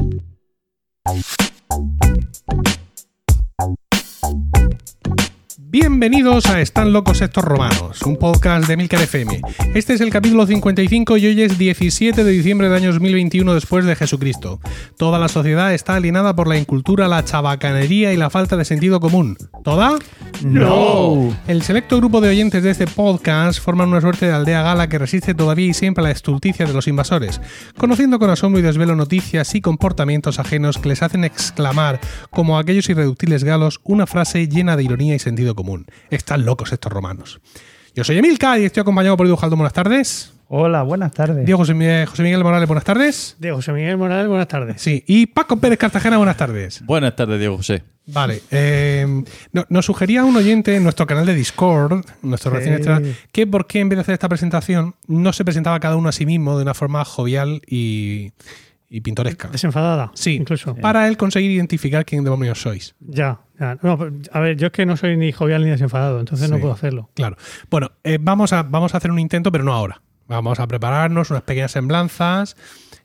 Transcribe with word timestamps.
you 0.00 1.43
Bienvenidos 5.74 6.46
a 6.46 6.60
Están 6.60 6.92
locos 6.92 7.20
estos 7.20 7.42
romanos, 7.42 8.00
un 8.02 8.16
podcast 8.16 8.68
de 8.68 8.76
Milcar 8.76 9.02
FM. 9.02 9.40
Este 9.74 9.94
es 9.94 10.00
el 10.00 10.10
capítulo 10.10 10.46
55 10.46 11.16
y 11.16 11.26
hoy 11.26 11.42
es 11.42 11.58
17 11.58 12.22
de 12.22 12.30
diciembre 12.30 12.68
del 12.68 12.76
año 12.76 12.92
2021 12.92 13.54
después 13.54 13.84
de 13.84 13.96
Jesucristo. 13.96 14.60
Toda 14.96 15.18
la 15.18 15.26
sociedad 15.26 15.74
está 15.74 15.96
alienada 15.96 16.36
por 16.36 16.46
la 16.46 16.58
incultura, 16.58 17.08
la 17.08 17.24
chabacanería 17.24 18.12
y 18.12 18.16
la 18.16 18.30
falta 18.30 18.56
de 18.56 18.64
sentido 18.64 19.00
común. 19.00 19.36
¿Toda? 19.64 19.98
No. 20.44 21.36
El 21.48 21.62
selecto 21.62 21.96
grupo 21.96 22.20
de 22.20 22.28
oyentes 22.28 22.62
de 22.62 22.70
este 22.70 22.86
podcast 22.86 23.58
forman 23.58 23.88
una 23.88 24.00
suerte 24.00 24.26
de 24.26 24.32
aldea 24.32 24.62
gala 24.62 24.88
que 24.88 24.98
resiste 24.98 25.34
todavía 25.34 25.66
y 25.66 25.74
siempre 25.74 26.02
a 26.02 26.06
la 26.06 26.12
estulticia 26.12 26.66
de 26.66 26.72
los 26.72 26.86
invasores, 26.86 27.40
conociendo 27.76 28.20
con 28.20 28.30
asombro 28.30 28.60
y 28.60 28.62
desvelo 28.62 28.94
noticias 28.94 29.56
y 29.56 29.60
comportamientos 29.60 30.38
ajenos 30.38 30.78
que 30.78 30.90
les 30.90 31.02
hacen 31.02 31.24
exclamar, 31.24 31.98
como 32.30 32.60
aquellos 32.60 32.88
irreductibles 32.88 33.42
galos, 33.42 33.80
una 33.82 34.06
frase 34.06 34.46
llena 34.46 34.76
de 34.76 34.84
ironía 34.84 35.16
y 35.16 35.18
sentido 35.18 35.56
común. 35.56 35.63
Están 36.10 36.44
locos 36.44 36.72
estos 36.72 36.92
romanos. 36.92 37.40
Yo 37.94 38.04
soy 38.04 38.18
Emilca 38.18 38.58
y 38.58 38.64
estoy 38.64 38.80
acompañado 38.82 39.16
por 39.16 39.26
Edu 39.26 39.36
Jaldón. 39.36 39.58
Buenas 39.60 39.72
tardes. 39.72 40.32
Hola, 40.48 40.82
buenas 40.82 41.12
tardes. 41.12 41.46
Diego 41.46 41.58
José 41.58 41.74
Miguel, 41.74 42.06
José 42.06 42.22
Miguel 42.22 42.42
Morales, 42.44 42.68
buenas 42.68 42.84
tardes. 42.84 43.34
De 43.38 43.50
José 43.50 43.72
Miguel 43.72 43.96
Morales, 43.96 44.28
buenas 44.28 44.46
tardes. 44.46 44.80
Sí, 44.80 45.02
y 45.06 45.26
Paco 45.26 45.56
Pérez 45.56 45.78
Cartagena, 45.78 46.18
buenas 46.18 46.36
tardes. 46.36 46.84
Buenas 46.84 47.16
tardes, 47.16 47.38
Diego 47.38 47.56
José. 47.56 47.82
Vale, 48.06 48.42
eh, 48.50 49.06
no- 49.52 49.64
nos 49.70 49.86
sugería 49.86 50.22
un 50.24 50.36
oyente 50.36 50.76
en 50.76 50.82
nuestro 50.82 51.06
canal 51.06 51.24
de 51.24 51.34
Discord, 51.34 52.04
nuestro 52.22 52.50
Sí. 52.50 52.56
recién 52.58 52.74
estrenado, 52.74 53.06
que 53.32 53.46
por 53.46 53.66
qué 53.66 53.80
en 53.80 53.88
vez 53.88 53.96
de 53.96 54.00
hacer 54.02 54.12
esta 54.12 54.28
presentación 54.28 54.94
no 55.08 55.32
se 55.32 55.44
presentaba 55.44 55.80
cada 55.80 55.96
uno 55.96 56.10
a 56.10 56.12
sí 56.12 56.26
mismo 56.26 56.56
de 56.58 56.62
una 56.64 56.74
forma 56.74 57.02
jovial 57.06 57.62
y, 57.66 58.32
y 58.88 59.00
pintoresca. 59.00 59.48
Desenfadada. 59.48 60.12
Sí, 60.14 60.34
Incluso. 60.34 60.74
para 60.76 61.08
él 61.08 61.16
conseguir 61.16 61.50
identificar 61.50 62.04
quién 62.04 62.22
demonios 62.24 62.60
sois. 62.60 62.94
Ya, 63.00 63.40
ya. 63.58 63.76
No, 63.82 63.98
a 64.32 64.40
ver, 64.40 64.56
yo 64.56 64.66
es 64.66 64.72
que 64.72 64.86
no 64.86 64.96
soy 64.96 65.16
ni 65.16 65.32
jovial 65.32 65.64
ni 65.64 65.70
desenfadado, 65.70 66.20
entonces 66.20 66.50
no 66.50 66.58
puedo 66.58 66.72
hacerlo. 66.74 67.10
Claro. 67.14 67.36
Bueno, 67.70 67.90
eh, 68.04 68.18
vamos, 68.20 68.52
a, 68.52 68.62
vamos 68.62 68.94
a 68.94 68.98
hacer 68.98 69.10
un 69.10 69.18
intento, 69.18 69.50
pero 69.50 69.64
no 69.64 69.72
ahora. 69.72 70.00
Vamos 70.26 70.58
a 70.58 70.66
prepararnos 70.66 71.30
unas 71.30 71.42
pequeñas 71.42 71.72
semblanzas 71.72 72.56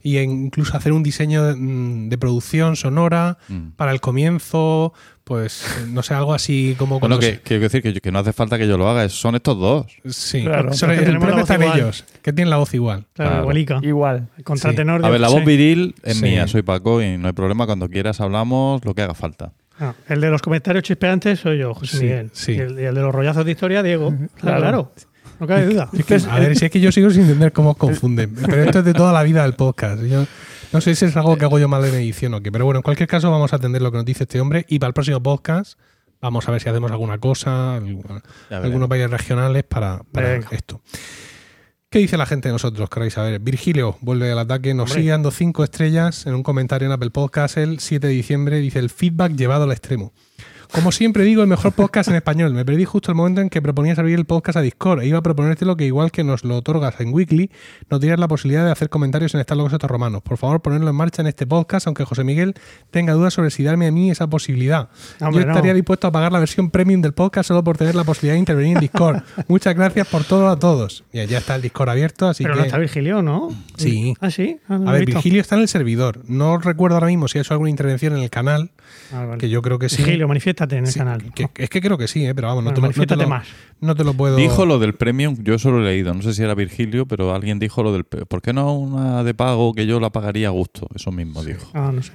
e 0.02 0.22
incluso 0.23 0.77
hacer 0.77 0.94
un 0.94 1.03
diseño 1.03 1.44
de, 1.44 1.55
mm, 1.55 2.07
de 2.09 2.17
producción 2.17 2.77
sonora 2.77 3.38
Mm. 3.50 3.72
para 3.75 3.91
el 3.91 4.00
comienzo, 4.00 4.94
pues 5.30 5.63
no 5.88 6.03
sé, 6.03 6.13
algo 6.13 6.33
así 6.33 6.75
como 6.77 6.99
Bueno, 6.99 7.17
que 7.19 7.25
se- 7.35 7.39
quiero 7.41 7.63
decir 7.63 7.81
que, 7.81 7.94
yo- 7.94 8.02
que 8.02 8.11
no 8.11 8.19
hace 8.19 8.33
falta 8.33 8.58
que 8.58 8.67
yo 8.67 8.77
lo 8.77 8.89
haga, 8.89 9.08
son 9.08 9.35
estos 9.35 9.58
dos. 9.58 9.85
Sí, 10.09 10.44
Claro, 10.44 10.72
porque 10.77 10.95
el 10.95 11.03
problema 11.19 11.31
voz 11.31 11.41
está 11.44 11.55
en 11.55 11.61
igual. 11.63 11.80
ellos, 11.80 12.05
que 12.22 12.33
tienen 12.33 12.49
la 12.49 12.58
voz 12.58 12.73
igual. 12.73 13.05
Claro, 13.13 13.30
Claro. 13.30 13.44
igualica. 13.44 13.80
Igual. 13.83 14.27
Contratenor 14.44 15.00
de 15.02 15.07
A 15.07 15.09
ver, 15.11 15.22
la 15.22 15.30
voz 15.30 15.39
sí. 15.39 15.45
viril 15.45 15.95
es 16.03 16.17
Sí. 16.17 16.23
mía, 16.23 16.47
soy 16.47 16.63
Paco 16.63 17.02
y 17.02 17.17
no 17.17 17.27
hay 17.27 17.33
problema. 17.33 17.66
Cuando 17.66 17.88
quieras 17.88 18.19
hablamos 18.19 18.83
lo 18.83 18.94
que 18.94 19.03
haga 19.03 19.13
falta. 19.13 19.53
Ah, 19.80 19.94
el 20.09 20.19
de 20.19 20.30
los 20.30 20.41
comentarios 20.41 20.83
chispeantes 20.83 21.39
soy 21.39 21.59
yo, 21.59 21.73
José 21.73 21.97
Sí, 21.97 22.03
Miguel. 22.03 22.30
sí. 22.33 22.52
Y, 22.52 22.59
el, 22.59 22.80
y 22.80 22.83
el 22.83 22.95
de 22.95 23.02
los 23.02 23.16
rollazos 23.16 23.45
de 23.45 23.52
historia, 23.52 23.81
Diego. 23.81 24.09
Claro, 24.09 24.30
Claro. 24.41 24.59
claro. 24.59 24.91
No 25.39 25.47
cabe 25.47 25.66
duda. 25.67 25.88
Es 25.94 26.03
que, 26.05 26.16
a 26.30 26.38
ver, 26.39 26.57
si 26.57 26.66
es 26.66 26.72
que 26.72 26.81
yo 26.81 26.91
sigo 26.91 27.09
sin 27.11 27.22
entender 27.22 27.53
cómo 27.53 27.69
os 27.72 27.77
confunden. 27.77 28.35
Pero 28.45 28.61
esto 28.63 28.80
es 28.80 28.85
de 28.85 28.94
toda 28.94 29.13
la 29.13 29.23
vida 29.23 29.44
del 29.44 29.53
podcast. 29.53 30.03
Yo 30.03 30.25
no 30.73 30.81
sé 30.81 30.95
si 30.95 31.06
es 31.06 31.16
algo 31.17 31.38
que 31.38 31.45
hago 31.45 31.59
yo 31.59 31.67
mal 31.67 31.84
en 31.86 31.95
edición 31.95 32.34
o 32.34 32.42
qué. 32.42 32.52
Pero 32.52 32.66
bueno, 32.66 32.80
en 32.80 32.84
cualquier 32.84 33.08
caso, 33.09 33.31
vamos 33.31 33.53
a 33.53 33.56
atender 33.58 33.81
lo 33.81 33.92
que 33.92 33.98
nos 33.98 34.06
dice 34.06 34.23
este 34.23 34.39
hombre. 34.42 34.66
Y 34.67 34.80
para 34.80 34.89
el 34.89 34.94
próximo 34.94 35.22
podcast, 35.22 35.80
vamos 36.22 36.48
a 36.48 36.52
ver 36.52 36.62
si 36.62 36.70
hacemos 36.70 36.92
alguna 36.92 37.17
cosa, 37.17 37.75
alguna- 37.75 38.22
algunos 38.50 38.88
bailes 38.90 39.09
regionales 39.09 39.64
para, 39.64 40.03
para 40.12 40.36
esto. 40.52 40.81
¿Qué 41.90 41.97
dice 41.97 42.17
la 42.17 42.28
gente 42.28 42.50
de 42.50 42.53
nosotros? 42.53 42.88
Queréis 42.90 43.14
saber. 43.14 43.40
Virgilio 43.40 43.97
vuelve 44.02 44.31
al 44.31 44.38
ataque, 44.38 44.75
nos 44.75 44.92
Hombre. 44.92 45.02
sigue 45.02 45.09
dando 45.12 45.31
cinco 45.31 45.64
estrellas 45.64 46.28
en 46.28 46.36
un 46.36 46.44
comentario 46.44 46.86
en 46.86 46.92
Apple 46.92 47.09
Podcast 47.09 47.58
el 47.58 47.80
7 47.80 48.06
de 48.06 48.14
diciembre. 48.14 48.59
Dice 48.59 48.78
el 48.78 48.92
feedback 48.92 49.34
llevado 49.36 49.64
al 49.64 49.72
extremo. 49.72 50.14
Como 50.72 50.92
siempre 50.92 51.23
digo, 51.23 51.42
el 51.42 51.48
mejor 51.48 51.72
podcast 51.73 52.09
en 52.09 52.16
español. 52.16 52.53
Me 52.53 52.64
perdí 52.64 52.86
justo 52.86 53.12
el 53.12 53.16
momento 53.16 53.41
en 53.41 53.50
que 53.50 53.59
proponías 53.59 53.97
abrir 53.97 54.19
el 54.19 54.25
podcast 54.25 54.57
a 54.57 54.62
Discord. 54.62 55.02
E 55.02 55.07
iba 55.07 55.18
a 55.18 55.22
proponerte 55.24 55.66
lo 55.66 55.75
que, 55.75 55.85
igual 55.85 56.12
que 56.12 56.24
nos 56.24 56.44
lo 56.44 56.57
otorgas 56.57 57.00
en 57.00 57.12
Weekly, 57.12 57.50
nos 57.90 58.00
dieras 58.00 58.19
la 58.19 58.28
posibilidad 58.28 58.66
de 58.66 58.72
hacer 58.72 58.88
comentarios 58.88 59.34
en 59.34 59.40
Estar 59.40 59.58
Locos 59.58 59.74
Estos 59.74 59.90
Romanos. 59.90 60.22
Por 60.22 60.38
favor, 60.38 60.62
ponerlo 60.62 60.88
en 60.90 60.96
marcha 60.96 61.24
en 61.24 61.28
este 61.28 61.47
podcast, 61.47 61.88
aunque 61.88 62.06
José 62.06 62.24
Miguel 62.24 62.53
tenga 62.91 63.13
dudas 63.13 63.34
sobre 63.34 63.50
si 63.50 63.63
darme 63.63 63.88
a 63.88 63.91
mí 63.91 64.12
esa 64.12 64.28
posibilidad. 64.28 64.90
Hombre, 65.19 65.41
Yo 65.41 65.47
no. 65.47 65.53
estaría 65.53 65.74
dispuesto 65.74 66.06
a 66.06 66.12
pagar 66.12 66.31
la 66.31 66.40
versión 66.40 66.69
premium 66.69 67.02
del 67.02 67.13
podcast 67.13 67.47
solo 67.47 67.63
por 67.63 67.75
tener 67.75 67.96
la 67.96 68.03
posibilidad 68.03 68.35
de 68.35 68.40
intervenir 68.40 68.78
en 68.78 68.81
Discord. 68.81 69.24
Muchas 69.47 69.75
gracias 69.75 70.08
por 70.08 70.24
todo 70.24 70.50
a 70.50 70.59
todos. 70.59 71.03
Bien, 71.12 71.28
ya 71.28 71.40
está 71.40 71.56
el 71.56 71.63
Discord 71.63 71.90
abierto, 71.90 72.28
así 72.28 72.44
Pero 72.44 72.53
que... 72.53 72.59
no 72.59 72.66
está 72.68 72.78
Virgilio, 72.78 73.24
¿no? 73.24 73.50
Sí. 73.75 74.13
Ah, 74.22 74.29
sí. 74.29 74.59
Ah, 74.69 74.78
no 74.78 74.90
a 74.90 74.94
ver, 74.94 75.06
visto. 75.06 75.18
Virgilio 75.18 75.41
está 75.41 75.56
en 75.56 75.62
el 75.62 75.68
servidor. 75.68 76.22
No 76.28 76.59
recuerdo 76.59 76.96
ahora 76.97 77.08
mismo 77.08 77.28
si 77.28 77.40
ha 77.40 77.41
hecho 77.41 77.56
alguna 77.56 77.72
intervención 77.72 78.16
en 78.16 78.22
el 78.22 78.29
canal, 78.29 78.69
Ah, 79.13 79.25
vale. 79.25 79.38
que 79.39 79.50
yo 79.50 79.61
creo 79.61 79.79
que 79.79 79.89
sí. 79.89 79.97
Virgilio, 79.97 80.27
manifiéstate 80.27 80.77
en 80.77 80.85
el 80.85 80.91
Sí, 80.91 81.00
canal. 81.00 81.33
que- 81.33 81.50
es 81.55 81.69
que 81.69 81.81
creo 81.81 81.97
que 81.97 82.07
sí, 82.07 82.25
¿eh? 82.25 82.33
pero 82.35 82.47
vamos, 82.47 82.63
no, 82.63 82.73
te 82.73 82.81
lo, 82.81 82.88
no, 82.88 82.94
te 82.94 83.00
manifiéstate 83.00 83.23
lo, 83.23 83.29
más. 83.29 83.47
no 83.81 83.95
te 83.95 84.03
lo 84.03 84.13
puedo. 84.13 84.35
Dijo 84.35 84.66
lo 84.66 84.79
del 84.79 84.94
premium, 84.95 85.35
yo 85.41 85.57
solo 85.59 85.79
he 85.81 85.85
leído, 85.91 86.13
no 86.13 86.22
sé 86.22 86.33
si 86.33 86.44
era 86.44 86.55
Virgilio, 86.55 87.05
pero 87.05 87.33
alguien 87.33 87.59
dijo 87.59 87.83
lo 87.83 87.91
del... 87.94 88.03
¿Por 88.03 88.41
qué 88.41 88.53
no 88.53 88.73
una 88.73 89.23
de 89.23 89.33
pago 89.33 89.73
que 89.73 89.85
yo 89.88 89.99
la 89.99 90.09
pagaría 90.11 90.47
a 90.47 90.51
gusto? 90.51 90.88
Eso 90.95 91.11
mismo 91.11 91.44
dijo. 91.44 91.69
Ah, 91.73 91.91
no 91.94 92.01
sé. 92.03 92.13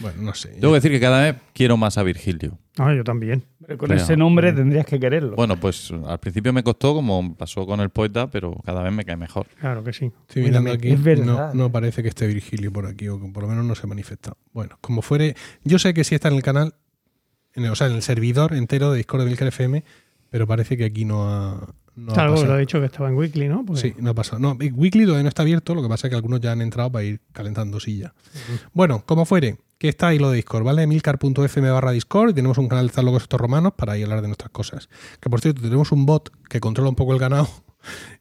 Bueno, 0.00 0.22
no 0.22 0.34
sé. 0.34 0.48
Tengo 0.50 0.68
que 0.70 0.76
decir 0.76 0.90
que 0.90 1.00
cada 1.00 1.22
vez 1.22 1.36
quiero 1.52 1.76
más 1.76 1.98
a 1.98 2.02
Virgilio. 2.02 2.58
Ah, 2.78 2.94
yo 2.94 3.02
también. 3.04 3.44
Pero 3.66 3.78
con 3.78 3.92
ese 3.92 4.16
nombre 4.16 4.52
tendrías 4.52 4.86
que 4.86 5.00
quererlo. 5.00 5.34
Bueno, 5.36 5.58
pues 5.58 5.90
al 6.06 6.18
principio 6.20 6.52
me 6.52 6.62
costó, 6.62 6.94
como 6.94 7.34
pasó 7.36 7.66
con 7.66 7.80
el 7.80 7.90
poeta, 7.90 8.30
pero 8.30 8.54
cada 8.64 8.82
vez 8.82 8.92
me 8.92 9.04
cae 9.04 9.16
mejor. 9.16 9.46
Claro 9.60 9.82
que 9.84 9.92
sí. 9.92 10.12
Estoy 10.28 10.42
mirando 10.44 10.70
Mírame. 10.70 10.78
aquí. 10.88 10.88
Es 10.94 11.02
verdad. 11.02 11.52
No, 11.54 11.64
no 11.64 11.72
parece 11.72 12.02
que 12.02 12.08
esté 12.08 12.26
Virgilio 12.26 12.72
por 12.72 12.86
aquí, 12.86 13.08
o 13.08 13.20
que 13.20 13.28
por 13.28 13.42
lo 13.42 13.48
menos 13.48 13.64
no 13.64 13.74
se 13.74 13.82
ha 13.82 13.86
manifestado. 13.88 14.36
Bueno, 14.52 14.78
como 14.80 15.02
fuere, 15.02 15.34
yo 15.64 15.78
sé 15.78 15.92
que 15.94 16.04
sí 16.04 16.14
está 16.14 16.28
en 16.28 16.34
el 16.34 16.42
canal, 16.42 16.74
en 17.54 17.64
el- 17.64 17.70
o 17.72 17.74
sea, 17.74 17.88
en 17.88 17.94
el 17.94 18.02
servidor 18.02 18.54
entero 18.54 18.90
de 18.92 18.98
Discord 18.98 19.22
de 19.22 19.26
Milcar 19.26 19.48
FM, 19.48 19.82
pero 20.30 20.46
parece 20.46 20.76
que 20.76 20.84
aquí 20.84 21.04
no 21.04 21.28
ha. 21.28 21.74
No 21.96 22.12
ha 22.12 22.14
Claro, 22.14 22.44
lo 22.44 22.56
he 22.56 22.60
dicho 22.60 22.78
que 22.78 22.86
estaba 22.86 23.08
en 23.08 23.16
Weekly, 23.16 23.48
¿no? 23.48 23.64
Pues- 23.66 23.80
Sí, 23.80 23.92
no 23.98 24.10
ha 24.10 24.14
pasado. 24.14 24.38
No, 24.38 24.52
Weekly 24.52 25.02
todavía 25.04 25.24
no 25.24 25.28
está 25.28 25.42
abierto, 25.42 25.74
lo 25.74 25.82
que 25.82 25.88
pasa 25.88 26.06
es 26.06 26.10
que 26.10 26.14
algunos 26.14 26.38
ya 26.40 26.52
han 26.52 26.62
entrado 26.62 26.92
para 26.92 27.02
ir 27.04 27.20
calentando 27.32 27.80
silla. 27.80 28.14
Bueno, 28.72 29.02
como 29.04 29.24
fuere, 29.24 29.56
que 29.78 29.88
está 29.88 30.08
ahí 30.08 30.18
lo 30.18 30.30
de 30.30 30.36
Discord, 30.36 30.64
¿vale? 30.64 30.86
Milcar.fm 30.86 31.70
barra 31.70 31.92
Discord 31.92 32.30
y 32.30 32.34
tenemos 32.34 32.58
un 32.58 32.68
canal 32.68 32.88
de 32.88 33.02
Locos 33.02 33.22
Estos 33.22 33.40
Romanos 33.40 33.72
para 33.76 33.92
ahí 33.92 34.02
hablar 34.02 34.22
de 34.22 34.28
nuestras 34.28 34.50
cosas. 34.50 34.88
Que 35.20 35.30
por 35.30 35.40
cierto, 35.40 35.62
tenemos 35.62 35.92
un 35.92 36.04
bot 36.04 36.30
que 36.48 36.60
controla 36.60 36.90
un 36.90 36.96
poco 36.96 37.12
el 37.12 37.18
ganado 37.18 37.48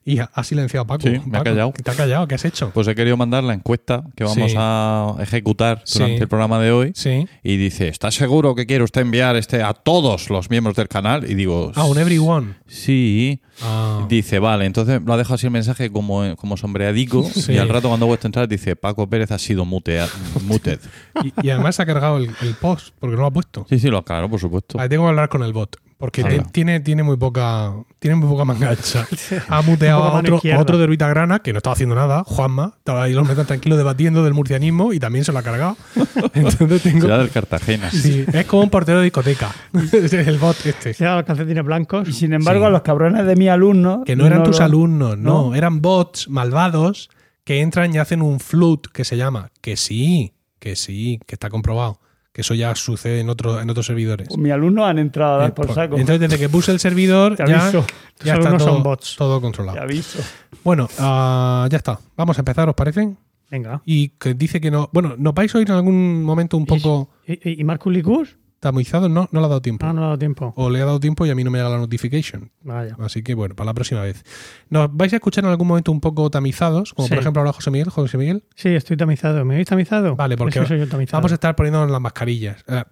y 0.06 0.20
ha, 0.20 0.30
ha 0.34 0.44
silenciado 0.44 0.84
a 0.84 0.88
Paco. 0.88 1.04
Sí, 1.04 1.20
me 1.26 1.38
ha 1.38 1.44
callado. 1.44 1.74
¿Te 1.84 1.92
ha 1.92 1.96
callado? 1.96 2.28
¿Qué 2.28 2.36
has 2.36 2.46
hecho? 2.46 2.72
Pues 2.74 2.88
he 2.88 2.96
querido 2.96 3.18
mandar 3.18 3.44
la 3.44 3.54
encuesta 3.54 4.04
que 4.16 4.24
vamos 4.24 4.52
Sí. 4.52 4.56
a 4.58 5.16
ejecutar 5.20 5.84
durante 5.92 6.16
Sí. 6.18 6.22
el 6.22 6.28
programa 6.28 6.60
de 6.60 6.72
hoy. 6.72 6.92
Sí. 6.96 7.28
Y 7.44 7.58
dice, 7.58 7.88
¿está 7.90 8.12
seguro 8.12 8.56
que 8.56 8.66
quiere 8.66 8.84
usted 8.84 9.02
enviar 9.02 9.36
este 9.36 9.64
a 9.64 9.74
todos 9.74 10.30
los 10.30 10.50
miembros 10.50 10.76
del 10.78 10.88
canal? 10.88 11.30
Y 11.30 11.36
digo, 11.36 11.72
Ah, 11.76 11.86
un 11.86 11.98
everyone. 11.98 12.56
sí. 12.68 13.42
Ah. 13.62 14.06
Dice, 14.08 14.38
vale, 14.40 14.66
entonces 14.66 15.02
lo 15.04 15.14
ha 15.14 15.18
dejado 15.18 15.36
así 15.36 15.48
el 15.48 15.52
mensaje 15.52 15.92
como, 15.92 16.36
como 16.36 16.58
sombreadico 16.58 17.24
Sí. 17.34 17.54
y 17.54 17.58
al 17.58 17.68
rato 17.70 17.88
cuando 17.90 18.06
vuelto 18.06 18.28
a 18.28 18.30
entrar 18.30 18.48
dice, 18.48 18.76
Paco 18.76 19.10
Pérez 19.10 19.32
ha 19.32 19.40
sido 19.40 19.66
mutea- 19.66 20.08
muted. 20.46 20.80
Y, 21.42 21.48
y 21.48 21.50
además 21.50 21.76
se 21.76 21.82
ha 21.82 21.86
cargado 21.88 22.18
el, 22.18 22.30
el 22.44 22.54
post 22.54 22.94
porque 23.00 23.16
no 23.16 23.22
lo 23.24 23.28
ha 23.28 23.32
puesto. 23.32 23.66
Sí, 23.68 23.80
sí, 23.80 23.88
lo 23.90 24.04
claro, 24.06 24.30
por 24.30 24.40
supuesto. 24.40 24.78
Vale, 24.78 24.88
tengo 24.90 25.04
que 25.06 25.10
hablar 25.10 25.30
con 25.30 25.42
el 25.42 25.52
bot. 25.52 25.76
Porque 26.00 26.24
te- 26.24 26.42
tiene, 26.52 26.80
tiene 26.80 27.02
muy 27.02 27.18
poca 27.18 27.74
tiene 27.98 28.16
muy 28.18 28.30
poca 28.30 28.46
mangancha. 28.46 29.08
Ha 29.50 29.62
muteado 29.64 30.04
a 30.04 30.14
otro, 30.20 30.40
a 30.54 30.60
otro 30.60 30.78
de 30.78 30.84
Orbita 30.84 31.08
Grana 31.10 31.40
que 31.40 31.52
no 31.54 31.58
estaba 31.58 31.74
haciendo 31.74 31.96
nada, 31.96 32.24
Juanma. 32.24 32.74
Estaba 32.78 33.04
ahí 33.04 33.14
los 33.14 33.28
metas 33.28 33.48
tranquilo 33.48 33.78
debatiendo 33.78 34.24
del 34.24 34.36
murcianismo 34.36 34.94
y 34.94 35.00
también 35.00 35.26
se 35.26 35.32
lo 35.32 35.40
ha 35.40 35.44
cargado. 35.44 35.76
Entonces 36.36 36.84
tengo. 36.84 37.08
Del 37.08 37.30
Cartagena. 37.32 37.90
Sí, 37.90 38.26
es 38.32 38.46
como 38.46 38.62
un 38.64 38.70
portero 38.70 39.00
de 39.00 39.06
discoteca. 39.06 39.52
Es 39.92 40.14
el 40.14 40.38
bot 40.38 40.58
este. 40.66 40.96
Los 41.04 41.24
calcetines 41.26 41.66
blancos. 41.66 42.08
y 42.08 42.14
sin 42.14 42.34
embargo, 42.34 42.62
Sí. 42.62 42.68
a 42.68 42.70
los 42.70 42.82
cabrones 42.84 43.26
de 43.26 43.36
mis 43.36 43.50
alumnos. 43.50 44.02
Que 44.06 44.16
no 44.16 44.28
eran 44.28 44.44
tus 44.44 44.60
lo- 44.60 44.66
alumnos, 44.66 45.18
no, 45.18 45.50
¿no? 45.50 45.56
Eran 45.56 45.82
bots 45.82 46.30
malvados 46.30 47.10
que 47.44 47.62
entran 47.62 47.94
y 47.96 47.98
hacen 47.98 48.22
un 48.22 48.40
flood 48.40 48.82
que 48.94 49.04
se 49.04 49.18
llama. 49.18 49.50
Que 49.62 49.78
sí, 49.78 50.34
que 50.60 50.76
sí, 50.76 51.20
que 51.26 51.34
está 51.36 51.50
comprobado. 51.50 52.00
Que 52.38 52.42
eso 52.42 52.54
ya 52.54 52.76
sucede 52.76 53.22
en, 53.22 53.30
otro, 53.30 53.60
en 53.60 53.68
otros 53.68 53.88
servidores. 53.88 54.28
Pues 54.28 54.38
mis 54.40 54.52
alumnos 54.52 54.86
han 54.86 55.00
entrado 55.00 55.34
a 55.34 55.38
dar 55.40 55.50
Eh, 55.50 55.54
por 55.54 55.66
por- 55.66 55.74
saco. 55.74 55.98
Entonces, 55.98 56.20
desde 56.20 56.38
que 56.38 56.48
puse 56.50 56.72
el 56.72 56.80
servidor, 56.80 57.36
Te 57.36 57.48
ya, 57.48 57.64
aviso. 57.64 57.84
ya 58.24 58.36
está 58.36 58.56
todo, 58.56 58.60
son 58.60 58.84
bots. 58.84 59.16
todo 59.18 59.42
controlado. 59.42 59.76
Te 59.76 59.84
aviso. 59.84 60.20
Bueno, 60.64 60.88
ah, 61.00 61.68
ya 61.72 61.78
está. 61.78 62.00
Vamos 62.16 62.38
a 62.38 62.42
empezar, 62.42 62.70
¿os 62.70 62.76
parece? 62.76 63.16
Venga. 63.50 63.82
Y 63.86 64.10
que 64.10 64.36
dice 64.36 64.62
que 64.62 64.70
no. 64.70 64.88
Bueno, 64.94 65.16
¿nos 65.18 65.34
vais 65.34 65.56
a 65.56 65.58
oír 65.58 65.68
en 65.68 65.78
algún 65.78 66.24
momento 66.24 66.58
un 66.58 66.68
poco. 66.68 67.10
¿Y, 67.26 67.50
y, 67.50 67.62
y 67.62 67.64
Marcus 67.64 67.92
Licus? 67.92 68.38
Tamizado 68.60 69.08
no, 69.10 69.28
no 69.32 69.40
le 69.40 69.46
ha 69.46 69.50
dado 69.50 69.62
tiempo. 69.62 69.86
Ah, 69.86 69.94
no 69.94 70.02
ha 70.02 70.06
dado 70.08 70.18
tiempo. 70.20 70.54
O 70.56 70.70
le 70.70 70.82
ha 70.82 70.86
dado 70.86 71.00
tiempo 71.00 71.26
y 71.26 71.30
a 71.30 71.36
mí 71.36 71.44
no 71.44 71.52
me 71.52 71.58
llega 71.60 71.70
la 71.70 71.78
notification. 71.78 72.52
Vaya. 72.64 72.96
Así 73.00 73.24
que 73.24 73.34
bueno, 73.36 73.56
para 73.56 73.66
la 73.68 73.74
próxima 73.74 74.02
vez. 74.02 74.24
Nos 74.70 74.96
vais 74.96 75.14
a 75.14 75.18
escuchar 75.18 75.44
en 75.46 75.52
algún 75.52 75.68
momento 75.68 75.92
un 75.92 76.02
poco 76.02 76.30
tamizados, 76.30 76.94
como 76.94 77.08
por 77.08 77.18
ejemplo 77.20 77.42
ahora 77.42 77.54
José 77.54 77.72
Miguel. 77.72 77.90
José 77.90 78.18
Miguel. 78.18 78.44
Sí, 78.56 78.70
estoy 78.70 78.98
tamizado. 78.98 79.46
¿Me 79.46 79.56
habéis 79.56 79.68
tamizado? 79.68 80.16
Vale, 80.16 80.38
porque 80.38 80.66
soy 80.66 80.80
yo 80.80 80.88
tamizado. 80.88 81.20
Vamos 81.20 81.32
a 81.32 81.36
estar 81.36 81.56
poniéndonos 81.56 81.90
las 81.92 82.02
mascarillas. 82.02 82.64
Eh, 82.68 82.84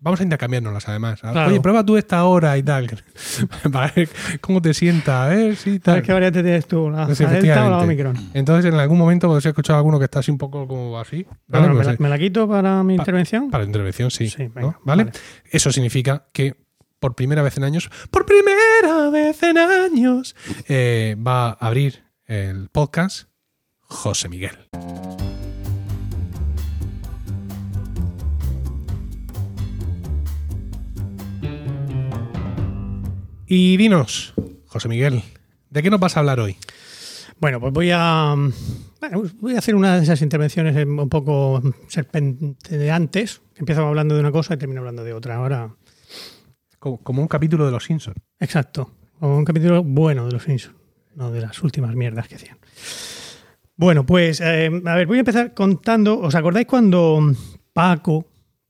Vamos 0.00 0.20
a 0.20 0.22
intercambiarnoslas 0.24 0.88
además. 0.88 1.20
Claro. 1.20 1.50
Oye, 1.50 1.60
prueba 1.60 1.84
tú 1.84 1.96
esta 1.96 2.24
hora 2.24 2.56
y 2.58 2.62
tal. 2.62 2.88
Para 3.72 3.92
ver 3.94 4.08
cómo 4.40 4.60
te 4.62 4.74
sienta, 4.74 5.24
a 5.24 5.28
ver 5.28 5.56
si 5.56 5.78
tal. 5.78 6.02
qué 6.02 6.12
variante 6.12 6.42
tienes 6.42 6.66
tú, 6.66 6.90
la 6.90 7.06
Pues 7.06 7.18
Delta 7.18 7.66
o 7.66 7.70
la. 7.70 7.78
Omicron. 7.78 8.16
Entonces, 8.34 8.72
en 8.72 8.78
algún 8.78 8.98
momento 8.98 9.28
podéis 9.28 9.46
escuchar 9.46 9.74
a 9.74 9.78
alguno 9.78 9.98
que 9.98 10.04
está 10.04 10.18
así 10.20 10.30
un 10.30 10.38
poco 10.38 10.66
como 10.66 10.98
así. 10.98 11.26
¿vale? 11.48 11.66
Bueno, 11.68 11.74
Pues, 11.76 11.86
¿me, 11.86 11.92
la, 11.94 11.98
me 12.00 12.08
la 12.08 12.18
quito 12.18 12.48
para 12.48 12.82
mi 12.82 12.96
Pa- 12.96 13.02
intervención? 13.02 13.50
Para 13.50 13.64
la 13.64 13.68
intervención, 13.68 14.10
sí. 14.10 14.28
Sí, 14.28 14.44
¿no? 14.44 14.50
venga, 14.54 14.78
¿Vale? 14.96 15.04
vale. 15.04 15.18
Eso 15.50 15.72
significa 15.72 16.28
que 16.32 16.56
por 17.00 17.14
primera 17.14 17.42
vez 17.42 17.56
en 17.56 17.64
años, 17.64 17.90
por 18.10 18.24
primera 18.24 19.10
vez 19.10 19.42
en 19.42 19.58
años, 19.58 20.34
eh, 20.68 21.16
va 21.18 21.48
a 21.48 21.52
abrir 21.52 22.04
el 22.26 22.68
podcast 22.70 23.28
José 23.80 24.28
Miguel. 24.28 24.56
Y 33.46 33.76
dinos, 33.76 34.32
José 34.64 34.88
Miguel, 34.88 35.22
¿de 35.68 35.82
qué 35.82 35.90
nos 35.90 36.00
vas 36.00 36.16
a 36.16 36.20
hablar 36.20 36.40
hoy? 36.40 36.56
Bueno, 37.38 37.60
pues 37.60 37.72
voy 37.74 37.90
a, 37.92 38.34
bueno, 39.00 39.22
voy 39.40 39.54
a 39.54 39.58
hacer 39.58 39.74
una 39.74 39.96
de 39.96 40.04
esas 40.04 40.22
intervenciones 40.22 40.74
un 40.86 41.10
poco 41.10 41.62
serpenteantes, 41.88 43.42
empiezo 43.56 43.86
hablando 43.86 44.14
de 44.14 44.20
una 44.20 44.32
cosa 44.32 44.54
y 44.54 44.56
termino 44.56 44.80
hablando 44.80 45.04
de 45.04 45.12
otra. 45.12 45.36
Ahora, 45.36 45.74
Como, 46.78 46.98
como 47.02 47.22
un 47.22 47.28
capítulo 47.28 47.64
de 47.66 47.72
Los 47.72 47.84
Simpsons. 47.84 48.16
exacto, 48.40 48.90
o 49.20 49.36
un 49.36 49.44
capítulo 49.44 49.82
bueno 49.82 50.26
de 50.26 50.32
los 50.32 50.42
Simpsons, 50.42 50.76
no 51.16 51.30
de 51.30 51.40
las 51.40 51.62
últimas 51.62 51.94
mierdas 51.94 52.28
que 52.28 52.34
hacían. 52.34 52.58
Bueno, 53.76 54.04
pues, 54.06 54.40
eh, 54.40 54.70
a 54.84 54.94
ver, 54.94 55.06
voy 55.06 55.16
a 55.16 55.20
empezar 55.20 55.52
contando. 55.54 56.18
¿Os 56.20 56.34
acordáis 56.34 56.66
cuando 56.66 57.20
Paco, 57.72 58.26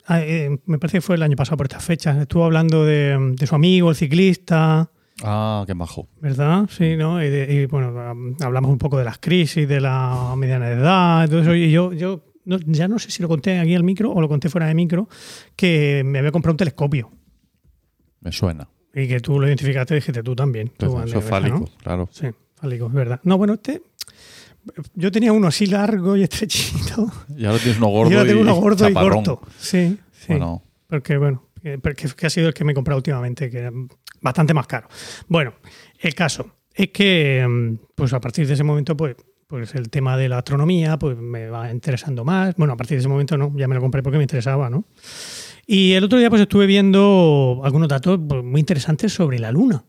ah, 0.06 0.20
eh, 0.22 0.58
me 0.64 0.78
parece 0.78 0.98
que 0.98 1.02
fue 1.02 1.16
el 1.16 1.22
año 1.22 1.36
pasado 1.36 1.58
por 1.58 1.66
estas 1.66 1.84
fechas, 1.84 2.16
estuvo 2.16 2.44
hablando 2.44 2.84
de, 2.86 3.34
de 3.38 3.46
su 3.46 3.54
amigo, 3.54 3.90
el 3.90 3.96
ciclista, 3.96 4.90
Ah, 5.22 5.62
qué 5.66 5.74
majo. 5.74 6.08
¿Verdad? 6.20 6.68
Sí, 6.70 6.96
¿no? 6.96 7.22
Y, 7.22 7.28
de- 7.30 7.54
y, 7.62 7.66
bueno, 7.66 7.94
hablamos 8.40 8.70
un 8.72 8.78
poco 8.78 8.98
de 8.98 9.04
las 9.04 9.18
crisis, 9.18 9.68
de 9.68 9.80
la 9.80 10.34
mediana 10.36 10.68
edad, 10.70 11.24
y 11.24 11.28
todo 11.28 11.40
eso. 11.42 11.54
Y 11.54 11.70
yo, 11.70 11.92
yo 11.92 12.24
no- 12.44 12.58
ya 12.66 12.88
no 12.88 12.98
sé 12.98 13.10
si 13.10 13.22
lo 13.22 13.28
conté 13.28 13.58
aquí 13.58 13.74
al 13.74 13.84
micro 13.84 14.10
o 14.12 14.20
lo 14.20 14.28
conté 14.28 14.48
fuera 14.48 14.66
de 14.66 14.74
micro, 14.74 15.08
que 15.56 16.02
me 16.04 16.18
había 16.18 16.30
comprado 16.32 16.52
un 16.54 16.58
telescopio. 16.58 17.10
Me 18.20 18.32
suena. 18.32 18.68
Y 18.94 19.08
que 19.08 19.20
tú 19.20 19.40
lo 19.40 19.46
identificaste, 19.46 19.94
dijiste 19.96 20.22
tú 20.22 20.34
también. 20.36 20.70
Tú, 20.76 20.86
Eso 20.86 20.98
Andrés, 20.98 21.22
es 21.24 21.28
fálico, 21.28 21.58
¿no? 21.60 21.64
claro. 21.82 22.08
Sí, 22.12 22.26
fálico, 22.54 22.86
es 22.86 22.92
verdad. 22.92 23.20
No, 23.24 23.36
bueno, 23.38 23.54
este. 23.54 23.82
Yo 24.94 25.12
tenía 25.12 25.32
uno 25.32 25.48
así 25.48 25.66
largo 25.66 26.16
y 26.16 26.22
estrechito. 26.22 27.10
Y 27.36 27.44
ahora 27.44 27.58
tienes 27.58 27.76
uno 27.78 27.88
gordo 27.88 28.10
y 28.12 28.14
ahora 28.14 28.26
tengo 28.26 28.40
y 28.40 28.42
uno 28.44 28.54
gordo 28.54 28.88
y 28.88 28.94
corto. 28.94 29.40
Sí, 29.58 29.98
sí. 30.12 30.26
Bueno, 30.28 30.62
Porque, 30.88 31.18
bueno, 31.18 31.50
que, 31.62 31.78
porque- 31.78 32.08
que 32.16 32.26
ha 32.26 32.30
sido 32.30 32.48
el 32.48 32.54
que 32.54 32.64
me 32.64 32.72
he 32.72 32.74
comprado 32.74 32.96
últimamente, 32.98 33.50
que 33.50 33.58
era 33.58 33.70
bastante 34.22 34.54
más 34.54 34.66
caro. 34.66 34.88
Bueno, 35.28 35.52
el 35.98 36.14
caso 36.14 36.56
es 36.72 36.88
que, 36.90 37.44
mm, 37.46 37.74
pues 37.94 38.12
a 38.14 38.20
partir 38.20 38.46
de 38.46 38.54
ese 38.54 38.64
momento, 38.64 38.96
pues, 38.96 39.16
pues 39.54 39.72
el 39.76 39.88
tema 39.88 40.16
de 40.16 40.28
la 40.28 40.38
astronomía, 40.38 40.98
pues 40.98 41.16
me 41.16 41.46
va 41.48 41.70
interesando 41.70 42.24
más. 42.24 42.56
Bueno, 42.56 42.72
a 42.72 42.76
partir 42.76 42.96
de 42.96 43.00
ese 43.00 43.08
momento 43.08 43.36
no, 43.38 43.52
ya 43.56 43.68
me 43.68 43.76
lo 43.76 43.80
compré 43.80 44.02
porque 44.02 44.16
me 44.18 44.24
interesaba, 44.24 44.68
¿no? 44.68 44.84
Y 45.64 45.92
el 45.92 46.02
otro 46.02 46.18
día, 46.18 46.28
pues 46.28 46.42
estuve 46.42 46.66
viendo 46.66 47.60
algunos 47.62 47.86
datos 47.86 48.18
pues, 48.28 48.42
muy 48.42 48.58
interesantes 48.58 49.12
sobre 49.12 49.38
la 49.38 49.52
Luna, 49.52 49.84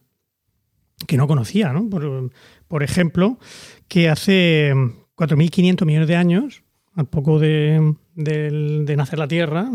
que 1.08 1.18
no 1.18 1.26
conocía, 1.26 1.74
¿no? 1.74 1.90
Por, 1.90 2.30
por 2.68 2.84
ejemplo, 2.84 3.40
que 3.88 4.08
hace 4.08 4.72
4.500 5.16 5.84
millones 5.84 6.08
de 6.10 6.16
años, 6.16 6.62
al 6.94 7.08
poco 7.08 7.40
de, 7.40 7.96
del- 8.14 8.86
de 8.86 8.96
nacer 8.96 9.18
la 9.18 9.28
Tierra 9.28 9.68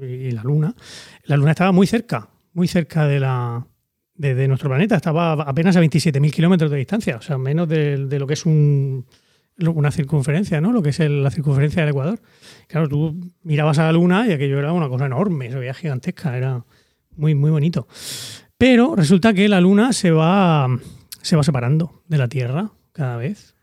y, 0.00 0.04
y 0.06 0.30
la 0.30 0.42
Luna, 0.42 0.74
la 1.24 1.36
Luna 1.36 1.50
estaba 1.50 1.70
muy 1.70 1.86
cerca, 1.86 2.30
muy 2.54 2.66
cerca 2.66 3.06
de, 3.06 3.20
la, 3.20 3.66
de, 4.14 4.34
de 4.34 4.48
nuestro 4.48 4.70
planeta. 4.70 4.96
Estaba 4.96 5.32
apenas 5.34 5.76
a 5.76 5.82
27.000 5.82 6.30
kilómetros 6.32 6.70
de 6.70 6.78
distancia, 6.78 7.18
o 7.18 7.20
sea, 7.20 7.36
menos 7.36 7.68
de, 7.68 8.06
de 8.06 8.18
lo 8.18 8.26
que 8.26 8.32
es 8.32 8.46
un, 8.46 9.04
una 9.58 9.90
circunferencia, 9.90 10.60
¿no? 10.60 10.72
Lo 10.72 10.82
que 10.82 10.90
es 10.90 11.00
el- 11.00 11.22
la 11.22 11.30
circunferencia 11.30 11.82
del 11.82 11.90
Ecuador. 11.90 12.20
Claro, 12.68 12.88
tú 12.88 13.32
mirabas 13.42 13.78
a 13.78 13.84
la 13.84 13.92
Luna 13.92 14.26
y 14.26 14.32
aquello 14.32 14.58
era 14.58 14.72
una 14.72 14.88
cosa 14.88 15.06
enorme, 15.06 15.50
se 15.50 15.58
veía 15.58 15.74
gigantesca, 15.74 16.36
era 16.36 16.64
muy, 17.16 17.34
muy 17.34 17.50
bonito. 17.50 17.86
Pero 18.58 18.94
resulta 18.96 19.32
que 19.32 19.48
la 19.48 19.60
Luna 19.60 19.92
se 19.92 20.10
va, 20.10 20.68
se 21.22 21.36
va 21.36 21.42
separando 21.42 22.02
de 22.08 22.18
la 22.18 22.28
Tierra 22.28 22.72
cada 22.92 23.16
vez. 23.16 23.54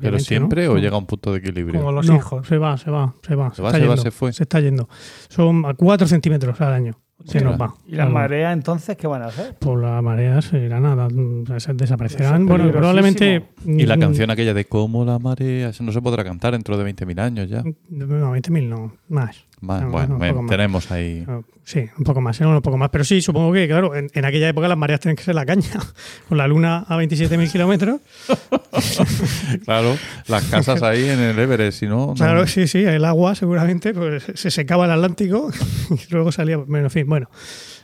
¿Pero 0.00 0.18
siempre 0.18 0.66
¿no? 0.66 0.72
o 0.72 0.76
llega 0.78 0.96
a 0.96 0.98
un 0.98 1.06
punto 1.06 1.30
de 1.32 1.38
equilibrio? 1.38 1.78
Como 1.80 1.92
los 1.92 2.06
No, 2.06 2.16
hijos. 2.16 2.46
Se 2.48 2.58
va, 2.58 2.76
se 2.76 2.90
va, 2.90 3.14
se 3.24 3.36
va. 3.36 3.54
Se 3.54 3.62
va, 3.62 3.68
está 3.68 3.78
se 3.78 3.86
va, 3.86 3.96
se 3.96 4.10
fue. 4.10 4.32
Se 4.32 4.42
está 4.42 4.58
yendo. 4.58 4.88
Son 5.28 5.64
a 5.64 5.74
4 5.74 6.08
centímetros 6.08 6.60
al 6.60 6.72
año. 6.72 7.00
Se 7.24 7.40
nos 7.40 7.60
va. 7.60 7.74
¿Y 7.86 7.96
las 7.96 8.10
mareas 8.10 8.52
entonces 8.52 8.96
qué 8.96 9.06
van 9.06 9.22
a 9.22 9.26
hacer? 9.26 9.54
Por 9.56 9.82
la 9.82 10.00
marea 10.02 10.40
se 10.42 10.58
irá 10.58 10.80
nada, 10.80 11.08
mm, 11.08 11.58
se 11.58 11.74
desaparecerán. 11.74 12.46
Bueno, 12.46 12.70
probablemente. 12.70 13.50
Y 13.64 13.86
la 13.86 13.96
mm, 13.96 14.00
canción 14.00 14.30
aquella 14.30 14.54
de 14.54 14.64
Como 14.64 15.04
la 15.04 15.18
marea, 15.18 15.68
eso 15.70 15.82
no 15.82 15.92
se 15.92 16.00
podrá 16.00 16.24
cantar 16.24 16.52
dentro 16.52 16.76
de 16.78 16.92
20.000 16.92 17.20
años 17.20 17.48
ya. 17.48 17.62
No, 17.88 18.34
20.000 18.34 18.68
no, 18.68 18.92
más. 19.08 19.46
No, 19.62 19.90
bueno, 19.90 20.46
tenemos 20.48 20.90
ahí. 20.90 21.24
Ah, 21.28 21.40
Sí, 21.62 21.84
un 21.98 22.04
poco 22.04 22.20
más, 22.20 22.40
un 22.40 22.60
poco 22.62 22.76
más. 22.76 22.88
Pero 22.90 23.04
sí, 23.04 23.20
supongo 23.20 23.52
que, 23.52 23.68
claro, 23.68 23.94
en, 23.94 24.08
en 24.12 24.24
aquella 24.24 24.48
época 24.48 24.66
las 24.66 24.76
mareas 24.78 24.98
tienen 25.00 25.14
que 25.14 25.22
ser 25.22 25.34
la 25.36 25.46
caña. 25.46 25.68
Con 26.28 26.36
la 26.38 26.48
luna 26.48 26.84
a 26.88 26.96
27.000 26.96 27.52
kilómetros. 27.52 28.00
Claro, 29.64 29.96
las 30.28 30.44
casas 30.44 30.82
ahí 30.82 31.08
en 31.08 31.18
el 31.20 31.38
Everest, 31.38 31.80
si 31.80 31.86
no. 31.86 32.08
no- 32.08 32.14
Claro, 32.14 32.46
sí, 32.46 32.66
sí, 32.66 32.78
el 32.84 33.04
agua 33.04 33.34
seguramente 33.34 33.92
pues, 33.94 34.24
se 34.34 34.50
secaba 34.50 34.84
el 34.86 34.90
Atlántico 34.92 35.50
y 35.90 36.12
luego 36.12 36.32
salía. 36.32 36.56
Bueno, 36.56 36.86
en 36.86 36.90
fin, 36.90 37.06
bueno. 37.08 37.30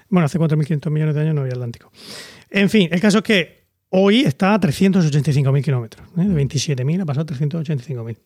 Bueno, 0.09 0.27
hace 0.27 0.39
4.500 0.39 0.91
millones 0.91 1.15
de 1.15 1.21
años 1.23 1.35
no 1.35 1.41
había 1.43 1.53
Atlántico. 1.55 1.91
En 2.51 2.71
fin, 2.71 2.89
el 2.93 3.01
caso 3.01 3.19
es 3.19 3.25
que 3.25 3.67
hoy 3.91 4.21
está 4.21 4.55
a 4.55 4.61
385.000 4.61 5.63
kilómetros. 5.65 6.07
¿eh? 6.17 6.25
De 6.25 6.45
27.000 6.45 7.03
ha 7.03 7.05
pasado 7.07 7.27
a 7.29 7.37
385.000. 7.37 8.17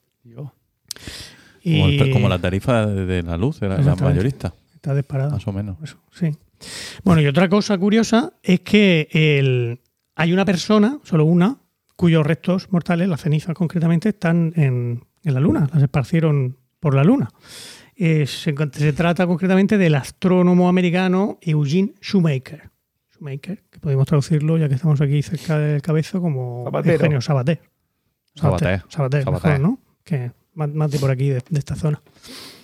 Como, 1.62 2.26
Y 2.26 2.28
la 2.28 2.38
tarifa 2.38 2.86
de, 2.86 3.22
la 3.22 3.36
luz, 3.36 3.60
la, 3.60 3.68
Exactamente. 3.76 4.04
mayorista, 4.04 4.54
está 4.74 4.94
disparado. 4.94 5.30
más 5.32 5.46
o 5.46 5.52
menos. 5.52 5.76
Eso, 5.82 5.98
sí. 6.12 6.30
Bueno, 7.04 7.20
y 7.22 7.26
otra 7.26 7.48
cosa 7.48 7.76
curiosa 7.78 8.32
es 8.42 8.60
que 8.60 9.08
el- 9.12 9.80
hay 10.16 10.32
una 10.32 10.44
persona, 10.44 10.98
solo 11.04 11.24
una, 11.24 11.58
cuyos 11.96 12.26
restos 12.26 12.70
mortales, 12.72 13.08
las 13.08 13.20
cenizas 13.22 13.54
concretamente, 13.54 14.10
están 14.10 14.52
en, 14.56 15.04
en 15.24 15.34
la 15.34 15.40
Luna, 15.40 15.68
las 15.72 15.82
esparcieron 15.82 16.56
por 16.78 16.94
la 16.94 17.04
Luna. 17.04 17.28
Eh, 17.96 18.26
se, 18.26 18.54
se 18.72 18.92
trata 18.94 19.26
concretamente 19.26 19.76
del 19.76 19.94
astrónomo 19.94 20.68
americano 20.70 21.38
Eugene 21.42 21.92
Shoemaker. 22.00 22.70
Shoemaker, 23.14 23.64
que 23.70 23.78
podemos 23.78 24.06
traducirlo, 24.06 24.56
ya 24.56 24.68
que 24.68 24.76
estamos 24.76 24.98
aquí 25.02 25.22
cerca 25.22 25.58
del 25.58 25.82
cabezo, 25.82 26.22
como 26.22 26.62
Zapatero. 26.64 26.94
Eugenio 26.94 27.20
Sabater. 27.20 27.60
Sabater. 28.34 28.82
Sabater, 28.88 29.24
Sabater. 29.24 29.50
mejor, 29.50 29.60
¿no? 29.60 29.78
Que 30.04 30.32
más, 30.54 30.68
más 30.72 30.90
de 30.90 30.98
por 30.98 31.10
aquí, 31.10 31.28
de, 31.30 31.42
de 31.48 31.58
esta 31.58 31.76
zona. 31.76 32.00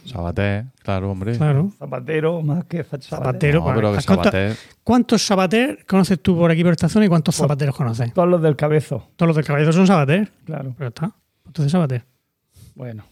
Sabater, 0.04 0.66
claro, 0.82 1.10
hombre. 1.10 1.36
Claro. 1.36 1.72
Zapatero 1.78 2.40
más 2.42 2.64
que 2.66 2.84
Zapatero. 2.84 3.08
Zapatero. 3.08 3.60
No, 3.60 3.74
pero 3.74 3.92
que 3.92 3.98
¿Has 3.98 4.06
contado- 4.06 4.30
Sabater, 4.30 4.56
¿Cuántos 4.84 5.26
Sabater 5.26 5.84
conoces 5.86 6.20
tú 6.22 6.36
por 6.36 6.50
aquí, 6.50 6.62
por 6.62 6.72
esta 6.72 6.88
zona, 6.88 7.06
y 7.06 7.08
cuántos 7.08 7.34
Pues- 7.36 7.42
Zapateros 7.44 7.74
conoces? 7.76 8.12
Todos 8.14 8.28
los 8.28 8.40
del 8.42 8.54
cabezo, 8.56 9.08
Todos 9.16 9.28
los 9.28 9.36
del 9.36 9.44
caballero 9.44 9.72
son 9.72 9.86
Sabater, 9.86 10.30
claro. 10.44 10.74
pero 10.78 10.88
está. 10.88 11.10
Entonces 11.46 11.72
Sabater. 11.72 12.04
Bueno. 12.76 13.04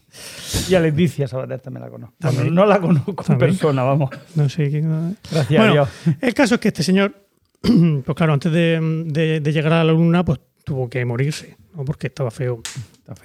Y 0.69 0.75
a 0.75 0.79
Leticia 0.79 1.27
Sabater 1.27 1.59
también 1.59 1.83
la 1.83 1.89
conozco. 1.89 2.15
También. 2.19 2.43
Bueno, 2.45 2.61
no 2.61 2.65
la 2.67 2.79
conozco 2.79 3.25
en 3.33 3.37
persona, 3.39 3.83
vamos. 3.83 4.09
No 4.35 4.47
sé 4.47 4.69
quién. 4.69 5.17
Gracias 5.31 5.49
Bueno, 5.59 5.71
a 5.71 5.73
Dios. 5.73 5.89
El 6.21 6.33
caso 6.33 6.55
es 6.55 6.61
que 6.61 6.67
este 6.69 6.83
señor, 6.83 7.13
pues 7.61 8.15
claro, 8.15 8.33
antes 8.33 8.51
de, 8.53 8.79
de- 9.07 9.39
de 9.41 9.51
llegar 9.51 9.73
a 9.73 9.83
la 9.83 9.91
luna, 9.91 10.23
pues 10.23 10.39
tuvo 10.63 10.87
que 10.89 11.03
morirse, 11.03 11.57
¿no? 11.75 11.83
porque 11.83 12.07
estaba 12.07 12.31
feo 12.31 12.61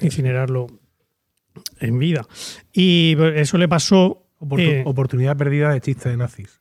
incinerarlo 0.00 0.66
en 1.80 1.98
vida. 1.98 2.26
Y 2.72 3.16
eso 3.34 3.58
le 3.58 3.68
pasó. 3.68 4.26
Oportu- 4.40 4.60
eh, 4.60 4.82
Oportunidad 4.86 5.36
perdida 5.36 5.70
de 5.72 5.80
chiste 5.80 6.08
de 6.08 6.16
nazis. 6.16 6.60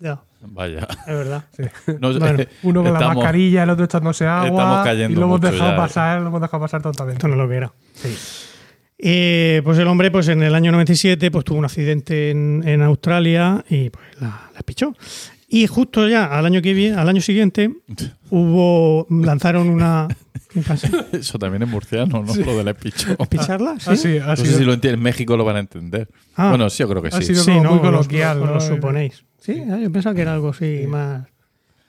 ya, 0.00 0.20
vaya. 0.40 0.86
es 1.06 1.14
verdad. 1.14 1.44
No 2.00 2.12
Bueno, 2.18 2.44
Uno 2.62 2.82
con 2.82 2.92
la 2.92 2.98
estamos- 2.98 3.16
mascarilla, 3.16 3.62
el 3.62 3.70
otro 3.70 3.84
echándose 3.84 4.26
agua. 4.26 4.48
estamos 4.48 4.84
cayendo 4.84 5.12
y 5.12 5.14
lo 5.14 5.22
hemos 5.26 5.40
mucho 5.40 5.52
dejado 5.52 5.70
ya, 5.70 5.74
eh. 5.74 5.78
pasar, 5.78 6.20
lo 6.20 6.28
hemos 6.28 6.40
dejado 6.40 6.60
pasar 6.62 6.82
totalmente. 6.82 7.18
Esto 7.18 7.28
no 7.28 7.34
es 7.34 7.38
lo 7.38 7.48
que 7.48 7.56
era. 7.56 7.72
Sí. 7.94 8.16
Eh, 8.98 9.60
pues 9.62 9.78
el 9.78 9.86
hombre, 9.88 10.10
pues 10.10 10.26
en 10.28 10.42
el 10.42 10.54
año 10.54 10.72
97, 10.72 11.30
pues 11.30 11.44
tuvo 11.44 11.58
un 11.58 11.64
accidente 11.66 12.30
en, 12.30 12.62
en 12.66 12.80
Australia 12.82 13.62
y 13.68 13.90
pues 13.90 14.04
la, 14.20 14.50
la 14.54 14.60
pichó. 14.64 14.94
Y 15.48 15.66
justo 15.68 16.08
ya 16.08 16.24
al 16.26 16.44
año 16.46 16.60
que 16.62 16.74
viene, 16.74 16.96
al 16.96 17.08
año 17.08 17.20
siguiente, 17.20 17.70
hubo 18.30 19.06
lanzaron 19.10 19.68
una 19.68 20.08
¿qué 20.52 20.60
pasa? 20.62 20.88
Eso 21.12 21.38
también 21.38 21.62
es 21.62 21.68
murciano, 21.68 22.22
¿no? 22.22 22.34
Lo 22.34 22.56
del 22.58 22.68
espicho. 22.68 23.16
¿Picharla? 23.30 23.76
¿Sí? 23.78 23.90
Así, 23.90 24.18
No 24.18 24.30
así. 24.32 24.46
sé 24.46 24.58
si 24.58 24.64
lo 24.64 24.72
entienden. 24.72 24.98
En 25.00 25.04
México 25.04 25.36
lo 25.36 25.44
van 25.44 25.56
a 25.56 25.60
entender. 25.60 26.08
Ah. 26.34 26.48
Bueno, 26.50 26.68
sí, 26.70 26.78
yo 26.78 26.88
creo 26.88 27.02
que 27.02 27.08
Ha 27.08 27.12
sí. 27.20 27.24
sido- 27.26 27.42
Sí, 27.44 27.50
como 27.52 27.62
no, 27.62 27.70
muy 27.70 27.78
lo- 27.78 27.82
coloquial, 27.84 28.40
lo 28.40 28.46
¿no? 28.54 28.60
suponéis. 28.60 29.24
Sí, 29.38 29.62
ah, 29.70 29.78
yo 29.78 29.90
pensaba 29.92 30.14
que 30.14 30.22
era 30.22 30.34
algo 30.34 30.48
así 30.48 30.84
más. 30.88 31.26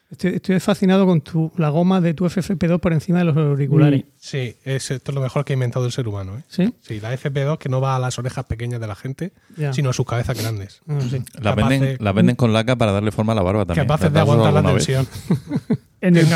Estoy, 0.09 0.35
estoy 0.35 0.59
fascinado 0.61 1.05
con 1.05 1.19
tu, 1.19 1.51
la 1.57 1.67
goma 1.67 1.99
de 1.99 2.13
tu 2.13 2.23
FFP2 2.25 2.79
por 2.79 2.93
encima 2.93 3.19
de 3.19 3.25
los 3.25 3.35
auriculares. 3.35 4.05
Sí, 4.15 4.55
es, 4.63 4.89
esto 4.89 5.11
es 5.11 5.15
lo 5.15 5.19
mejor 5.21 5.43
que 5.43 5.51
ha 5.51 5.55
inventado 5.55 5.85
el 5.85 5.91
ser 5.91 6.07
humano. 6.07 6.37
¿eh? 6.37 6.43
¿Sí? 6.47 6.73
Sí, 6.79 7.01
la 7.01 7.13
FP2 7.13 7.57
que 7.57 7.67
no 7.67 7.81
va 7.81 7.97
a 7.97 7.99
las 7.99 8.17
orejas 8.17 8.45
pequeñas 8.45 8.79
de 8.79 8.87
la 8.87 8.95
gente, 8.95 9.33
Ya. 9.57 9.73
sino 9.73 9.89
a 9.89 9.93
sus 9.93 10.05
cabezas 10.05 10.39
grandes. 10.41 10.81
Ah, 10.87 10.99
sí. 11.09 11.21
La 11.41 11.55
venden, 11.55 11.81
de- 11.81 11.97
la 11.99 12.13
venden 12.13 12.37
con 12.37 12.53
laca 12.53 12.77
para 12.77 12.93
darle 12.93 13.11
forma 13.11 13.33
a 13.33 13.35
la 13.35 13.41
barba 13.41 13.65
también. 13.65 13.85
Capaces 13.85 14.05
de 14.05 14.13
¿Te 14.13 14.19
has 14.19 14.25
dado 14.27 14.39
aguantar 14.45 14.63
la 14.63 14.69
tensión. 14.71 15.07
En 15.99 16.15
el, 16.15 16.27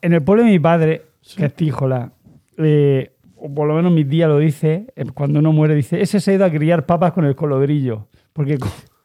en 0.00 0.24
pueblo 0.24 0.44
de 0.44 0.50
mi 0.50 0.60
padre, 0.60 1.02
que 1.36 1.46
es 1.46 1.54
Tíjola, 1.54 2.12
eh, 2.56 3.10
o 3.36 3.52
por 3.52 3.66
lo 3.66 3.74
menos 3.74 3.90
mi 3.92 4.04
tía 4.04 4.28
lo 4.28 4.38
dice, 4.38 4.86
eh, 4.94 5.04
cuando 5.12 5.40
uno 5.40 5.52
muere, 5.52 5.74
dice, 5.74 6.00
ese 6.00 6.20
se 6.20 6.30
ha 6.30 6.34
ido 6.34 6.44
a 6.44 6.50
criar 6.50 6.86
papas 6.86 7.12
con 7.12 7.24
el 7.24 7.34
colodrillo. 7.34 8.06
Porque 8.32 8.58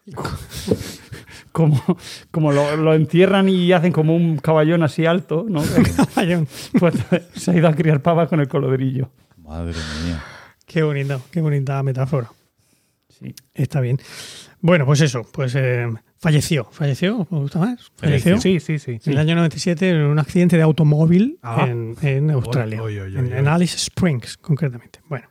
como, 1.53 1.81
como 2.31 2.51
lo, 2.51 2.75
lo 2.75 2.93
entierran 2.93 3.47
y 3.47 3.71
hacen 3.71 3.93
como 3.93 4.13
un 4.15 4.37
caballón 4.39 4.83
así 4.83 5.05
alto, 5.05 5.45
¿no? 5.47 5.63
Caballón. 6.15 6.47
pues 6.77 6.95
se 7.35 7.51
ha 7.51 7.55
ido 7.55 7.69
a 7.69 7.73
criar 7.73 8.01
papas 8.01 8.27
con 8.27 8.41
el 8.41 8.49
colodrillo. 8.49 9.09
Madre 9.37 9.73
mía. 10.05 10.21
Qué 10.65 10.83
bonita, 10.83 11.19
qué 11.31 11.39
bonita 11.39 11.81
metáfora. 11.83 12.29
Sí. 13.09 13.33
Está 13.53 13.79
bien. 13.79 13.99
Bueno, 14.59 14.85
pues 14.85 15.01
eso, 15.01 15.21
pues 15.31 15.53
eh, 15.55 15.87
falleció. 16.19 16.65
¿Falleció? 16.71 17.27
¿Me 17.29 17.39
gusta 17.39 17.59
más? 17.59 17.91
Falleció. 17.97 18.39
Sí, 18.41 18.59
sí, 18.59 18.79
sí. 18.79 18.99
En 19.05 19.11
el 19.13 19.17
año 19.19 19.35
97 19.35 19.89
en 19.89 19.97
un 20.01 20.19
accidente 20.19 20.57
de 20.57 20.63
automóvil 20.63 21.37
Ah. 21.43 21.67
en, 21.69 21.95
en 22.01 22.31
Australia. 22.31 22.81
Oy, 22.81 22.97
oy, 22.99 23.13
oy, 23.13 23.17
en, 23.19 23.31
oy. 23.33 23.39
en 23.39 23.47
Alice 23.47 23.75
Springs, 23.77 24.37
concretamente. 24.37 24.99
Bueno. 25.07 25.27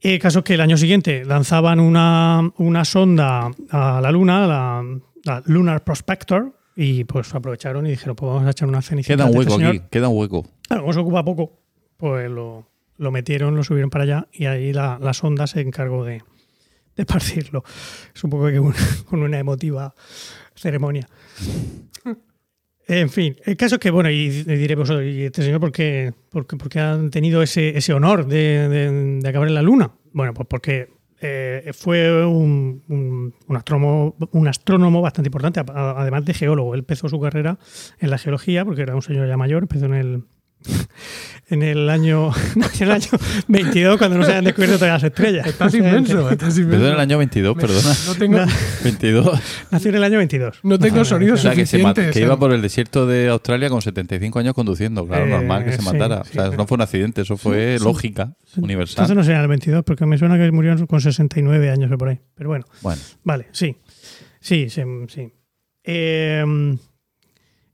El 0.00 0.18
caso 0.18 0.40
es 0.40 0.44
que 0.44 0.54
el 0.54 0.60
año 0.60 0.76
siguiente 0.76 1.24
lanzaban 1.24 1.80
una, 1.80 2.50
una 2.58 2.84
sonda 2.84 3.50
a 3.70 4.00
la 4.00 4.12
Luna, 4.12 4.46
la, 4.46 4.84
la 5.24 5.42
Lunar 5.46 5.82
Prospector, 5.84 6.54
y 6.76 7.04
pues 7.04 7.34
aprovecharon 7.34 7.86
y 7.86 7.90
dijeron, 7.90 8.14
pues 8.14 8.30
vamos 8.32 8.46
a 8.46 8.50
echar 8.50 8.68
una 8.68 8.80
cenicienta. 8.82 9.24
Queda 9.24 9.30
un 9.32 9.36
este 9.40 9.50
hueco 9.52 9.58
señor. 9.58 9.70
aquí, 9.76 9.88
queda 9.90 10.08
un 10.08 10.18
hueco. 10.18 10.46
Claro, 10.68 10.82
como 10.82 10.92
se 10.92 11.00
ocupa 11.00 11.24
poco, 11.24 11.58
pues 11.96 12.30
lo, 12.30 12.68
lo 12.98 13.10
metieron, 13.10 13.56
lo 13.56 13.64
subieron 13.64 13.90
para 13.90 14.04
allá 14.04 14.28
y 14.32 14.46
ahí 14.46 14.72
la, 14.72 14.98
la 15.02 15.12
sonda 15.12 15.48
se 15.48 15.60
encargó 15.60 16.04
de, 16.04 16.22
de 16.94 17.02
esparcirlo. 17.02 17.64
Es 18.14 18.22
un 18.22 18.30
poco 18.30 18.46
que 18.46 18.60
un- 18.60 18.74
con 19.10 19.22
una 19.22 19.38
emotiva 19.40 19.92
ceremonia. 20.54 21.08
En 22.90 23.10
fin, 23.10 23.36
el 23.44 23.56
caso 23.58 23.74
es 23.74 23.80
que, 23.80 23.90
bueno, 23.90 24.10
y, 24.10 24.28
diré 24.30 24.74
vosotros, 24.74 25.04
¿y 25.04 25.24
este 25.24 25.42
señor 25.42 25.60
por 25.60 25.72
qué, 25.72 26.14
por 26.30 26.46
qué- 26.46 26.56
por 26.56 26.68
qué 26.70 26.80
han 26.80 27.10
tenido 27.10 27.42
ese, 27.42 27.76
ese 27.76 27.92
honor 27.92 28.26
de, 28.26 29.20
de- 29.20 29.28
acabar 29.28 29.46
en 29.46 29.54
la 29.54 29.60
Luna? 29.62 29.90
Bueno, 30.12 30.32
pues 30.32 30.46
porque 30.48 30.88
eh, 31.20 31.70
fue 31.74 32.24
un, 32.24 32.82
un- 32.88 33.56
astrónomo, 33.56 34.16
un 34.32 34.48
astrónomo 34.48 35.02
bastante 35.02 35.28
importante, 35.28 35.60
además 35.74 36.24
de 36.24 36.32
geólogo. 36.32 36.72
Él 36.74 36.80
empezó 36.80 37.10
su 37.10 37.20
carrera 37.20 37.58
en 37.98 38.08
la 38.10 38.16
geología, 38.16 38.64
porque 38.64 38.82
era 38.82 38.94
un 38.94 39.02
señor 39.02 39.28
ya 39.28 39.36
mayor, 39.36 39.64
empezó 39.64 39.84
en 39.84 39.94
el, 39.94 40.24
en 41.50 41.62
el 41.62 41.88
año, 41.88 42.30
en 42.56 42.82
el 42.82 42.90
año 42.90 43.08
22, 43.48 43.96
cuando 43.98 44.18
no 44.18 44.24
se 44.24 44.30
habían 44.30 44.44
descubierto 44.44 44.78
todas 44.78 44.94
las 45.02 45.04
estrellas. 45.10 45.46
Estás 45.46 45.72
inmenso, 45.74 46.28
estás 46.30 46.56
inmenso. 46.58 46.78
Perdón, 46.78 46.94
el 46.94 47.00
año 47.00 47.18
22, 47.18 47.56
Me- 47.56 47.60
perdona. 47.60 47.94
No 48.06 48.14
tengo, 48.14 48.38
22. 48.84 49.40
Nació 49.70 49.88
en 49.90 49.94
el 49.96 50.04
año 50.04 50.18
22. 50.18 50.58
no 50.62 50.78
tengo 50.78 51.04
sonidos 51.04 51.40
O 51.40 51.42
sea, 51.42 51.54
que, 51.54 51.64
se 51.66 51.78
que 52.12 52.20
iba 52.20 52.38
por 52.38 52.52
el 52.52 52.60
desierto 52.62 53.06
de 53.06 53.28
Australia 53.28 53.70
con 53.70 53.80
75 53.82 54.38
años 54.38 54.54
conduciendo. 54.54 55.06
Claro, 55.06 55.26
Eh, 55.26 55.30
normal 55.30 55.64
que 55.64 55.72
se 55.72 55.78
sí, 55.78 55.84
matara. 55.84 56.24
sí, 56.24 56.38
o 56.38 56.42
sea, 56.48 56.56
no 56.56 56.66
fue 56.66 56.74
un 56.76 56.82
accidente, 56.82 57.22
eso 57.22 57.36
fue 57.36 57.76
Sí, 57.78 57.84
lógica 57.84 58.34
universal. 58.56 59.04
Entonces 59.04 59.16
no 59.16 59.24
sería 59.24 59.40
el 59.40 59.48
22, 59.48 59.84
porque 59.84 60.06
me 60.06 60.18
suena 60.18 60.36
que 60.36 60.50
murió 60.52 60.86
con 60.86 61.00
69 61.00 61.70
años 61.70 61.90
o 61.90 61.96
por 61.98 62.08
ahí. 62.08 62.20
Pero 62.34 62.50
bueno, 62.50 62.66
Bueno, 62.82 63.00
vale, 63.24 63.46
sí. 63.52 63.76
Sí, 64.40 64.68
sí. 64.70 64.82
sí. 65.08 65.32
Eh, 65.84 66.44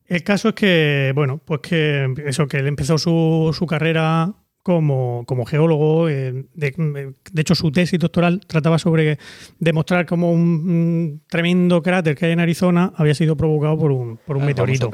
el 0.06 0.22
caso 0.22 0.50
es 0.50 0.54
que, 0.54 1.12
bueno, 1.14 1.40
pues 1.44 1.60
que 1.60 2.12
eso, 2.26 2.46
que 2.46 2.58
él 2.58 2.66
empezó 2.66 2.98
su, 2.98 3.54
su 3.56 3.66
carrera 3.66 4.34
como, 4.62 5.24
como 5.26 5.44
geólogo. 5.44 6.08
eh, 6.08 6.46
de, 6.54 7.14
de 7.32 7.40
hecho, 7.40 7.54
su 7.54 7.70
tesis 7.70 7.98
doctoral 7.98 8.40
trataba 8.46 8.78
sobre 8.78 9.18
demostrar 9.58 10.06
cómo 10.06 10.32
un, 10.32 10.40
un 10.40 11.22
tremendo 11.28 11.82
cráter 11.82 12.16
que 12.16 12.26
hay 12.26 12.32
en 12.32 12.40
Arizona 12.40 12.92
había 12.96 13.14
sido 13.14 13.36
provocado 13.36 13.78
por 13.78 13.92
un, 13.92 14.16
por 14.16 14.36
un 14.36 14.46
meteorito. 14.46 14.90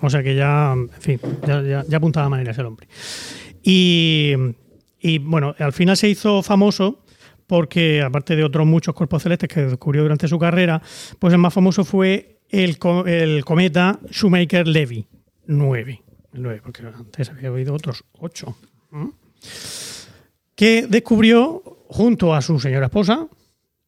O 0.00 0.10
sea 0.10 0.22
que 0.22 0.34
ya, 0.34 0.72
en 0.72 0.88
fin, 0.90 1.20
ya, 1.46 1.62
ya, 1.62 1.84
ya 1.86 1.96
apuntaba 1.96 2.28
maneras 2.28 2.58
el 2.58 2.66
hombre. 2.66 2.88
Y, 3.62 4.32
y, 5.00 5.18
bueno, 5.18 5.54
al 5.58 5.72
final 5.72 5.96
se 5.96 6.08
hizo 6.08 6.42
famoso 6.42 7.04
porque, 7.46 8.02
aparte 8.02 8.36
de 8.36 8.44
otros 8.44 8.66
muchos 8.66 8.94
cuerpos 8.94 9.22
celestes 9.22 9.48
que 9.48 9.62
descubrió 9.62 10.02
durante 10.02 10.28
su 10.28 10.38
carrera, 10.38 10.80
pues 11.18 11.32
el 11.32 11.38
más 11.38 11.52
famoso 11.52 11.84
fue 11.84 12.37
el, 12.50 12.78
co- 12.78 13.06
el 13.06 13.44
cometa 13.44 13.98
Shoemaker-Levy 14.10 15.06
9. 15.46 16.02
El 16.32 16.42
9, 16.42 16.60
porque 16.62 16.82
antes 16.86 17.30
había 17.30 17.48
habido 17.48 17.74
otros 17.74 18.04
8. 18.18 18.56
Que 20.54 20.86
descubrió 20.88 21.62
junto 21.88 22.34
a 22.34 22.42
su 22.42 22.58
señora 22.58 22.86
esposa, 22.86 23.28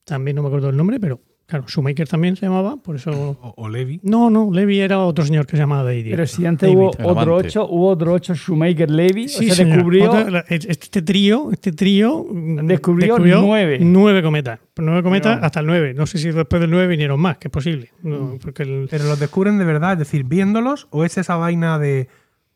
también 0.05 0.37
no 0.37 0.43
me 0.43 0.49
acuerdo 0.49 0.71
el 0.71 0.77
nombre, 0.77 0.99
pero 1.01 1.21
claro, 1.51 1.67
Shoemaker 1.69 2.09
también 2.09 2.37
se 2.37 2.47
llamaba, 2.47 2.77
por 2.77 2.97
eso 2.97 3.11
O, 3.43 3.55
o 3.57 3.69
Levi. 3.69 4.01
no, 4.03 4.31
no, 4.31 4.51
Levy 4.51 4.81
era 4.81 4.99
otro 5.01 5.25
señor 5.25 5.47
que 5.47 5.57
se 5.57 5.63
llamaba 5.63 5.83
David. 5.85 6.07
Pero 6.11 6.27
si 6.27 6.47
antes 6.47 6.69
David. 6.69 6.79
hubo 6.79 6.89
otro 6.91 7.11
amante. 7.11 7.31
ocho, 7.49 7.67
hubo 7.69 7.89
otro 7.89 8.13
ocho 8.13 8.35
Shoemaker 8.35 8.91
Levy, 8.91 9.29
Sí, 9.29 9.51
o 9.51 9.55
sea, 9.55 9.65
descubrió 9.67 10.31
la- 10.31 10.45
este 10.49 11.03
trío, 11.03 11.51
este 11.53 11.73
trío 11.73 12.25
mm, 12.31 12.67
Descubrió 12.67 13.19
nueve. 13.19 13.79
nueve 13.83 14.23
cometas. 14.23 14.61
Nueve 14.77 15.03
cometas 15.03 15.39
No. 15.41 15.45
hasta 15.45 15.61
el 15.61 15.67
nueve. 15.67 15.93
No 15.95 16.07
sé 16.07 16.17
si 16.19 16.31
después 16.31 16.61
del 16.61 16.71
nueve 16.71 16.87
vinieron 16.87 17.21
más, 17.21 17.37
que 17.37 17.49
es 17.49 17.53
posible. 17.53 17.91
No, 18.03 18.39
porque 18.41 18.63
el- 18.63 18.87
Pero 18.91 19.05
los 19.05 19.21
descubren 19.21 19.59
de 19.59 19.65
verdad, 19.67 19.93
es 19.95 19.99
decir, 19.99 20.25
viéndolos, 20.25 20.87
o 20.91 21.05
es 21.05 21.19
esa 21.19 21.37
vaina 21.37 21.79
de. 21.79 22.09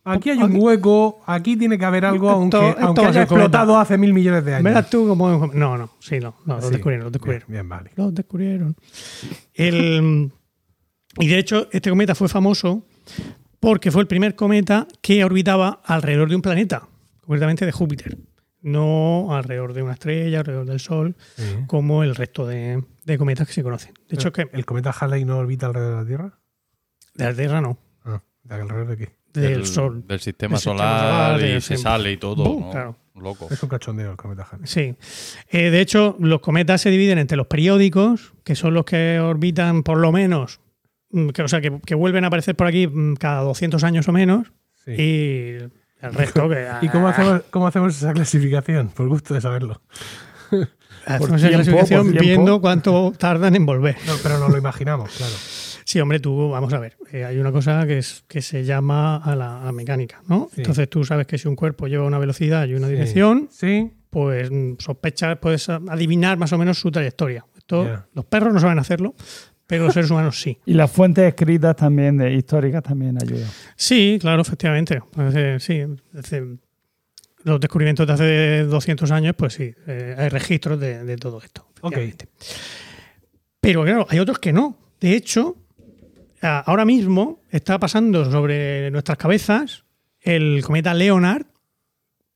Aquí 0.07 0.31
hay 0.31 0.39
un 0.43 0.57
hueco, 0.61 1.23
aquí 1.27 1.57
tiene 1.57 1.79
que 1.79 1.85
haber 1.87 2.05
algo, 2.05 2.29
Esto- 2.29 2.59
aunque, 2.59 2.69
esto 2.71 2.81
aunque 2.87 3.01
va 3.01 3.07
a 3.07 3.11
haya 3.11 3.23
explotado 3.23 3.79
hace 3.79 3.97
mil 3.97 4.13
millones 4.13 4.45
de 4.45 4.55
años. 4.55 4.65
Verás 4.65 4.91
tú 4.91 5.09
cómo. 5.09 5.47
No, 5.55 5.79
no, 5.79 5.91
sí, 5.99 6.21
no. 6.21 6.35
no 6.45 6.61
Sí. 6.61 6.71
descubrieron, 6.71 7.05
los 7.05 7.13
descubrieron. 7.13 7.47
Bien, 7.49 7.63
bien, 7.63 7.69
vale. 7.71 7.91
Los 7.97 8.15
descubrieron. 8.15 8.77
El, 9.55 10.31
y 11.19 11.27
de 11.29 11.39
hecho, 11.39 11.69
este 11.73 11.89
cometa 11.91 12.15
fue 12.15 12.29
famoso 12.29 12.87
porque 13.61 13.91
fue 13.91 14.03
el 14.03 14.07
primer 14.09 14.35
cometa 14.37 14.87
que 15.01 15.25
orbitaba 15.25 15.81
alrededor 15.85 16.29
de 16.29 16.37
un 16.37 16.43
planeta, 16.43 16.87
concretamente 17.23 17.65
de 17.65 17.73
Júpiter. 17.73 18.19
No 18.61 19.29
alrededor 19.35 19.73
de 19.75 19.83
una 19.83 19.93
estrella, 19.95 20.41
alrededor 20.41 20.67
del 20.67 20.81
Sol, 20.81 21.17
Sí. 21.37 21.45
como 21.67 22.03
el 22.03 22.15
resto 22.15 22.47
de, 22.47 22.83
de 23.05 23.19
cometas 23.19 23.47
que 23.47 23.53
se 23.55 23.63
conocen. 23.63 23.95
De 24.09 24.17
hecho, 24.17 24.33
que 24.33 24.49
¿El 24.53 24.65
cometa 24.67 24.91
Halley 24.91 25.25
no 25.25 25.39
orbita 25.39 25.67
alrededor 25.67 25.97
de 25.97 26.03
la 26.03 26.07
Tierra? 26.09 26.39
de 27.15 27.25
la 27.25 27.35
Tierra 27.35 27.61
no, 27.61 27.79
Ah, 28.05 28.23
¿de 28.43 28.55
alrededor 28.55 28.87
de 28.89 28.97
qué? 28.97 29.17
Del 29.35 29.55
del, 29.55 29.67
Sol. 29.67 30.05
Del 30.07 30.21
sistema 30.21 30.53
Del 30.55 30.59
sistema 30.59 30.59
solar 30.59 31.41
y 31.43 31.61
se 31.61 31.77
sale 31.77 32.13
y 32.13 32.17
todo. 32.17 32.45
Boom, 32.45 32.61
¿no? 32.61 32.71
claro. 32.71 32.97
Loco. 33.17 33.47
Es 33.51 33.63
un 33.63 33.69
cachondeo 33.69 34.11
el 34.11 34.17
cometa 34.17 34.47
Halley. 34.51 34.67
Sí. 34.67 34.95
Eh, 35.49 35.71
de 35.71 35.81
hecho, 35.81 36.17
los 36.19 36.41
cometas 36.41 36.81
se 36.81 36.91
dividen 36.91 37.19
entre 37.19 37.37
los 37.37 37.47
periódicos, 37.47 38.33
que 38.43 38.57
son 38.57 38.75
los 38.75 38.85
que 38.85 39.21
orbitan 39.21 39.85
por 39.85 39.99
lo 39.99 40.11
menos, 40.11 40.61
mm, 41.11 41.29
que, 41.29 41.43
o 41.43 41.49
sea, 41.49 41.61
que, 41.61 41.81
que 41.87 41.95
vuelven 41.95 42.25
a 42.25 42.27
aparecer 42.27 42.57
por 42.57 42.67
aquí 42.67 42.89
mm, 42.89 43.15
cada 43.15 43.43
200 43.43 43.85
años 43.85 44.09
o 44.09 44.13
menos, 44.13 44.53
Sí. 44.85 44.91
y 44.93 45.57
el 46.01 46.13
resto 46.13 46.49
que... 46.49 46.67
¿Y 46.83 46.89
cómo 46.89 47.09
hacemos, 47.09 47.43
cómo 47.51 47.67
hacemos 47.69 47.97
esa 47.97 48.13
clasificación? 48.13 48.89
Por 48.89 49.09
gusto 49.09 49.33
de 49.33 49.41
saberlo. 49.41 49.81
Hacemos 51.07 51.41
esa 51.43 51.51
clasificación 51.51 52.13
viendo 52.13 52.61
cuánto 52.61 53.13
tardan 53.17 53.55
en 53.55 53.65
volver. 53.65 53.97
No, 54.07 54.15
pero 54.23 54.39
no 54.39 54.49
lo 54.49 54.59
imaginamos, 54.59 55.11
claro. 55.13 55.35
Sí, 55.95 56.01
hombre, 56.01 56.19
tú, 56.19 56.49
vamos 56.51 56.73
a 56.73 56.81
ver, 56.81 56.97
eh, 57.13 57.25
hay 57.25 57.39
una 57.39 57.53
cosa 57.53 57.87
que, 57.87 57.99
es, 57.99 58.25
que 58.27 58.43
se 58.43 58.65
llama 58.65 59.19
a 59.19 59.37
la, 59.37 59.63
a 59.63 59.67
la 59.67 59.71
mecánica, 59.71 60.21
¿no? 60.27 60.49
Sí. 60.53 60.57
Entonces 60.63 60.91
tú 60.91 61.05
sabes 61.05 61.25
que 61.29 61.39
si 61.39 61.47
un 61.47 61.55
cuerpo 61.55 61.87
lleva 61.87 62.05
una 62.05 62.19
velocidad 62.19 62.67
y 62.67 62.75
una 62.75 62.89
dirección, 62.89 63.47
Sí. 63.53 63.93
pues 64.11 64.51
mm, 64.51 64.73
sospechas, 64.81 65.39
puedes 65.39 65.69
adivinar 65.69 66.37
más 66.37 66.53
o 66.53 66.59
menos 66.59 66.81
su 66.81 66.91
trayectoria. 66.91 67.47
Esto. 67.57 67.89
Los 68.13 68.25
perros 68.25 68.53
no 68.53 68.59
saben 68.59 68.81
hacerlo, 68.81 69.15
pero 69.69 69.85
los 69.85 69.95
seres 69.95 70.11
humanos 70.11 70.41
sí. 70.41 70.59
Y 70.67 70.75
las 70.75 70.91
fuentes 70.91 71.29
escritas 71.29 71.77
también, 71.77 72.17
de 72.17 72.35
históricas, 72.35 72.83
también 72.83 73.17
ayudan. 73.23 73.49
Sí, 73.77 74.19
claro, 74.21 74.43
efectivamente. 74.43 75.01
Pues, 75.13 75.33
eh, 75.37 75.59
sí, 75.61 75.81
los 77.45 77.61
descubrimientos 77.61 78.05
de 78.05 78.13
hace 78.13 78.65
200 78.65 79.13
años, 79.13 79.37
pues 79.39 79.53
sí, 79.53 79.73
eh, 79.87 80.17
hay 80.19 80.29
registros 80.29 80.81
de, 80.81 81.05
de 81.05 81.17
todo 81.17 81.41
esto. 81.41 81.69
Ok. 81.83 81.97
Pero 83.61 83.85
claro, 83.85 84.09
hay 84.11 84.19
otros 84.19 84.41
que 84.41 84.53
no. 84.53 84.77
De 85.01 85.15
hecho, 85.15 85.57
ahora 86.45 86.85
mismo 86.85 87.41
está 87.51 87.79
pasando 87.79 88.31
sobre 88.31 88.91
nuestras 88.91 89.19
cabezas 89.19 89.85
el 90.21 90.63
cometa 90.65 90.95
Leonard. 90.95 91.47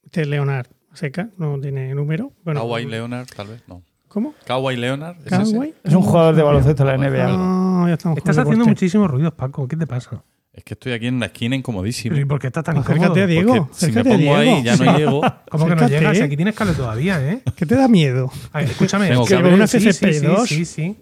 Este 0.04 0.22
es 0.22 0.28
Leonard 0.28 0.68
seca, 0.94 1.30
no 1.36 1.60
tiene 1.60 1.94
número. 1.94 2.32
Bueno, 2.44 2.60
Hawaii 2.60 2.86
Leonard, 2.86 3.26
tal 3.34 3.48
vez, 3.48 3.62
no. 3.68 3.82
¿Cómo? 4.08 4.34
Kawhi 4.46 4.76
Leonard. 4.76 5.16
¿es 5.18 5.32
ese? 5.32 5.52
¿Kawhi? 5.52 5.74
Es 5.84 5.94
un 5.94 6.02
jugador 6.02 6.34
de 6.34 6.42
baloncesto 6.42 6.84
de 6.84 6.96
la 6.96 6.98
NBA. 6.98 7.26
Ah, 7.28 7.84
ya 7.88 7.94
estamos 7.94 8.14
con 8.14 8.18
Estás 8.18 8.38
haciendo 8.38 8.64
deporte. 8.64 8.70
muchísimos 8.70 9.10
ruidos, 9.10 9.34
Paco. 9.34 9.68
¿Qué 9.68 9.76
te 9.76 9.86
pasa? 9.86 10.24
Es 10.50 10.64
que 10.64 10.74
estoy 10.74 10.92
aquí 10.92 11.06
en 11.06 11.20
la 11.20 11.26
esquina 11.26 11.54
incomodísimo. 11.54 12.14
¿Pero 12.14 12.26
¿Y 12.26 12.28
por 12.28 12.40
qué 12.40 12.46
estás 12.48 12.64
tan 12.64 12.78
Acércate 12.78 13.04
incómodo? 13.04 13.22
a 13.22 13.26
Diego. 13.26 13.68
Si 13.72 13.92
me 13.92 14.02
pongo 14.02 14.16
Diego. 14.16 14.36
ahí 14.36 14.62
ya 14.64 14.76
no 14.76 14.98
llego. 14.98 15.20
¿Cómo 15.50 15.66
que 15.66 15.76
no 15.76 15.88
llegas? 15.88 16.20
Aquí 16.20 16.36
tienes 16.36 16.54
cable 16.54 16.72
todavía, 16.72 17.20
¿eh? 17.30 17.42
¿Qué 17.54 17.66
te 17.66 17.76
da 17.76 17.86
miedo? 17.86 18.32
A 18.52 18.60
ver, 18.60 18.70
escúchame. 18.70 19.08
Tengo 19.08 19.26
que 19.26 19.34
cable. 19.34 19.54
Una 19.54 19.66
sí, 19.66 19.78
sí, 19.78 19.88
FCP2. 19.88 20.46
Sí, 20.46 20.64
sí, 20.64 20.96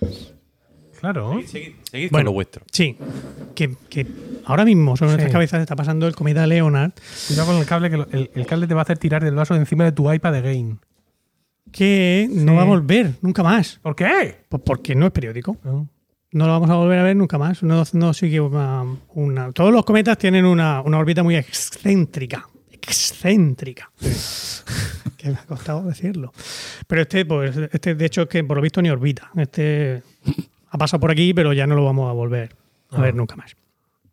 sí. 0.00 0.37
Claro. 1.00 1.40
Seguid, 1.46 1.72
seguid 1.90 2.10
Bueno. 2.10 2.10
con 2.10 2.24
lo 2.24 2.32
vuestro. 2.32 2.64
Sí, 2.72 2.96
que, 3.54 3.74
que 3.88 4.06
ahora 4.44 4.64
mismo 4.64 4.96
sobre 4.96 5.10
Sí. 5.10 5.16
nuestras 5.16 5.32
cabezas 5.32 5.60
está 5.60 5.76
pasando 5.76 6.06
el 6.06 6.14
cometa 6.14 6.46
Leonard, 6.46 6.92
Cuidado 7.28 7.46
con 7.52 7.56
el 7.60 7.66
cable, 7.66 7.90
que 7.90 7.96
lo- 7.98 8.08
el, 8.10 8.30
el 8.34 8.46
cable 8.46 8.66
te 8.66 8.74
va 8.74 8.80
a 8.80 8.82
hacer 8.82 8.98
tirar 8.98 9.22
del 9.24 9.34
vaso 9.34 9.54
de 9.54 9.60
encima 9.60 9.84
de 9.84 9.92
tu 9.92 10.12
iPad 10.12 10.32
de 10.32 10.42
game. 10.42 10.76
que 11.70 12.28
no 12.30 12.54
va 12.54 12.62
a 12.62 12.64
volver 12.64 13.12
nunca 13.20 13.42
más. 13.42 13.78
¿Por 13.82 13.94
qué? 13.94 14.36
Pues 14.48 14.62
porque 14.64 14.94
no 14.94 15.06
es 15.06 15.12
periódico. 15.12 15.56
No. 15.64 15.88
No 16.32 16.46
lo 16.46 16.52
vamos 16.52 16.70
a 16.70 16.74
volver 16.74 16.98
a 16.98 17.02
ver 17.02 17.14
nunca 17.16 17.38
más. 17.38 17.62
No, 17.62 17.84
no 17.92 18.12
sigue 18.14 18.40
una, 18.40 18.84
una- 19.14 19.52
Todos 19.52 19.72
los 19.72 19.84
cometas 19.84 20.16
tienen 20.18 20.44
una, 20.46 20.80
una 20.82 20.98
órbita 20.98 21.22
muy 21.22 21.36
excéntrica. 21.36 22.48
Excéntrica. 22.72 23.90
que 25.18 25.30
me 25.30 25.36
ha 25.36 25.44
costado 25.46 25.82
decirlo. 25.82 26.32
Pero 26.86 27.02
este, 27.02 27.24
pues, 27.26 27.54
este, 27.56 27.94
de 27.94 28.06
hecho, 28.06 28.22
es 28.22 28.28
que 28.28 28.42
por 28.44 28.56
lo 28.56 28.62
visto 28.62 28.80
ni 28.80 28.88
orbita. 28.90 29.30
Este 29.36 30.02
ha 30.70 30.78
pasado 30.78 31.00
por 31.00 31.10
aquí, 31.10 31.32
pero 31.34 31.52
ya 31.52 31.66
no 31.66 31.74
lo 31.74 31.84
vamos 31.84 32.08
a 32.10 32.12
volver 32.12 32.54
a 32.90 32.96
Ah. 32.96 33.00
ver 33.00 33.14
nunca 33.14 33.36
más. 33.36 33.56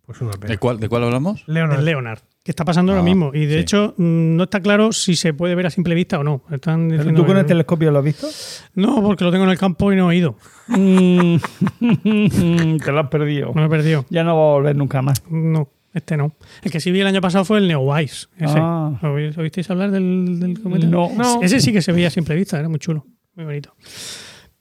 Pues 0.05 0.21
una 0.21 0.31
pena. 0.33 0.47
¿De 0.51 0.57
cuál, 0.59 0.79
¿De 0.79 0.87
cuál 0.87 1.03
hablamos? 1.03 1.43
Leonard. 1.47 1.79
El 1.79 1.85
Leonard. 1.85 2.19
Que 2.43 2.51
está 2.51 2.63
pasando 2.63 2.93
Ah, 2.93 2.97
lo 2.97 3.01
mismo. 3.03 3.31
Y 3.33 3.47
de 3.47 3.55
sí. 3.55 3.59
hecho, 3.61 3.95
mm, 3.97 4.35
no 4.35 4.43
está 4.43 4.59
claro 4.59 4.91
si 4.91 5.15
se 5.15 5.33
puede 5.33 5.55
ver 5.55 5.65
a 5.65 5.71
simple 5.71 5.95
vista 5.95 6.19
o 6.19 6.23
no. 6.23 6.43
Están 6.51 6.89
¿Pero 6.89 6.97
diciendo 6.99 7.21
¿Tú 7.21 7.25
con 7.25 7.35
que- 7.35 7.39
el 7.41 7.45
telescopio 7.47 7.89
lo 7.91 7.97
has 7.99 8.05
visto? 8.05 8.27
No, 8.75 9.01
porque 9.01 9.23
lo 9.23 9.31
tengo 9.31 9.45
en 9.45 9.49
el 9.49 9.57
campo 9.57 9.91
y 9.91 9.95
no 9.95 10.11
he 10.11 10.17
ido. 10.17 10.37
Mm, 10.67 11.37
Te 12.83 12.91
lo 12.91 12.99
has 12.99 13.09
perdido. 13.09 13.47
No 13.47 13.61
me 13.61 13.65
he 13.65 13.69
perdido. 13.69 14.05
Ya 14.09 14.23
no 14.23 14.35
va 14.37 14.43
a 14.43 14.53
volver 14.53 14.75
nunca 14.75 15.01
más. 15.01 15.23
No, 15.27 15.69
este 15.93 16.17
no. 16.17 16.35
El 16.61 16.71
que 16.71 16.79
sí 16.79 16.91
vi 16.91 16.99
el 17.01 17.07
año 17.07 17.21
pasado 17.21 17.45
fue 17.45 17.57
el 17.57 17.67
Neowise. 17.67 18.27
Ese. 18.37 18.57
Ah. 18.59 18.91
¿Oí- 19.01 19.33
¿Oísteis 19.35 19.67
hablar 19.71 19.89
del, 19.89 20.39
del 20.39 20.61
cometa? 20.61 20.85
No. 20.85 21.09
No. 21.15 21.41
Ese 21.41 21.59
sí 21.59 21.73
que 21.73 21.81
se 21.81 21.91
veía 21.93 22.07
a 22.07 22.11
simple 22.11 22.35
vista, 22.35 22.59
era 22.59 22.69
muy 22.69 22.77
chulo. 22.79 23.05
Muy 23.35 23.45
bonito. 23.45 23.73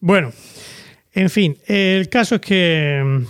Bueno, 0.00 0.30
en 1.14 1.30
fin, 1.30 1.56
el 1.66 2.08
caso 2.08 2.36
es 2.36 2.40
que. 2.40 3.22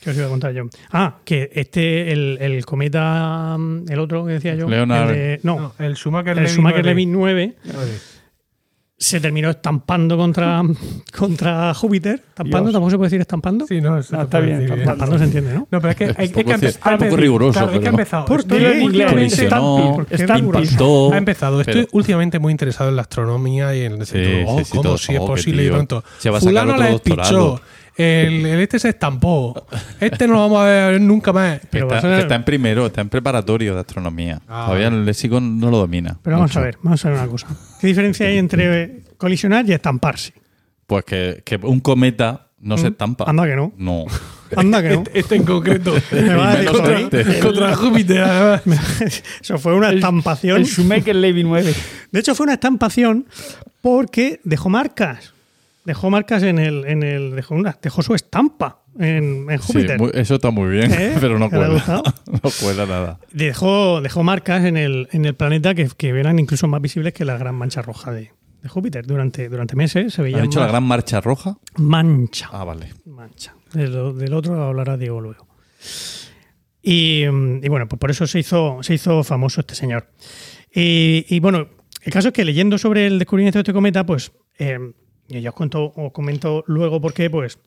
¿Qué 0.00 0.10
os 0.10 0.16
iba 0.16 0.26
a 0.26 0.28
contar 0.28 0.52
yo? 0.52 0.64
Ah, 0.92 1.18
que 1.24 1.50
este, 1.52 2.12
el, 2.12 2.38
el 2.40 2.64
cometa, 2.64 3.56
mm, 3.58 3.90
el 3.90 3.98
otro 3.98 4.24
que 4.24 4.34
decía 4.34 4.54
yo. 4.54 4.68
Leonard. 4.68 5.10
el 5.10 5.16
de- 5.16 5.40
no, 5.42 5.58
No, 5.78 5.84
el 5.84 5.96
Schumacher 5.96 6.30
el 6.36 6.44
Levy 6.44 6.48
Schumacher 6.54 6.80
9. 6.82 6.88
Levy 6.94 7.06
9 7.06 7.54
Nueve. 7.64 7.90
Se 8.98 9.20
terminó 9.20 9.50
estampando 9.50 10.16
contra, 10.16 10.62
contra 11.16 11.74
Júpiter. 11.74 12.22
¿Estampando? 12.28 12.68
Dios. 12.68 12.72
¿Tampoco 12.72 12.90
se 12.90 12.96
puede 12.96 13.06
decir 13.10 13.20
estampando? 13.20 13.66
Sí, 13.66 13.80
no, 13.80 13.98
eso 13.98 14.14
No, 14.16 14.20
se 14.20 14.24
está 14.24 14.40
bien. 14.40 14.62
Estampando 14.62 15.18
se 15.18 15.24
entiende, 15.24 15.52
¿no? 15.54 15.68
No, 15.70 15.80
pero 15.80 15.90
es 15.90 15.96
que 15.96 16.04
hay, 16.04 16.14
hay 16.16 16.28
que 16.30 16.44
poco 16.44 16.56
empe- 16.56 16.72
cier- 16.78 16.92
un 16.92 16.98
poco 16.98 17.16
riguroso, 17.16 17.52
Claro, 17.60 17.72
es 17.74 17.80
que 17.80 17.86
empezado. 17.88 18.24
¿Por 18.24 18.40
Estoy 18.40 18.58
qué? 18.58 18.80
últimamente- 18.82 19.14
Colisionó, 19.36 19.92
¿Por 19.96 20.06
qué 20.06 20.14
Estoy- 20.16 20.38
impactó. 20.38 21.12
Ha 21.12 21.18
empezado. 21.18 21.60
Estoy 21.60 21.74
pero- 21.74 21.88
últimamente 21.92 22.38
muy 22.38 22.52
interesado 22.52 22.88
en 22.90 22.96
la 22.96 23.02
astronomía 23.02 23.74
y 23.76 23.82
en 23.82 23.92
el 24.00 24.06
Sí, 24.06 24.18
oh, 24.46 24.58
sí, 24.58 24.64
sí, 24.64 24.76
¿cómo 24.78 24.96
si 24.98 25.14
es 25.14 25.20
posible 25.20 25.64
y 25.64 25.68
pronto. 25.70 26.02
Se 26.18 26.30
va 26.30 26.38
a 26.38 26.40
sacar 26.40 26.50
Fulano 26.52 26.72
otro 26.72 26.84
la 26.84 26.90
doctorado. 26.90 27.50
despichó. 27.52 27.60
El, 27.96 28.44
el 28.44 28.60
este 28.60 28.78
se 28.78 28.90
estampó. 28.90 29.66
Este 30.00 30.26
no 30.26 30.34
lo 30.34 30.40
vamos 30.40 30.60
a 30.60 30.64
ver 30.64 31.00
nunca 31.00 31.32
más. 31.32 31.60
Pero 31.70 31.92
está, 31.94 32.34
en 32.34 32.44
primero, 32.44 32.86
está 32.86 33.00
en 33.00 33.08
preparatorio 33.08 33.74
de 33.74 33.80
astronomía. 33.80 34.40
Ah. 34.48 34.64
Todavía 34.66 34.88
el 34.88 35.04
léxico 35.04 35.40
no 35.40 35.70
lo 35.70 35.78
domina. 35.78 36.18
Pero 36.22 36.36
vamos 36.36 36.50
mucho. 36.50 36.60
a 36.60 36.62
ver, 36.62 36.78
vamos 36.82 37.04
a 37.04 37.08
ver 37.10 37.18
una 37.18 37.28
cosa. 37.28 37.46
¿Qué 37.80 37.86
diferencia 37.86 38.26
hay 38.26 38.36
entre 38.38 39.02
colisionar 39.16 39.66
y 39.68 39.72
estamparse? 39.72 40.34
Pues 40.86 41.04
que, 41.04 41.42
que 41.44 41.56
un 41.56 41.80
cometa 41.80 42.48
no 42.60 42.76
se 42.76 42.88
estampa. 42.88 43.24
Mm. 43.24 43.30
Anda 43.30 43.46
que 43.46 43.56
no. 43.56 43.72
No. 43.76 44.04
Anda 44.56 44.82
que 44.82 44.90
no. 44.90 45.00
Este, 45.02 45.18
este 45.18 45.36
en 45.36 45.44
concreto. 45.44 45.94
Me 46.12 46.34
va 46.34 46.52
a 46.52 46.56
decir- 46.56 47.10
este. 47.12 47.40
Contra 47.40 47.74
Júpiter, 47.74 48.22
además. 48.22 49.00
Eso 49.40 49.58
fue 49.58 49.74
una 49.74 49.90
estampación. 49.90 50.58
El 50.58 50.66
Schumacher 50.66 51.16
Levy 51.16 51.44
9. 51.44 51.74
De 52.12 52.20
hecho, 52.20 52.34
fue 52.34 52.44
una 52.44 52.54
estampación 52.54 53.26
porque 53.80 54.40
dejó 54.44 54.68
marcas. 54.68 55.32
Dejó 55.86 56.10
marcas 56.10 56.42
en 56.42 56.58
el. 56.58 56.84
En 56.84 57.04
el 57.04 57.36
dejó, 57.36 57.54
una, 57.54 57.78
dejó 57.80 58.02
su 58.02 58.14
estampa 58.14 58.82
en, 58.98 59.46
Júpiter. 59.58 60.00
eso 60.14 60.34
está 60.34 60.50
muy 60.50 60.68
bien, 60.68 60.92
¿Eh? 60.92 61.16
pero 61.20 61.38
no 61.38 61.48
¿Te 61.48 61.56
ha 61.56 61.58
cuela. 61.60 62.02
no 62.26 62.50
cuela 62.60 62.86
nada. 62.86 63.20
Dejó, 63.32 64.00
dejó 64.00 64.24
marcas 64.24 64.64
en 64.64 64.76
el, 64.76 65.08
en 65.12 65.24
el 65.24 65.34
planeta 65.36 65.76
que, 65.76 65.88
que 65.96 66.08
eran 66.08 66.40
incluso 66.40 66.66
más 66.66 66.82
visibles 66.82 67.12
que 67.12 67.24
la 67.24 67.38
gran 67.38 67.54
mancha 67.54 67.82
roja 67.82 68.10
de, 68.10 68.32
de 68.62 68.68
Júpiter. 68.68 69.06
Durante, 69.06 69.48
durante 69.48 69.76
meses 69.76 70.12
se 70.12 70.22
veía 70.22 70.38
¿Han 70.38 70.46
hecho 70.46 70.58
la 70.58 70.66
gran 70.66 70.82
marcha 70.82 71.20
roja? 71.20 71.56
mancha. 71.76 72.48
Ah, 72.52 72.64
vale. 72.64 72.92
mancha. 73.04 73.54
Del 73.72 74.34
otro 74.34 74.60
hablará 74.64 74.96
Diego 74.96 75.20
luego. 75.20 75.46
Y, 76.82 77.22
y 77.22 77.68
bueno, 77.68 77.86
pues 77.86 78.00
por 78.00 78.10
eso 78.10 78.26
se 78.26 78.40
hizo, 78.40 78.78
se 78.82 78.94
hizo 78.94 79.22
famoso 79.22 79.60
este 79.60 79.76
señor. 79.76 80.08
Y, 80.74 81.26
y 81.28 81.38
bueno, 81.38 81.68
el 82.02 82.12
caso 82.12 82.28
es 82.28 82.34
que 82.34 82.44
leyendo 82.44 82.76
sobre 82.76 83.06
el 83.06 83.20
descubrimiento 83.20 83.58
de 83.58 83.62
este 83.62 83.72
cometa, 83.72 84.04
pues 84.04 84.32
eh, 84.58 84.78
y 85.28 85.40
ya 85.40 85.50
os 85.50 85.54
cuento 85.56 85.92
os 85.96 86.12
comento 86.12 86.62
luego 86.66 87.00
por 87.00 87.12
qué, 87.14 87.28
pues 87.30 87.58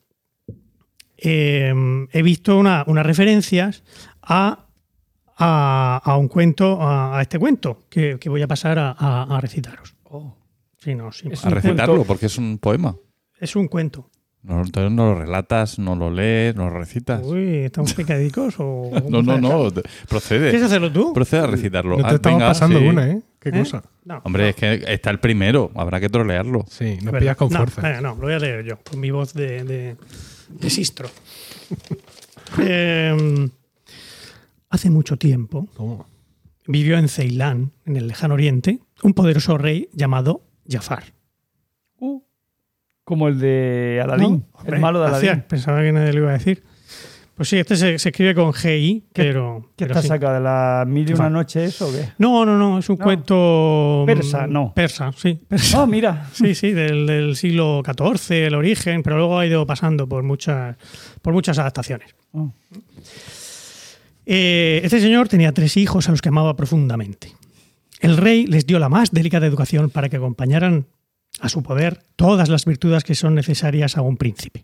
eh, 1.18 1.72
he 2.12 2.22
visto 2.22 2.58
una- 2.58 2.84
unas 2.86 3.04
referencias 3.04 3.82
a, 4.22 4.66
a, 5.36 6.00
a 6.04 6.16
un 6.16 6.28
cuento, 6.28 6.80
a, 6.80 7.18
a 7.18 7.22
este 7.22 7.38
cuento 7.38 7.84
que, 7.90 8.18
que 8.18 8.28
voy 8.28 8.42
a 8.42 8.48
pasar 8.48 8.78
a, 8.78 8.92
a- 8.92 9.36
a 9.36 9.40
recitaros. 9.40 9.94
Sí, 10.78 10.94
no, 10.94 11.12
sí. 11.12 11.28
Es 11.30 11.44
A 11.44 11.50
recitarlo, 11.50 11.96
cuento. 11.96 12.06
porque 12.08 12.26
es 12.26 12.38
un 12.38 12.58
poema. 12.58 12.96
Es 13.38 13.54
un 13.54 13.68
cuento. 13.68 14.08
No, 14.42 14.62
entonces 14.62 14.90
no 14.90 15.12
lo 15.12 15.18
relatas, 15.20 15.78
no 15.78 15.94
lo 15.94 16.10
lees, 16.10 16.56
no 16.56 16.70
lo 16.70 16.78
recitas. 16.78 17.20
Uy, 17.22 17.56
¿estamos 17.66 17.92
picadicos 18.00 18.54
o...? 18.58 18.90
no, 19.10 19.20
no, 19.22 19.38
no. 19.38 19.68
Procede. 20.08 20.48
¿Quieres 20.48 20.62
hacerlo 20.66 20.90
tú? 20.90 21.12
Procede 21.12 21.40
a 21.42 21.46
recitarlo. 21.46 21.98
No 21.98 22.02
te 22.04 22.08
Ah, 22.08 22.14
estamos 22.14 22.38
venga, 22.38 22.48
pasando 22.48 22.78
sí. 22.78 22.86
una, 22.86 23.10
¿eh? 23.10 23.20
Qué 23.40 23.48
¿Eh? 23.48 23.52
cosa. 23.52 23.82
No, 24.04 24.20
Hombre, 24.24 24.42
no. 24.44 24.48
es 24.50 24.56
que 24.56 24.84
está 24.86 25.10
el 25.10 25.18
primero. 25.18 25.70
Habrá 25.74 25.98
que 25.98 26.08
trolearlo. 26.10 26.64
Sí, 26.68 26.98
nos 27.02 27.14
pillas 27.14 27.36
con 27.36 27.48
No, 27.50 27.56
fuerza. 27.58 27.80
venga, 27.82 28.00
no, 28.02 28.10
lo 28.14 28.20
voy 28.22 28.34
a 28.34 28.38
leer 28.38 28.64
yo, 28.64 28.78
con 28.88 29.00
mi 29.00 29.10
voz 29.10 29.32
de, 29.34 29.64
de, 29.64 29.96
de 30.48 30.70
sistro. 30.70 31.08
Eh, 32.58 33.48
hace 34.70 34.90
mucho 34.90 35.16
tiempo 35.16 35.68
¿Cómo? 35.76 36.04
vivió 36.66 36.98
en 36.98 37.08
Ceilán, 37.08 37.70
en 37.86 37.96
el 37.96 38.08
lejano 38.08 38.34
oriente, 38.34 38.80
un 39.04 39.14
poderoso 39.14 39.56
rey 39.56 39.88
llamado 39.92 40.42
Jafar. 40.68 41.04
Uh, 41.98 42.22
como 43.04 43.28
el 43.28 43.38
de 43.38 44.00
Aladín. 44.02 44.46
El 44.66 44.80
malo 44.80 45.00
de 45.00 45.06
hacía- 45.06 45.30
Aladín. 45.32 45.48
Pensaba 45.48 45.80
que 45.82 45.92
nadie 45.92 46.12
lo 46.12 46.20
iba 46.22 46.30
a 46.30 46.34
decir. 46.34 46.64
Pues 47.40 47.48
sí, 47.48 47.56
este 47.56 47.74
se, 47.74 47.98
se 47.98 48.10
escribe 48.10 48.34
con 48.34 48.52
GI, 48.52 49.06
pero. 49.14 49.70
¿Qué 49.74 49.86
pero 49.86 49.92
está 49.92 50.02
sí. 50.02 50.08
sacado 50.08 50.34
de 50.34 50.40
la 50.40 50.84
mil 50.86 51.08
y 51.08 51.14
una 51.14 51.30
noche 51.30 51.64
eso 51.64 51.88
o 51.88 51.90
qué? 51.90 52.10
No, 52.18 52.44
no, 52.44 52.58
no, 52.58 52.78
es 52.80 52.90
un 52.90 52.98
No. 52.98 53.02
cuento. 53.02 54.02
Persa, 54.04 54.46
mm, 54.46 54.52
no. 54.52 54.74
Persa, 54.74 55.10
sí. 55.16 55.40
persa. 55.48 55.82
Oh, 55.82 55.86
mira. 55.86 56.28
Sí, 56.34 56.54
sí, 56.54 56.72
del, 56.72 57.06
del 57.06 57.36
siglo 57.36 57.80
XIV, 57.82 58.44
el 58.48 58.54
origen, 58.54 59.02
pero 59.02 59.16
luego 59.16 59.38
ha 59.38 59.46
ido 59.46 59.64
pasando 59.64 60.06
por 60.06 60.22
muchas, 60.22 60.76
por 61.22 61.32
muchas 61.32 61.58
adaptaciones. 61.58 62.14
Oh. 62.32 62.52
Eh, 64.26 64.82
este 64.84 65.00
señor 65.00 65.28
tenía 65.28 65.52
tres 65.52 65.78
hijos 65.78 66.08
a 66.08 66.10
los 66.10 66.20
que 66.20 66.28
amaba 66.28 66.56
profundamente. 66.56 67.32
El 68.00 68.18
rey 68.18 68.46
les 68.48 68.66
dio 68.66 68.78
la 68.78 68.90
más 68.90 69.12
delicada 69.12 69.46
educación 69.46 69.88
para 69.88 70.10
que 70.10 70.16
acompañaran 70.18 70.88
a 71.40 71.48
su 71.48 71.62
poder 71.62 72.02
todas 72.16 72.50
las 72.50 72.66
virtudes 72.66 73.02
que 73.02 73.14
son 73.14 73.34
necesarias 73.34 73.96
a 73.96 74.02
un 74.02 74.18
príncipe. 74.18 74.60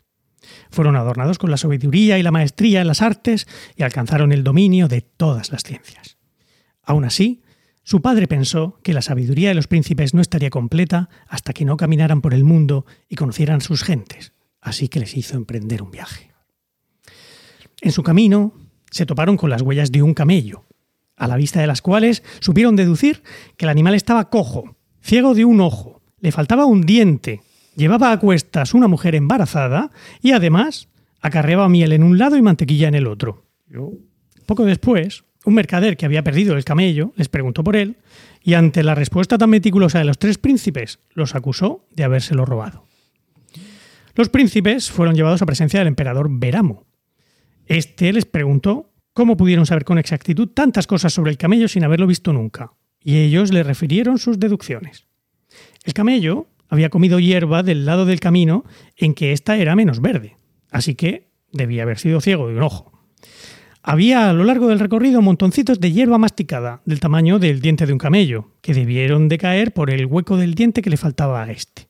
Fueron 0.70 0.96
adornados 0.96 1.38
con 1.38 1.50
la 1.50 1.56
sabiduría 1.56 2.18
y 2.18 2.22
la 2.22 2.30
maestría 2.30 2.80
en 2.80 2.86
las 2.86 3.02
artes 3.02 3.46
y 3.76 3.82
alcanzaron 3.82 4.32
el 4.32 4.44
dominio 4.44 4.88
de 4.88 5.02
todas 5.02 5.50
las 5.52 5.62
ciencias. 5.62 6.16
Aún 6.82 7.04
así, 7.04 7.42
su 7.82 8.02
padre 8.02 8.26
pensó 8.26 8.80
que 8.82 8.92
la 8.92 9.02
sabiduría 9.02 9.50
de 9.50 9.54
los 9.54 9.68
príncipes 9.68 10.12
no 10.12 10.20
estaría 10.20 10.50
completa 10.50 11.08
hasta 11.28 11.52
que 11.52 11.64
no 11.64 11.76
caminaran 11.76 12.20
por 12.20 12.34
el 12.34 12.42
mundo 12.42 12.84
y 13.08 13.14
conocieran 13.14 13.60
sus 13.60 13.84
gentes, 13.84 14.32
así 14.60 14.88
que 14.88 15.00
les 15.00 15.16
hizo 15.16 15.36
emprender 15.36 15.82
un 15.82 15.92
viaje. 15.92 16.32
En 17.80 17.92
su 17.92 18.02
camino 18.02 18.54
se 18.90 19.06
toparon 19.06 19.36
con 19.36 19.50
las 19.50 19.62
huellas 19.62 19.92
de 19.92 20.02
un 20.02 20.14
camello, 20.14 20.64
a 21.16 21.28
la 21.28 21.36
vista 21.36 21.60
de 21.60 21.66
las 21.66 21.80
cuales 21.80 22.22
supieron 22.40 22.76
deducir 22.76 23.22
que 23.56 23.66
el 23.66 23.70
animal 23.70 23.94
estaba 23.94 24.30
cojo, 24.30 24.76
ciego 25.00 25.34
de 25.34 25.44
un 25.44 25.60
ojo, 25.60 26.02
le 26.18 26.32
faltaba 26.32 26.66
un 26.66 26.82
diente, 26.82 27.42
llevaba 27.76 28.10
a 28.10 28.18
cuestas 28.18 28.74
una 28.74 28.88
mujer 28.88 29.14
embarazada 29.14 29.90
y 30.20 30.32
además 30.32 30.88
acarreaba 31.20 31.68
miel 31.68 31.92
en 31.92 32.02
un 32.02 32.18
lado 32.18 32.36
y 32.36 32.42
mantequilla 32.42 32.88
en 32.88 32.94
el 32.94 33.06
otro. 33.06 33.44
Poco 34.46 34.64
después, 34.64 35.24
un 35.44 35.54
mercader 35.54 35.96
que 35.96 36.06
había 36.06 36.24
perdido 36.24 36.56
el 36.56 36.64
camello 36.64 37.12
les 37.16 37.28
preguntó 37.28 37.62
por 37.62 37.76
él 37.76 37.98
y 38.42 38.54
ante 38.54 38.82
la 38.82 38.94
respuesta 38.94 39.38
tan 39.38 39.50
meticulosa 39.50 39.98
de 39.98 40.04
los 40.04 40.18
tres 40.18 40.38
príncipes 40.38 41.00
los 41.14 41.34
acusó 41.34 41.86
de 41.94 42.04
habérselo 42.04 42.44
robado. 42.44 42.86
Los 44.14 44.28
príncipes 44.28 44.90
fueron 44.90 45.14
llevados 45.14 45.42
a 45.42 45.46
presencia 45.46 45.78
del 45.78 45.88
emperador 45.88 46.28
Beramo. 46.30 46.86
Este 47.66 48.12
les 48.12 48.24
preguntó 48.24 48.92
cómo 49.12 49.36
pudieron 49.36 49.66
saber 49.66 49.84
con 49.84 49.98
exactitud 49.98 50.48
tantas 50.48 50.86
cosas 50.86 51.12
sobre 51.12 51.30
el 51.30 51.38
camello 51.38 51.68
sin 51.68 51.84
haberlo 51.84 52.06
visto 52.06 52.32
nunca, 52.32 52.72
y 53.02 53.18
ellos 53.18 53.52
le 53.52 53.62
refirieron 53.62 54.18
sus 54.18 54.38
deducciones. 54.38 55.06
El 55.84 55.92
camello 55.92 56.48
había 56.68 56.90
comido 56.90 57.18
hierba 57.18 57.62
del 57.62 57.86
lado 57.86 58.04
del 58.04 58.20
camino 58.20 58.64
en 58.96 59.14
que 59.14 59.32
ésta 59.32 59.56
era 59.56 59.76
menos 59.76 60.00
verde, 60.00 60.36
así 60.70 60.94
que 60.94 61.30
debía 61.52 61.82
haber 61.82 61.98
sido 61.98 62.20
ciego 62.20 62.48
de 62.48 62.56
un 62.56 62.62
ojo. 62.62 62.92
Había 63.82 64.28
a 64.28 64.32
lo 64.32 64.42
largo 64.42 64.66
del 64.66 64.80
recorrido 64.80 65.22
montoncitos 65.22 65.78
de 65.78 65.92
hierba 65.92 66.18
masticada, 66.18 66.82
del 66.86 66.98
tamaño 66.98 67.38
del 67.38 67.60
diente 67.60 67.86
de 67.86 67.92
un 67.92 68.00
camello, 68.00 68.50
que 68.60 68.74
debieron 68.74 69.28
de 69.28 69.38
caer 69.38 69.72
por 69.72 69.90
el 69.90 70.06
hueco 70.06 70.36
del 70.36 70.56
diente 70.56 70.82
que 70.82 70.90
le 70.90 70.96
faltaba 70.96 71.44
a 71.44 71.52
este. 71.52 71.86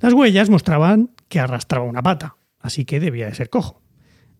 Las 0.00 0.12
huellas 0.12 0.48
mostraban 0.48 1.10
que 1.28 1.40
arrastraba 1.40 1.86
una 1.86 2.02
pata, 2.02 2.36
así 2.60 2.84
que 2.84 3.00
debía 3.00 3.26
de 3.26 3.34
ser 3.34 3.50
cojo. 3.50 3.82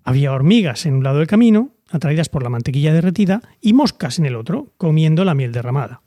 Había 0.05 0.33
hormigas 0.33 0.87
en 0.87 0.95
un 0.95 1.05
lado 1.05 1.19
del 1.19 1.27
camino, 1.27 1.75
atraídas 1.91 2.29
por 2.29 2.45
la 2.45 2.49
mantequilla 2.49 2.93
derretida, 2.93 3.43
y 3.61 3.73
moscas 3.73 4.21
en 4.21 4.27
el 4.27 4.37
otro, 4.37 4.73
comiendo 4.77 5.25
la 5.25 5.35
miel 5.35 5.51
derramada. 5.51 6.03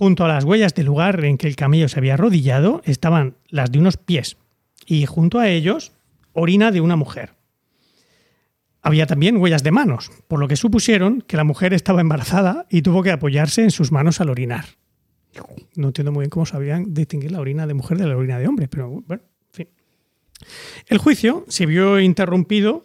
Junto 0.00 0.24
a 0.24 0.28
las 0.28 0.44
huellas 0.44 0.72
del 0.72 0.86
lugar 0.86 1.22
en 1.26 1.36
que 1.36 1.46
el 1.46 1.56
camello 1.56 1.86
se 1.86 1.98
había 1.98 2.14
arrodillado 2.14 2.80
estaban 2.86 3.36
las 3.50 3.70
de 3.70 3.80
unos 3.80 3.98
pies, 3.98 4.38
y 4.86 5.04
junto 5.04 5.38
a 5.38 5.48
ellos, 5.50 5.92
orina 6.32 6.70
de 6.70 6.80
una 6.80 6.96
mujer. 6.96 7.34
Había 8.80 9.06
también 9.06 9.36
huellas 9.36 9.62
de 9.62 9.72
manos, 9.72 10.10
por 10.26 10.40
lo 10.40 10.48
que 10.48 10.56
supusieron 10.56 11.20
que 11.20 11.36
la 11.36 11.44
mujer 11.44 11.74
estaba 11.74 12.00
embarazada 12.00 12.64
y 12.70 12.80
tuvo 12.80 13.02
que 13.02 13.10
apoyarse 13.10 13.62
en 13.62 13.70
sus 13.70 13.92
manos 13.92 14.22
al 14.22 14.30
orinar. 14.30 14.64
No 15.76 15.88
entiendo 15.88 16.12
muy 16.12 16.22
bien 16.22 16.30
cómo 16.30 16.46
sabían 16.46 16.94
distinguir 16.94 17.32
la 17.32 17.40
orina 17.40 17.66
de 17.66 17.74
mujer 17.74 17.98
de 17.98 18.06
la 18.06 18.16
orina 18.16 18.38
de 18.38 18.48
hombre, 18.48 18.68
pero 18.68 19.02
bueno, 19.06 19.22
en 19.48 19.52
fin. 19.52 19.68
El 20.86 20.96
juicio 20.96 21.44
se 21.48 21.66
vio 21.66 22.00
interrumpido 22.00 22.84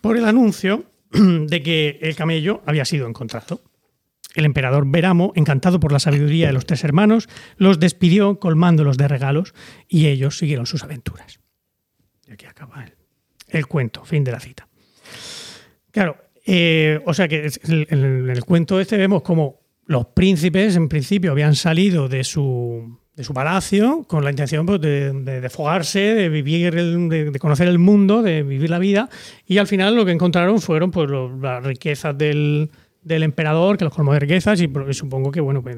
por 0.00 0.16
el 0.16 0.26
anuncio 0.26 0.84
de 1.10 1.60
que 1.60 1.98
el 2.02 2.14
camello 2.14 2.62
había 2.66 2.84
sido 2.84 3.08
encontrado. 3.08 3.60
El 4.34 4.44
emperador 4.46 4.84
Beramo, 4.86 5.32
encantado 5.36 5.78
por 5.78 5.92
la 5.92 5.98
sabiduría 5.98 6.46
de 6.46 6.52
los 6.54 6.64
tres 6.66 6.84
hermanos, 6.84 7.28
los 7.56 7.78
despidió 7.78 8.38
colmándolos 8.38 8.96
de 8.96 9.08
regalos 9.08 9.54
y 9.88 10.06
ellos 10.06 10.38
siguieron 10.38 10.66
sus 10.66 10.82
aventuras. 10.82 11.38
Y 12.26 12.32
aquí 12.32 12.46
acaba 12.46 12.84
el, 12.84 12.94
el 13.48 13.66
cuento, 13.66 14.04
fin 14.04 14.24
de 14.24 14.32
la 14.32 14.40
cita. 14.40 14.68
Claro, 15.90 16.16
eh, 16.46 17.00
o 17.04 17.12
sea 17.14 17.28
que 17.28 17.46
en 17.64 17.72
el, 17.72 17.86
en 17.90 18.30
el 18.30 18.44
cuento 18.44 18.80
este 18.80 18.96
vemos 18.96 19.22
como 19.22 19.60
los 19.86 20.06
príncipes 20.06 20.76
en 20.76 20.88
principio 20.88 21.32
habían 21.32 21.54
salido 21.54 22.08
de 22.08 22.24
su, 22.24 22.98
de 23.14 23.24
su 23.24 23.34
palacio 23.34 24.04
con 24.08 24.24
la 24.24 24.30
intención 24.30 24.64
pues, 24.64 24.80
de, 24.80 25.12
de, 25.12 25.40
de 25.42 25.50
fogarse, 25.50 25.98
de 26.00 26.28
vivir, 26.30 26.74
el- 26.78 27.08
de, 27.08 27.38
conocer 27.38 27.68
el 27.68 27.78
mundo, 27.78 28.22
de 28.22 28.42
vivir 28.42 28.70
la 28.70 28.78
vida, 28.78 29.10
y 29.46 29.58
al 29.58 29.66
final 29.66 29.94
lo 29.94 30.06
que 30.06 30.12
encontraron 30.12 30.60
fueron 30.60 30.90
pues, 30.90 31.10
las 31.40 31.62
riquezas 31.62 32.16
del, 32.16 32.70
del 33.02 33.22
emperador, 33.22 33.76
que 33.76 33.84
los 33.84 33.94
colmó 33.94 34.12
de 34.12 34.20
riquezas, 34.20 34.60
y, 34.60 34.70
supongo 34.92 35.30
que, 35.30 35.40
bueno, 35.40 35.62
pues, 35.62 35.76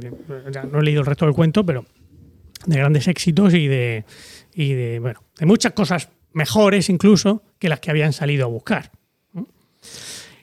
ya 0.53 0.65
no 0.65 0.81
he 0.81 0.83
leído 0.83 1.01
el 1.01 1.07
resto 1.07 1.25
del 1.25 1.35
cuento, 1.35 1.65
pero 1.65 1.85
de 2.67 2.77
grandes 2.77 3.09
éxitos 3.09 3.55
y 3.55 3.67
de, 3.67 4.05
y 4.55 4.73
de, 4.73 4.99
bueno, 5.01 5.23
de 5.39 5.47
muchas 5.47 5.73
cosas 5.73 6.11
mejores 6.33 6.89
incluso 6.89 7.43
que 7.59 7.69
las 7.69 7.81
que 7.81 7.91
habían 7.91 8.13
salido 8.13 8.45
a 8.45 8.49
buscar. 8.49 8.91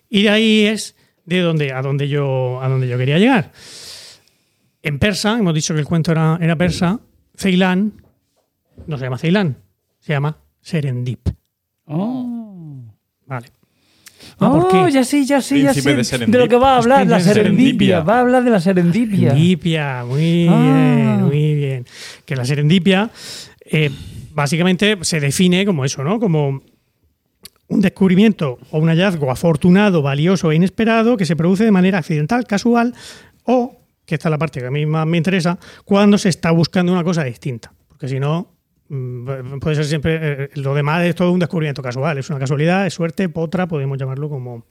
Y 0.09 0.23
de 0.23 0.29
ahí 0.29 0.65
es 0.65 0.95
de 1.25 1.39
donde, 1.39 1.71
a, 1.71 1.81
donde 1.81 2.07
yo, 2.07 2.61
a 2.61 2.69
donde 2.69 2.87
yo 2.87 2.97
quería 2.97 3.17
llegar. 3.17 3.51
En 4.83 4.99
persa, 4.99 5.37
hemos 5.37 5.53
dicho 5.53 5.73
que 5.73 5.79
el 5.79 5.85
cuento 5.85 6.11
era, 6.11 6.37
era 6.41 6.55
persa, 6.55 6.99
Ceilán 7.35 7.93
no 8.87 8.97
se 8.97 9.03
llama 9.03 9.17
Ceilán, 9.17 9.57
se 9.99 10.13
llama 10.13 10.37
Serendip. 10.61 11.29
Oh. 11.85 12.83
Vale. 13.25 13.47
Ah, 14.41 14.49
¿por 14.51 14.67
Oh, 14.75 14.87
ya 14.89 15.03
sé, 15.03 15.23
ya 15.25 15.39
sé, 15.41 15.61
ya 15.61 15.73
sé. 15.73 16.17
de 16.27 16.37
lo 16.37 16.47
que 16.47 16.55
va 16.55 16.73
a 16.73 16.77
hablar, 16.79 17.05
la 17.07 17.19
serendipia. 17.19 17.33
Serendipia. 17.33 17.99
Va 18.01 18.17
a 18.17 18.19
hablar 18.21 18.43
de 18.43 18.49
la 18.49 18.59
serendipia. 18.59 19.29
Serendipia, 19.31 20.03
muy 20.05 20.47
Ah. 20.49 20.61
bien, 20.61 21.23
muy 21.25 21.53
bien. 21.55 21.85
Que 22.25 22.35
la 22.35 22.43
serendipia 22.45 23.11
eh, 23.65 23.91
básicamente 24.33 24.97
se 25.01 25.19
define 25.19 25.65
como 25.65 25.85
eso, 25.85 26.03
¿no? 26.03 26.19
Como 26.19 26.61
un 27.67 27.79
descubrimiento 27.81 28.57
o 28.71 28.79
un 28.79 28.89
hallazgo 28.89 29.31
afortunado, 29.31 30.01
valioso 30.01 30.51
e 30.51 30.55
inesperado 30.55 31.15
que 31.17 31.25
se 31.25 31.35
produce 31.35 31.63
de 31.63 31.71
manera 31.71 31.99
accidental, 31.99 32.45
casual 32.45 32.93
o, 33.45 33.77
que 34.05 34.15
esta 34.15 34.27
es 34.27 34.31
la 34.31 34.37
parte 34.37 34.59
que 34.59 34.65
a 34.65 34.71
mí 34.71 34.85
más 34.85 35.05
me 35.07 35.17
interesa, 35.17 35.57
cuando 35.85 36.17
se 36.17 36.29
está 36.29 36.51
buscando 36.51 36.91
una 36.91 37.03
cosa 37.03 37.23
distinta. 37.23 37.71
Porque 37.87 38.07
si 38.09 38.19
no, 38.19 38.55
puede 39.61 39.75
ser 39.75 39.85
siempre, 39.85 40.19
eh, 40.21 40.49
lo 40.55 40.73
demás 40.73 41.05
es 41.05 41.15
todo 41.15 41.31
un 41.31 41.39
descubrimiento 41.39 41.81
casual, 41.81 42.17
es 42.17 42.29
una 42.29 42.39
casualidad, 42.39 42.85
es 42.85 42.93
suerte, 42.93 43.29
potra, 43.29 43.67
podemos 43.67 43.97
llamarlo 43.97 44.29
como, 44.29 44.65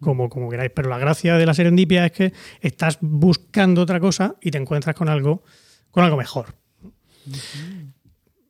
como, 0.00 0.30
como 0.30 0.48
queráis. 0.48 0.70
Pero 0.74 0.88
la 0.88 0.98
gracia 0.98 1.36
de 1.36 1.44
la 1.44 1.52
serendipia 1.52 2.06
es 2.06 2.12
que 2.12 2.32
estás 2.60 2.98
buscando 3.00 3.82
otra 3.82 4.00
cosa 4.00 4.36
y 4.40 4.50
te 4.50 4.58
encuentras 4.58 4.96
con 4.96 5.08
algo, 5.08 5.42
con 5.90 6.04
algo 6.04 6.16
mejor. 6.16 6.54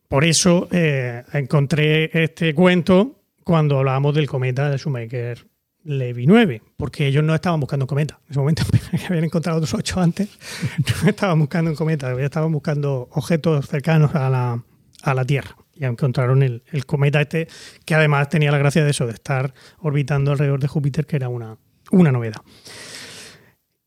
Por 0.08 0.24
eso 0.24 0.68
eh, 0.70 1.24
encontré 1.32 2.22
este 2.22 2.54
cuento 2.54 3.24
cuando 3.42 3.78
hablábamos 3.78 4.14
del 4.14 4.28
cometa 4.28 4.70
de 4.70 4.76
Shoemaker 4.76 5.44
Levy 5.82 6.26
9, 6.26 6.62
porque 6.76 7.08
ellos 7.08 7.24
no 7.24 7.34
estaban 7.34 7.58
buscando 7.58 7.84
un 7.84 7.88
cometa. 7.88 8.20
En 8.26 8.30
ese 8.30 8.38
momento 8.38 8.62
habían 9.08 9.24
encontrado 9.24 9.58
otros 9.58 9.74
ocho 9.74 10.00
antes, 10.00 10.38
no 11.02 11.08
estaban 11.08 11.40
buscando 11.40 11.70
un 11.72 11.76
cometa, 11.76 12.12
estaban 12.20 12.52
buscando 12.52 13.08
objetos 13.12 13.66
cercanos 13.66 14.14
a 14.14 14.30
la, 14.30 14.64
a 15.02 15.14
la 15.14 15.24
Tierra. 15.24 15.56
Y 15.74 15.84
encontraron 15.84 16.42
el, 16.42 16.62
el 16.72 16.86
cometa 16.86 17.20
este, 17.20 17.48
que 17.84 17.94
además 17.94 18.28
tenía 18.30 18.50
la 18.50 18.58
gracia 18.58 18.82
de 18.84 18.90
eso, 18.90 19.06
de 19.06 19.12
estar 19.12 19.52
orbitando 19.80 20.32
alrededor 20.32 20.58
de 20.60 20.68
Júpiter, 20.68 21.06
que 21.06 21.16
era 21.16 21.28
una, 21.28 21.58
una 21.90 22.10
novedad. 22.12 22.40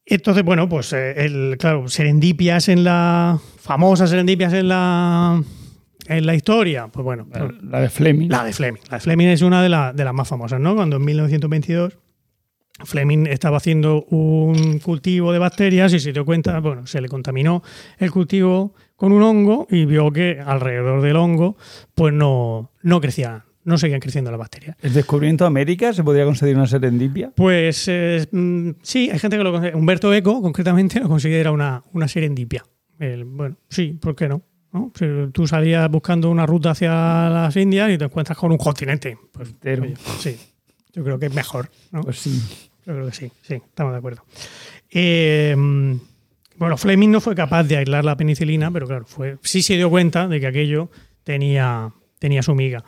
Entonces, 0.06 0.43
bueno, 0.43 0.67
pues 0.67 0.91
eh, 0.93 1.26
el, 1.26 1.58
claro, 1.60 1.88
serendipias 1.88 2.67
en 2.69 2.84
la. 2.84 3.39
famosas 3.60 4.10
serendipias 4.10 4.54
en 4.54 4.67
la. 4.69 5.41
en 6.08 6.26
la 6.26 6.36
historia. 6.36 6.88
Pues 6.88 7.04
bueno, 7.04 7.28
pues, 7.32 7.43
La 7.63 7.80
de 7.82 7.89
Fleming. 7.89 8.28
la 8.30 8.43
de 8.43 8.54
Fleming. 8.54 8.82
La 8.89 8.98
de 8.98 9.02
Fleming 9.02 9.28
es 9.28 9.41
una 9.43 9.62
de, 9.62 9.69
la- 9.69 9.93
de 9.93 10.04
las 10.04 10.13
más 10.13 10.28
famosas, 10.28 10.60
¿no? 10.60 10.76
Cuando 10.76 10.95
en 10.98 11.06
1922 11.06 11.98
Fleming 12.86 13.28
estaba 13.28 13.58
haciendo 13.58 14.04
un 14.06 14.80
cultivo 14.80 15.32
de 15.34 15.39
bacterias 15.39 15.93
y 15.93 16.00
se 16.00 16.12
dio 16.13 16.26
cuenta, 16.26 16.60
bueno, 16.60 16.88
se 16.88 17.02
le 17.02 17.08
contaminó 17.10 17.62
el 17.98 18.10
cultivo 18.10 18.74
con 18.99 19.13
un 19.13 19.23
hongo 19.23 19.65
y 19.71 19.85
vio 19.85 20.12
que 20.12 20.39
alrededor 20.45 21.01
del 21.01 21.15
hongo, 21.15 21.55
pues 21.95 22.13
no, 22.13 22.71
no 22.83 22.99
crecían, 22.99 23.43
no 23.63 23.77
seguían 23.77 24.01
creciendo 24.01 24.29
las 24.29 24.39
bacterias. 24.39 24.75
¿El 24.81 24.93
descubrimiento 24.93 25.45
de 25.45 25.47
América 25.47 25.93
se 25.93 26.03
podría 26.03 26.25
considerar 26.25 26.57
una 26.57 26.67
serendipia? 26.67 27.31
Pues 27.35 27.88
eh, 27.88 28.27
mm, 28.31 28.71
sí, 28.81 29.09
hay 29.09 29.17
gente 29.19 29.38
que 29.38 29.43
lo 29.43 29.51
considera. 29.53 29.77
Humberto 29.77 30.13
Eco, 30.13 30.41
concretamente, 30.41 30.99
lo 30.99 31.07
considera 31.07 31.51
una, 31.51 31.81
una 31.93 32.07
serendipia. 32.09 32.65
El- 32.99 33.23
bueno, 33.23 33.55
sí, 33.69 33.97
¿por 33.99 34.15
qué 34.15 34.27
no? 34.27 34.41
¿No? 34.73 34.91
Si 34.93 35.05
tú 35.31 35.47
salías 35.47 35.89
buscando 35.89 36.29
una 36.29 36.45
ruta 36.45 36.71
hacia 36.71 36.91
las 37.29 37.55
Indias 37.55 37.89
y 37.91 37.97
te 37.97 38.03
encuentras 38.05 38.38
con 38.38 38.51
un 38.51 38.57
continente. 38.57 39.17
Pues 39.31 39.55
oye, 39.63 39.93
sí, 40.19 40.38
yo 40.93 41.03
creo 41.05 41.17
que 41.17 41.27
es 41.27 41.33
mejor. 41.33 41.69
¿no? 41.91 42.01
Pues 42.01 42.19
sí. 42.19 42.39
Yo 42.85 42.93
creo 42.93 43.05
que 43.07 43.13
sí, 43.13 43.31
sí, 43.43 43.53
estamos 43.55 43.93
de 43.93 43.97
acuerdo. 43.97 44.23
Eh, 44.91 45.55
bueno, 46.60 46.78
Fleming 46.78 47.10
no 47.10 47.22
fue 47.22 47.34
capaz 47.36 47.63
de 47.63 47.78
aislar 47.78 48.06
la 48.06 48.15
penicilina, 48.17 48.69
pero 48.72 48.86
claro, 48.86 49.06
fue, 49.06 49.38
sí 49.41 49.62
se 49.63 49.76
dio 49.78 49.89
cuenta 49.89 50.28
de 50.28 50.39
que 50.39 50.48
aquello 50.48 50.91
tenía, 51.24 51.91
tenía 52.19 52.43
su 52.43 52.54
miga. 52.54 52.84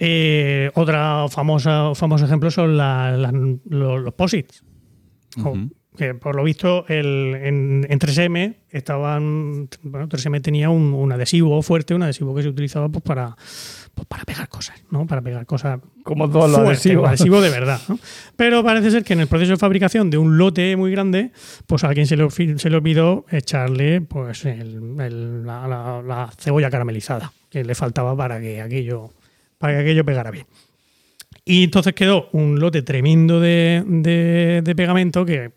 Eh, 0.00 0.70
otra 0.74 1.26
famosa, 1.28 1.94
famoso 1.94 2.24
ejemplo 2.26 2.50
son 2.50 2.76
la- 2.76 3.16
los, 3.64 4.00
los 4.02 4.14
posits. 4.14 4.62
Que 5.96 6.14
por 6.14 6.36
lo 6.36 6.44
visto 6.44 6.84
el, 6.88 7.34
en, 7.42 7.86
en 7.90 7.98
3M 7.98 8.56
estaban 8.70 9.68
bueno 9.82 10.08
3M 10.08 10.40
tenía 10.40 10.70
un, 10.70 10.94
un 10.94 11.10
adhesivo 11.10 11.60
fuerte 11.62 11.92
un 11.94 12.02
adhesivo 12.04 12.34
que 12.36 12.42
se 12.42 12.48
utilizaba 12.48 12.88
pues 12.88 13.02
para 13.02 13.36
pues 13.98 14.06
para 14.06 14.22
pegar 14.24 14.48
cosas 14.48 14.76
no 14.92 15.08
para 15.08 15.20
pegar 15.22 15.44
cosas 15.44 15.80
Como 16.04 16.30
fuerte, 16.30 16.56
adhesivos. 16.56 17.02
un 17.02 17.08
adhesivo 17.08 17.40
de 17.40 17.50
verdad. 17.58 17.80
¿no? 17.88 17.98
Pero 18.36 18.62
parece 18.62 18.92
ser 18.92 19.02
que 19.02 19.14
en 19.14 19.20
el 19.20 19.26
proceso 19.26 19.50
de 19.50 19.56
fabricación 19.56 20.08
de 20.08 20.18
un 20.18 20.38
lote 20.38 20.76
muy 20.76 20.92
grande, 20.92 21.32
pues 21.66 21.82
a 21.82 21.88
alguien 21.88 22.06
se 22.06 22.16
le, 22.16 22.30
se 22.30 22.70
le 22.70 22.76
olvidó 22.76 23.26
echarle 23.30 24.00
pues 24.00 24.44
el- 24.44 24.94
el- 25.00 25.44
la, 25.44 25.66
la- 25.66 26.02
la 26.06 26.30
cebolla 26.38 26.70
caramelizada 26.70 27.32
que 27.50 27.64
le 27.64 27.74
faltaba 27.74 28.16
para 28.16 28.40
que 28.40 28.60
aquello, 28.62 29.10
para 29.58 29.72
que 29.74 29.80
aquello 29.80 30.04
pegara 30.04 30.30
bien. 30.30 30.46
Y 31.44 31.64
entonces 31.64 31.94
quedó 31.94 32.28
un 32.32 32.60
lote 32.60 32.82
tremendo 32.82 33.40
de, 33.40 33.82
de- 33.86 34.62
de 34.62 34.74
pegamento 34.76 35.24
que 35.26 35.50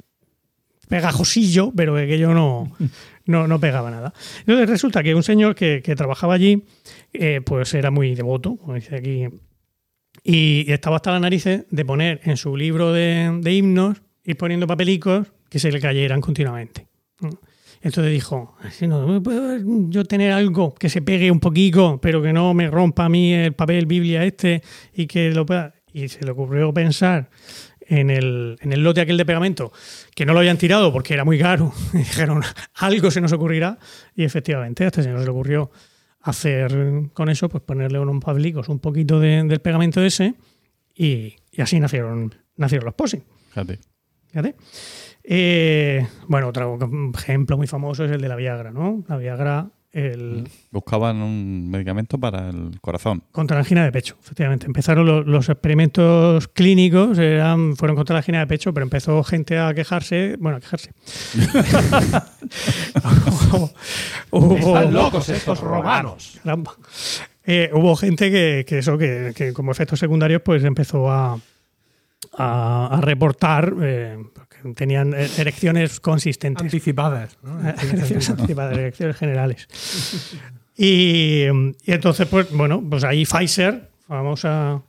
pegajosillo, 0.90 1.72
pero 1.76 1.96
que 1.96 2.04
aquello 2.04 2.34
no, 2.34 2.72
no, 3.26 3.48
no 3.48 3.60
pegaba 3.60 3.92
nada. 3.92 4.14
Entonces 4.40 4.70
resulta 4.70 5.04
que 5.04 5.16
un 5.16 5.24
señor 5.24 5.56
que, 5.56 5.82
que 5.84 5.96
trabajaba 5.96 6.34
allí, 6.34 6.64
eh, 7.14 7.42
pues 7.46 7.74
era 7.74 7.92
muy 7.92 8.16
devoto, 8.16 8.58
como 8.58 8.76
dice 8.76 8.96
aquí 8.96 9.28
y 10.24 10.72
estaba 10.72 10.98
hasta 10.98 11.12
las 11.12 11.22
narices 11.22 11.66
de 11.70 11.86
poner 11.86 12.22
en 12.24 12.38
su 12.38 12.56
libro 12.56 12.94
de, 12.94 13.40
de 13.42 13.54
himnos, 13.54 14.02
ir 14.24 14.38
poniendo 14.38 14.68
papelicos 14.68 15.28
que 15.50 15.60
se 15.60 15.72
le 15.72 15.80
cayeran 15.80 16.22
continuamente. 16.22 16.88
Entonces 17.82 18.14
dijo, 18.14 18.56
"Así 18.62 18.88
no, 18.88 19.24
¿puedo 19.24 19.58
yo 19.90 20.06
tener 20.06 20.32
algo 20.32 20.76
que 20.76 20.90
se 20.90 21.02
pegue 21.02 21.32
un 21.32 21.40
poquito, 21.40 22.00
pero 22.00 22.22
que 22.22 22.32
no 22.32 22.54
me 22.54 22.70
rompa 22.70 23.06
a 23.06 23.10
mí 23.10 23.34
el 23.34 23.54
papel 23.54 23.88
Biblia 23.88 24.24
este 24.24 24.62
y 24.94 25.08
que 25.08 25.32
lo 25.32 25.46
pueda... 25.46 25.74
Y 25.94 26.08
se 26.08 26.24
le 26.24 26.32
ocurrió 26.32 26.74
pensar 26.74 27.30
en 27.82 28.10
el, 28.10 28.58
en 28.62 28.72
el 28.72 28.82
lote 28.82 29.02
aquel 29.02 29.18
de 29.18 29.26
pegamento 29.26 29.74
que 30.16 30.26
no 30.26 30.32
lo 30.32 30.40
habían 30.40 30.58
tirado 30.58 30.94
porque 30.94 31.14
era 31.16 31.26
muy 31.26 31.40
caro. 31.40 31.74
Y 31.94 31.98
dijeron, 31.98 32.42
algo 32.76 33.12
se 33.12 33.20
nos 33.20 33.34
ocurrirá. 33.34 33.78
Y 34.16 34.24
efectivamente, 34.24 34.86
a 34.86 34.88
este 34.88 35.04
señor 35.04 35.20
se 35.20 35.26
le 35.26 35.32
ocurrió 35.32 35.72
hacer 36.24 37.10
con 37.14 37.30
eso, 37.30 37.50
pues 37.50 37.64
ponerle 37.64 38.00
unos 38.00 38.24
pablicos 38.24 38.70
un 38.70 38.80
poquito 38.80 39.20
de- 39.20 39.44
del 39.44 39.60
pegamento 39.62 40.02
ese 40.04 40.36
y, 40.96 41.36
y 41.52 41.62
así 41.62 41.80
nacieron, 41.80 42.34
nacieron 42.58 42.86
los 42.86 42.94
posing. 42.96 43.22
Fíjate. 43.50 43.80
Fíjate. 44.28 44.56
Eh, 45.24 46.08
bueno, 46.28 46.48
otro 46.48 46.78
ejemplo 47.16 47.58
muy 47.58 47.68
famoso 47.68 48.06
es 48.06 48.12
el 48.12 48.22
de 48.22 48.28
la 48.30 48.36
Viagra, 48.36 48.72
¿no? 48.72 49.04
La 49.08 49.18
Viagra, 49.18 49.70
el, 49.94 50.48
Buscaban 50.72 51.18
un 51.18 51.70
medicamento 51.70 52.18
para 52.18 52.50
el 52.50 52.80
corazón. 52.80 53.24
contra 53.32 53.56
la 53.58 53.62
angina 53.62 53.84
de 53.84 53.92
pecho, 53.92 54.16
efectivamente. 54.24 54.66
Empezaron 54.66 55.06
lo- 55.06 55.22
los, 55.24 55.50
experimentos 55.50 56.48
clínicos, 56.48 57.18
eran, 57.20 57.76
fueron 57.76 57.96
contra 57.98 58.14
la 58.14 58.20
angina 58.20 58.40
de 58.40 58.48
pecho, 58.48 58.74
pero 58.74 58.84
empezó 58.86 59.22
gente 59.24 59.60
a 59.60 59.74
quejarse, 59.74 60.38
bueno, 60.40 60.58
a 60.58 60.62
quejarse. 60.62 60.92
Hubo- 64.32 64.58
Están 64.58 64.94
locos 64.94 65.30
estos 65.30 65.60
romanos. 65.60 66.40
Caramba. 66.44 66.74
Eh, 67.44 67.70
hubo 67.74 67.96
gente 67.96 68.32
que, 68.32 68.66
que 68.68 68.80
eso, 68.80 68.98
que, 68.98 69.34
que 69.36 69.52
como 69.54 69.72
efectos 69.72 70.00
secundarios, 70.00 70.42
pues 70.44 70.64
empezó 70.64 71.10
a, 71.12 71.38
a, 72.38 72.88
a 72.98 73.02
reportar 73.02 73.74
eh, 73.82 74.18
tenían 74.76 75.14
eh, 75.14 75.28
erecciones 75.38 76.00
consistentes. 76.00 76.64
Anticipadas. 76.64 77.38
¿no? 77.44 77.60
elecciones 77.70 78.30
anticipadas, 78.32 78.78
elecciones 78.78 79.16
generales. 79.18 79.68
Y, 80.78 81.46
y 81.46 81.92
entonces, 81.92 82.28
pues 82.28 82.52
bueno, 82.52 82.84
pues 82.90 83.04
ahí 83.04 83.26
Pfizer, 83.26 83.90
famosa, 84.08 84.82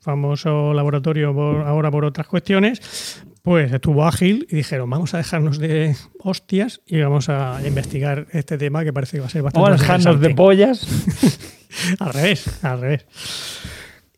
famoso 0.00 0.72
laboratorio 0.72 1.34
por- 1.34 1.62
ahora 1.66 1.90
por 1.90 2.04
otras 2.04 2.26
cuestiones, 2.26 3.22
pues 3.42 3.70
estuvo 3.72 4.06
ágil 4.06 4.46
y 4.50 4.56
dijeron, 4.56 4.88
vamos 4.88 5.12
a 5.12 5.18
dejarnos 5.18 5.58
de 5.58 5.94
hostias 6.20 6.80
y 6.86 7.00
vamos 7.00 7.28
a 7.28 7.60
investigar 7.66 8.26
este 8.32 8.56
tema 8.56 8.84
que 8.84 8.92
parece 8.92 9.18
que 9.18 9.20
va 9.20 9.26
a 9.26 9.30
ser 9.30 9.42
bastante 9.42 9.64
Vamos 9.70 9.80
a 9.80 9.82
dejarnos 9.82 10.20
de 10.20 10.30
interesante". 10.30 10.34
pollas. 10.36 11.40
Al 11.98 12.12
revés, 12.14 12.64
al 12.64 12.80
revés. 12.80 13.04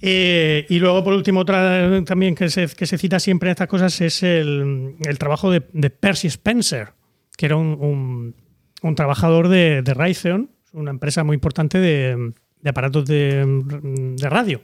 Eh, 0.01 0.67
y 0.69 0.79
luego, 0.79 1.03
por 1.03 1.15
último, 1.15 1.41
otra 1.41 2.05
también 2.05 2.35
que 2.35 2.51
se, 2.51 2.69
cita 2.69 3.19
siempre 3.19 3.49
en 3.49 3.53
estas 3.53 3.69
cosas 3.69 3.99
es 4.01 4.23
el, 4.23 4.95
el 5.01 5.19
trabajo 5.19 5.51
de, 5.51 5.61
Percy 5.61 6.27
Spencer, 6.29 6.93
que 7.37 7.47
era 7.47 7.57
un, 7.57 8.35
un- 8.83 8.95
trabajador 8.95 9.49
de, 9.49 9.83
de 9.83 9.95
Raytheon, 9.95 10.51
una 10.73 10.91
empresa 10.91 11.25
muy 11.25 11.35
importante 11.35 11.79
de, 11.79 12.33
de 12.61 12.71
aparatos 12.71 13.07
de, 13.07 14.23
radio. 14.29 14.61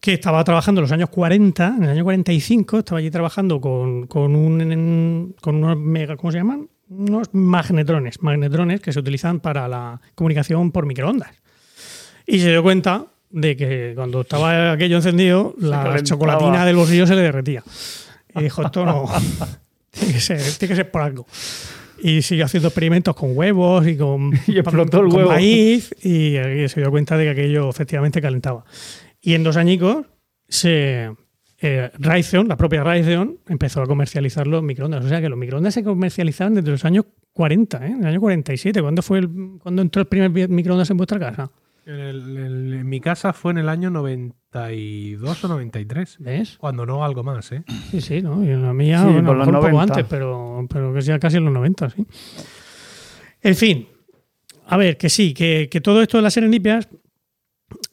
que 0.00 0.14
estaba 0.14 0.42
trabajando 0.44 0.80
en 0.80 0.84
los 0.84 0.92
años 0.92 1.10
40, 1.10 1.74
en 1.76 1.84
el 1.84 1.90
año 1.90 2.04
45, 2.04 2.78
estaba 2.78 2.98
allí 3.00 3.10
trabajando 3.10 3.60
con, 3.60 4.06
con, 4.06 4.34
un, 4.34 5.34
con 5.40 5.56
unos 5.56 5.76
mega, 5.78 6.16
¿cómo 6.16 6.32
se 6.32 6.38
llaman? 6.38 6.68
Unos 6.88 7.28
magnetrones, 7.34 8.22
magnetrones 8.22 8.80
que 8.80 8.92
se 8.92 8.98
utilizan 8.98 9.40
para 9.40 9.68
la 9.68 10.00
comunicación 10.14 10.72
por 10.72 10.86
microondas. 10.86 11.36
Y 12.26 12.40
se 12.40 12.50
dio 12.50 12.62
cuenta 12.62 13.06
de 13.30 13.56
que 13.56 13.92
cuando 13.94 14.22
estaba 14.22 14.72
aquello 14.72 14.96
encendido, 14.96 15.54
la 15.58 15.78
calentaba. 15.78 16.02
chocolatina 16.02 16.66
del 16.66 16.76
bolsillo 16.76 17.06
se 17.06 17.14
le 17.14 17.22
derretía. 17.22 17.62
Y 18.34 18.42
dijo, 18.42 18.62
esto 18.62 18.84
no, 18.84 19.06
tiene 19.90 20.14
que 20.14 20.20
ser, 20.20 20.40
tiene 20.58 20.72
que 20.72 20.76
ser 20.76 20.90
por 20.90 21.02
algo. 21.02 21.26
Y 22.00 22.22
siguió 22.22 22.44
haciendo 22.44 22.68
experimentos 22.68 23.14
con 23.16 23.36
huevos 23.36 23.86
y 23.86 23.96
con, 23.96 24.32
Y 24.46 24.58
explotó 24.58 25.00
el 25.00 25.08
con 25.08 25.16
huevo. 25.16 25.30
maíz 25.30 25.94
y, 26.02 26.36
eh, 26.36 26.68
se 26.68 26.80
dio 26.80 26.90
cuenta 26.90 27.16
de 27.16 27.24
que 27.24 27.30
aquello 27.30 27.68
efectivamente 27.68 28.20
calentaba. 28.22 28.64
Y 29.20 29.34
en 29.34 29.42
dos 29.42 29.56
añicos, 29.56 30.06
se, 30.48 31.10
eh, 31.60 31.90
Raytheon, 31.98 32.46
la 32.46 32.56
propia 32.56 32.84
Raytheon, 32.84 33.38
empezó 33.48 33.82
a 33.82 33.86
comercializar 33.86 34.46
los 34.46 34.62
microondas. 34.62 35.04
O 35.04 35.08
sea 35.08 35.20
que 35.20 35.28
los 35.28 35.38
microondas 35.38 35.74
se 35.74 35.82
comercializaban 35.82 36.54
desde 36.54 36.70
los 36.70 36.84
años 36.84 37.06
40, 37.32 37.86
¿eh? 37.86 37.90
en 37.90 38.00
el 38.00 38.06
año 38.06 38.20
47. 38.20 38.80
¿Cuándo, 38.80 39.02
fue 39.02 39.18
el, 39.18 39.28
¿Cuándo 39.60 39.82
entró 39.82 40.00
el 40.00 40.06
primer 40.08 40.48
microondas 40.48 40.88
en 40.90 40.96
vuestra 40.96 41.18
casa? 41.18 41.50
En, 41.88 42.00
el- 42.00 42.36
el- 42.36 42.74
en 42.74 42.88
mi 42.88 43.00
casa 43.00 43.32
fue 43.32 43.52
en 43.52 43.58
el 43.58 43.68
año 43.68 43.88
92 43.90 45.44
o 45.44 45.48
93. 45.48 46.16
¿Ves? 46.20 46.56
Cuando 46.58 46.84
no 46.86 47.04
algo 47.04 47.22
más, 47.24 47.50
¿eh? 47.52 47.62
Sí, 47.90 48.00
sí, 48.00 48.20
¿no? 48.22 48.44
Y 48.44 48.50
en 48.50 48.62
la 48.62 48.72
mía, 48.72 48.98
Sí, 49.02 49.12
bueno, 49.12 49.28
por 49.28 49.36
los 49.38 49.46
un 49.48 49.54
poco 49.54 49.68
90. 49.70 49.94
antes, 49.94 50.06
pero, 50.08 50.66
pero 50.68 50.92
que 50.92 51.02
sea 51.02 51.18
casi 51.18 51.38
en 51.38 51.44
los 51.44 51.52
90, 51.54 51.90
sí. 51.90 52.06
En 53.42 53.54
fin, 53.54 53.88
a 54.66 54.76
ver, 54.76 54.96
que 54.98 55.08
sí, 55.08 55.32
que, 55.32 55.68
que 55.70 55.80
todo 55.80 56.02
esto 56.02 56.18
de 56.18 56.22
las 56.24 56.34
serendipias 56.34 56.88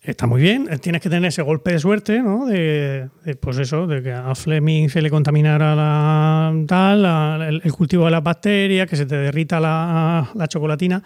está 0.02 0.28
muy 0.28 0.42
bien. 0.42 0.68
Tienes 0.82 1.02
que 1.02 1.10
tener 1.10 1.28
ese 1.30 1.42
golpe 1.42 1.72
de 1.72 1.80
suerte, 1.80 2.22
¿no? 2.22 2.46
De, 2.48 3.10
de, 3.24 3.36
pues 3.36 3.58
eso, 3.60 3.88
de 3.88 4.02
que 4.04 4.12
a 4.12 4.34
Fleming 4.36 4.90
se 4.90 5.02
le 5.02 5.10
contaminara 5.10 5.76
la, 5.76 6.54
tal, 6.68 7.02
la- 7.04 7.46
el, 7.48 7.62
el 7.64 7.72
cultivo 7.74 8.06
de 8.06 8.12
las 8.12 8.24
bacterias, 8.24 8.90
que 8.90 8.96
se 8.96 9.06
te 9.06 9.16
derrita 9.16 9.60
la, 9.60 10.30
la 10.34 10.48
chocolatina, 10.48 11.02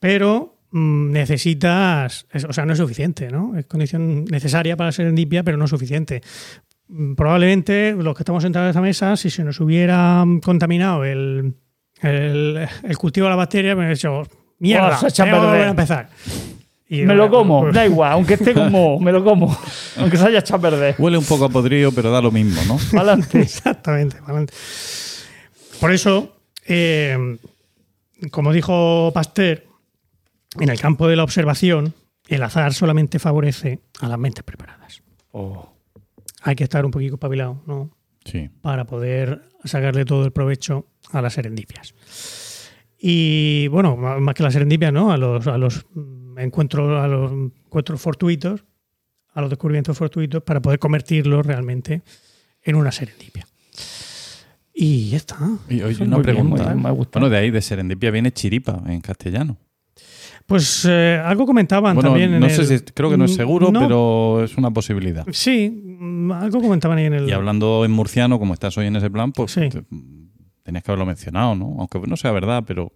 pero 0.00 0.53
necesitas, 0.78 2.26
es- 2.32 2.44
o 2.44 2.52
sea, 2.52 2.66
no 2.66 2.72
es 2.72 2.78
suficiente, 2.78 3.30
¿no? 3.30 3.56
Es 3.56 3.66
condición 3.66 4.24
necesaria 4.24 4.76
para 4.76 4.88
la 4.88 4.92
serendipia, 4.92 5.42
pero 5.42 5.56
no 5.56 5.66
suficiente. 5.68 6.20
Mm, 6.88 7.14
Probablemente 7.14 7.92
los 7.96 8.14
que 8.14 8.22
estamos 8.22 8.42
sentados 8.42 8.66
en 8.66 8.70
esta 8.70 8.80
mesa, 8.80 9.16
si 9.16 9.30
se 9.30 9.44
nos 9.44 9.60
hubiera 9.60 10.24
mm, 10.24 10.40
contaminado 10.40 11.04
el, 11.04 11.54
el, 12.02 12.66
el 12.82 12.98
cultivo 12.98 13.26
de 13.26 13.30
la 13.30 13.36
bacteria, 13.36 13.74
me 13.74 13.80
hubiera 13.80 13.94
dicho, 13.94 14.22
mierda, 14.58 14.98
se 14.98 15.08
echa 15.08 15.22
a 15.22 15.26
tengo 15.26 15.40
que 15.40 15.46
volver 15.46 15.68
a 15.68 15.74
perder". 15.74 15.98
empezar. 15.98 16.08
Y, 16.86 17.02
Me 17.02 17.14
lo 17.14 17.30
como, 17.30 17.62
pues- 17.62 17.74
da 17.74 17.86
igual, 17.86 18.12
aunque 18.12 18.34
esté 18.34 18.52
como, 18.52 19.00
me 19.00 19.10
lo 19.12 19.24
como. 19.24 19.56
Aunque 19.96 20.16
se 20.18 20.26
haya 20.26 20.40
echado 20.40 20.58
a 20.66 20.70
perder. 20.70 20.94
Huele 20.98 21.16
un 21.18 21.24
poco 21.24 21.46
a 21.46 21.48
podrido, 21.48 21.92
pero 21.92 22.10
da 22.10 22.20
lo 22.20 22.30
mismo, 22.30 22.60
¿no? 22.66 22.78
Adelante. 23.00 23.40
Exactamente. 23.40 24.16
adelante. 24.18 24.52
Por 25.80 25.92
eso, 25.92 26.36
eh, 26.66 27.38
como 28.30 28.52
dijo 28.52 29.10
Pasteur, 29.14 29.64
en 30.60 30.68
el 30.68 30.78
campo 30.80 31.08
de 31.08 31.16
la 31.16 31.24
observación, 31.24 31.94
el 32.28 32.42
azar 32.42 32.72
solamente 32.74 33.18
favorece 33.18 33.80
a 34.00 34.08
las 34.08 34.18
mentes 34.18 34.44
preparadas. 34.44 35.02
Oh. 35.32 35.72
Hay 36.42 36.54
que 36.56 36.64
estar 36.64 36.84
un 36.84 36.90
poquito 36.90 37.14
espabilado, 37.14 37.62
¿no? 37.66 37.90
Sí. 38.24 38.50
Para 38.62 38.84
poder 38.84 39.42
sacarle 39.64 40.04
todo 40.04 40.24
el 40.24 40.32
provecho 40.32 40.86
a 41.12 41.20
las 41.20 41.34
serendipias. 41.34 41.94
Y 42.98 43.68
bueno, 43.68 43.96
más 43.96 44.34
que 44.34 44.42
las 44.42 44.54
serendipias, 44.54 44.92
¿no? 44.92 45.12
A 45.12 45.18
los, 45.18 45.46
a 45.46 45.58
los 45.58 45.84
encuentros, 46.38 47.02
a 47.02 47.06
los 47.06 47.32
encuentros 47.32 48.00
fortuitos, 48.00 48.64
a 49.34 49.40
los 49.40 49.50
descubrimientos 49.50 49.98
fortuitos, 49.98 50.42
para 50.42 50.62
poder 50.62 50.78
convertirlos 50.78 51.44
realmente 51.44 52.02
en 52.62 52.76
una 52.76 52.92
serendipia. 52.92 53.46
Y 54.72 55.10
ya 55.10 55.18
está. 55.18 55.38
Y 55.68 55.82
oye, 55.82 56.02
una 56.02 56.20
pregunta. 56.20 56.64
bien, 56.64 56.82
me 56.82 56.88
ha 56.88 56.92
gustado. 56.92 57.20
bueno, 57.20 57.30
de 57.30 57.38
ahí 57.40 57.50
de 57.50 57.62
serendipia 57.62 58.10
viene 58.10 58.32
chiripa 58.32 58.82
en 58.86 59.00
castellano. 59.00 59.58
Pues 60.46 60.86
eh, 60.88 61.20
algo 61.24 61.46
comentaban 61.46 61.94
Bueno, 61.94 62.10
también 62.10 62.34
en 62.34 62.40
no 62.40 62.46
el- 62.46 62.52
sé 62.52 62.66
si, 62.78 62.84
creo 62.84 63.08
que 63.10 63.16
no 63.16 63.24
es 63.24 63.34
seguro, 63.34 63.72
No, 63.72 63.80
pero 63.80 64.44
es 64.44 64.56
una 64.58 64.70
posibilidad. 64.70 65.24
Sí, 65.32 65.70
mm, 65.70 66.32
algo 66.32 66.60
comentaban 66.60 66.98
ahí 66.98 67.06
en 67.06 67.14
el... 67.14 67.28
Y 67.28 67.32
hablando 67.32 67.84
en 67.84 67.90
murciano, 67.92 68.38
como 68.38 68.52
estás 68.52 68.76
hoy 68.76 68.86
en 68.86 68.96
ese 68.96 69.10
plan, 69.10 69.32
pues 69.32 69.52
Sí. 69.52 69.68
te- 69.70 69.84
tenías 70.62 70.84
que 70.84 70.90
haberlo 70.90 71.06
mencionado, 71.06 71.54
¿no? 71.54 71.76
Aunque 71.78 71.98
no 72.06 72.16
sea 72.16 72.30
verdad, 72.32 72.62
pero 72.66 72.92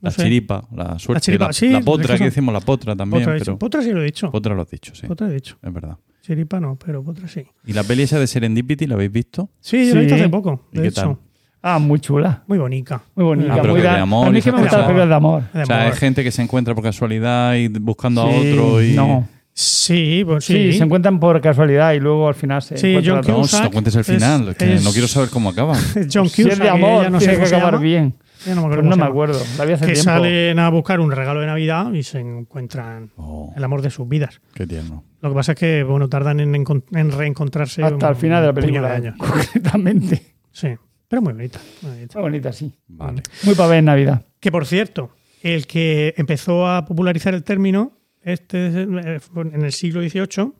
la 0.00 0.08
No 0.08 0.10
sé. 0.10 0.22
chiripa, 0.24 0.68
la 0.74 0.98
suerte, 0.98 1.24
chiripa, 1.26 1.46
la, 1.46 1.52
sí, 1.54 1.70
la 1.70 1.80
potra, 1.80 2.08
que 2.08 2.12
aquí 2.14 2.24
decimos 2.24 2.52
la 2.52 2.60
potra 2.60 2.94
también, 2.96 3.22
Potra, 3.22 3.32
pero 3.38 3.82
sí 3.82 3.92
lo 3.92 4.00
he 4.02 4.04
dicho. 4.04 4.30
potra 4.30 4.54
lo 4.54 4.62
has 4.62 4.70
dicho, 4.70 4.94
sí, 4.94 5.06
Potra 5.06 5.28
he 5.28 5.32
dicho. 5.34 5.56
es 5.62 5.72
verdad. 5.72 5.96
Chiripa 6.22 6.60
no, 6.60 6.76
pero 6.76 7.02
Potra 7.02 7.28
sí. 7.28 7.44
¿Y 7.66 7.72
la 7.72 7.82
peli 7.82 8.02
esa 8.02 8.18
de 8.18 8.26
Serendipity 8.26 8.86
la 8.86 8.94
habéis 8.94 9.10
visto? 9.12 9.48
Sí, 9.60 9.88
yo 9.88 9.94
lo 9.94 10.00
he 10.00 10.04
visto 10.04 10.16
Sí. 10.16 10.20
hace 10.22 10.30
poco, 10.30 10.66
¿Y 10.72 10.76
de 10.76 10.82
qué 10.82 10.88
hecho. 10.88 11.00
tal? 11.02 11.18
Ah, 11.62 11.78
muy 11.78 12.00
chula. 12.00 12.42
Muy 12.46 12.58
bonita. 12.58 13.02
Muy 13.14 13.24
bonita. 13.24 13.52
Ah, 13.54 13.58
pero 13.60 13.74
muy 13.74 13.82
que 13.82 13.88
de 13.88 13.94
amor 13.98 14.28
a 14.28 14.40
que 14.40 14.52
me 14.52 14.60
gustan 14.62 14.78
las 14.78 14.86
películas 14.86 15.08
de 15.08 15.14
amor. 15.14 15.42
De 15.52 15.62
O 15.62 15.66
sea, 15.66 15.82
hay 15.82 15.92
gente 15.92 16.24
que 16.24 16.30
se 16.30 16.42
encuentra 16.42 16.74
por 16.74 16.82
casualidad 16.84 17.54
y 17.54 17.68
buscando 17.68 18.22
a 18.22 18.26
otro 18.26 18.82
y... 18.82 18.92
No. 18.94 19.28
Sí, 19.52 20.22
pues 20.24 20.44
Sí, 20.44 20.72
sí. 20.72 20.78
se 20.78 20.84
encuentran 20.84 21.20
por 21.20 21.38
casualidad 21.40 21.92
y 21.92 22.00
luego 22.00 22.28
al 22.28 22.34
final 22.34 22.62
se 22.62 22.78
Sí, 22.78 22.88
encuentran 22.94 23.22
John. 23.24 23.32
No, 23.34 23.40
Cusack 23.42 23.64
no 23.64 23.70
cuentes 23.72 23.94
el 23.94 24.00
es- 24.00 24.06
final, 24.06 24.56
que 24.56 24.74
es- 24.74 24.84
no 24.84 24.90
quiero 24.92 25.06
saber 25.08 25.28
cómo 25.28 25.50
acaba. 25.50 25.74
John 26.12 26.28
Si 26.30 26.42
es 26.42 26.48
Cusack, 26.48 26.62
de 26.62 26.68
amor, 26.70 27.00
ella 27.02 27.10
no 27.10 27.20
sé 27.20 27.26
tiene 27.26 27.32
que 27.34 27.38
cómo 27.40 27.46
se 27.48 27.54
acabar 27.56 27.72
llama. 27.74 27.82
bien. 27.84 28.14
Ya 28.46 28.54
no 28.54 28.60
me 28.62 28.66
acuerdo 28.68 28.82
Pues 28.88 28.96
no 28.96 29.04
me 29.04 29.10
acuerdo. 29.10 29.38
La 29.58 29.64
vi 29.66 29.72
hace 29.74 29.86
Que 29.86 29.92
tiempo. 29.92 30.10
salen 30.10 30.58
a 30.60 30.70
buscar 30.70 31.00
un 31.00 31.10
regalo 31.10 31.40
de 31.40 31.46
Navidad 31.46 31.92
y 31.92 32.02
se 32.04 32.20
encuentran 32.20 33.10
Oh, 33.16 33.52
el 33.54 33.62
amor 33.62 33.82
de 33.82 33.90
sus 33.90 34.08
vidas. 34.08 34.40
qué 34.54 34.66
tierno. 34.66 35.04
Lo 35.20 35.28
que 35.28 35.34
pasa 35.34 35.52
es 35.52 35.58
que, 35.58 35.82
bueno, 35.82 36.08
tardan 36.08 36.40
en, 36.40 36.54
en 36.54 37.12
reencontrarse 37.12 37.82
Hasta 37.84 38.08
el 38.08 38.16
final 38.16 38.40
de 38.40 38.46
la 38.46 38.54
película. 38.54 38.94
años. 38.94 39.14
Concretamente. 39.18 40.22
Sí, 40.52 40.68
pero 41.10 41.20
muy 41.22 41.32
bonita. 41.32 41.60
muy 41.82 41.90
bonita. 41.92 42.18
Muy 42.20 42.30
bonita, 42.30 42.52
sí. 42.52 42.72
Vale. 42.86 43.22
Muy 43.42 43.54
para 43.56 43.68
ver 43.70 43.78
en 43.80 43.84
Navidad. 43.86 44.24
Que 44.38 44.52
por 44.52 44.64
cierto, 44.64 45.10
el 45.42 45.66
que 45.66 46.14
empezó 46.16 46.68
a 46.68 46.84
popularizar 46.86 47.34
el 47.34 47.42
término 47.42 47.98
este, 48.22 48.66
en 48.66 49.62
el 49.64 49.72
siglo 49.72 50.00
XVIII 50.08 50.52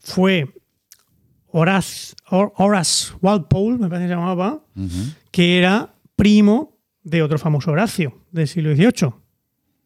fue 0.00 0.52
Horace, 1.48 2.14
Hor- 2.28 2.52
Horace 2.56 3.14
Walpole, 3.22 3.78
me 3.78 3.88
parece 3.88 4.04
que 4.06 4.12
se 4.12 4.14
llamaba, 4.14 4.62
que 5.30 5.56
era 5.58 5.94
primo 6.14 6.76
de 7.02 7.22
otro 7.22 7.38
famoso 7.38 7.70
Horacio 7.70 8.18
del 8.32 8.46
siglo 8.48 8.74
XVIII, 8.74 9.12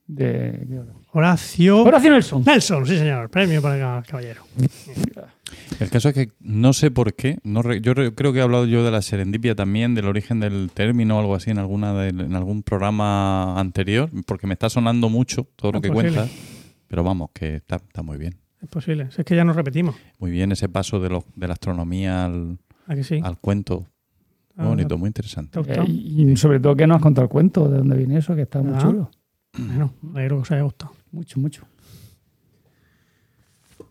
de 0.07 0.67
Horacio. 1.13 1.83
Horacio 1.83 2.11
Nelson. 2.11 2.43
Nelson, 2.47 2.87
sí, 2.87 2.97
señor. 2.99 3.29
Premio 3.31 3.61
para 3.61 3.99
el 3.99 4.05
caballero. 4.05 4.43
El 5.81 5.91
caso 5.91 6.09
es 6.11 6.15
que 6.15 6.31
no 6.41 6.73
sé 6.73 6.91
por 6.91 7.15
qué. 7.15 7.39
No 7.43 7.63
re- 7.63 7.81
yo 7.81 7.95
re- 7.95 8.15
creo 8.15 8.33
que 8.33 8.39
he 8.39 8.43
hablado 8.43 8.67
yo 8.67 8.85
de 8.85 8.91
la 8.91 9.03
serendipia 9.03 9.55
también, 9.55 9.95
del 9.95 10.07
origen 10.07 10.39
del 10.41 10.71
término 10.73 11.17
o 11.17 11.21
algo 11.21 11.35
así 11.35 11.51
en 11.51 11.59
alguna 11.59 11.95
de- 11.95 12.11
en 12.11 12.35
algún 12.37 12.63
programa 12.63 13.59
anterior, 13.59 14.11
porque 14.27 14.47
me 14.47 14.53
está 14.53 14.69
sonando 14.71 15.09
mucho 15.09 15.49
todo 15.57 15.73
lo 15.73 15.79
Es 15.79 15.83
que 15.83 15.89
posible. 15.89 16.15
cuentas. 16.17 16.37
Pero 16.87 17.03
vamos, 17.05 17.31
que 17.33 17.57
está, 17.57 17.77
está 17.77 18.03
muy 18.03 18.19
bien. 18.19 18.37
Es 18.63 18.69
posible. 18.69 19.11
Si 19.11 19.21
es 19.23 19.25
que 19.25 19.35
ya 19.35 19.45
nos 19.45 19.57
repetimos. 19.57 19.97
Muy 20.19 20.31
bien 20.31 20.53
ese 20.53 20.69
paso 20.69 21.01
de, 21.01 21.09
lo- 21.09 21.25
de 21.35 21.47
la 21.49 21.55
astronomía 21.55 22.27
al, 22.27 22.59
¿A 22.87 22.95
que 22.95 23.03
sí? 23.05 23.21
al 23.23 23.39
cuento. 23.39 23.87
Muy 24.57 24.67
Ah, 24.67 24.69
bonito, 24.69 24.99
muy 24.99 25.07
interesante. 25.07 25.59
Eh, 25.61 25.85
y 25.89 26.37
sobre 26.37 26.61
todo 26.61 26.77
que 26.77 26.87
nos 26.87 26.97
has 26.97 27.03
contado 27.03 27.25
el 27.25 27.31
cuento 27.31 27.69
de 27.69 27.79
dónde 27.79 27.97
viene 27.97 28.19
eso, 28.19 28.35
que 28.37 28.43
está 28.43 28.61
muy 28.63 28.75
Ah. 28.77 28.79
chulo. 28.81 29.11
Bueno, 29.57 29.95
me 30.03 30.21
alegro 30.21 30.37
que 30.37 30.43
os 30.43 30.51
haya 30.53 30.63
gustado. 30.63 30.93
Mucho, 31.13 31.41
mucho. 31.41 31.63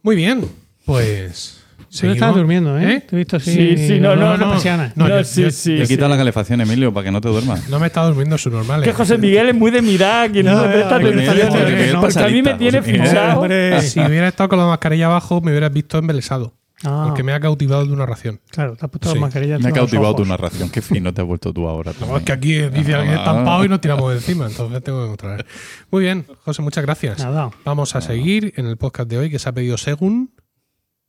Muy 0.01 0.15
bien, 0.15 0.45
pues. 0.86 1.58
Tú 1.77 1.86
seguimos. 1.97 2.15
estabas 2.17 2.36
durmiendo, 2.36 2.77
¿eh? 2.77 2.93
¿Eh? 2.93 3.01
Te 3.01 3.15
he 3.15 3.17
visto 3.19 3.38
así. 3.38 3.51
Sí, 3.51 3.88
sí, 3.88 3.99
no, 3.99 4.15
no, 4.15 4.38
no. 4.38 4.53
No, 4.55 4.91
No, 4.95 5.08
yo- 5.10 5.23
sí, 5.23 5.41
yo- 5.41 5.49
sí. 5.51 5.77
Te 5.77 5.86
sí. 5.88 5.95
quita 5.95 6.08
la 6.08 6.17
calefacción, 6.17 6.62
Emilio, 6.62 6.93
para 6.93 7.05
que 7.05 7.12
no 7.12 7.19
te 7.19 7.29
duermas. 7.29 7.67
No 7.67 7.79
me 7.79 7.86
he 7.86 7.88
estado 7.88 8.10
durmiendo 8.10 8.38
subnormales. 8.38 8.88
Que 8.88 8.93
José 8.93 9.17
Miguel 9.17 9.49
es 9.49 9.55
muy 9.55 9.71
de 9.71 9.82
mirar, 9.82 10.32
que 10.32 10.43
no, 10.43 10.55
No, 10.55 10.67
me 10.67 10.73
presta 10.73 10.95
atención. 10.97 11.99
Porque 11.99 12.19
a 12.19 12.27
mí 12.27 12.41
me 12.43 12.53
tiene 12.55 12.82
fichado. 12.84 13.43
Si 13.82 13.99
hubiera 13.99 14.27
estado 14.27 14.49
con 14.49 14.60
la 14.60 14.65
mascarilla 14.67 15.08
abajo, 15.08 15.41
me 15.41 15.49
hubieras 15.51 15.73
visto 15.73 15.97
embelesado. 15.97 16.53
Ah, 16.86 17.04
Porque 17.08 17.24
me 17.24 17.34
ha 17.34 17.39
cautivado 17.42 17.86
de 17.86 17.92
una 17.92 18.06
ración. 18.06 18.39
Claro, 18.52 18.76
te 18.78 18.86
has 18.86 18.89
puesto 18.92 19.10
Sí. 19.10 19.15
la 19.15 19.22
mascarilla. 19.22 19.60
Me 19.60 19.68
ha 19.70 19.72
cautivado 19.74 20.15
tu 20.15 20.26
narración. 20.26 20.70
Qué 20.70 20.82
fino 20.82 21.13
te 21.13 21.22
has 21.22 21.28
vuelto 21.28 21.52
tú 21.54 21.68
ahora. 21.68 21.92
No, 22.00 22.15
es 22.18 22.24
que 22.24 22.32
aquí 22.32 22.54
dice 22.70 22.94
alguien 22.96 23.15
Ah. 23.15 23.20
estampado 23.20 23.65
y 23.65 23.70
nos 23.70 23.82
tiramos 23.82 24.10
de 24.12 24.15
encima. 24.18 24.48
Entonces 24.48 24.82
tengo 24.84 25.02
que 25.04 25.08
controlar. 25.10 25.46
Muy 25.92 26.04
bien, 26.04 26.26
José, 26.46 26.62
muchas 26.62 26.86
gracias. 26.86 27.20
Nada. 27.20 27.52
Vamos 27.65 27.96
a 27.96 28.02
seguir 28.02 28.54
en 28.56 28.65
el 28.65 28.78
podcast 28.78 29.10
de 29.10 29.18
hoy 29.18 29.30
que 29.30 29.39
se 29.39 29.50
ha 29.50 29.52
pedido 29.52 29.78
según 29.78 30.32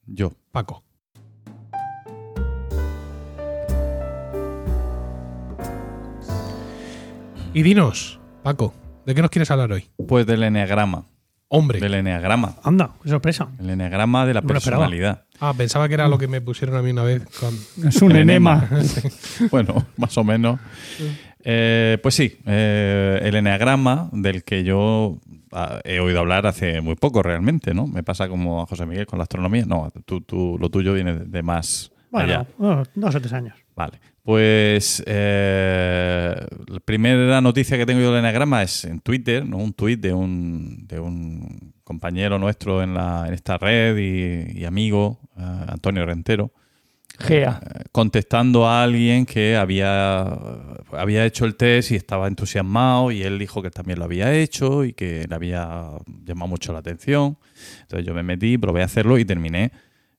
Yo. 0.06 0.32
Paco. 0.50 0.82
Y 7.52 7.62
dinos, 7.62 8.20
Paco, 8.42 8.72
¿de 9.06 9.14
qué 9.14 9.22
nos 9.22 9.30
quieres 9.30 9.50
hablar 9.50 9.72
hoy? 9.72 9.88
Pues 10.08 10.26
del 10.26 10.42
eneagrama. 10.42 11.06
Hombre. 11.48 11.80
Del 11.80 11.94
eneagrama. 11.94 12.54
Anda, 12.62 12.90
qué 13.02 13.08
sorpresa. 13.08 13.48
El 13.58 13.70
eneagrama 13.70 14.24
de 14.24 14.34
la 14.34 14.40
No 14.40 14.46
personalidad. 14.46 15.24
Ah, 15.40 15.54
pensaba 15.56 15.88
que 15.88 15.94
era 15.94 16.06
lo 16.08 16.18
que 16.18 16.28
me 16.28 16.40
pusieron 16.40 16.76
a 16.76 16.82
mí 16.82 16.90
una 16.90 17.02
vez. 17.02 17.22
Con... 17.38 17.54
Es 17.88 18.02
un 18.02 18.14
enema. 18.14 18.68
bueno, 19.50 19.86
más 19.96 20.16
o 20.18 20.24
menos. 20.24 20.60
Eh, 21.42 21.98
pues 22.02 22.14
sí, 22.14 22.38
eh, 22.46 23.20
el 23.22 23.34
eneagrama 23.34 24.10
del 24.12 24.44
que 24.44 24.62
yo 24.62 25.18
ah, 25.52 25.80
he 25.84 25.98
oído 26.00 26.20
hablar 26.20 26.46
hace 26.46 26.80
muy 26.82 26.96
poco 26.96 27.22
realmente, 27.22 27.72
¿no? 27.72 27.86
Me 27.86 28.02
pasa 28.02 28.28
como 28.28 28.60
a 28.60 28.66
José 28.66 28.84
Miguel 28.84 29.06
con 29.06 29.18
la 29.18 29.22
astronomía. 29.22 29.64
No, 29.66 29.90
tú, 30.04 30.20
tú- 30.20 30.58
lo 30.60 30.68
tuyo 30.68 30.92
viene 30.92 31.14
de, 31.14 31.42
más. 31.42 31.90
Bueno, 32.10 32.46
dos 32.94 33.14
o 33.14 33.20
tres 33.20 33.32
años. 33.32 33.56
Vale. 33.74 33.98
Pues 34.22 35.02
eh, 35.06 36.34
la 36.66 36.80
primera 36.80 37.40
noticia 37.40 37.78
que 37.78 37.86
tengo 37.86 38.00
yo 38.00 38.10
del 38.10 38.20
eneagrama 38.20 38.62
es 38.62 38.84
en 38.84 39.00
Twitter, 39.00 39.46
¿no? 39.46 39.56
un 39.56 39.72
tuit 39.72 39.98
de 40.00 40.12
un, 40.12 40.86
de 40.86 41.00
un 41.00 41.72
compañero 41.84 42.38
nuestro 42.38 42.82
en, 42.82 42.94
la, 42.94 43.24
en 43.26 43.34
esta 43.34 43.56
red 43.56 43.96
y, 43.96 44.60
y 44.60 44.64
amigo, 44.66 45.18
eh, 45.38 45.42
Antonio 45.68 46.04
Rentero, 46.04 46.52
Gea. 47.18 47.60
eh, 47.64 47.84
contestando 47.92 48.66
a 48.68 48.82
alguien 48.82 49.24
que 49.24 49.56
había, 49.56 50.20
había 50.92 51.24
hecho 51.24 51.46
el 51.46 51.56
test 51.56 51.90
y 51.92 51.96
estaba 51.96 52.28
entusiasmado 52.28 53.10
y 53.10 53.22
él 53.22 53.38
dijo 53.38 53.62
que 53.62 53.70
también 53.70 53.98
lo 53.98 54.04
había 54.04 54.32
hecho 54.34 54.84
y 54.84 54.92
que 54.92 55.26
le 55.28 55.34
había 55.34 55.88
llamado 56.24 56.48
mucho 56.48 56.72
la 56.74 56.80
atención. 56.80 57.38
Entonces 57.82 58.06
yo 58.06 58.14
me 58.14 58.22
metí, 58.22 58.58
probé 58.58 58.82
a 58.82 58.84
hacerlo 58.84 59.18
y 59.18 59.24
terminé 59.24 59.72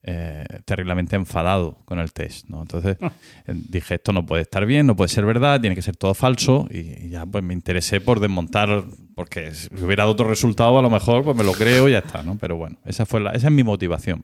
eh, 0.03 0.43
terriblemente 0.65 1.15
enfadado 1.15 1.77
con 1.85 1.99
el 1.99 2.11
test. 2.11 2.47
¿no? 2.49 2.61
Entonces 2.61 2.97
eh, 3.01 3.53
dije, 3.69 3.95
esto 3.95 4.13
no 4.13 4.25
puede 4.25 4.41
estar 4.43 4.65
bien, 4.65 4.87
no 4.87 4.95
puede 4.95 5.09
ser 5.09 5.25
verdad, 5.25 5.61
tiene 5.61 5.75
que 5.75 5.81
ser 5.81 5.95
todo 5.95 6.13
falso 6.13 6.67
y, 6.71 7.05
y 7.05 7.09
ya 7.09 7.25
pues 7.25 7.43
me 7.43 7.53
interesé 7.53 8.01
por 8.01 8.19
desmontar, 8.19 8.83
porque 9.15 9.51
si 9.53 9.67
hubiera 9.83 10.03
dado 10.03 10.13
otro 10.13 10.27
resultado 10.27 10.79
a 10.79 10.81
lo 10.81 10.89
mejor 10.89 11.23
pues 11.23 11.37
me 11.37 11.43
lo 11.43 11.51
creo 11.53 11.87
y 11.87 11.91
ya 11.91 11.99
está, 11.99 12.23
¿no? 12.23 12.37
Pero 12.39 12.57
bueno, 12.57 12.77
esa, 12.85 13.05
fue 13.05 13.19
la, 13.19 13.31
esa 13.31 13.47
es 13.47 13.53
mi 13.53 13.63
motivación. 13.63 14.23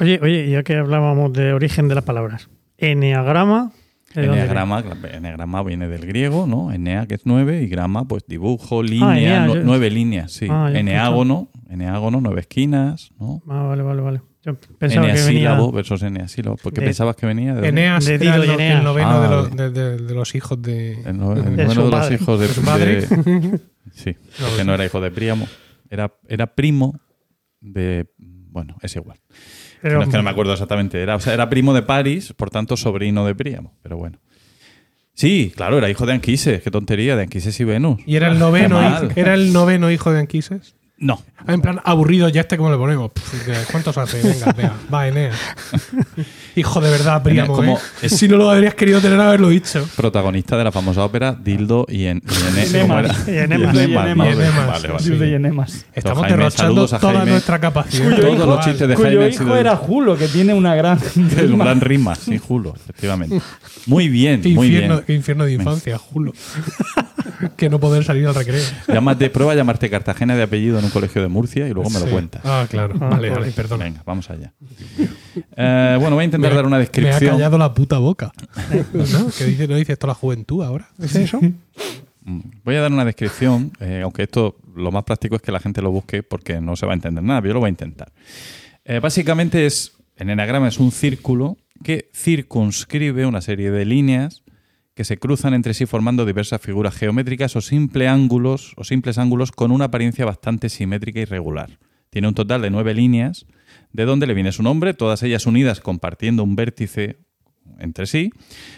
Oye, 0.00 0.18
oye, 0.22 0.48
ya 0.50 0.62
que 0.62 0.76
hablábamos 0.76 1.32
de 1.32 1.52
origen 1.52 1.88
de 1.88 1.94
las 1.94 2.04
palabras. 2.04 2.48
Eneagrama. 2.78 3.72
¿de 4.14 4.22
dónde 4.26 4.40
Eneagrama, 4.42 4.84
eneagrama 5.12 5.62
viene 5.62 5.88
del 5.88 6.06
griego, 6.06 6.46
¿no? 6.46 6.72
Enea, 6.72 7.06
que 7.06 7.14
es 7.16 7.22
nueve, 7.26 7.62
y 7.62 7.66
grama, 7.68 8.06
pues 8.06 8.24
dibujo, 8.26 8.82
línea, 8.82 9.10
enea, 9.16 9.46
nu- 9.46 9.54
yo- 9.56 9.62
nueve 9.64 9.90
líneas, 9.90 10.32
sí. 10.32 10.46
Ah, 10.48 10.70
eneágono, 10.72 11.48
eneágono, 11.68 12.20
nueve 12.22 12.40
esquinas, 12.42 13.10
¿no? 13.18 13.42
Ah, 13.48 13.64
vale, 13.64 13.82
vale, 13.82 14.00
vale. 14.02 14.20
Yo 14.46 14.54
pensaba 14.78 15.06
que 15.08 15.12
venía. 15.12 15.20
Eneasílabo 15.20 15.72
versus 15.72 16.02
eneasílabo. 16.02 16.56
¿Por 16.56 16.72
qué 16.72 16.80
de- 16.80 16.86
pensabas 16.86 17.16
que 17.16 17.26
venía? 17.26 17.54
¿De? 17.54 17.68
Eneas 17.68 18.04
De 18.04 18.18
Dido 18.18 18.34
el, 18.42 18.48
y 18.48 18.52
Eneas. 18.52 18.78
el 18.78 18.84
noveno 18.84 19.08
Ah, 19.10 19.20
de, 19.20 19.28
los, 19.28 19.50
vale. 19.50 19.70
de- 19.70 19.70
de- 19.70 19.96
de 20.04 20.14
los 20.14 20.34
hijos 20.36 20.62
de... 20.62 20.92
El, 21.04 21.18
no- 21.18 21.32
el 21.32 21.44
De 21.44 21.50
noveno 21.64 21.70
su 21.74 21.80
de 21.80 21.90
los 21.90 21.90
padre. 22.00 22.14
hijos 22.14 22.40
de, 22.40 22.48
De 22.48 22.54
su 22.54 22.62
madre. 22.62 23.00
de- 23.06 23.60
sí, 23.92 24.16
No, 24.40 24.56
que 24.56 24.64
no 24.64 24.74
era 24.74 24.84
hijo 24.86 25.00
de 25.00 25.10
Príamo. 25.10 25.48
Era, 25.90 26.12
era 26.28 26.46
primo 26.54 27.00
de. 27.60 28.06
Bueno, 28.18 28.76
es 28.82 28.94
igual. 28.96 29.18
Pero, 29.82 29.96
no 29.96 30.02
es 30.04 30.08
que 30.08 30.16
no 30.16 30.22
me 30.22 30.30
acuerdo 30.30 30.52
exactamente. 30.52 31.02
Era, 31.02 31.16
o 31.16 31.20
sea, 31.20 31.34
era 31.34 31.48
primo 31.50 31.74
de 31.74 31.82
París, 31.82 32.32
por 32.36 32.48
tanto, 32.50 32.76
sobrino 32.76 33.26
de 33.26 33.34
Príamo. 33.34 33.74
Pero 33.82 33.96
bueno. 33.98 34.18
Sí, 35.14 35.52
claro, 35.54 35.78
era 35.78 35.88
hijo 35.90 36.06
de 36.06 36.12
Anquises. 36.12 36.62
Qué 36.62 36.70
tontería, 36.70 37.16
de 37.16 37.22
Anquises 37.22 37.58
y 37.60 37.64
Venus. 37.64 38.00
Y 38.06 38.16
era 38.16 38.28
el 38.28 38.38
noveno, 38.38 38.80
hijo- 38.86 39.08
era 39.16 39.34
el 39.34 39.52
noveno 39.52 39.90
hijo 39.90 40.12
de 40.12 40.20
Anquises. 40.20 40.74
No, 40.98 41.22
Ah, 41.48 41.52
en 41.52 41.60
plan, 41.60 41.80
aburrido, 41.84 42.28
ya 42.30 42.40
este 42.40 42.56
cómo 42.56 42.70
le 42.70 42.76
ponemos. 42.78 43.12
Pff, 43.12 43.70
¿Cuántos 43.70 43.96
hace? 43.98 44.20
Venga, 44.20 44.52
venga, 44.52 44.72
va, 44.92 45.06
Eneas. 45.06 45.36
Hijo 46.56 46.80
de 46.80 46.90
verdad, 46.90 47.22
Príamo, 47.22 47.54
como- 47.54 47.78
¿eh? 48.02 48.08
Si 48.08 48.26
no 48.26 48.36
lo 48.38 48.50
habrías 48.50 48.74
querido 48.74 49.00
tener, 49.00 49.20
haberlo 49.20 49.50
dicho. 49.50 49.86
protagonista 49.94 50.56
de 50.56 50.64
la 50.64 50.72
famosa 50.72 51.04
ópera 51.04 51.34
Dildo 51.38 51.84
y. 51.88 52.06
Enemas. 52.06 53.28
Y 53.28 53.36
enemas. 53.36 53.76
Y 53.76 55.34
enemas. 55.34 55.84
Estamos 55.94 56.22
Jaime, 56.22 56.36
derrochando 56.38 56.86
toda 56.88 56.98
Jaime. 57.12 57.30
nuestra 57.30 57.60
capacidad. 57.60 58.04
Todos 58.16 58.18
los 58.18 58.30
intelectual. 58.32 58.64
chistes 58.64 58.88
de 58.88 58.94
Cuyo 58.94 59.08
Jaime 59.08 59.28
hijo 59.28 59.44
sido- 59.44 59.56
era 59.56 59.76
Julo, 59.76 60.16
que 60.16 60.28
tiene 60.28 60.54
una 60.54 60.74
gran. 60.74 60.98
Es 61.04 61.16
un 61.16 61.28
rima. 61.30 61.64
gran 61.64 61.80
rima, 61.82 62.14
sí, 62.14 62.38
Julo, 62.38 62.74
efectivamente. 62.74 63.40
Muy 63.86 64.08
bien, 64.08 64.40
Qué 64.40 64.48
muy 64.48 64.66
infierno, 64.68 64.94
bien. 64.94 65.04
qué 65.06 65.14
infierno 65.14 65.44
de 65.44 65.52
infancia, 65.52 65.96
Julo. 65.98 66.32
que 67.56 67.68
no 67.68 67.80
poder 67.80 68.04
salir 68.04 68.26
al 68.26 68.34
recreo. 68.34 68.62
Llámate, 68.88 69.30
prueba 69.30 69.52
a 69.52 69.54
llamarte 69.54 69.88
Cartagena 69.90 70.36
de 70.36 70.42
apellido 70.42 70.78
en 70.78 70.84
un 70.84 70.90
colegio 70.90 71.22
de 71.22 71.28
Murcia 71.28 71.68
y 71.68 71.72
luego 71.72 71.90
me 71.90 72.00
lo 72.00 72.06
cuentas. 72.06 72.42
Ah, 72.44 72.66
claro. 72.70 72.94
Ah, 73.00 73.08
vale, 73.10 73.28
joder. 73.28 73.40
vale, 73.40 73.52
perdón. 73.52 73.78
Venga, 73.80 74.02
vamos 74.04 74.28
allá. 74.30 74.52
Eh, 75.56 75.96
bueno, 76.00 76.16
voy 76.16 76.22
a 76.22 76.24
intentar 76.26 76.54
dar 76.54 76.64
una 76.66 76.76
Me 76.76 76.82
ha 76.82 76.86
descripción. 76.86 77.32
callado 77.36 77.58
la 77.58 77.72
puta 77.74 77.98
boca. 77.98 78.32
¿No? 78.92 79.28
Que 79.36 79.44
dice, 79.44 79.68
no 79.68 79.76
dice 79.76 79.92
esto 79.94 80.06
la 80.06 80.14
juventud 80.14 80.62
ahora. 80.64 80.88
¿Es 80.98 81.14
eso? 81.14 81.40
Mm, 82.22 82.40
Voy 82.64 82.74
a 82.76 82.80
dar 82.80 82.92
una 82.92 83.04
descripción, 83.04 83.70
eh, 83.80 84.00
aunque 84.02 84.24
esto 84.24 84.56
lo 84.74 84.90
más 84.90 85.04
práctico 85.04 85.36
es 85.36 85.42
que 85.42 85.52
la 85.52 85.60
gente 85.60 85.80
lo 85.80 85.90
busque 85.90 86.22
porque 86.22 86.60
no 86.60 86.74
se 86.76 86.84
va 86.86 86.92
a 86.92 86.94
entender 86.96 87.22
nada, 87.22 87.40
pero 87.40 87.50
yo 87.50 87.54
lo 87.54 87.60
voy 87.60 87.68
a 87.68 87.70
intentar. 87.70 88.12
Eh, 88.84 88.98
básicamente 89.00 89.64
es, 89.66 89.92
el 90.16 90.30
enagrama 90.30 90.68
es 90.68 90.78
un 90.78 90.90
círculo 90.92 91.56
que 91.84 92.10
circunscribe 92.14 93.26
una 93.26 93.40
serie 93.40 93.70
de 93.70 93.84
líneas 93.84 94.42
que 94.96 95.04
se 95.04 95.18
cruzan 95.18 95.52
entre 95.52 95.74
sí 95.74 95.84
formando 95.84 96.24
diversas 96.24 96.60
figuras 96.62 96.96
geométricas 96.96 97.54
o, 97.54 97.60
simple 97.60 98.08
ángulos, 98.08 98.72
o 98.76 98.82
simples 98.82 99.18
ángulos 99.18 99.52
con 99.52 99.70
una 99.70 99.84
apariencia 99.84 100.24
bastante 100.24 100.70
simétrica 100.70 101.20
y 101.20 101.26
regular. 101.26 101.78
Tiene 102.08 102.28
un 102.28 102.34
total 102.34 102.62
de 102.62 102.70
nueve 102.70 102.94
líneas, 102.94 103.44
de 103.92 104.06
donde 104.06 104.26
le 104.26 104.32
viene 104.32 104.52
su 104.52 104.62
nombre, 104.62 104.94
todas 104.94 105.22
ellas 105.22 105.44
unidas 105.44 105.80
compartiendo 105.80 106.42
un 106.42 106.56
vértice 106.56 107.18
entre 107.78 108.06
sí, 108.06 108.32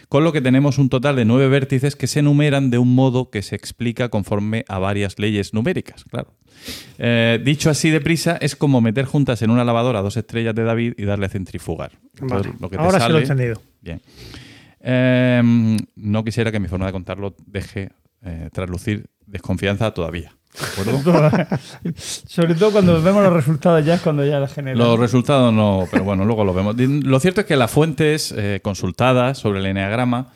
con 0.08 0.24
lo 0.24 0.32
que 0.32 0.40
tenemos 0.40 0.78
un 0.78 0.88
total 0.88 1.14
de 1.14 1.24
nueve 1.24 1.46
vértices 1.48 1.94
que 1.94 2.08
se 2.08 2.18
enumeran 2.18 2.70
de 2.70 2.78
un 2.78 2.96
modo 2.96 3.30
que 3.30 3.42
se 3.42 3.54
explica 3.54 4.08
conforme 4.08 4.64
a 4.66 4.80
varias 4.80 5.20
leyes 5.20 5.54
numéricas, 5.54 6.02
claro. 6.04 6.34
Eh, 6.98 7.40
dicho 7.44 7.70
así 7.70 7.90
deprisa, 7.90 8.38
es 8.40 8.56
como 8.56 8.80
meter 8.80 9.04
juntas 9.04 9.42
en 9.42 9.50
una 9.50 9.62
lavadora 9.62 10.02
dos 10.02 10.16
estrellas 10.16 10.56
de 10.56 10.64
David 10.64 10.94
y 10.96 11.04
darle 11.04 11.26
a 11.26 11.28
centrifugar. 11.28 11.92
Entonces, 12.20 12.48
Vale. 12.48 12.58
lo 12.60 12.70
que 12.70 12.76
te 12.76 12.82
Ahora 12.82 12.98
sí 12.98 13.12
lo 13.12 13.18
he 13.18 13.22
entendido. 13.22 13.62
Bien. 13.80 14.00
Eh, 14.80 15.42
no 15.96 16.24
quisiera 16.24 16.52
que 16.52 16.60
mi 16.60 16.68
forma 16.68 16.86
de 16.86 16.92
contarlo 16.92 17.34
deje 17.46 17.90
eh, 18.22 18.50
traslucir 18.52 19.06
desconfianza 19.26 19.92
todavía. 19.92 20.32
Sobre 21.96 22.54
todo 22.54 22.72
cuando 22.72 23.00
vemos 23.02 23.22
los 23.22 23.32
resultados 23.32 23.84
ya 23.84 23.94
es 23.94 24.00
cuando 24.00 24.24
ya 24.24 24.40
la 24.40 24.48
genera. 24.48 24.76
Los 24.76 24.98
resultados 24.98 25.52
no, 25.52 25.86
pero 25.90 26.04
bueno, 26.04 26.24
luego 26.24 26.44
lo 26.44 26.54
vemos. 26.54 26.76
Lo 26.76 27.20
cierto 27.20 27.42
es 27.42 27.46
que 27.46 27.56
las 27.56 27.70
fuentes 27.70 28.32
eh, 28.36 28.60
consultadas 28.62 29.38
sobre 29.38 29.60
el 29.60 29.66
eneagrama, 29.66 30.32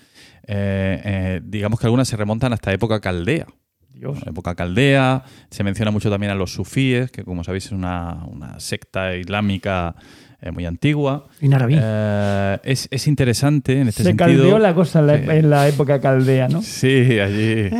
eh, 0.46 1.00
eh, 1.04 1.40
digamos 1.44 1.80
que 1.80 1.86
algunas 1.86 2.08
se 2.08 2.16
remontan 2.16 2.52
hasta 2.52 2.72
época 2.72 3.00
caldea. 3.00 3.46
Dios. 3.92 4.18
época 4.26 4.54
caldea. 4.54 5.24
Se 5.50 5.62
menciona 5.64 5.90
mucho 5.90 6.10
también 6.10 6.32
a 6.32 6.34
los 6.34 6.52
sufíes, 6.52 7.10
que 7.10 7.24
como 7.24 7.44
sabéis 7.44 7.66
es 7.66 7.72
una, 7.72 8.24
una 8.26 8.58
secta 8.58 9.14
islámica 9.16 9.94
eh, 10.42 10.50
muy 10.50 10.66
antigua. 10.66 11.28
En 11.40 11.54
árabe. 11.54 11.78
Eh, 11.80 12.58
es, 12.64 12.88
es 12.90 13.06
interesante 13.06 13.80
en 13.80 13.88
este 13.88 14.02
Se 14.02 14.08
sentido. 14.10 14.26
caldeó 14.26 14.58
la 14.58 14.74
cosa 14.74 14.98
en 15.00 15.06
la, 15.06 15.16
Sí. 15.18 15.24
en 15.30 15.50
la 15.50 15.68
época 15.68 16.00
caldea, 16.00 16.48
¿no? 16.48 16.60
Sí, 16.62 17.18
allí. 17.20 17.70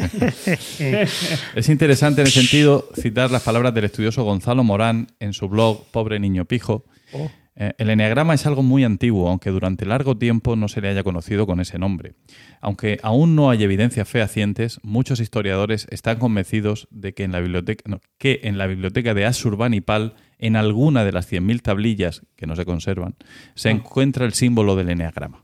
es 0.78 1.68
interesante 1.68 2.20
en 2.22 2.26
el 2.26 2.32
sentido 2.32 2.88
citar 2.94 3.30
las 3.30 3.42
palabras 3.42 3.74
del 3.74 3.84
estudioso 3.84 4.24
Gonzalo 4.24 4.64
Morán 4.64 5.08
en 5.20 5.32
su 5.32 5.48
blog 5.48 5.84
Pobre 5.90 6.18
Niño 6.20 6.44
Pijo. 6.44 6.84
Oh. 7.12 7.30
Eh, 7.54 7.74
el 7.76 7.90
eneagrama 7.90 8.32
es 8.32 8.46
algo 8.46 8.62
muy 8.62 8.82
antiguo, 8.82 9.28
aunque 9.28 9.50
durante 9.50 9.84
largo 9.84 10.16
tiempo 10.16 10.56
no 10.56 10.68
se 10.68 10.80
le 10.80 10.88
haya 10.88 11.02
conocido 11.02 11.46
con 11.46 11.60
ese 11.60 11.78
nombre. 11.78 12.14
Aunque 12.62 12.98
aún 13.02 13.36
no 13.36 13.50
hay 13.50 13.62
evidencias 13.62 14.08
fehacientes, 14.08 14.80
muchos 14.82 15.20
historiadores 15.20 15.86
están 15.90 16.18
convencidos 16.18 16.88
de 16.90 17.12
que 17.12 17.24
en 17.24 17.32
la 17.32 17.40
biblioteca, 17.40 17.82
no, 17.86 18.00
que 18.16 18.40
en 18.44 18.56
la 18.56 18.66
biblioteca 18.66 19.12
de 19.12 19.26
Asurbanipal, 19.26 20.14
en 20.42 20.56
alguna 20.56 21.04
de 21.04 21.12
las 21.12 21.30
100.000 21.32 21.62
tablillas 21.62 22.22
que 22.36 22.46
no 22.46 22.54
se 22.56 22.64
conservan, 22.66 23.14
se 23.54 23.68
Ah. 23.68 23.72
encuentra 23.72 24.26
el 24.26 24.34
símbolo 24.34 24.76
del 24.76 24.90
eneagrama. 24.90 25.42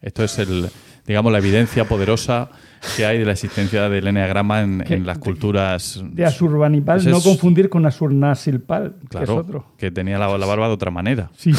Esto 0.00 0.24
es 0.24 0.38
el, 0.38 0.68
digamos, 1.06 1.32
la 1.32 1.38
evidencia 1.38 1.86
poderosa 1.86 2.50
que 2.96 3.04
hay 3.04 3.18
de 3.18 3.24
la 3.24 3.32
existencia 3.32 3.88
del 3.88 4.06
eneagrama 4.06 4.60
en, 4.62 5.04
las 5.04 5.18
culturas. 5.18 6.00
De 6.12 6.24
Asurbanipal, 6.24 7.04
no 7.10 7.20
confundir 7.20 7.68
con 7.68 7.84
Asurnasilpal, 7.84 8.94
que 9.00 9.04
es 9.04 9.08
Claro, 9.10 9.36
otro. 9.36 9.66
que 9.76 9.90
tenía 9.90 10.16
la, 10.18 10.38
la 10.38 10.46
barba 10.46 10.68
de 10.68 10.74
otra 10.74 10.90
manera. 10.92 11.30
Sí, 11.36 11.50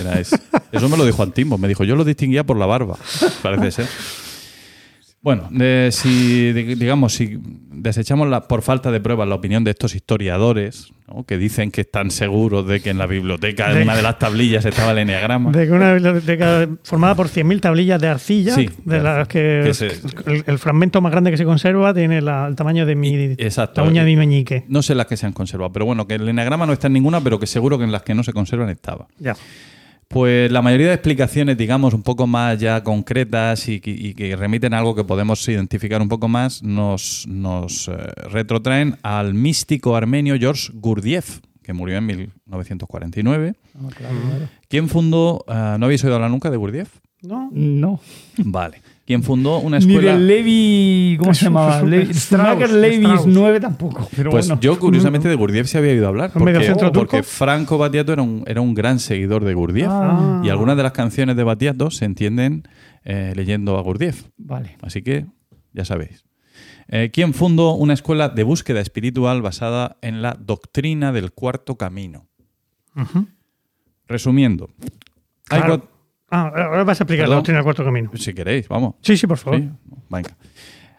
Era. 0.00 0.18
Eso 0.18 0.88
me 0.88 0.96
lo 0.96 1.04
dijo 1.06 1.22
Antimo. 1.22 1.56
Me 1.58 1.68
dijo, 1.68 1.84
yo 1.84 1.94
lo 1.96 2.04
distinguía 2.04 2.44
por 2.44 2.56
la 2.56 2.66
barba. 2.66 2.96
Parece 3.42 3.70
ser. 3.70 3.86
Bueno, 5.22 5.48
eh, 5.60 5.90
si 5.92 6.52
di- 6.52 6.74
digamos, 6.76 7.12
si 7.14 7.38
desechamos 7.42 8.28
la- 8.28 8.48
por 8.48 8.62
falta 8.62 8.90
de 8.90 9.00
pruebas 9.00 9.28
la 9.28 9.34
opinión 9.34 9.64
de 9.64 9.70
estos 9.72 9.94
historiadores, 9.94 10.90
¿no? 11.14 11.24
que 11.24 11.36
dicen 11.38 11.70
que 11.70 11.82
están 11.82 12.10
seguros 12.10 12.66
de 12.66 12.80
que 12.80 12.90
en 12.90 12.98
la 12.98 13.06
biblioteca, 13.06 13.72
De- 13.72 13.82
una 13.82 13.96
de 13.96 14.02
las 14.02 14.18
tablillas, 14.18 14.64
estaba 14.64 14.92
el 14.92 14.98
eneagrama. 14.98 15.50
De 15.52 15.66
que 15.66 15.72
una 15.72 15.92
biblioteca 15.94 16.68
formada 16.84 17.14
por 17.14 17.28
100.000 17.28 17.60
tablillas 17.60 18.00
de 18.00 18.08
arcilla, 18.08 18.54
Sí, 18.54 18.68
de 18.84 19.00
las 19.00 19.28
que, 19.28 19.62
que 19.64 19.74
se- 19.74 19.86
el, 20.26 20.44
el 20.46 20.58
fragmento 20.58 21.00
más 21.00 21.12
grande 21.12 21.30
que 21.30 21.36
se 21.36 21.44
conserva 21.44 21.92
tiene 21.92 22.20
la- 22.20 22.46
el 22.46 22.56
tamaño 22.56 22.86
de 22.86 22.94
mi 22.94 23.10
Exacto. 23.38 23.82
la 23.82 23.88
uña 23.88 24.04
de 24.04 24.10
mi 24.10 24.16
meñique. 24.16 24.64
No 24.68 24.82
sé 24.82 24.94
las 24.94 25.06
que 25.06 25.16
se 25.16 25.26
han 25.26 25.32
conservado, 25.32 25.72
pero 25.72 25.84
bueno, 25.86 26.06
que 26.06 26.14
el 26.14 26.28
eneagrama 26.28 26.66
no 26.66 26.72
está 26.72 26.86
en 26.86 26.92
ninguna, 26.94 27.20
pero 27.20 27.38
que 27.40 27.46
seguro 27.46 27.76
que 27.78 27.84
en 27.84 27.92
las 27.92 28.02
que 28.02 28.14
no 28.14 28.22
se 28.22 28.32
conservan 28.32 28.68
estaba. 28.70 29.08
Ya. 29.18 29.34
Pues 30.12 30.50
la 30.50 30.60
mayoría 30.60 30.88
de 30.88 30.94
explicaciones, 30.94 31.56
digamos, 31.56 31.94
un 31.94 32.02
poco 32.02 32.26
más 32.26 32.58
ya 32.58 32.82
concretas 32.82 33.68
y, 33.68 33.78
que- 33.78 33.92
y 33.92 34.14
que 34.14 34.34
remiten 34.34 34.74
a 34.74 34.78
algo 34.78 34.96
que 34.96 35.04
podemos 35.04 35.46
identificar 35.48 36.02
un 36.02 36.08
poco 36.08 36.26
más, 36.26 36.64
nos, 36.64 37.26
nos 37.28 37.86
eh, 37.86 37.92
retrotraen 38.28 38.96
al 39.04 39.34
místico 39.34 39.94
armenio 39.94 40.34
George 40.36 40.72
Gurdjieff, 40.74 41.38
que 41.62 41.72
murió 41.72 41.98
en 41.98 42.06
1949. 42.06 43.54
Ah, 43.76 43.88
claro, 43.96 44.16
claro. 44.28 44.48
¿Quién 44.68 44.88
fundó, 44.88 45.44
eh, 45.46 45.76
no 45.78 45.86
habéis 45.86 46.02
oído 46.02 46.16
hablar 46.16 46.30
nunca 46.32 46.50
de 46.50 46.56
Gurdjieff? 46.56 46.90
¿No? 47.22 47.48
No. 47.52 48.00
Vale. 48.38 48.82
¿Quién 49.10 49.24
fundó 49.24 49.58
una 49.58 49.80
Ni 49.80 49.86
escuela? 49.94 50.12
del 50.12 50.28
Levi. 50.28 51.16
¿Cómo 51.18 51.34
se 51.34 51.46
llamaba? 51.46 51.82
Levi, 51.82 52.12
Strauss, 52.12 52.62
Strauss. 52.70 53.26
9 53.26 53.58
tampoco. 53.58 54.08
Pero 54.14 54.30
Pues 54.30 54.46
bueno. 54.46 54.60
yo, 54.60 54.78
curiosamente, 54.78 55.28
de 55.28 55.34
Gurdjieff 55.34 55.66
se 55.66 55.78
había 55.78 55.90
oído 55.90 56.06
hablar. 56.06 56.30
¿Un 56.32 56.44
mediocentro 56.44 56.92
Porque, 56.92 57.16
porque 57.16 57.22
Franco 57.24 57.76
Battiato 57.76 58.12
era 58.12 58.22
un, 58.22 58.44
era 58.46 58.60
un 58.60 58.72
gran 58.72 59.00
seguidor 59.00 59.42
de 59.44 59.52
Gurdjieff. 59.54 59.88
Ah, 59.90 60.42
Y 60.44 60.48
algunas 60.48 60.76
de 60.76 60.84
las 60.84 60.92
canciones 60.92 61.34
de 61.34 61.42
Battiato 61.42 61.90
se 61.90 62.04
entienden 62.04 62.68
eh, 63.02 63.32
leyendo 63.34 63.76
a 63.78 63.82
Gurdjieff. 63.82 64.26
Vale. 64.36 64.76
Así 64.80 65.02
que 65.02 65.26
ya 65.72 65.84
sabéis. 65.84 66.24
Eh, 66.86 67.10
¿Quién 67.12 67.34
fundó 67.34 67.72
una 67.74 67.94
escuela 67.94 68.28
de 68.28 68.44
búsqueda 68.44 68.80
espiritual 68.80 69.42
basada 69.42 69.96
en 70.02 70.22
la 70.22 70.36
doctrina 70.40 71.10
del 71.10 71.32
cuarto 71.32 71.74
camino? 71.74 72.28
Resumiendo, 74.06 74.70
Claro. 75.48 75.88
Ah, 76.30 76.52
ahora 76.54 76.84
vas 76.84 77.00
a 77.00 77.04
explicar 77.04 77.24
Perdón. 77.24 77.30
la 77.30 77.36
doctrina 77.36 77.58
del 77.58 77.64
cuarto 77.64 77.84
camino. 77.84 78.10
si 78.14 78.32
queréis, 78.34 78.68
vamos. 78.68 78.94
Sí, 79.02 79.16
sí, 79.16 79.26
por 79.26 79.38
favor. 79.38 79.60
Sí, 79.60 79.68
venga. 80.08 80.30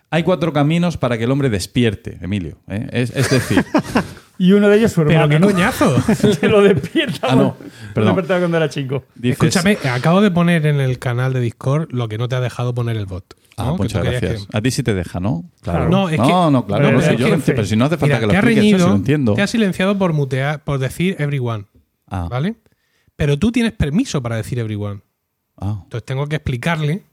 Hay 0.09 0.23
cuatro 0.23 0.51
caminos 0.51 0.97
para 0.97 1.17
que 1.17 1.23
el 1.23 1.31
hombre 1.31 1.49
despierte, 1.49 2.17
Emilio. 2.21 2.57
¿eh? 2.67 2.87
Es, 2.91 3.15
es 3.15 3.29
decir, 3.29 3.63
Y 4.37 4.53
uno 4.53 4.67
de 4.69 4.77
ellos 4.77 4.91
su 4.91 5.01
Pero 5.05 5.11
hermano. 5.11 5.29
qué 5.29 5.39
¿no? 5.39 5.47
coñazo. 5.47 6.01
Se 6.15 6.49
lo 6.49 6.61
despierta. 6.63 7.27
Ah, 7.29 7.35
no, 7.35 7.55
perdón. 7.55 7.69
lo 7.95 8.05
despertaba 8.05 8.39
cuando 8.41 8.57
era 8.57 8.69
chico. 8.69 9.05
dices, 9.15 9.55
Escúchame, 9.55 9.77
acabo 9.89 10.19
de 10.21 10.31
poner 10.31 10.65
en 10.65 10.81
el 10.81 10.97
canal 10.99 11.31
de 11.31 11.39
Discord 11.39 11.89
lo 11.91 12.09
que 12.09 12.17
no 12.17 12.27
te 12.27 12.35
ha 12.35 12.41
dejado 12.41 12.73
poner 12.73 12.97
el 12.97 13.05
bot. 13.05 13.35
Ah, 13.55 13.65
¿no? 13.67 13.75
Que 13.77 13.83
muchas 13.83 14.03
gracias. 14.03 14.47
que- 14.47 14.57
A 14.57 14.61
ti 14.61 14.71
sí 14.71 14.81
te 14.83 14.93
deja, 14.95 15.19
¿no? 15.19 15.45
Claro. 15.61 15.87
No, 15.89 16.09
es 16.09 16.19
que- 16.19 16.27
no, 16.27 16.65
claro, 16.65 16.83
Pero 16.85 16.91
no 16.91 16.99
es 16.99 17.05
sé 17.05 17.15
yo, 17.17 17.27
pero 17.45 17.63
si 17.65 17.75
no 17.77 17.85
hace 17.85 17.97
falta 17.97 18.15
Mira, 18.15 18.19
que 18.19 18.25
lo 18.25 18.33
expliques, 18.33 18.81
lo 18.81 18.95
entiendo. 18.95 19.33
te 19.35 19.41
ha 19.43 19.47
silenciado 19.47 19.97
por 19.97 20.11
mutear, 20.13 20.63
por 20.63 20.79
decir 20.79 21.15
everyone, 21.19 21.65
Ah, 22.07 22.27
¿vale? 22.29 22.55
Pero 23.15 23.37
tú 23.37 23.51
tienes 23.51 23.71
permiso 23.73 24.21
para 24.23 24.35
decir 24.37 24.57
everyone. 24.59 25.01
Ah. 25.61 25.79
Entonces 25.83 26.05
tengo 26.05 26.27
que 26.27 26.35
explicarle 26.35 27.03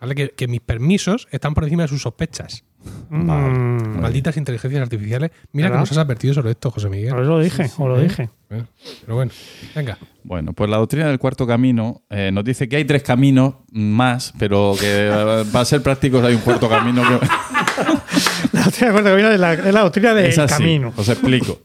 ¿vale? 0.00 0.14
que, 0.14 0.30
que 0.30 0.46
mis 0.48 0.60
permisos 0.60 1.28
están 1.30 1.54
por 1.54 1.64
encima 1.64 1.82
de 1.82 1.88
sus 1.88 2.02
sospechas. 2.02 2.64
Mm, 3.08 4.00
Malditas 4.00 4.36
inteligencias 4.36 4.82
artificiales. 4.82 5.30
Mira 5.52 5.70
que 5.70 5.78
nos 5.78 5.90
has 5.90 5.98
advertido 5.98 6.34
sobre 6.34 6.50
esto, 6.50 6.70
José 6.70 6.88
Miguel. 6.88 7.14
Os 7.14 7.26
lo 7.26 7.38
dije, 7.38 7.64
os 7.64 7.78
lo 7.78 7.98
¿Eh? 7.98 8.02
dije. 8.04 8.28
Eh, 8.50 8.62
Pero 9.02 9.14
bueno, 9.16 9.32
venga. 9.74 9.98
Bueno, 10.22 10.52
pues 10.52 10.70
la 10.70 10.76
doctrina 10.76 11.08
del 11.08 11.18
cuarto 11.18 11.46
camino 11.46 12.02
eh, 12.10 12.30
nos 12.32 12.44
dice 12.44 12.68
que 12.68 12.76
hay 12.76 12.84
tres 12.84 13.02
caminos 13.02 13.54
más, 13.72 14.32
pero 14.38 14.74
que 14.78 15.08
eh, 15.10 15.44
para 15.52 15.64
ser 15.64 15.82
prácticos 15.82 16.24
hay 16.24 16.34
un 16.34 16.40
cuarto 16.40 16.68
camino 16.68 17.02
que 17.02 17.26
La 18.52 18.64
doctrina 18.64 18.86
del 18.86 18.92
cuarto 18.92 19.10
camino 19.10 19.30
es 19.30 19.40
la, 19.40 19.52
es 19.54 19.74
la 19.74 19.80
doctrina 19.80 20.14
del 20.14 20.46
camino. 20.46 20.92
Os 20.96 21.08
explico. 21.08 21.60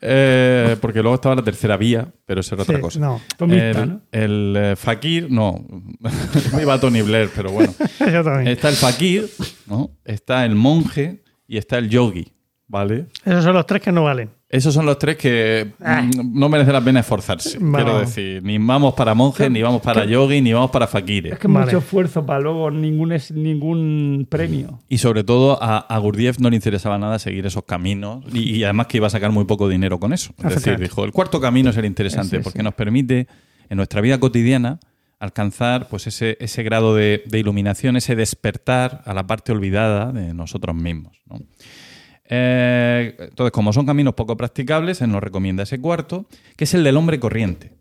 Eh, 0.00 0.76
porque 0.80 1.00
luego 1.02 1.14
estaba 1.16 1.34
la 1.36 1.42
tercera 1.42 1.76
vía, 1.76 2.06
pero 2.26 2.40
eso 2.40 2.54
era 2.54 2.64
Sí, 2.64 2.70
otra 2.72 2.80
cosa. 2.80 2.98
no, 3.00 3.20
Tomista, 3.36 3.70
el 3.82 3.88
¿no? 3.88 4.00
el, 4.12 4.56
eh, 4.56 4.76
fakir, 4.76 5.30
no. 5.30 5.64
Me 6.54 6.62
iba 6.62 6.74
a 6.74 6.80
Tony 6.80 7.02
Blair, 7.02 7.30
pero 7.34 7.50
bueno. 7.50 7.72
yo 8.00 8.24
también. 8.24 8.48
Está 8.48 8.68
el 8.68 8.76
fakir, 8.76 9.28
¿no? 9.66 9.90
está 10.04 10.44
el 10.44 10.54
monje 10.54 11.22
y 11.46 11.58
está 11.58 11.78
el 11.78 11.88
yogi, 11.88 12.32
¿vale? 12.66 13.06
Esos 13.24 13.44
son 13.44 13.54
los 13.54 13.66
tres 13.66 13.82
que 13.82 13.92
no 13.92 14.04
valen. 14.04 14.30
Esos 14.54 14.72
son 14.72 14.86
los 14.86 15.00
tres 15.00 15.16
que 15.16 15.72
mm, 15.80 16.38
no 16.38 16.48
merece 16.48 16.70
la 16.70 16.80
pena 16.80 17.00
esforzarse. 17.00 17.58
Vale. 17.60 17.84
Quiero 17.84 17.98
decir, 17.98 18.40
ni 18.44 18.56
vamos 18.58 18.94
para 18.94 19.12
monjes, 19.12 19.50
ni 19.50 19.60
vamos 19.60 19.82
para 19.82 20.04
yogi, 20.04 20.40
ni 20.40 20.52
vamos 20.52 20.70
para 20.70 20.86
fakires. 20.86 21.32
Es 21.32 21.38
que 21.40 21.48
Vale. 21.48 21.66
mucho 21.66 21.78
esfuerzo 21.78 22.24
para 22.24 22.38
luego 22.38 22.70
ningún, 22.70 23.10
es, 23.10 23.32
ningún 23.32 24.28
premio. 24.30 24.78
Y 24.88 24.98
sobre 24.98 25.24
todo 25.24 25.60
a, 25.60 25.78
a 25.78 25.98
Gurdjieff 25.98 26.38
no 26.38 26.50
le 26.50 26.54
interesaba 26.56 26.96
nada 26.98 27.18
seguir 27.18 27.44
esos 27.46 27.64
caminos 27.64 28.24
y, 28.32 28.54
y 28.54 28.62
además 28.62 28.86
que 28.86 28.98
iba 28.98 29.08
a 29.08 29.10
sacar 29.10 29.32
muy 29.32 29.44
poco 29.44 29.68
dinero 29.68 29.98
con 29.98 30.12
eso. 30.12 30.32
Es 30.44 30.54
decir, 30.54 30.78
dijo, 30.78 31.04
el 31.04 31.10
cuarto 31.10 31.40
camino 31.40 31.70
es 31.70 31.76
el 31.76 31.84
interesante 31.84 32.30
Sí, 32.30 32.36
sí, 32.36 32.42
porque 32.44 32.60
sí. 32.60 32.64
nos 32.64 32.74
permite 32.74 33.26
en 33.68 33.76
nuestra 33.76 34.00
vida 34.02 34.20
cotidiana 34.20 34.78
alcanzar 35.18 35.88
pues 35.88 36.06
ese, 36.06 36.36
ese 36.38 36.62
grado 36.62 36.94
de, 36.94 37.24
de 37.26 37.40
iluminación, 37.40 37.96
ese 37.96 38.14
despertar 38.14 39.02
a 39.04 39.14
la 39.14 39.26
parte 39.26 39.50
olvidada 39.50 40.12
de 40.12 40.32
nosotros 40.32 40.76
mismos. 40.76 41.18
¿no? 41.26 41.40
Eh, 42.28 43.14
entonces, 43.18 43.52
como 43.52 43.72
son 43.72 43.84
caminos 43.86 44.14
poco 44.14 44.36
practicables, 44.36 45.00
él 45.02 45.10
nos 45.12 45.22
recomienda 45.22 45.62
ese 45.64 45.78
cuarto, 45.80 46.26
que 46.56 46.64
es 46.64 46.74
el 46.74 46.82
del 46.84 46.96
hombre 46.96 47.20
corriente. 47.20 47.72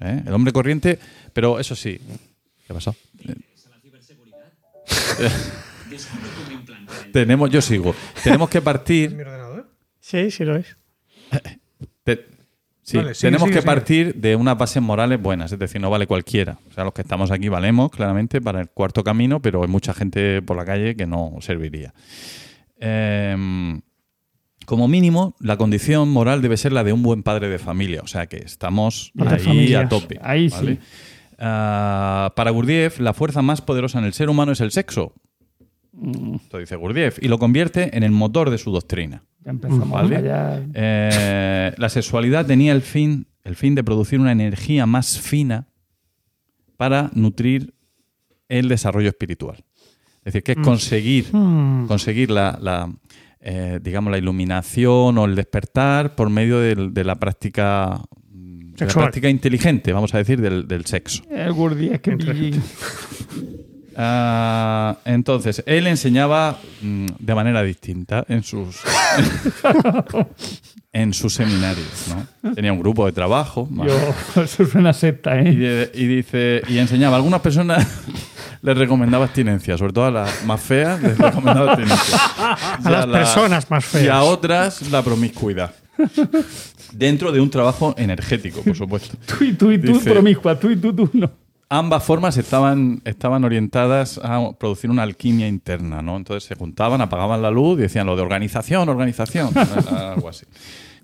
¿Eh? 0.00 0.22
El 0.26 0.32
hombre 0.32 0.52
corriente, 0.52 0.98
pero 1.32 1.58
eso 1.60 1.74
sí. 1.76 2.00
¿Qué 2.66 2.72
pasó? 2.74 2.94
Tenemos, 7.12 7.50
yo 7.50 7.60
sigo. 7.60 7.94
Tenemos 8.22 8.48
que 8.50 8.60
partir. 8.60 9.12
ordenador? 9.12 9.70
Sí, 10.00 10.30
sí 10.30 10.44
lo 10.44 10.56
es. 10.56 10.76
te- 12.02 12.26
sí, 12.82 12.96
Vale, 12.96 13.14
sigue, 13.14 13.28
tenemos 13.28 13.46
sigue, 13.46 13.54
que 13.54 13.60
sigue. 13.60 13.66
partir 13.66 14.14
de 14.16 14.36
unas 14.36 14.58
bases 14.58 14.82
morales 14.82 15.20
buenas, 15.22 15.52
es 15.52 15.58
decir, 15.58 15.80
no 15.80 15.90
vale 15.90 16.06
cualquiera. 16.06 16.58
O 16.68 16.72
sea, 16.72 16.84
los 16.84 16.92
que 16.92 17.02
estamos 17.02 17.30
aquí 17.30 17.48
valemos 17.48 17.90
claramente 17.90 18.40
para 18.40 18.60
el 18.60 18.68
cuarto 18.68 19.04
camino, 19.04 19.40
pero 19.40 19.62
hay 19.62 19.68
mucha 19.68 19.94
gente 19.94 20.42
por 20.42 20.56
la 20.56 20.64
calle 20.64 20.96
que 20.96 21.06
no 21.06 21.34
serviría. 21.40 21.94
Em, 22.86 23.80
como 24.66 24.88
mínimo, 24.88 25.34
la 25.40 25.56
condición 25.56 26.08
moral 26.10 26.42
debe 26.42 26.56
ser 26.56 26.72
la 26.72 26.84
de 26.84 26.92
un 26.92 27.02
buen 27.02 27.22
padre 27.22 27.48
de 27.48 27.58
familia. 27.58 28.00
O 28.02 28.06
sea 28.06 28.26
que 28.26 28.38
estamos 28.38 29.12
ahí 29.18 29.38
familia. 29.38 29.80
a 29.80 29.88
tope. 29.88 30.18
Ahí 30.22 30.48
¿vale? 30.48 30.74
sí. 30.74 30.80
Ah, 31.38 32.32
para 32.36 32.50
Gurdjieff, 32.50 33.00
la 33.00 33.12
fuerza 33.12 33.42
más 33.42 33.60
poderosa 33.60 33.98
en 33.98 34.04
el 34.04 34.12
ser 34.12 34.28
humano 34.28 34.52
es 34.52 34.60
el 34.60 34.70
sexo. 34.70 35.12
Mm, 35.92 36.36
Esto 36.36 36.58
dice 36.58 36.76
Gurdjieff. 36.76 37.18
Y 37.22 37.28
lo 37.28 37.38
convierte 37.38 37.96
en 37.96 38.02
el 38.02 38.10
motor 38.12 38.50
de 38.50 38.58
su 38.58 38.70
doctrina. 38.70 39.24
ya 39.44 39.50
empezamos 39.50 39.90
Vale. 39.90 40.16
a 40.16 40.18
fallar. 40.20 40.62
Eh, 40.74 41.72
la 41.76 41.88
sexualidad 41.88 42.46
tenía 42.46 42.72
el 42.72 42.82
fin, 42.82 43.26
el 43.44 43.56
fin 43.56 43.74
de 43.74 43.82
producir 43.84 44.20
una 44.20 44.32
energía 44.32 44.86
más 44.86 45.18
fina 45.20 45.68
para 46.76 47.10
nutrir 47.14 47.74
el 48.48 48.68
desarrollo 48.68 49.08
espiritual. 49.08 49.64
Es 50.24 50.32
decir, 50.32 50.42
que 50.42 50.52
es 50.52 50.58
conseguir, 50.58 51.26
Mm. 51.32 51.86
conseguir 51.86 52.30
la, 52.30 52.58
la, 52.60 52.90
eh, 53.40 53.78
digamos, 53.82 54.10
la 54.10 54.18
iluminación 54.18 55.18
o 55.18 55.24
el 55.26 55.34
despertar 55.34 56.14
por 56.16 56.30
medio 56.30 56.58
de, 56.60 57.04
la 57.04 57.16
práctica 57.16 58.00
de 58.32 58.86
la 58.86 58.92
práctica 58.92 59.28
inteligente, 59.28 59.92
vamos 59.92 60.14
a 60.14 60.18
decir, 60.18 60.40
del, 60.40 60.66
del 60.66 60.84
sexo. 60.86 61.22
El 61.30 61.52
Gurdjieff 61.52 62.00
que 62.00 62.10
Ah, 63.96 64.96
entonces, 65.04 65.62
él 65.66 65.86
enseñaba 65.86 66.58
mm, 66.82 67.06
de 67.18 67.34
manera 67.34 67.62
distinta 67.62 68.24
en 68.28 68.42
sus 68.42 68.80
en 70.92 71.12
sus 71.12 71.34
seminarios, 71.34 71.86
¿no? 72.42 72.54
Tenía 72.54 72.72
un 72.72 72.78
grupo 72.80 73.06
de 73.06 73.12
trabajo. 73.12 73.68
Yo, 73.70 74.42
eso 74.42 74.62
es 74.62 74.74
una 74.74 74.92
secta, 74.92 75.40
Y, 75.42 75.48
¿eh? 75.48 75.56
de- 75.56 75.90
y 75.94 76.06
dice 76.06 76.62
y 76.68 76.78
enseñaba 76.78 77.14
a 77.14 77.18
algunas 77.18 77.40
personas 77.40 77.86
les 78.62 78.76
recomendaba 78.78 79.24
abstinencia, 79.24 79.76
sobre 79.76 79.92
todo 79.92 80.06
a 80.06 80.10
las 80.10 80.44
más 80.44 80.60
feas 80.60 81.02
les 81.02 81.18
recomendaba 81.18 81.72
abstinencia. 81.72 82.18
A 82.84 82.90
las 82.90 83.08
la- 83.08 83.18
personas 83.18 83.70
más 83.70 83.84
Y 83.94 83.96
a 83.98 84.00
feas. 84.00 84.22
otras 84.24 84.90
la 84.90 85.02
promiscuidad. 85.02 85.72
Dentro 86.92 87.32
de 87.32 87.40
un 87.40 87.50
trabajo 87.50 87.94
energético, 87.98 88.62
por 88.62 88.76
supuesto. 88.76 89.16
Tú 89.26 89.44
y 89.44 89.52
tú 89.54 89.72
y 89.72 89.78
tú, 89.78 89.92
Dice- 89.94 90.10
promiscua, 90.12 90.58
tú 90.58 90.70
y 90.70 90.76
tú, 90.76 90.92
tú 90.94 91.10
no. 91.12 91.30
Ambas 91.76 92.04
formas 92.04 92.36
estaban, 92.36 93.02
estaban 93.04 93.42
orientadas 93.42 94.20
a 94.22 94.52
producir 94.56 94.90
una 94.90 95.02
alquimia 95.02 95.48
interna, 95.48 96.02
¿no? 96.02 96.16
Entonces 96.16 96.44
se 96.44 96.54
juntaban, 96.54 97.00
apagaban 97.00 97.42
la 97.42 97.50
luz 97.50 97.80
y 97.80 97.82
decían 97.82 98.06
lo 98.06 98.14
de 98.14 98.22
organización, 98.22 98.88
organización, 98.88 99.50
algo 99.90 100.28
así. 100.28 100.46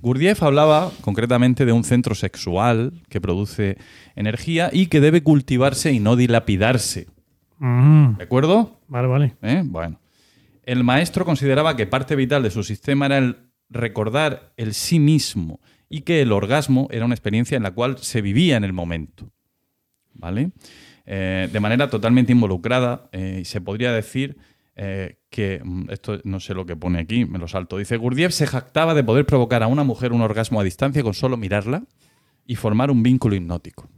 Gurdjieff 0.00 0.44
hablaba 0.44 0.92
concretamente 1.00 1.64
de 1.64 1.72
un 1.72 1.82
centro 1.82 2.14
sexual 2.14 2.92
que 3.08 3.20
produce 3.20 3.78
energía 4.14 4.70
y 4.72 4.86
que 4.86 5.00
debe 5.00 5.24
cultivarse 5.24 5.92
y 5.92 5.98
no 5.98 6.14
dilapidarse. 6.14 7.08
Mm, 7.58 8.18
¿De 8.18 8.22
acuerdo? 8.22 8.78
vale, 8.86 9.08
vale. 9.08 9.36
¿Eh? 9.42 9.62
Bueno. 9.64 9.98
El 10.62 10.84
maestro 10.84 11.24
consideraba 11.24 11.74
que 11.74 11.88
parte 11.88 12.14
vital 12.14 12.44
de 12.44 12.50
su 12.52 12.62
sistema 12.62 13.06
era 13.06 13.18
el 13.18 13.38
recordar 13.70 14.52
el 14.56 14.74
sí 14.74 15.00
mismo 15.00 15.58
y 15.88 16.02
que 16.02 16.22
el 16.22 16.30
orgasmo 16.30 16.86
era 16.92 17.06
una 17.06 17.16
experiencia 17.16 17.56
en 17.56 17.64
la 17.64 17.72
cual 17.72 17.98
se 17.98 18.22
vivía 18.22 18.56
en 18.56 18.62
el 18.62 18.72
momento. 18.72 19.32
¿Vale? 20.20 20.50
Eh, 21.12 21.48
de 21.52 21.60
manera 21.60 21.90
totalmente 21.90 22.30
involucrada 22.30 23.08
eh, 23.10 23.38
y 23.40 23.44
se 23.44 23.60
podría 23.60 23.90
decir 23.92 24.36
eh, 24.76 25.18
que, 25.28 25.60
mm, 25.64 25.90
esto 25.90 26.20
no 26.22 26.38
sé 26.38 26.54
lo 26.54 26.66
que 26.66 26.76
pone 26.76 27.00
aquí, 27.00 27.24
me 27.24 27.38
lo 27.38 27.48
salto, 27.48 27.78
dice, 27.78 27.96
Gurdjieff 27.96 28.32
se 28.32 28.46
jactaba 28.46 28.94
de 28.94 29.02
poder 29.02 29.26
provocar 29.26 29.64
a 29.64 29.66
una 29.66 29.82
mujer 29.82 30.12
un 30.12 30.20
orgasmo 30.20 30.60
a 30.60 30.62
distancia 30.62 31.02
con 31.02 31.14
solo 31.14 31.36
mirarla 31.36 31.82
y 32.46 32.54
formar 32.54 32.92
un 32.92 33.02
vínculo 33.02 33.34
hipnótico. 33.34 33.88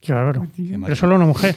Qué 0.00 0.12
bárbaro. 0.12 0.48
Pero 0.56 0.96
solo 0.96 1.14
a 1.14 1.16
una 1.18 1.26
mujer. 1.26 1.56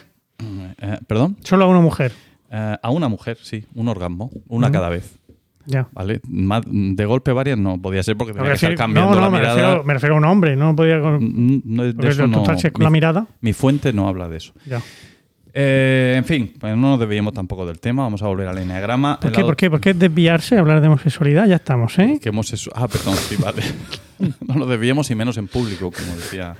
¿Perdón? 1.08 1.38
Solo 1.42 1.66
a 1.66 1.68
una 1.68 1.82
mujer. 1.82 2.12
A 2.52 2.90
una 2.92 3.08
mujer, 3.08 3.40
sí, 3.42 3.66
un 3.74 3.88
orgasmo, 3.88 4.30
una 4.48 4.72
cada 4.72 4.90
vez. 4.90 5.18
Ya. 5.66 5.88
¿Vale? 5.92 6.22
Más- 6.28 6.64
de 6.68 7.06
golpe 7.06 7.32
varias 7.32 7.58
no 7.58 7.82
podía 7.82 8.04
ser 8.04 8.16
porque 8.18 8.34
tenía 8.34 8.50
que 8.50 8.54
estar 8.56 8.76
cambiando 8.76 9.12
no, 9.12 9.16
no, 9.18 9.22
la 9.22 9.30
me 9.32 9.38
mirada. 9.40 9.56
refiero, 9.56 9.84
me 9.84 9.94
refiero 9.94 10.16
a 10.16 10.18
un 10.20 10.26
hombre. 10.26 10.56
No 10.56 10.76
podía 10.76 11.00
con, 11.02 11.24
Mm, 11.24 11.62
no, 11.66 11.84
de 11.84 12.10
eso 12.10 12.28
no- 12.28 12.44
con 12.44 12.56
mi, 12.56 12.84
la 12.84 12.90
mirada. 12.90 13.28
mi 13.42 13.54
fuente 13.54 13.92
no 13.94 14.08
habla 14.08 14.28
de 14.30 14.38
eso. 14.38 14.54
Ya. 14.66 14.82
Eh, 15.58 16.16
en 16.18 16.26
fin, 16.26 16.54
pues 16.60 16.76
no 16.76 16.90
nos 16.92 17.00
desviemos 17.00 17.34
tampoco 17.34 17.66
del 17.66 17.80
tema. 17.80 18.04
Vamos 18.04 18.22
a 18.22 18.28
volver 18.28 18.48
al 18.50 18.58
enneagrama. 18.58 19.20
¿Por 19.22 19.32
qué, 19.32 19.42
¿Por 19.42 19.56
qué? 19.56 19.70
¿Por 19.70 19.80
qué 19.80 19.94
desviarse? 19.94 20.58
Hablar 20.58 20.82
de 20.82 20.88
homosexualidad. 20.88 21.48
Ya 21.48 21.56
estamos, 21.56 21.98
¿eh? 21.98 22.20
Que 22.22 22.30
Ah, 22.74 22.88
perdón, 22.90 23.16
sí, 23.16 23.36
vale. 23.42 23.62
no 24.48 24.56
nos 24.56 24.68
desviemos 24.70 25.10
y 25.12 25.16
menos 25.16 25.38
en 25.38 25.48
público, 25.48 25.92
como 25.92 26.16
decía. 26.16 26.56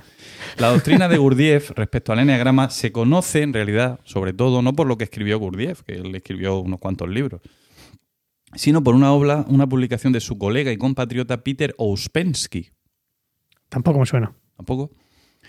La 0.58 0.68
doctrina 0.68 1.08
de 1.08 1.18
Gurdjieff 1.18 1.72
respecto 1.72 2.14
al 2.14 2.20
enneagrama 2.20 2.70
se 2.70 2.90
conoce 2.90 3.42
en 3.42 3.52
realidad, 3.52 4.00
sobre 4.04 4.32
todo, 4.32 4.62
no 4.62 4.72
por 4.72 4.86
lo 4.86 4.96
que 4.96 5.04
escribió 5.04 5.38
Gurdjieff, 5.38 5.82
que 5.82 5.96
él 5.96 6.14
escribió 6.14 6.58
unos 6.60 6.80
cuantos 6.80 7.10
libros, 7.10 7.42
sino 8.56 8.82
por 8.82 8.94
una 8.94 9.12
obra, 9.12 9.44
una 9.48 9.66
publicación 9.68 10.12
de 10.12 10.20
su 10.20 10.36
colega 10.38 10.72
y 10.72 10.76
compatriota 10.76 11.42
Peter 11.44 11.74
Ouspensky, 11.78 12.70
Tampoco 13.68 13.98
me 14.00 14.06
suena. 14.06 14.32
tampoco. 14.56 14.90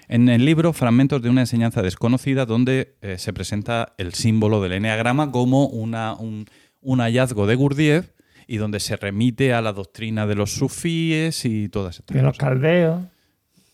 En 0.07 0.29
el 0.29 0.45
libro 0.45 0.73
Fragmentos 0.73 1.21
de 1.21 1.29
una 1.29 1.41
enseñanza 1.41 1.81
desconocida, 1.81 2.45
donde 2.45 2.95
eh, 3.01 3.17
se 3.17 3.33
presenta 3.33 3.93
el 3.97 4.13
símbolo 4.13 4.61
del 4.61 4.73
eneagrama 4.73 5.31
como 5.31 5.67
una, 5.67 6.13
un, 6.15 6.45
un 6.81 6.99
hallazgo 6.99 7.45
de 7.47 7.55
Gurdjieff 7.55 8.11
y 8.47 8.57
donde 8.57 8.79
se 8.79 8.95
remite 8.95 9.53
a 9.53 9.61
la 9.61 9.73
doctrina 9.73 10.25
de 10.25 10.35
los 10.35 10.51
sufíes 10.53 11.43
y 11.45 11.67
todas 11.69 11.99
estas 11.99 12.15
De 12.15 12.23
los 12.23 12.37
cosas. 12.37 12.49
caldeos. 12.49 13.01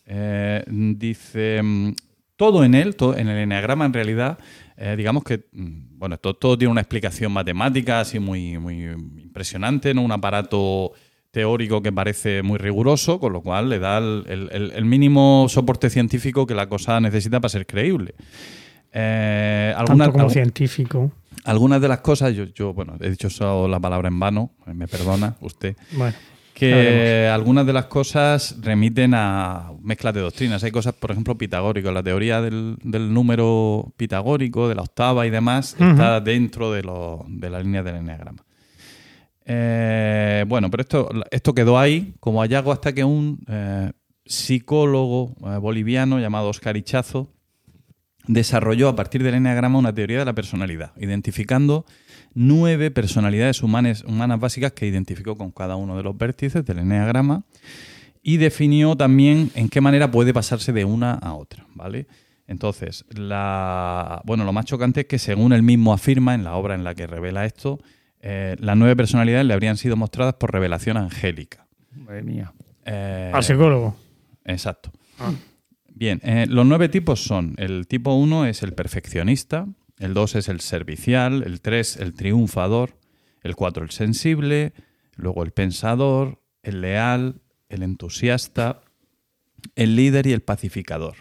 Eh, 0.05 0.63
dice, 0.67 1.61
mm, 1.63 1.93
todo 2.36 2.63
en 2.63 2.73
él, 2.75 2.95
todo, 2.95 3.15
en 3.15 3.27
el 3.29 3.38
eneagrama 3.38 3.86
en 3.86 3.93
realidad, 3.93 4.39
eh, 4.78 4.95
digamos 4.97 5.24
que, 5.24 5.45
mm, 5.51 5.97
bueno, 5.99 6.17
todo, 6.17 6.34
todo 6.36 6.57
tiene 6.57 6.71
una 6.71 6.82
explicación 6.82 7.32
matemática 7.32 7.99
así 8.01 8.19
muy, 8.19 8.57
muy 8.57 8.84
impresionante, 8.84 9.93
¿no? 9.93 10.01
Un 10.01 10.11
aparato 10.11 10.91
teórico 11.32 11.82
que 11.82 11.91
parece 11.91 12.43
muy 12.43 12.57
riguroso, 12.59 13.19
con 13.19 13.34
lo 13.34 13.41
cual 13.41 13.69
le 13.69 13.80
da 13.80 13.97
el, 13.97 14.24
el- 14.28 14.49
el- 14.51 14.71
el 14.71 14.86
mínimo 14.86 15.47
soporte 15.49 15.89
científico 15.89 16.45
que 16.45 16.53
la 16.53 16.67
cosa 16.69 16.99
necesita 16.99 17.39
para 17.39 17.49
ser 17.49 17.65
creíble. 17.65 18.13
Eh, 18.91 19.74
algunas, 19.76 20.07
Tanto 20.07 20.11
como 20.19 20.30
algu- 20.30 20.34
científico. 20.34 21.11
algunas 21.45 21.82
de 21.82 21.88
las 21.88 22.01
cosas, 22.01 22.36
yo, 22.36 22.43
yo, 22.45 22.74
bueno, 22.74 22.95
he 22.99 23.09
dicho 23.09 23.30
solo 23.30 23.67
la 23.67 23.80
palabra 23.80 24.07
en 24.09 24.19
vano, 24.19 24.51
me 24.67 24.88
perdona 24.88 25.36
usted, 25.41 25.76
Bueno. 25.93 26.15
Que 26.54 27.28
algunas 27.34 27.66
de 27.66 27.74
las 27.74 27.86
cosas 27.86 28.58
remiten 28.62 29.14
a 29.16 29.72
mezclas 29.82 30.14
de 30.14 30.22
doctrinas. 30.22 30.64
Hay 30.64 30.72
cosas, 30.72 30.93
por 30.93 31.12
ejemplo, 31.12 31.38
pitagóricas. 31.38 31.93
La 31.93 32.04
teoría 32.04 32.41
del, 32.41 32.78
del 32.84 33.14
número 33.14 33.91
pitagórico, 33.97 34.68
de 34.70 34.76
la 34.76 34.84
octava 34.84 35.26
y 35.26 35.30
demás, 35.30 35.76
está 35.80 36.22
dentro 36.22 36.72
de, 36.72 36.84
lo- 36.84 37.26
de 37.28 37.49
la 37.49 37.60
línea 37.60 37.84
del 37.84 37.95
enneagrama. 37.97 38.43
Eh, 39.45 40.45
bueno, 40.47 40.70
pero 40.72 40.82
esto, 40.82 41.10
esto 41.32 41.54
quedó 41.54 41.78
ahí 41.78 42.14
como 42.20 42.41
hallazgo 42.41 42.72
hasta 42.72 42.93
que 42.93 43.04
un 43.04 43.39
eh, 43.47 43.91
psicólogo 44.26 45.36
eh, 45.45 45.58
boliviano 45.58 46.20
llamado 46.20 46.47
Oscar 46.49 46.78
Ichazo 46.78 47.30
desarrolló 48.26 48.88
a 48.88 48.95
partir 48.95 49.22
del 49.22 49.36
enneagrama 49.36 49.78
una 49.80 49.93
teoría 49.93 50.20
de 50.20 50.26
la 50.26 50.34
personalidad, 50.34 50.93
identificando 50.97 51.86
nueve 52.36 52.91
personalidades 52.91 53.63
humanas, 53.63 54.03
humanas 54.03 54.39
básicas 54.39 54.71
que 54.73 54.88
identificó 54.88 55.38
con 55.38 55.51
cada 55.51 55.75
uno 55.75 55.97
de 55.97 56.03
los 56.03 56.17
vértices 56.17 56.65
del 56.65 56.79
enneagrama 56.79 57.43
y 58.21 58.38
definió 58.38 58.95
también 58.95 59.51
en 59.55 59.69
qué 59.69 59.81
manera 59.81 60.09
puede 60.09 60.34
pasarse 60.34 60.71
de 60.71 60.86
una 60.86 61.13
a 61.13 61.34
otra, 61.34 61.65
¿vale? 61.75 62.07
Entonces, 62.47 63.05
la, 63.09 64.21
bueno, 64.25 64.43
lo 64.43 64.53
más 64.53 64.65
chocante 64.65 65.01
es 65.01 65.07
que 65.07 65.19
según 65.19 65.53
él 65.53 65.63
mismo 65.63 65.93
afirma 65.93 66.34
en 66.34 66.43
la 66.43 66.55
obra 66.55 66.75
en 66.75 66.84
la 66.84 66.93
que 66.93 67.07
revela 67.07 67.45
esto, 67.45 67.79
eh, 68.21 68.55
las 68.59 68.77
nueve 68.77 68.95
personalidades 68.95 69.45
le 69.45 69.53
habrían 69.53 69.77
sido 69.77 69.95
mostradas 69.95 70.36
por 70.36 70.51
revelación 70.51 70.97
angélica. 70.97 71.67
Madre 71.91 72.23
mía. 72.23 72.53
Eh, 72.86 73.31
Al 73.34 73.43
psicólogo. 73.43 73.95
Exacto. 74.45 74.91
Bien, 75.95 76.19
eh, 76.23 76.45
los 76.49 76.65
nueve 76.65 76.89
tipos 76.89 77.23
son, 77.23 77.53
el 77.57 77.88
tipo 77.88 78.13
1 78.13 78.45
es 78.47 78.63
el 78.63 78.73
perfeccionista, 78.73 79.67
el 80.04 80.14
2 80.14 80.36
es 80.36 80.49
el 80.49 80.60
servicial, 80.60 81.43
el 81.43 81.62
3 81.62 81.97
el 81.97 82.14
triunfador, 82.14 82.97
el 83.41 83.56
4 83.56 83.86
el 83.86 83.91
sensible, 83.91 84.74
luego 85.16 85.43
el 85.43 85.51
pensador, 85.51 86.41
el 86.62 86.82
leal, 86.82 87.41
el 87.70 87.84
entusiasta, 87.84 88.82
el 89.76 89.95
líder 89.95 90.28
y 90.28 90.34
el 90.34 90.41
pacificador. 90.41 91.16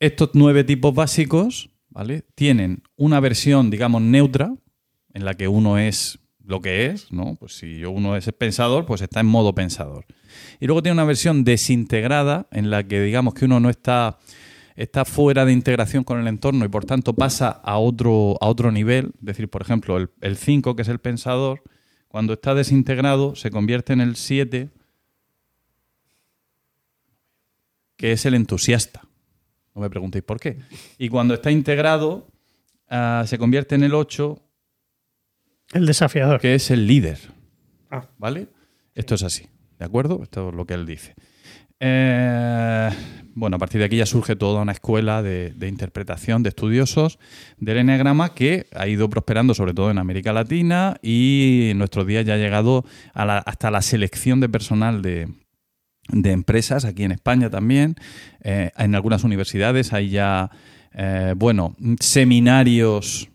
Estos 0.00 0.30
nueve 0.32 0.64
tipos 0.64 0.94
básicos 0.94 1.68
¿vale? 1.90 2.22
tienen 2.34 2.82
una 2.96 3.20
versión, 3.20 3.70
digamos, 3.70 4.00
neutra, 4.00 4.54
en 5.12 5.24
la 5.26 5.34
que 5.34 5.46
uno 5.46 5.78
es 5.78 6.18
lo 6.42 6.62
que 6.62 6.86
es, 6.86 7.12
¿no? 7.12 7.36
Pues 7.36 7.58
si 7.58 7.84
uno 7.84 8.16
es 8.16 8.30
pensador, 8.38 8.86
pues 8.86 9.02
está 9.02 9.20
en 9.20 9.26
modo 9.26 9.54
pensador. 9.54 10.06
Y 10.60 10.66
luego 10.66 10.82
tiene 10.82 10.94
una 10.94 11.04
versión 11.04 11.44
desintegrada 11.44 12.46
en 12.52 12.70
la 12.70 12.84
que 12.84 13.02
digamos 13.02 13.34
que 13.34 13.44
uno 13.44 13.60
no 13.60 13.68
está, 13.68 14.18
está 14.76 15.04
fuera 15.04 15.44
de 15.44 15.52
integración 15.52 16.04
con 16.04 16.20
el 16.20 16.28
entorno 16.28 16.64
y 16.64 16.68
por 16.68 16.84
tanto 16.84 17.14
pasa 17.14 17.48
a 17.48 17.78
otro, 17.78 18.36
a 18.40 18.46
otro 18.46 18.70
nivel. 18.70 19.12
Es 19.18 19.24
decir, 19.24 19.48
por 19.48 19.62
ejemplo, 19.62 19.96
el 19.96 20.36
5, 20.36 20.76
que 20.76 20.82
es 20.82 20.88
el 20.88 20.98
pensador, 20.98 21.62
cuando 22.08 22.34
está 22.34 22.54
desintegrado 22.54 23.34
se 23.34 23.50
convierte 23.50 23.94
en 23.94 24.00
el 24.02 24.16
7, 24.16 24.70
que 27.96 28.12
es 28.12 28.26
el 28.26 28.34
entusiasta. 28.34 29.02
No 29.74 29.80
me 29.80 29.90
preguntéis 29.90 30.24
por 30.24 30.38
qué. 30.38 30.58
Y 30.98 31.08
cuando 31.08 31.34
está 31.34 31.50
integrado 31.50 32.28
ah, 32.88 33.24
se 33.26 33.38
convierte 33.38 33.74
en 33.74 33.82
el 33.82 33.94
8, 33.94 34.42
El 35.72 35.86
desafiador. 35.86 36.40
que 36.40 36.54
es 36.54 36.70
el 36.70 36.86
líder. 36.86 37.18
Ah. 37.90 38.06
¿Vale? 38.18 38.48
Esto 38.94 39.14
es 39.14 39.22
así, 39.22 39.46
¿de 39.78 39.84
acuerdo? 39.84 40.22
Esto 40.22 40.50
es 40.50 40.54
lo 40.54 40.66
que 40.66 40.74
él 40.74 40.86
dice. 40.86 41.14
Eh, 41.80 42.90
bueno, 43.38 43.56
a 43.56 43.58
partir 43.58 43.78
de 43.80 43.84
aquí 43.84 43.96
ya 43.98 44.06
surge 44.06 44.34
toda 44.34 44.62
una 44.62 44.72
escuela 44.72 45.22
de, 45.22 45.50
de 45.50 45.68
interpretación 45.68 46.42
de 46.42 46.48
estudiosos 46.48 47.18
del 47.58 47.76
enneagrama 47.76 48.34
que 48.34 48.66
ha 48.74 48.88
ido 48.88 49.10
prosperando 49.10 49.52
sobre 49.52 49.74
todo 49.74 49.90
en 49.90 49.98
América 49.98 50.32
Latina 50.32 50.96
y 51.02 51.68
en 51.70 51.76
nuestros 51.78 52.06
días 52.06 52.24
ya 52.24 52.32
ha 52.34 52.38
llegado 52.38 52.86
a 53.12 53.26
la- 53.26 53.38
hasta 53.38 53.70
la 53.70 53.82
selección 53.82 54.40
de 54.40 54.48
personal 54.48 55.02
de, 55.02 55.28
empresas, 56.08 56.86
aquí 56.86 57.04
en 57.04 57.12
España 57.12 57.50
también. 57.50 57.96
Eh, 58.42 58.70
en 58.78 58.94
algunas 58.94 59.22
universidades 59.22 59.92
hay 59.92 60.08
ya, 60.08 60.50
eh, 60.94 61.34
bueno, 61.36 61.76
seminarios 62.00 63.28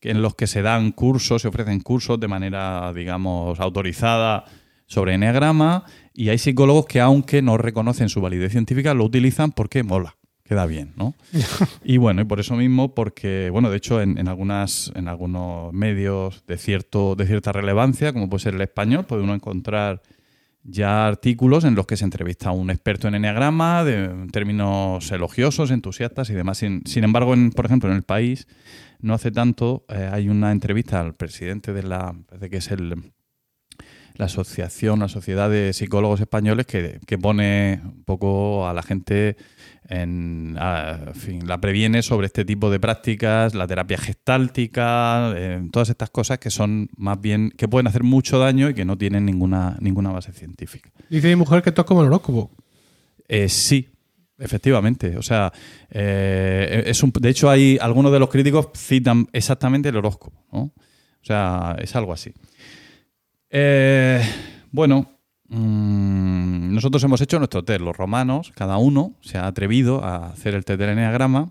en 0.00 0.22
los 0.22 0.34
que 0.34 0.46
se 0.46 0.62
dan 0.62 0.92
cursos, 0.92 1.42
se 1.42 1.48
ofrecen 1.48 1.80
cursos 1.80 2.18
de 2.18 2.26
manera, 2.26 2.90
digamos, 2.94 3.60
autorizada 3.60 4.46
sobre 4.92 5.14
enneagrama 5.14 5.84
y 6.12 6.28
hay 6.28 6.36
psicólogos 6.36 6.84
que 6.84 7.00
aunque 7.00 7.40
no 7.40 7.56
reconocen 7.56 8.10
su 8.10 8.20
validez 8.20 8.52
científica 8.52 8.92
lo 8.92 9.04
utilizan 9.04 9.50
porque 9.50 9.82
mola, 9.82 10.16
queda 10.44 10.66
bien, 10.66 10.92
¿no? 10.96 11.14
y 11.82 11.96
bueno, 11.96 12.20
y 12.20 12.24
por 12.26 12.40
eso 12.40 12.56
mismo, 12.56 12.94
porque, 12.94 13.48
bueno, 13.50 13.70
de 13.70 13.78
hecho, 13.78 14.02
en, 14.02 14.18
en 14.18 14.28
algunas, 14.28 14.92
en 14.94 15.08
algunos 15.08 15.72
medios 15.72 16.44
de 16.46 16.58
cierto, 16.58 17.14
de 17.16 17.26
cierta 17.26 17.52
relevancia, 17.52 18.12
como 18.12 18.28
puede 18.28 18.42
ser 18.42 18.54
el 18.54 18.60
español, 18.60 19.06
puede 19.06 19.22
uno 19.22 19.34
encontrar 19.34 20.02
ya 20.62 21.06
artículos 21.06 21.64
en 21.64 21.74
los 21.74 21.86
que 21.86 21.96
se 21.96 22.04
entrevista 22.04 22.50
a 22.50 22.52
un 22.52 22.70
experto 22.70 23.08
en 23.08 23.14
enneagrama, 23.14 23.84
de 23.84 24.28
términos 24.30 25.10
elogiosos, 25.10 25.70
entusiastas 25.70 26.28
y 26.28 26.34
demás. 26.34 26.58
Sin, 26.58 26.82
sin 26.84 27.02
embargo, 27.04 27.32
en, 27.32 27.50
por 27.50 27.64
ejemplo, 27.64 27.88
en 27.88 27.96
el 27.96 28.02
país, 28.02 28.46
no 29.00 29.14
hace 29.14 29.30
tanto, 29.30 29.86
eh, 29.88 30.10
hay 30.12 30.28
una 30.28 30.52
entrevista 30.52 31.00
al 31.00 31.14
presidente 31.14 31.72
de 31.72 31.82
la, 31.82 32.14
parece 32.28 32.50
que 32.50 32.58
es 32.58 32.70
el, 32.70 33.12
la 34.16 34.26
asociación, 34.26 35.00
la 35.00 35.08
sociedad 35.08 35.48
de 35.50 35.72
psicólogos 35.72 36.20
españoles 36.20 36.66
que, 36.66 37.00
que 37.06 37.18
pone 37.18 37.80
un 37.84 38.04
poco 38.04 38.66
a 38.68 38.72
la 38.74 38.82
gente 38.82 39.36
en, 39.88 40.56
a- 40.58 40.98
en 41.08 41.14
fin, 41.14 41.46
la 41.48 41.60
previene 41.60 42.02
sobre 42.02 42.26
este 42.26 42.44
tipo 42.44 42.70
de 42.70 42.78
prácticas, 42.80 43.54
la 43.54 43.66
terapia 43.66 43.98
gestáltica, 43.98 45.32
eh, 45.36 45.68
todas 45.72 45.90
estas 45.90 46.10
cosas 46.10 46.38
que 46.38 46.50
son 46.50 46.88
más 46.96 47.20
bien, 47.20 47.50
que 47.56 47.68
pueden 47.68 47.86
hacer 47.86 48.02
mucho 48.02 48.38
daño 48.38 48.68
y 48.70 48.74
que 48.74 48.84
no 48.84 48.96
tienen 48.96 49.24
ninguna, 49.26 49.76
ninguna 49.80 50.10
base 50.10 50.32
científica. 50.32 50.90
Dice 51.10 51.28
mi 51.28 51.36
mujer 51.36 51.62
que 51.62 51.70
esto 51.70 51.82
es 51.82 51.86
como 51.86 52.00
el 52.02 52.06
horóscopo. 52.08 52.50
Eh, 53.28 53.48
sí, 53.48 53.88
efectivamente. 54.38 55.16
O 55.16 55.22
sea, 55.22 55.52
eh, 55.90 56.84
es 56.86 57.02
un, 57.02 57.12
de 57.18 57.28
hecho, 57.28 57.48
hay 57.50 57.78
algunos 57.80 58.12
de 58.12 58.18
los 58.18 58.28
críticos 58.28 58.68
citan 58.74 59.26
exactamente 59.32 59.88
el 59.88 59.96
horóscopo. 59.96 60.44
¿no? 60.52 60.60
O 60.60 61.24
sea, 61.24 61.76
es 61.80 61.94
algo 61.96 62.12
así. 62.12 62.32
Eh, 63.54 64.22
bueno, 64.70 65.06
mm, 65.48 66.74
nosotros 66.74 67.04
hemos 67.04 67.20
hecho 67.20 67.38
nuestro 67.38 67.62
test. 67.64 67.80
Los 67.82 67.96
romanos, 67.96 68.50
cada 68.56 68.78
uno 68.78 69.14
se 69.20 69.36
ha 69.38 69.46
atrevido 69.46 70.02
a 70.02 70.28
hacer 70.30 70.54
el 70.54 70.64
test 70.64 70.80
del 70.80 70.90
enneagrama. 70.90 71.50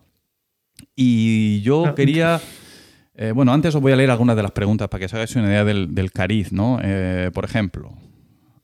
Y 0.96 1.62
yo 1.62 1.86
Ah, 1.86 1.96
quería. 1.96 2.42
eh, 3.14 3.32
bueno, 3.34 3.54
antes 3.54 3.76
os 3.76 3.82
voy 3.82 3.92
a 3.92 3.96
leer 3.96 4.10
algunas 4.10 4.36
de 4.36 4.42
las 4.42 4.52
preguntas 4.52 4.88
para 4.88 5.00
que 5.00 5.06
os 5.06 5.14
hagáis 5.14 5.36
una 5.36 5.48
idea 5.48 5.64
del, 5.64 5.94
del 5.94 6.12
cariz, 6.12 6.52
¿no? 6.52 6.80
Eh, 6.82 7.30
por 7.34 7.46
ejemplo, 7.46 7.94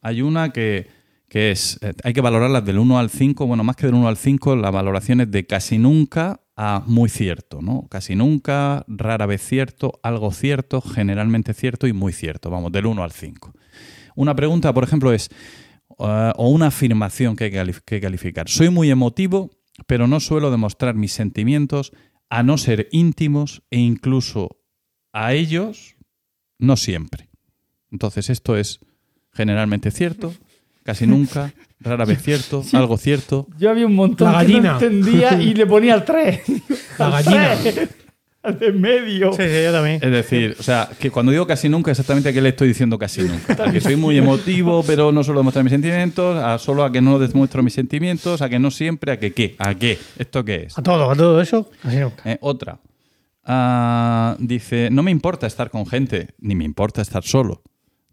hay 0.01 0.23
una 0.23 0.49
que, 0.51 0.87
que 1.29 1.51
es, 1.51 1.77
eh, 1.81 1.93
hay 2.03 2.13
que 2.13 2.21
valorarlas 2.21 2.65
del 2.65 2.79
1 2.79 2.99
al 2.99 3.09
5, 3.09 3.45
bueno, 3.47 3.63
más 3.63 3.75
que 3.75 3.85
del 3.87 3.95
1 3.95 4.07
al 4.07 4.17
5, 4.17 4.55
la 4.55 4.71
valoración 4.71 5.21
es 5.21 5.31
de 5.31 5.45
casi 5.45 5.77
nunca 5.77 6.41
a 6.55 6.83
muy 6.87 7.09
cierto, 7.09 7.61
¿no? 7.61 7.87
Casi 7.89 8.15
nunca, 8.15 8.83
rara 8.87 9.25
vez 9.25 9.41
cierto, 9.45 9.99
algo 10.03 10.31
cierto, 10.31 10.81
generalmente 10.81 11.53
cierto 11.53 11.85
y 11.87 11.93
muy 11.93 12.13
cierto, 12.13 12.49
vamos, 12.49 12.71
del 12.71 12.85
1 12.87 13.03
al 13.03 13.11
5. 13.11 13.53
Una 14.15 14.35
pregunta, 14.35 14.73
por 14.73 14.83
ejemplo, 14.83 15.13
es, 15.13 15.29
eh, 15.99 16.31
o 16.35 16.49
una 16.49 16.67
afirmación 16.67 17.35
que 17.35 17.45
hay 17.45 17.51
que 17.51 17.61
calif- 17.61 17.81
que 17.85 18.01
calificar. 18.01 18.49
Soy 18.49 18.69
muy 18.69 18.89
emotivo, 18.89 19.51
pero 19.85 20.07
no 20.07 20.19
suelo 20.19 20.49
demostrar 20.49 20.95
mis 20.95 21.11
sentimientos 21.13 21.91
a 22.29 22.41
no 22.41 22.57
ser 22.57 22.87
íntimos 22.91 23.61
e 23.69 23.79
incluso 23.79 24.57
a 25.13 25.33
ellos 25.33 25.95
no 26.57 26.75
siempre. 26.77 27.29
Entonces 27.91 28.29
esto 28.29 28.57
es 28.57 28.79
generalmente 29.31 29.91
cierto, 29.91 30.33
casi 30.87 31.05
nunca, 31.05 31.53
rara 31.81 32.05
vez 32.05 32.21
cierto, 32.23 32.63
algo 32.73 32.97
cierto. 32.97 33.45
Yo 33.59 33.69
había 33.69 33.85
un 33.85 33.93
montón 33.93 34.31
La 34.31 34.39
que 34.45 34.53
no 34.53 34.53
gallina. 34.53 34.73
entendía 34.73 35.33
y 35.41 35.53
le 35.53 35.65
ponía 35.67 35.95
el 35.95 36.05
3. 36.05 36.41
La 36.97 37.09
gallina. 37.09 37.55
Al 38.41 38.57
de 38.57 38.71
medio. 38.71 39.33
Sí, 39.33 39.41
sí, 39.43 39.63
yo 39.65 39.73
también. 39.73 39.99
Es 40.01 40.09
decir, 40.09 40.55
o 40.57 40.63
sea, 40.63 40.87
que 40.97 41.11
cuando 41.11 41.33
digo 41.33 41.45
casi 41.45 41.67
nunca, 41.67 41.91
exactamente 41.91 42.29
a 42.29 42.33
qué 42.33 42.39
le 42.41 42.49
estoy 42.49 42.69
diciendo 42.69 42.97
casi 42.97 43.21
nunca. 43.23 43.61
A 43.67 43.71
que 43.73 43.81
soy 43.81 43.97
muy 43.97 44.17
emotivo, 44.17 44.83
pero 44.87 45.11
no 45.11 45.21
suelo 45.25 45.41
demostrar 45.41 45.65
mis 45.65 45.71
sentimientos, 45.71 46.41
a 46.41 46.57
solo 46.57 46.85
a 46.85 46.91
que 46.93 47.01
no 47.01 47.19
demuestro 47.19 47.61
mis 47.61 47.73
sentimientos, 47.73 48.41
a 48.41 48.47
que 48.47 48.57
no 48.59 48.71
siempre, 48.71 49.11
a 49.11 49.19
que 49.19 49.33
qué, 49.33 49.55
a 49.59 49.75
qué, 49.75 49.99
¿esto 50.17 50.45
qué 50.45 50.63
es? 50.67 50.77
A 50.77 50.81
todo, 50.83 51.11
a 51.11 51.15
todo 51.15 51.41
eso, 51.41 51.69
así 51.83 51.97
nunca. 51.97 52.21
Eh, 52.23 52.37
otra. 52.39 52.79
Ah, 53.43 54.37
dice, 54.39 54.89
no 54.91 55.03
me 55.03 55.11
importa 55.11 55.45
estar 55.47 55.69
con 55.69 55.85
gente, 55.85 56.29
ni 56.39 56.55
me 56.55 56.63
importa 56.63 57.01
estar 57.01 57.23
solo. 57.23 57.63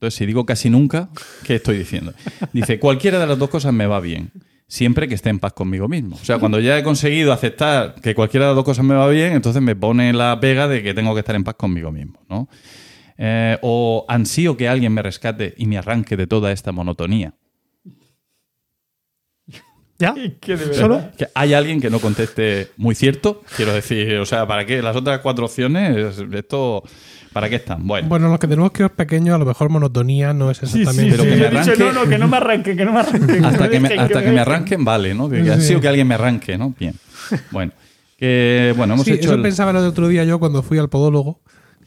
Entonces, 0.05 0.19
si 0.19 0.27
digo 0.27 0.45
casi 0.45 0.69
nunca, 0.69 1.09
¿qué 1.45 1.55
estoy 1.55 1.79
diciendo? 1.79 2.13
Dice, 2.53 2.79
cualquiera 2.79 3.19
de 3.19 3.27
las 3.27 3.39
dos 3.39 3.49
cosas 3.49 3.73
me 3.73 3.87
va 3.87 4.01
bien, 4.01 4.31
siempre 4.69 5.09
que 5.09 5.15
esté 5.15 5.31
en 5.31 5.39
paz 5.39 5.55
conmigo 5.55 5.89
mismo. 5.89 6.17
O 6.17 6.25
sea, 6.25 6.39
cuando 6.39 6.61
ya 6.61 6.79
he 6.79 6.83
conseguido 6.83 7.33
aceptar 7.33 7.95
que 8.03 8.15
cualquiera 8.15 8.45
de 8.45 8.51
las 8.51 8.57
dos 8.57 8.67
cosas 8.67 8.85
me 8.85 8.95
va 8.95 9.09
bien, 9.09 9.33
entonces 9.33 9.63
me 9.63 9.75
pone 9.75 10.13
la 10.13 10.39
pega 10.41 10.69
de 10.69 10.83
que 10.83 10.93
tengo 10.93 11.15
que 11.15 11.21
estar 11.21 11.35
en 11.35 11.43
paz 11.43 11.55
conmigo 11.55 11.91
mismo, 11.91 12.21
¿no? 12.29 12.51
Eh, 13.17 13.57
o 13.63 14.05
ansío 14.07 14.59
que 14.59 14.69
alguien 14.69 14.93
me 14.93 15.01
rescate 15.01 15.55
y 15.57 15.67
me 15.67 15.79
arranque 15.79 16.19
de 16.19 16.27
toda 16.27 16.53
esta 16.53 16.71
monotonía. 16.71 17.33
¿Ya? 19.99 20.15
Verdad. 20.47 20.73
¿Solo? 20.75 21.11
Que 21.17 21.29
hay 21.35 21.55
alguien 21.55 21.81
que 21.81 21.89
no 21.89 21.99
conteste 21.99 22.73
muy 22.77 22.95
cierto, 22.95 23.43
quiero 23.57 23.73
decir, 23.73 24.17
o 24.17 24.27
sea, 24.27 24.47
¿para 24.47 24.67
qué? 24.67 24.83
Las 24.83 24.97
otras 24.97 25.21
cuatro 25.21 25.47
opciones, 25.47 26.19
esto, 26.19 26.83
¿para 27.35 27.51
qué 27.51 27.57
están? 27.57 27.87
Bueno, 27.87 28.09
Bueno, 28.09 28.29
los 28.31 28.39
que 28.39 28.47
tenemos 28.49 28.73
que 28.73 28.85
ver 28.85 28.93
pequeños, 28.93 29.35
a 29.35 29.39
lo 29.39 29.45
mejor 29.45 29.69
monotonía 29.69 30.33
no 30.33 30.51
es 30.51 30.57
Sí, 30.59 30.67
sí, 30.67 30.79
exactamente. 30.81 31.17
Pero 31.19 31.25
sí. 31.25 31.29
que 31.31 31.37
me 31.37 31.45
He 31.45 31.51
dicho, 31.51 31.73
arranque- 31.73 31.79
no, 31.79 31.93
no, 32.05 32.09
que 32.09 32.19
no 32.19 32.29
me 32.29 32.37
arranque, 32.39 32.77
que 32.77 32.85
no 32.87 32.93
me 32.93 33.01
arranque. 33.01 33.39
hasta 33.45 33.69
que 33.69 33.81
me, 33.81 33.89
hasta 33.99 34.23
que 34.25 34.31
me 34.33 34.41
arranquen, 34.41 34.85
vale, 34.85 35.15
¿no? 35.15 35.29
Que 35.29 35.45
Sí. 35.45 35.51
ha 35.51 35.61
sido 35.61 35.81
que 35.83 35.89
alguien 35.89 36.09
me 36.09 36.15
arranque, 36.15 36.57
¿no? 36.57 36.75
Bien. 36.81 36.95
Bueno, 37.51 37.73
que, 38.17 38.73
bueno, 38.77 38.95
hemos 38.95 39.05
Sí, 39.05 39.13
hecho 39.13 39.25
eso 39.27 39.35
el- 39.35 39.43
pensaba 39.43 39.71
el 39.73 39.77
otro 39.79 40.09
día 40.09 40.25
yo 40.25 40.39
cuando 40.39 40.63
fui 40.63 40.79
al 40.79 40.89
podólogo, 40.89 41.41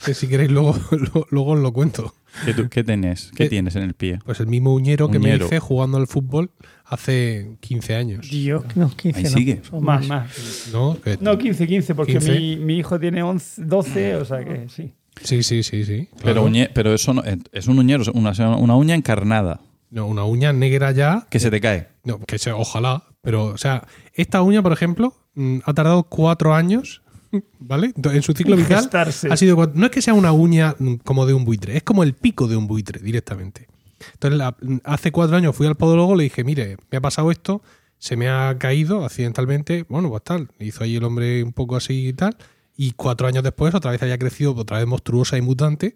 que 0.06 0.14
si 0.14 0.28
queréis 0.28 0.52
luego, 0.52 0.76
lo- 0.92 1.26
luego 1.32 1.52
os 1.54 1.60
lo 1.60 1.74
cuento. 1.74 2.14
¿Qué, 2.46 2.54
tú- 2.54 2.70
qué 2.70 2.84
tenés? 2.84 3.32
¿Qué 3.36 3.46
Eh, 3.46 3.50
tienes 3.50 3.76
en 3.76 3.82
el 3.84 3.96
pie? 3.96 4.20
Pues 4.24 4.40
el 4.42 4.46
mismo 4.48 4.72
uñero 4.74 5.10
que 5.10 5.18
Uñero. 5.18 5.40
me 5.40 5.46
hice 5.46 5.60
jugando 5.60 5.98
al 5.98 6.06
fútbol 6.06 6.52
hace 6.86 7.56
15 7.62 7.96
años. 7.96 8.30
Dios, 8.30 8.64
no, 8.76 8.90
15 8.96 9.18
Ahí 9.20 9.24
no. 9.24 9.30
sigue. 9.32 9.62
Son 9.68 9.84
Más, 9.84 10.08
más. 10.08 10.70
¿No? 10.72 10.98
Que- 11.04 11.18
No, 11.20 11.38
15, 11.38 11.66
15, 11.66 11.96
porque 11.96 12.14
15. 12.14 12.32
Mi, 12.40 12.56
mi 12.58 12.78
hijo 12.78 13.00
tiene 13.00 13.24
11, 13.24 13.64
12, 13.66 14.16
o 14.18 14.26
sea 14.26 14.44
que 14.46 14.68
sí. 14.70 14.94
Sí, 15.24 15.44
sí, 15.44 15.64
sí, 15.64 15.86
sí. 15.86 16.10
Pero, 16.24 16.46
uñe- 16.48 16.70
pero 16.74 16.94
eso 16.94 17.14
no- 17.14 17.24
es 17.52 17.68
un 17.68 17.80
uñero, 17.80 18.02
es 18.04 18.08
una, 18.10 18.32
una 18.58 18.76
uña 18.76 18.96
encarnada 18.96 19.60
No, 19.90 20.06
una 20.08 20.24
uña 20.26 20.54
negra 20.54 20.92
ya. 20.92 21.28
que 21.30 21.40
se 21.40 21.50
te 21.52 21.60
cae. 21.62 21.88
No, 22.04 22.20
que 22.20 22.38
se, 22.40 22.52
ojalá. 22.52 23.04
Pero, 23.22 23.46
o 23.46 23.58
sea, 23.58 23.88
esta 24.14 24.42
uña, 24.42 24.62
por 24.62 24.72
ejemplo, 24.74 25.14
mm, 25.36 25.60
ha 25.66 25.74
tardado 25.74 26.04
cuatro 26.04 26.54
años, 26.54 27.02
¿vale? 27.60 27.94
En 28.02 28.22
su 28.22 28.34
ciclo 28.34 28.56
vital. 28.56 28.80
Gestarse. 28.84 29.28
Ha 29.32 29.38
sido, 29.38 29.58
cuat- 29.58 29.74
no 29.74 29.86
es 29.86 29.92
que 29.92 30.02
sea 30.02 30.14
una 30.14 30.32
uña 30.32 30.76
mm, 30.80 30.96
como 31.04 31.26
de 31.26 31.34
un 31.34 31.44
buitre, 31.46 31.76
es 31.78 31.84
como 31.84 32.04
el 32.04 32.14
pico 32.14 32.48
de 32.48 32.56
un 32.56 32.68
buitre 32.68 33.02
directamente. 33.02 33.68
Entonces, 34.14 34.38
la- 34.38 34.56
mm, 34.62 34.78
hace 34.84 35.12
cuatro 35.12 35.36
años 35.36 35.56
fui 35.56 35.68
al 35.68 35.76
podólogo, 35.76 36.16
le 36.16 36.24
dije, 36.24 36.44
mire, 36.44 36.78
me 36.92 36.98
ha 37.00 37.02
pasado 37.02 37.32
esto, 37.32 37.62
se 37.98 38.16
me 38.16 38.30
ha 38.30 38.56
caído 38.60 39.04
accidentalmente. 39.04 39.86
Bueno, 39.90 40.10
pues 40.10 40.24
tal. 40.24 40.50
Hizo 40.60 40.84
ahí 40.84 40.96
el 40.98 41.04
hombre 41.04 41.44
un 41.44 41.52
poco 41.52 41.76
así 41.76 42.08
y 42.10 42.14
tal. 42.14 42.38
Y 42.78 42.92
cuatro 42.92 43.28
años 43.28 43.44
después, 43.44 43.74
otra 43.76 43.92
vez 43.92 44.02
había 44.04 44.18
crecido, 44.20 44.54
otra 44.56 44.78
vez 44.78 44.88
monstruosa 44.88 45.38
y 45.38 45.42
mutante. 45.42 45.96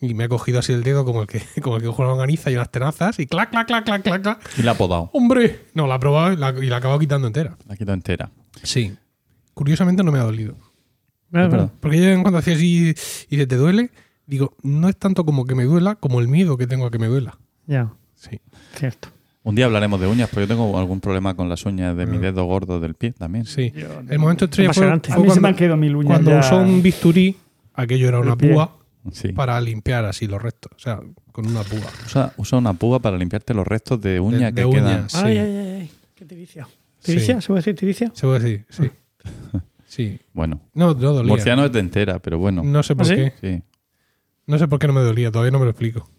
Y 0.00 0.14
me 0.14 0.24
ha 0.24 0.28
cogido 0.28 0.58
así 0.60 0.72
el 0.72 0.82
dedo 0.82 1.04
como 1.04 1.22
el 1.22 1.28
que, 1.28 1.42
como 1.62 1.76
el 1.76 1.82
que 1.82 1.88
una 1.88 2.12
organiza 2.12 2.50
y 2.50 2.54
unas 2.54 2.70
tenazas 2.70 3.18
y 3.18 3.26
clac, 3.26 3.50
clac, 3.50 3.66
clac, 3.66 3.84
clac, 3.84 4.02
clac, 4.02 4.22
clac. 4.22 4.50
Y 4.58 4.62
la 4.62 4.70
ha 4.72 4.74
podado. 4.74 5.10
¡Hombre! 5.12 5.66
No, 5.74 5.86
la 5.86 5.94
ha 5.96 6.00
probado 6.00 6.32
y 6.32 6.36
la, 6.36 6.50
y 6.50 6.66
la 6.66 6.76
ha 6.76 6.78
acabado 6.78 6.98
quitando 6.98 7.26
entera. 7.26 7.56
La 7.66 7.74
ha 7.74 7.76
quitado 7.76 7.94
entera. 7.94 8.30
Sí. 8.62 8.96
Curiosamente 9.54 10.02
no 10.02 10.10
me 10.12 10.18
ha 10.18 10.22
dolido. 10.22 10.56
Bueno, 11.30 11.46
Es 11.46 11.52
verdad. 11.52 11.72
Porque 11.80 11.98
yo 11.98 12.04
en 12.08 12.22
cuanto 12.22 12.38
hacía 12.38 12.54
así 12.54 12.94
y 13.28 13.36
dice, 13.36 13.46
¿te 13.46 13.56
duele? 13.56 13.90
Digo, 14.26 14.56
no 14.62 14.88
es 14.88 14.96
tanto 14.96 15.24
como 15.24 15.44
que 15.44 15.54
me 15.54 15.64
duela, 15.64 15.96
como 15.96 16.20
el 16.20 16.28
miedo 16.28 16.56
que 16.56 16.66
tengo 16.66 16.86
a 16.86 16.90
que 16.90 16.98
me 16.98 17.06
duela. 17.08 17.38
Ya, 17.66 17.92
Sí. 18.14 18.40
cierto. 18.76 19.08
Un 19.48 19.54
día 19.54 19.64
hablaremos 19.64 19.98
de 20.00 20.06
uñas, 20.06 20.28
porque 20.28 20.42
yo 20.42 20.48
tengo 20.48 20.78
algún 20.78 21.00
problema 21.00 21.34
con 21.34 21.48
las 21.48 21.64
uñas 21.64 21.96
de 21.96 22.04
mi 22.06 22.18
dedo 22.18 22.44
gordo 22.44 22.80
del 22.80 22.94
pie 22.94 23.12
también. 23.12 23.46
Sí. 23.46 23.72
Yo 23.74 24.02
no- 24.02 24.10
El 24.10 24.18
momento 24.18 24.44
estrella 24.44 24.72
fue, 24.74 24.84
fue 24.84 24.92
A 24.92 24.96
mí 24.96 25.00
se 25.04 25.14
cuando, 25.14 25.40
me 25.40 25.48
han 25.48 25.54
quedado 25.56 25.76
mil 25.78 25.96
uñas 25.96 26.12
cuando 26.12 26.30
ya. 26.32 26.40
usó 26.40 26.58
un 26.58 26.82
bisturí, 26.82 27.36
aquello 27.74 28.08
era 28.08 28.20
una 28.20 28.36
púa 28.36 28.76
Sí. 29.10 29.28
para 29.32 29.58
limpiar 29.60 30.04
así 30.04 30.26
los 30.26 30.42
restos. 30.42 30.72
O 30.76 30.78
sea, 30.78 31.00
con 31.32 31.46
una 31.46 31.62
púa. 31.62 31.80
Usa, 32.06 32.32
usa 32.36 32.58
una 32.58 32.74
púa 32.74 33.00
para 33.00 33.16
limpiarte 33.16 33.54
los 33.54 33.66
restos 33.66 34.00
de 34.02 34.20
uña 34.20 34.50
De- 34.50 34.54
que 34.54 34.64
de 34.66 34.70
quedan. 34.70 34.84
uñas. 34.84 35.12
Sí. 35.12 35.18
Ay, 35.22 35.38
ay, 35.38 35.56
ay, 35.56 35.66
ay. 35.80 35.90
Qué 36.14 36.24
tiricia. 36.26 36.68
¿Tiricia? 37.02 37.36
Sí. 37.36 37.40
¿Se 37.42 37.46
puede 37.48 37.58
decir 37.60 37.74
tiricia? 37.76 38.10
Se 38.14 38.26
puede 38.26 38.40
decir, 38.40 38.66
sí. 38.68 38.90
Sí. 39.86 40.20
Bueno, 40.34 40.60
No, 40.74 40.88
no 40.88 41.12
dolía. 41.14 41.30
murciano 41.32 41.64
es 41.64 41.72
de 41.72 41.80
entera, 41.80 42.18
pero 42.18 42.38
bueno. 42.38 42.62
No 42.62 42.82
sé 42.82 42.94
por 42.94 43.06
¿Ah, 43.06 43.08
sí? 43.08 43.14
qué. 43.14 43.32
Sí. 43.40 43.62
No 44.46 44.58
sé 44.58 44.68
por 44.68 44.78
qué 44.78 44.86
no 44.86 44.92
me 44.92 45.00
dolía, 45.00 45.30
todavía 45.32 45.50
no 45.50 45.58
me 45.58 45.64
lo 45.64 45.70
explico. 45.70 46.10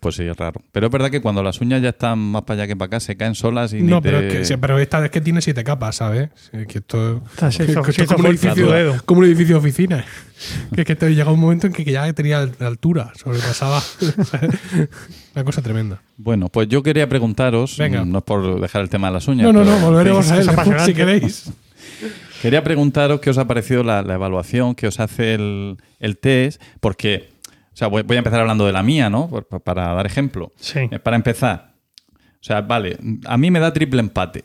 Pues 0.00 0.14
sí, 0.14 0.22
es 0.24 0.36
raro. 0.36 0.60
Pero 0.72 0.86
es 0.86 0.92
verdad 0.92 1.10
que 1.10 1.20
cuando 1.20 1.42
las 1.42 1.60
uñas 1.60 1.80
ya 1.82 1.88
están 1.88 2.18
más 2.18 2.42
para 2.42 2.60
allá 2.62 2.68
que 2.68 2.76
para 2.76 2.86
acá, 2.86 3.00
se 3.00 3.16
caen 3.16 3.34
solas 3.34 3.72
y 3.72 3.82
No, 3.82 3.96
ni 3.96 4.02
pero, 4.02 4.20
te- 4.20 4.42
es 4.42 4.48
que, 4.48 4.58
pero 4.58 4.78
esta 4.78 5.04
es 5.04 5.10
que 5.10 5.20
tiene 5.20 5.40
siete 5.40 5.64
capas, 5.64 5.96
¿sabes? 5.96 6.28
Que 6.68 6.78
esto, 6.78 7.22
Está- 7.32 7.48
esto 7.48 7.62
es 7.64 8.06
como, 8.06 8.20
un 8.20 8.26
edificio, 8.26 8.70
dedo. 8.70 9.02
como 9.04 9.20
un 9.20 9.26
edificio 9.26 9.54
de 9.56 9.58
oficina. 9.60 10.04
que 10.74 10.82
es 10.82 10.86
que 10.86 10.96
te 10.96 11.14
llega 11.14 11.32
un 11.32 11.40
momento 11.40 11.66
en 11.66 11.72
que 11.72 11.82
ya 11.84 12.12
tenía 12.12 12.40
al- 12.40 12.54
altura, 12.60 13.10
sobrepasaba. 13.16 13.82
Una 15.34 15.44
cosa 15.44 15.62
tremenda. 15.62 16.00
Bueno, 16.16 16.48
pues 16.48 16.68
yo 16.68 16.82
quería 16.82 17.08
preguntaros, 17.08 17.76
Venga. 17.78 18.04
no 18.04 18.18
es 18.18 18.24
por 18.24 18.60
dejar 18.60 18.82
el 18.82 18.88
tema 18.88 19.08
de 19.08 19.14
las 19.14 19.28
uñas. 19.28 19.44
No, 19.44 19.52
no, 19.52 19.64
no, 19.64 19.78
volveremos 19.78 20.30
a 20.30 20.38
él 20.38 20.48
si 20.84 20.94
queréis. 20.94 21.50
Quería 22.42 22.62
preguntaros 22.62 23.20
qué 23.20 23.30
os 23.30 23.38
ha 23.38 23.46
parecido 23.46 23.82
la, 23.82 24.02
la 24.02 24.14
evaluación 24.14 24.74
que 24.74 24.86
os 24.86 25.00
hace 25.00 25.34
el, 25.34 25.78
el 26.00 26.18
test, 26.18 26.60
porque, 26.80 27.30
o 27.76 27.78
sea, 27.78 27.88
voy, 27.88 28.02
voy 28.02 28.16
a 28.16 28.20
empezar 28.20 28.40
hablando 28.40 28.64
de 28.64 28.72
la 28.72 28.82
mía, 28.82 29.10
¿no? 29.10 29.28
Por- 29.28 29.46
pa- 29.46 29.58
para 29.58 29.92
dar 29.92 30.06
ejemplo. 30.06 30.50
Sí. 30.56 30.80
Eh, 30.90 30.98
Para 30.98 31.16
empezar, 31.16 31.74
o 32.14 32.42
sea, 32.46 32.62
vale, 32.62 32.96
a 33.26 33.36
mí 33.36 33.50
me 33.50 33.60
da 33.60 33.70
triple 33.74 34.00
empate, 34.00 34.44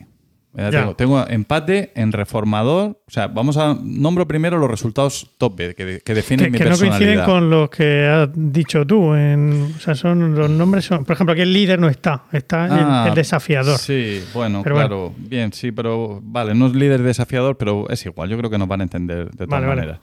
Ya 0.53 0.69
Ya. 0.69 0.79
Tengo, 0.81 0.95
tengo 0.97 1.27
empate 1.29 1.93
en 1.95 2.11
reformador. 2.11 2.99
O 3.07 3.11
sea, 3.11 3.27
vamos 3.27 3.55
a. 3.55 3.73
Nombro 3.81 4.27
primero 4.27 4.57
los 4.57 4.69
resultados 4.69 5.31
top 5.37 5.55
B, 5.55 5.75
que, 5.75 6.01
que 6.03 6.13
definen 6.13 6.47
Que, 6.47 6.51
mi 6.51 6.57
que 6.57 6.63
no 6.65 6.69
coinciden 6.71 6.91
personalidad. 6.91 7.25
con 7.25 7.49
los 7.49 7.69
que 7.69 8.05
has 8.05 8.29
dicho 8.35 8.85
tú. 8.85 9.15
En, 9.15 9.73
o 9.77 9.79
sea, 9.79 9.95
son 9.95 10.35
los 10.35 10.49
nombres 10.49 10.83
son. 10.83 11.05
Por 11.05 11.13
ejemplo, 11.13 11.31
aquí 11.31 11.43
el 11.43 11.53
líder 11.53 11.79
no 11.79 11.87
está, 11.87 12.23
está 12.33 12.65
el- 12.65 12.71
Ah, 12.73 13.05
el, 13.07 13.15
desafiador. 13.15 13.77
Sí, 13.79 14.21
bueno, 14.33 14.59
Pero 14.61 14.75
claro. 14.75 15.13
Bien, 15.17 15.53
sí, 15.53 15.71
pero 15.71 16.19
vale, 16.21 16.53
no 16.53 16.67
es 16.67 16.73
líder 16.75 17.01
desafiador, 17.01 17.57
pero 17.57 17.89
es 17.89 18.05
igual. 18.05 18.27
Yo 18.29 18.37
creo 18.37 18.49
que 18.49 18.57
nos 18.57 18.67
van 18.67 18.81
a 18.81 18.83
entender 18.83 19.31
de 19.31 19.45
todas 19.47 19.61
Vale, 19.65 19.67
vale. 19.67 19.99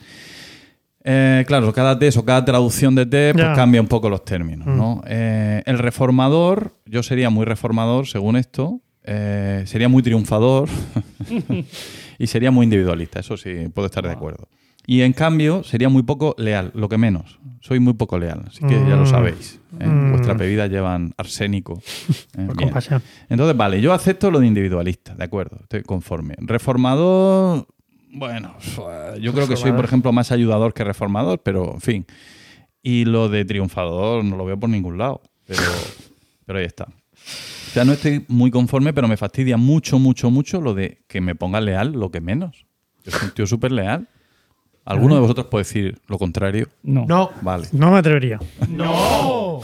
Eh, 1.10 1.44
claro, 1.46 1.72
cada 1.72 1.98
test 1.98 2.18
o 2.18 2.24
cada 2.24 2.44
traducción 2.44 2.94
de 2.94 3.06
test 3.06 3.38
pues, 3.38 3.56
cambia 3.56 3.80
un 3.80 3.88
poco 3.88 4.10
los 4.10 4.24
términos. 4.26 4.66
Mm. 4.66 4.76
¿no? 4.76 5.02
Eh, 5.06 5.62
el 5.64 5.78
reformador, 5.78 6.74
yo 6.84 7.02
sería 7.02 7.30
muy 7.30 7.46
reformador 7.46 8.06
según 8.06 8.36
esto, 8.36 8.80
eh, 9.04 9.62
sería 9.66 9.88
muy 9.88 10.02
triunfador 10.02 10.68
y 12.18 12.26
sería 12.26 12.50
muy 12.50 12.64
individualista, 12.64 13.20
eso 13.20 13.38
sí, 13.38 13.68
puedo 13.72 13.86
estar 13.86 14.04
de 14.04 14.12
acuerdo. 14.12 14.48
Y 14.86 15.02
en 15.02 15.12
cambio, 15.12 15.64
sería 15.64 15.88
muy 15.90 16.02
poco 16.02 16.34
leal, 16.38 16.72
lo 16.74 16.88
que 16.88 16.96
menos. 16.96 17.38
Soy 17.60 17.78
muy 17.78 17.92
poco 17.92 18.18
leal, 18.18 18.44
así 18.46 18.60
que 18.66 18.74
ya 18.74 18.96
lo 18.96 19.02
Mm. 19.02 19.06
sabéis. 19.06 19.60
¿eh? 19.80 19.86
Mm. 19.86 20.10
Vuestras 20.12 20.38
bebidas 20.38 20.70
llevan 20.70 21.12
arsénico. 21.18 21.80
Eh, 22.38 22.46
Por. 22.46 23.00
Entonces, 23.28 23.56
vale, 23.56 23.80
yo 23.82 23.92
acepto 23.92 24.30
lo 24.30 24.40
de 24.40 24.46
individualista, 24.46 25.14
de 25.14 25.24
acuerdo, 25.24 25.58
estoy 25.62 25.82
conforme. 25.82 26.34
Reformador, 26.38 27.66
bueno, 28.10 28.54
yo 29.20 29.32
creo 29.32 29.48
que 29.48 29.56
soy, 29.56 29.72
por 29.72 29.84
ejemplo, 29.84 30.12
más 30.12 30.32
ayudador 30.32 30.74
que 30.74 30.84
reformador, 30.84 31.40
pero 31.42 31.74
en 31.74 31.80
fin. 31.80 32.06
Y 32.82 33.04
lo 33.04 33.28
de 33.28 33.44
triunfador 33.44 34.24
no 34.24 34.36
lo 34.36 34.44
veo 34.44 34.58
por 34.58 34.70
ningún 34.70 34.98
lado, 34.98 35.22
pero, 35.46 35.62
pero 36.46 36.58
ahí 36.58 36.64
está. 36.64 36.84
O 36.84 37.70
sea, 37.70 37.84
no 37.84 37.92
estoy 37.92 38.24
muy 38.28 38.50
conforme, 38.50 38.92
pero 38.92 39.08
me 39.08 39.16
fastidia 39.16 39.56
mucho, 39.56 39.98
mucho, 39.98 40.30
mucho 40.30 40.60
lo 40.60 40.74
de 40.74 41.02
que 41.06 41.20
me 41.20 41.34
ponga 41.34 41.60
leal 41.60 41.92
lo 41.92 42.10
que 42.10 42.20
menos. 42.20 42.64
Yo 43.04 43.12
soy 43.12 43.28
un 43.28 43.34
tío 43.34 43.46
súper 43.46 43.72
leal. 43.72 44.08
¿Alguno 44.84 45.16
de 45.16 45.20
vosotros 45.20 45.48
puede 45.48 45.64
decir 45.64 46.00
lo 46.06 46.18
contrario? 46.18 46.68
No. 46.82 47.04
No. 47.06 47.30
Vale. 47.42 47.68
No 47.72 47.90
me 47.90 47.98
atrevería. 47.98 48.40
¡No! 48.70 49.60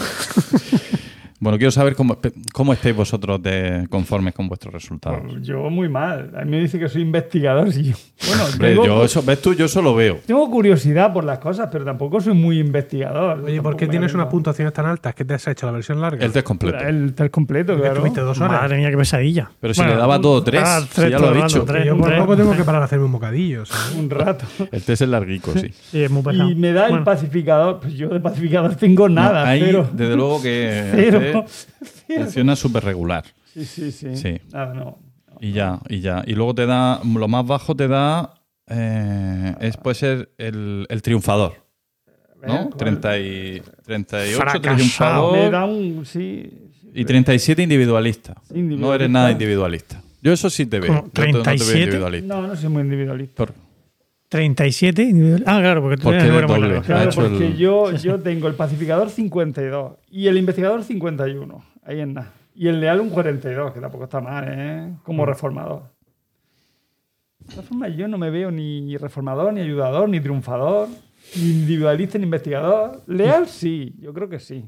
Bueno, 1.45 1.59
quiero 1.59 1.71
saber 1.73 1.95
cómo, 1.95 2.17
cómo 2.55 2.73
estáis 2.73 2.97
vosotros 2.97 3.43
de 3.43 3.87
conformes 3.91 4.33
con 4.33 4.49
vuestros 4.49 4.73
resultados. 4.73 5.21
Yo 5.43 5.69
muy 5.69 5.91
mal. 5.91 6.31
A 6.35 6.43
mí 6.43 6.53
me 6.53 6.59
dice 6.61 6.79
que 6.79 6.89
soy 6.89 7.03
investigador. 7.03 7.69
y 7.69 7.91
yo- 7.91 7.97
bueno, 8.29 8.45
Hombre, 8.47 8.69
tengo, 8.71 8.87
yo 8.87 9.05
eso, 9.05 9.23
ves 9.23 9.43
tú, 9.43 9.53
yo 9.53 9.67
eso 9.67 9.83
lo 9.83 9.95
veo. 9.95 10.21
tengo 10.27 10.51
curiosidad 10.51 11.13
por 11.13 11.23
las 11.23 11.41
cosas, 11.41 11.69
pero 11.71 11.85
tampoco 11.85 12.19
soy 12.23 12.33
muy 12.33 12.59
investigador. 12.59 13.41
Oye, 13.45 13.61
¿por 13.61 13.77
qué 13.77 13.87
tienes 13.87 14.15
unas 14.15 14.29
puntuaciones 14.29 14.73
tan 14.73 14.87
altas? 14.87 15.15
¿Qué 15.15 15.27
te 15.27 15.35
has 15.35 15.47
hecho 15.47 15.67
la 15.67 15.73
versión 15.73 16.01
larga? 16.01 16.25
El 16.25 16.33
test 16.33 16.47
completo. 16.47 16.79
El 16.79 17.13
test 17.15 17.31
completo, 17.31 17.75
Que 17.75 17.81
claro. 17.81 17.95
estuviste 17.97 18.21
dos 18.23 18.41
horas. 18.41 18.63
Madre 18.63 18.79
mía, 18.79 18.91
qué 18.91 18.97
pesadilla. 18.97 19.51
Pero 19.61 19.75
si 19.75 19.83
le 19.85 19.97
daba 19.97 20.19
todo 20.19 20.43
tres, 20.43 20.63
ah, 20.65 20.81
si 20.91 21.11
ya 21.11 21.19
lo 21.19 21.31
he 21.35 21.43
dicho. 21.43 21.63
tres, 21.67 21.85
Yo 21.85 21.99
por 21.99 22.07
tres. 22.09 22.21
poco 22.23 22.37
tengo 22.39 22.57
que 22.57 22.65
parar 22.65 22.81
a 22.81 22.87
hacerme 22.87 23.05
un 23.05 23.13
bocadillo. 23.13 23.67
¿sabes? 23.67 23.97
Un 23.99 24.09
rato. 24.09 24.47
El 24.73 24.83
test 24.83 25.03
es 25.03 25.09
larguico, 25.11 25.53
sí. 25.53 25.69
Sí, 25.91 26.03
es 26.05 26.11
muy 26.11 26.23
pesado. 26.23 26.51
Y 26.51 26.55
me 26.55 26.73
da 26.73 26.85
el 26.87 26.91
Bueno, 26.93 27.05
pacificador. 27.05 27.81
Pues 27.81 27.93
yo 27.93 28.09
de 28.09 28.21
pacificador 28.21 28.75
tengo 28.77 29.11
nada. 29.11 29.45
No, 29.45 29.51
ahí, 29.51 29.63
cero. 29.67 29.91
desde 29.93 30.17
luego 30.17 30.41
que 30.41 30.91
Cero. 30.95 31.34
Funciona 31.43 32.57
súper 32.57 32.85
regular. 32.85 33.25
Sí, 33.55 33.65
sí, 33.65 33.93
sí. 33.93 34.41
No. 34.53 34.99
Y 35.41 35.53
ya, 35.53 35.81
y 35.89 36.01
ya. 36.01 36.23
Y 36.27 36.35
luego 36.35 36.55
te 36.55 36.67
da, 36.67 37.01
lo 37.05 37.29
más 37.29 37.47
bajo 37.47 37.75
te 37.75 37.89
da, 37.89 38.35
eh, 38.69 39.55
es, 39.61 39.77
puede 39.77 39.95
ser 39.95 40.31
el, 40.39 40.87
el 40.89 41.03
triunfador. 41.03 41.63
¿no? 42.47 42.69
30 42.71 43.19
y, 43.21 43.63
38 43.85 44.37
Fracasado. 44.37 44.75
triunfador 44.77 45.39
Me 45.39 45.51
da 45.51 45.65
un. 45.65 46.05
Sí. 46.05 46.51
sí. 46.81 46.91
y 46.95 47.05
37 47.05 47.63
individualista. 47.63 48.35
Individualista. 48.51 48.87
No 48.87 48.95
eres 48.95 49.11
nada 49.11 49.31
individualista. 49.31 50.03
Yo 50.23 50.33
eso 50.33 50.49
sí 50.51 50.67
te 50.67 50.79
veo. 50.81 50.89
¿Cómo? 50.95 51.05
Yo 51.07 51.11
te- 51.11 51.21
no 51.21 51.27
te 51.27 51.33
veo 51.33 51.43
37? 51.43 51.81
individualista. 51.85 52.35
No, 52.35 52.47
no 52.47 52.57
soy 52.57 52.69
muy 52.69 52.83
individualista. 52.83 53.35
Por- 53.37 53.55
37 54.39 55.03
individual. 55.03 55.45
Ah, 55.47 55.61
claro, 55.61 55.81
porque 55.81 55.97
tú 55.97 56.09
tienes 56.09 56.25
el 56.27 56.47
doble. 56.47 56.69
largo. 56.69 56.83
Claro, 56.83 57.11
porque 57.15 57.47
el- 57.47 57.57
yo, 57.57 57.93
yo 57.93 58.19
tengo 58.21 58.49
el 58.49 58.55
pacificador 58.55 59.09
52 59.11 59.93
y 60.11 60.27
el 60.27 60.37
investigador 60.39 60.83
51. 60.83 61.65
Ahí 61.85 62.01
en 62.01 62.15
nada. 62.15 62.33
Y 62.57 62.67
el 62.69 62.81
leal 62.81 63.01
un 63.01 63.11
42, 63.11 63.73
que 63.73 63.81
tampoco 63.81 64.05
está 64.05 64.21
mal, 64.21 64.45
¿eh? 64.49 64.89
Mm. 64.91 65.03
Como 65.05 65.25
reformador. 65.25 65.83
De 67.39 67.47
todas 67.55 67.65
formas, 67.67 67.95
yo 67.97 68.09
no 68.09 68.19
me 68.19 68.31
veo 68.31 68.51
ni 68.51 68.97
reformador, 68.97 69.53
ni 69.53 69.61
ayudador, 69.61 70.09
ni 70.09 70.19
triunfador, 70.21 70.89
ni 71.37 71.43
individualista, 71.51 72.19
ni 72.19 72.25
investigador. 72.25 73.03
Leal, 73.07 73.47
sí, 73.47 73.95
yo 74.01 74.13
creo 74.15 74.29
que 74.29 74.41
sí. 74.41 74.65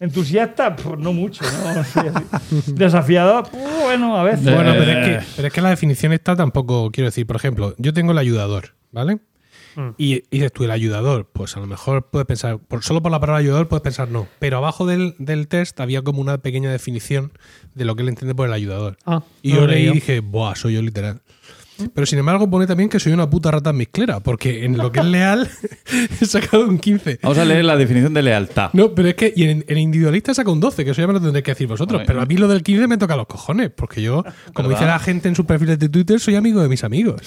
Entusiasta, 0.00 0.74
pues 0.74 0.98
no 0.98 1.12
mucho, 1.12 1.44
¿no? 1.44 1.84
Sí. 1.84 2.72
Desafiador, 2.72 3.44
pues, 3.50 3.62
bueno, 3.84 4.16
a 4.16 4.24
veces. 4.24 4.44
Bueno, 4.54 4.72
Eh, 4.72 4.76
pero 4.78 4.90
es, 4.90 5.06
que, 5.06 5.26
pero 5.36 5.48
es 5.48 5.54
que 5.54 5.60
la 5.60 5.70
definición 5.70 6.12
está 6.12 6.34
tampoco, 6.36 6.90
quiero 6.90 7.06
decir, 7.08 7.26
por 7.26 7.36
ejemplo, 7.36 7.74
yo 7.78 7.92
tengo 7.92 8.12
el 8.12 8.18
ayudador, 8.18 8.74
¿vale? 8.92 9.18
Mm. 9.76 9.88
Y, 9.98 10.14
y 10.14 10.22
dices 10.30 10.52
tú, 10.52 10.64
el 10.64 10.70
ayudador, 10.70 11.28
pues 11.32 11.56
a 11.56 11.60
lo 11.60 11.66
mejor 11.66 12.08
puedes 12.10 12.26
pensar, 12.26 12.58
por, 12.58 12.82
solo 12.82 13.02
por 13.02 13.10
la 13.10 13.20
palabra 13.20 13.40
ayudador 13.40 13.68
puedes 13.68 13.82
pensar 13.82 14.08
no, 14.08 14.28
pero 14.38 14.58
abajo 14.58 14.86
del, 14.86 15.14
del 15.18 15.48
test 15.48 15.80
había 15.80 16.02
como 16.02 16.20
una 16.20 16.38
pequeña 16.38 16.70
definición 16.70 17.32
de 17.74 17.84
lo 17.84 17.96
que 17.96 18.02
él 18.02 18.08
entiende 18.08 18.34
por 18.34 18.46
el 18.46 18.52
ayudador. 18.52 18.98
Ah, 19.06 19.22
Y 19.42 19.52
no 19.52 19.60
yo 19.60 19.66
leí 19.66 19.88
y 19.88 19.92
dije, 19.92 20.20
buah, 20.20 20.54
soy 20.54 20.74
yo 20.74 20.82
literal. 20.82 21.20
Pero 21.94 22.06
sin 22.06 22.18
embargo 22.18 22.48
pone 22.48 22.66
también 22.66 22.88
que 22.88 23.00
soy 23.00 23.12
una 23.12 23.28
puta 23.28 23.50
rata 23.50 23.72
mezclera, 23.72 24.20
porque 24.20 24.64
en 24.64 24.76
lo 24.76 24.92
que 24.92 25.00
es 25.00 25.06
leal 25.06 25.50
he 26.20 26.26
sacado 26.26 26.68
un 26.68 26.78
15. 26.78 27.20
Vamos 27.22 27.38
a 27.38 27.44
leer 27.44 27.64
la 27.64 27.76
definición 27.76 28.14
de 28.14 28.22
lealtad. 28.22 28.70
No, 28.74 28.94
pero 28.94 29.08
es 29.08 29.14
que 29.14 29.32
y 29.34 29.44
en, 29.44 29.64
en 29.66 29.78
individualista 29.78 30.34
saca 30.34 30.50
un 30.50 30.60
12, 30.60 30.84
que 30.84 30.90
eso 30.90 31.00
ya 31.00 31.06
me 31.06 31.14
lo 31.14 31.20
tendréis 31.20 31.44
que 31.44 31.52
decir 31.52 31.66
vosotros. 31.66 32.00
Bueno, 32.00 32.06
pero 32.06 32.20
a 32.20 32.26
mí 32.26 32.36
lo 32.36 32.46
del 32.46 32.62
15 32.62 32.86
me 32.86 32.98
toca 32.98 33.16
los 33.16 33.26
cojones, 33.26 33.70
porque 33.70 34.02
yo, 34.02 34.22
como 34.52 34.68
dice 34.68 34.84
la 34.84 34.98
gente 34.98 35.28
en 35.28 35.34
sus 35.34 35.46
perfiles 35.46 35.78
de 35.78 35.88
Twitter, 35.88 36.20
soy 36.20 36.36
amigo 36.36 36.62
de 36.62 36.68
mis 36.68 36.84
amigos. 36.84 37.20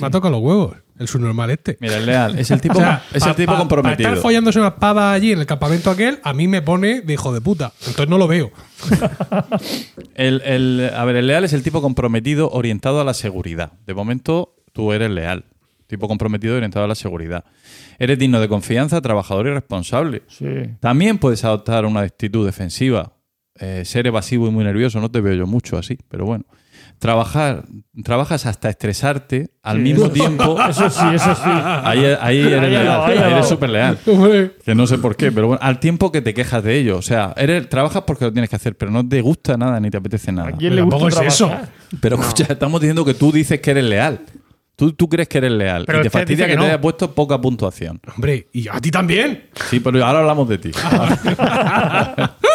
Me 0.00 0.06
ha 0.08 0.10
tocado 0.10 0.32
los 0.32 0.40
huevos, 0.42 0.76
el 0.98 1.08
subnormal 1.08 1.50
este. 1.50 1.76
Mira, 1.80 1.96
el 1.98 2.06
leal 2.06 2.38
es 2.38 2.50
el 2.50 2.60
tipo, 2.60 2.74
O 2.78 2.80
sea, 2.80 3.02
es 3.12 3.22
pa- 3.22 3.30
el 3.30 3.36
tipo 3.36 3.52
pa- 3.52 3.58
comprometido. 3.58 4.04
Para 4.06 4.14
estar 4.16 4.22
follándose 4.22 4.58
una 4.60 4.76
pava 4.76 5.12
allí 5.12 5.32
en 5.32 5.40
el 5.40 5.46
campamento 5.46 5.90
aquel, 5.90 6.18
a 6.22 6.32
mí 6.32 6.48
me 6.48 6.62
pone 6.62 7.00
de 7.02 7.12
hijo 7.12 7.32
de 7.32 7.40
puta. 7.40 7.72
Entonces 7.80 8.08
no 8.08 8.18
lo 8.18 8.26
veo. 8.28 8.50
El, 10.14 10.40
el- 10.44 10.90
a 10.94 11.04
ver, 11.04 11.16
el 11.16 11.26
leal 11.26 11.44
es 11.44 11.52
el 11.52 11.62
tipo 11.62 11.82
comprometido 11.82 12.50
orientado 12.50 13.00
a 13.00 13.04
la 13.04 13.14
seguridad. 13.14 13.72
De 13.86 13.94
momento, 13.94 14.54
tú 14.72 14.92
eres 14.92 15.10
leal. 15.10 15.44
Tipo 15.86 16.08
comprometido 16.08 16.56
orientado 16.56 16.84
a 16.84 16.88
la 16.88 16.94
seguridad. 16.94 17.44
Eres 17.98 18.18
digno 18.18 18.40
de 18.40 18.48
confianza, 18.48 19.00
trabajador 19.00 19.46
y 19.46 19.50
responsable. 19.50 20.22
Sí. 20.28 20.46
También 20.80 21.18
puedes 21.18 21.44
adoptar 21.44 21.84
una 21.84 22.00
actitud 22.00 22.44
defensiva. 22.44 23.12
Eh, 23.58 23.84
ser 23.84 24.06
evasivo 24.06 24.48
y 24.48 24.50
muy 24.50 24.64
nervioso, 24.64 25.00
no 25.00 25.10
te 25.10 25.20
veo 25.20 25.34
yo 25.34 25.46
mucho 25.46 25.78
así, 25.78 25.96
pero 26.08 26.26
bueno. 26.26 26.44
Trabajar, 26.98 27.64
trabajas 28.04 28.46
hasta 28.46 28.70
estresarte 28.70 29.50
al 29.62 29.76
Sí, 29.76 29.82
mismo 29.82 30.04
eso- 30.06 30.12
tiempo. 30.14 30.56
Eso 30.68 30.88
sí, 30.88 31.04
eso 31.14 31.34
sí. 31.34 31.42
Ahí, 31.44 32.04
ahí 32.20 32.38
eres 32.40 32.60
Ahí 32.62 32.70
leal, 32.70 33.00
ahí 33.04 33.32
eres 33.32 33.46
súper 33.48 33.70
leal. 33.70 33.98
Que 34.64 34.74
no 34.74 34.86
sé 34.86 34.96
por 34.98 35.14
qué, 35.14 35.30
pero 35.30 35.48
bueno, 35.48 35.60
al 35.62 35.78
tiempo 35.78 36.10
que 36.10 36.22
te 36.22 36.32
quejas 36.32 36.64
de 36.64 36.78
ello. 36.78 36.96
O 36.96 37.02
sea, 37.02 37.34
eres, 37.36 37.68
trabajas 37.68 38.04
porque 38.06 38.24
lo 38.24 38.32
tienes 38.32 38.48
que 38.48 38.56
hacer, 38.56 38.76
pero 38.76 38.90
no 38.90 39.06
te 39.06 39.20
gusta 39.20 39.56
nada 39.58 39.78
ni 39.78 39.90
te 39.90 39.98
apetece 39.98 40.32
nada. 40.32 40.48
¿A 40.48 40.52
quién 40.52 40.74
le 40.74 40.82
gusta 40.82 41.22
es 41.26 41.34
eso. 41.34 41.50
Pero 42.00 42.16
escucha, 42.16 42.46
estamos 42.48 42.80
diciendo 42.80 43.04
que 43.04 43.14
tú 43.14 43.30
dices 43.30 43.60
que 43.60 43.70
eres 43.72 43.84
leal. 43.84 44.20
Tú, 44.74 44.92
tú 44.92 45.08
crees 45.08 45.26
que 45.28 45.38
eres 45.38 45.52
leal. 45.52 45.84
Pero 45.86 46.00
y 46.00 46.02
te 46.02 46.10
fastidia 46.10 46.46
que, 46.46 46.52
te 46.52 46.58
no. 46.58 46.64
haya 46.64 46.78
puesto 46.80 47.14
poca 47.14 47.40
puntuación. 47.40 47.98
Hombre, 48.14 48.48
y 48.52 48.68
a 48.68 48.78
ti 48.80 48.90
también. 48.90 49.44
Sí, 49.70 49.80
pero 49.80 50.04
ahora 50.04 50.18
hablamos 50.20 50.48
de 50.48 50.58
ti. 50.58 50.70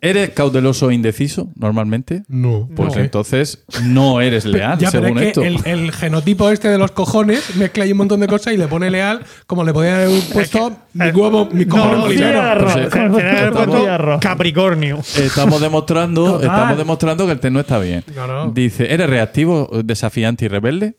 ¿Eres 0.00 0.30
cauteloso 0.30 0.90
e 0.90 0.94
indeciso 0.94 1.50
normalmente? 1.56 2.22
No. 2.28 2.68
Pues 2.74 2.94
No. 2.94 3.00
entonces 3.00 3.64
no 3.84 4.20
eres 4.20 4.44
leal, 4.44 4.78
Ya, 4.80 4.90
pero 4.90 5.04
según 5.04 5.18
es 5.20 5.26
esto. 5.28 5.40
que 5.42 5.46
el, 5.48 5.58
el 5.66 5.92
genotipo 5.92 6.50
este 6.50 6.68
de 6.68 6.78
los 6.78 6.90
cojones 6.90 7.56
mezcla 7.56 7.84
ahí 7.84 7.92
un 7.92 7.98
montón 7.98 8.20
de 8.20 8.26
cosas 8.26 8.52
y 8.54 8.56
le 8.56 8.68
pone 8.68 8.90
leal, 8.90 9.20
como 9.46 9.64
le 9.64 9.72
podía 9.72 9.96
haber 9.96 10.20
puesto 10.32 10.76
mi 10.92 11.06
huevo, 11.10 11.48
mi 11.52 11.64
no. 11.64 12.02
Pues, 12.04 12.16
eh, 12.16 12.18
que 12.18 12.24
haber 12.24 12.62
Estamos- 12.64 13.66
puesto 13.66 13.90
arroz. 13.90 14.20
Capricornio. 14.20 14.98
Estamos 14.98 15.60
demostrando, 15.60 16.40
estamos 16.42 16.76
demostrando 16.78 17.26
que 17.26 17.32
el 17.32 17.40
test 17.40 17.52
no 17.52 17.60
está 17.60 17.78
bien. 17.78 18.04
No, 18.14 18.26
no. 18.26 18.50
Dice, 18.52 18.92
¿eres 18.92 19.08
reactivo, 19.08 19.70
desafiante 19.84 20.44
y 20.44 20.48
rebelde? 20.48 20.96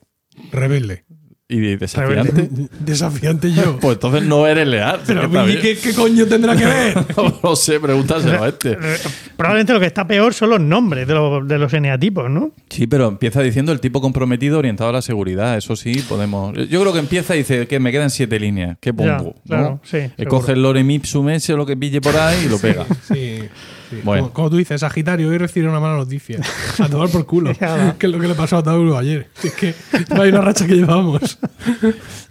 Rebelde. 0.51 1.05
¿Y 1.47 1.59
desafiante? 1.75 2.49
Desafiante 2.79 3.51
yo. 3.53 3.77
Pues 3.79 3.95
entonces 3.97 4.23
no 4.23 4.47
eres 4.47 4.67
leal. 4.67 5.01
Pero 5.05 5.21
que 5.21 5.25
está 5.27 5.43
¿y 5.43 5.47
bien. 5.47 5.61
qué, 5.61 5.77
qué 5.77 5.93
coño 5.93 6.25
tendrá 6.25 6.55
que 6.55 6.65
ver? 6.65 6.95
No 7.43 7.55
sé, 7.55 7.79
pregúntaselo 7.79 8.43
a 8.43 8.47
este. 8.47 8.75
Probablemente 9.37 9.73
lo 9.73 9.79
que 9.79 9.85
está 9.85 10.07
peor 10.07 10.33
son 10.33 10.49
los 10.49 10.59
nombres 10.59 11.07
de 11.07 11.13
los, 11.13 11.47
de 11.47 11.59
los 11.59 11.71
eneatipos, 11.73 12.31
¿no? 12.31 12.51
Sí, 12.69 12.87
pero 12.87 13.07
empieza 13.07 13.41
diciendo 13.41 13.71
el 13.71 13.79
tipo 13.79 14.01
comprometido 14.01 14.57
orientado 14.57 14.89
a 14.89 14.93
la 14.93 15.01
seguridad. 15.03 15.55
Eso 15.55 15.75
sí, 15.75 16.03
podemos. 16.09 16.53
Yo 16.67 16.81
creo 16.81 16.93
que 16.93 16.99
empieza 16.99 17.35
y 17.35 17.39
dice 17.39 17.67
que 17.67 17.79
me 17.79 17.91
quedan 17.91 18.09
siete 18.09 18.39
líneas. 18.39 18.77
¿Qué 18.79 18.91
pongo? 18.91 19.09
Ya, 19.09 19.17
¿no? 19.17 19.33
claro, 19.47 19.81
sí. 19.83 19.99
Coge 20.27 20.53
el 20.53 20.63
lorem 20.63 20.89
ipsum 20.89 21.29
ese 21.29 21.53
o 21.53 21.57
lo 21.57 21.65
que 21.67 21.77
pille 21.77 22.01
por 22.01 22.15
ahí 22.15 22.45
y 22.45 22.49
lo 22.49 22.57
pega. 22.57 22.85
Sí. 23.07 23.24
Bueno. 24.05 24.23
Como, 24.23 24.33
como 24.33 24.49
tú 24.51 24.57
dices, 24.57 24.81
Sagitario, 24.81 25.29
hoy 25.29 25.37
recibí 25.37 25.65
una 25.65 25.79
mala 25.79 25.97
noticia. 25.97 26.39
A 26.79 26.87
tomar 26.87 27.09
por 27.09 27.25
culo. 27.25 27.51
Que 27.99 28.05
es 28.07 28.11
lo 28.11 28.19
que 28.19 28.27
le 28.27 28.35
pasó 28.35 28.57
a 28.57 28.63
Tauro 28.63 28.97
ayer. 28.97 29.27
Es 29.43 29.53
que 29.53 29.73
no 30.13 30.21
hay 30.21 30.29
una 30.29 30.41
racha 30.41 30.67
que 30.67 30.75
llevamos. 30.75 31.39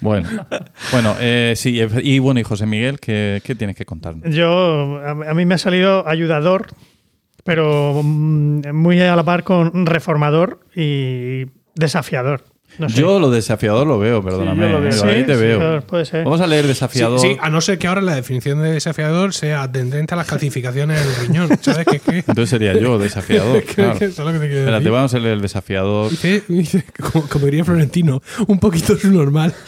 Bueno, 0.01 0.29
bueno 0.93 1.17
eh, 1.19 1.55
sí. 1.57 1.81
Y 2.03 2.19
bueno, 2.19 2.41
y 2.41 2.43
José 2.43 2.67
Miguel, 2.67 3.01
¿qué, 3.01 3.43
qué 3.45 3.55
tienes 3.55 3.77
que 3.77 3.85
contarnos? 3.85 4.33
Yo, 4.35 4.99
a, 4.99 5.11
a 5.11 5.35
mí 5.35 5.45
me 5.45 5.55
ha 5.55 5.59
salido 5.59 6.07
ayudador, 6.07 6.69
pero 7.43 8.03
mm, 8.03 8.73
muy 8.73 9.01
a 9.01 9.17
la 9.17 9.25
par 9.25 9.43
con 9.43 9.87
reformador 9.87 10.61
y 10.75 11.47
desafiador. 11.75 12.54
No 12.79 12.89
sé. 12.89 13.01
Yo 13.01 13.19
lo 13.21 13.31
desafiador 13.31 13.87
lo 13.87 13.99
veo, 13.99 14.23
perdóname. 14.23 14.63
yo 14.67 14.69
lo 14.73 14.81
veo. 14.81 14.91
Yo 14.91 15.05
ahí 15.05 15.21
Sí, 15.21 15.27
te 15.27 15.35
sí, 15.35 15.41
veo. 15.41 15.59
claro, 15.59 15.81
puede 15.87 16.05
ser. 16.05 16.25
Vamos 16.25 16.41
a 16.41 16.47
leer 16.47 16.63
Sí, 16.65 16.69
desafiador. 16.69 17.21
sí, 17.21 17.37
a 17.41 17.51
no 17.51 17.61
ser 17.61 17.79
que 17.79 17.87
ahora 17.87 18.01
la 18.01 18.15
definición 18.15 18.63
de 18.63 18.73
desafiador 18.73 19.33
sea 19.35 19.71
tendente 19.71 20.15
a 20.15 20.17
las 20.17 20.27
calcificaciones 20.27 21.05
del 21.05 21.27
riñón. 21.29 21.49
¿Sabes 21.61 21.87
qué? 21.91 22.01
qué? 22.01 22.17
Entonces 22.19 22.51
sería 22.51 22.73
yo, 22.79 22.99
desafiador. 22.99 23.63
Que- 23.65 23.75
claro. 23.75 23.99
que 23.99 24.05
eso 24.07 24.23
es 24.23 24.27
lo 24.27 24.33
que 24.33 24.39
te 24.41 24.47
quiero 24.47 24.61
Espérate, 24.61 24.81
decir. 24.85 24.93
vamos 24.93 25.15
a 25.15 25.19
leer 25.19 25.35
el 25.35 25.41
desafiador. 25.43 26.11
Dice, 26.11 26.43
dice, 26.49 26.85
como, 27.13 27.29
como 27.29 27.45
diría 27.47 27.65
Florentino, 27.65 28.23
un 28.49 28.59
poquito 28.59 28.97
su 28.99 29.11
normal. 29.11 29.55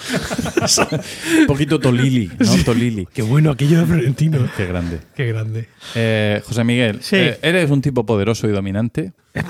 Un 1.41 1.47
poquito 1.47 1.79
Tolili, 1.79 2.31
¿no? 2.39 2.65
Tolili. 2.65 3.07
Qué 3.13 3.23
bueno 3.23 3.51
aquello 3.53 3.81
de 3.81 3.87
Florentino. 3.87 4.39
Qué 4.57 4.67
grande. 4.67 4.99
Qué 5.15 5.27
grande. 5.27 5.69
Eh, 5.95 6.43
José 6.45 6.65
Miguel, 6.65 6.99
Sí. 7.03 7.17
eh, 7.17 7.39
¿eres 7.43 7.71
un 7.71 7.81
tipo 7.81 8.05
poderoso 8.05 8.49
y 8.49 8.53
dominante? 8.53 9.13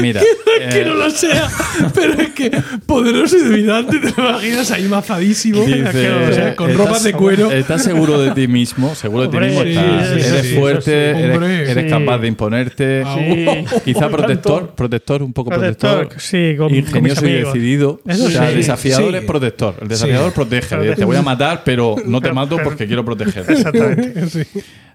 Mira, 0.00 0.20
que 0.70 0.80
eh, 0.80 0.84
no 0.86 0.94
lo 0.94 1.10
sea, 1.10 1.48
pero 1.94 2.14
es 2.14 2.30
que 2.30 2.50
poderoso 2.86 3.36
y 3.36 3.40
dominante, 3.42 3.98
te 3.98 4.20
lo 4.20 4.30
imaginas 4.30 4.70
ahí 4.70 4.84
mazadísimo, 4.84 5.60
dice, 5.66 6.10
o 6.10 6.32
sea, 6.34 6.56
con 6.56 6.70
¿estás- 6.70 6.86
ropas 6.86 7.02
de 7.04 7.12
cuero. 7.12 7.50
¿Estás 7.50 7.82
seguro 7.82 8.20
de 8.20 8.30
ti 8.32 8.48
mismo? 8.48 8.94
Seguro 8.94 9.22
de 9.22 9.28
ti 9.28 9.38
mismo 9.38 9.62
sí, 9.62 9.68
estás. 9.70 10.08
sí, 10.08 10.14
eres 10.28 10.46
sí, 10.46 10.56
fuerte, 10.56 11.10
eres, 11.10 11.36
Hombre, 11.36 11.70
eres 11.70 11.84
sí. 11.84 11.90
capaz 11.90 12.18
de 12.18 12.28
imponerte. 12.28 13.04
Sí. 13.04 13.80
Quizá 13.84 14.08
protector, 14.08 14.74
protector, 14.74 15.22
un 15.22 15.32
poco 15.32 15.50
protector. 15.50 16.08
Protector, 16.08 16.20
sí, 16.20 16.54
con, 16.56 16.74
Ingenioso 16.74 17.26
y 17.26 17.32
decidido. 17.32 18.00
Eso 18.06 18.26
o 18.26 18.30
sea, 18.30 18.50
sí. 18.50 18.56
desafiador 18.56 19.10
Sí. 19.10 19.16
es 19.18 19.24
protector. 19.24 19.74
El 19.82 19.88
desafiador 19.88 20.30
Sí. 20.30 20.34
protege. 20.36 20.68
Protege. 20.76 20.96
Te 20.96 21.04
voy 21.04 21.16
a 21.16 21.22
matar, 21.22 21.62
pero 21.64 21.96
no 22.04 22.20
te 22.20 22.32
mato 22.32 22.56
porque 22.62 22.86
quiero 22.86 23.04
proteger. 23.04 23.44
Exactamente. 23.48 24.46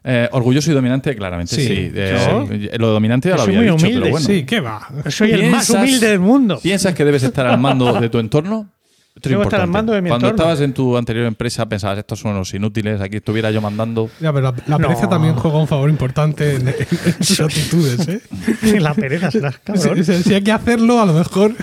Eh, 0.04 0.30
orgulloso 0.32 0.72
y 0.72 0.74
dominante, 0.74 1.16
claramente 1.16 1.56
sí. 1.56 1.68
Sí. 1.68 1.92
Eh, 1.94 2.72
Lo 2.80 2.88
dominante 2.90 3.30
ya 3.30 3.36
lo 3.36 3.44
soy 3.44 3.56
había 3.58 3.72
muy 3.72 3.78
dicho, 3.78 3.86
humilde. 3.88 4.02
pero 4.02 4.12
bueno. 4.12 4.26
Sí, 4.28 4.46
¿qué 4.46 4.60
va? 4.62 4.88
Soy 5.10 5.32
el 5.32 5.50
más 5.50 5.68
¿Piensas- 5.70 5.82
humilde 5.84 6.08
del 6.10 6.20
mundo. 6.20 6.60
¿Piensas 6.62 6.94
que 6.94 7.04
debes 7.06 7.24
estar 7.24 7.46
al 7.48 7.60
mando 7.60 8.00
de 8.00 8.10
tu 8.10 8.20
entorno? 8.20 8.70
Esto 9.18 9.30
es 9.30 9.32
Debo 9.32 9.44
estar 9.44 9.62
al 9.62 9.68
mando 9.68 9.94
de 9.94 10.02
mi 10.04 10.10
Cuando 10.10 10.28
entorno. 10.28 10.44
estabas 10.52 10.62
en 10.64 10.74
tu 10.74 10.96
anterior 10.96 11.26
empresa 11.26 11.68
pensabas, 11.68 11.98
estos 11.98 12.20
son 12.20 12.34
unos 12.34 12.54
inútiles, 12.54 13.02
aquí 13.02 13.18
estuviera 13.18 13.50
yo 13.50 13.60
mandando. 13.62 14.12
Ya, 14.22 14.32
pero 14.32 14.52
la, 14.52 14.58
la 14.68 14.78
No. 14.78 14.88
pereza 14.88 15.10
también 15.10 15.34
juega 15.34 15.58
un 15.58 15.68
favor 15.68 15.90
importante 15.90 16.54
en, 16.58 16.68
en 16.68 16.76
sus 17.24 17.40
actitudes, 17.42 18.08
¿eh? 18.08 18.22
La 18.80 18.94
pereza 18.94 19.32
serás 19.32 19.58
cabrón. 19.64 20.06
si- 20.06 20.22
si 20.22 20.34
hay 20.36 20.44
que 20.44 20.52
hacerlo, 20.52 21.02
a 21.02 21.06
lo 21.08 21.14
mejor. 21.14 21.54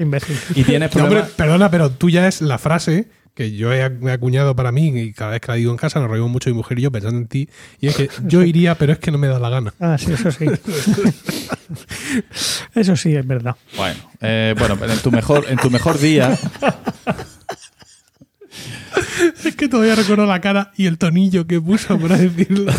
Imbécil. 0.00 0.36
Y 0.56 0.64
tienes 0.64 0.94
No, 0.96 1.04
hombre, 1.04 1.22
perdona, 1.36 1.70
pero 1.70 1.90
tú 1.90 2.10
ya 2.10 2.26
es 2.26 2.42
la 2.42 2.58
frase 2.58 3.08
que 3.34 3.52
yo 3.56 3.72
he, 3.72 3.78
he 3.80 4.10
acuñado 4.10 4.54
para 4.56 4.72
mí 4.72 4.88
y 4.88 5.12
cada 5.12 5.32
vez 5.32 5.40
que 5.40 5.48
la 5.48 5.54
digo 5.54 5.70
en 5.70 5.76
casa 5.78 6.00
nos 6.00 6.10
reímos 6.10 6.30
mucho 6.30 6.50
mi 6.50 6.56
mujer 6.56 6.78
y 6.78 6.82
yo 6.82 6.90
pensando 6.92 7.18
en 7.18 7.26
ti. 7.26 7.48
Y 7.80 7.88
es 7.88 7.96
que 7.96 8.10
yo 8.26 8.42
iría, 8.44 8.74
pero 8.76 8.92
es 8.92 8.98
que 8.98 9.10
no 9.10 9.18
me 9.18 9.26
da 9.28 9.38
la 9.38 9.50
gana. 9.50 9.74
Ah, 9.80 9.96
sí, 9.98 10.12
eso 10.12 10.30
sí. 10.30 10.44
eso 12.74 12.96
sí, 12.96 13.14
es 13.14 13.26
verdad. 13.26 13.56
Bueno, 13.76 13.98
eh, 14.20 14.54
bueno, 14.58 14.76
pero 14.78 14.92
en 14.92 14.98
tu 14.98 15.10
mejor, 15.10 15.46
en 15.48 15.58
tu 15.58 15.70
mejor 15.70 15.98
día, 15.98 16.38
Es 19.44 19.54
que 19.54 19.68
todavía 19.68 19.94
recuerdo 19.94 20.26
la 20.26 20.40
cara 20.40 20.72
y 20.76 20.86
el 20.86 20.98
tonillo 20.98 21.46
que 21.46 21.60
puso 21.60 21.98
para 21.98 22.16
decirlo. 22.16 22.72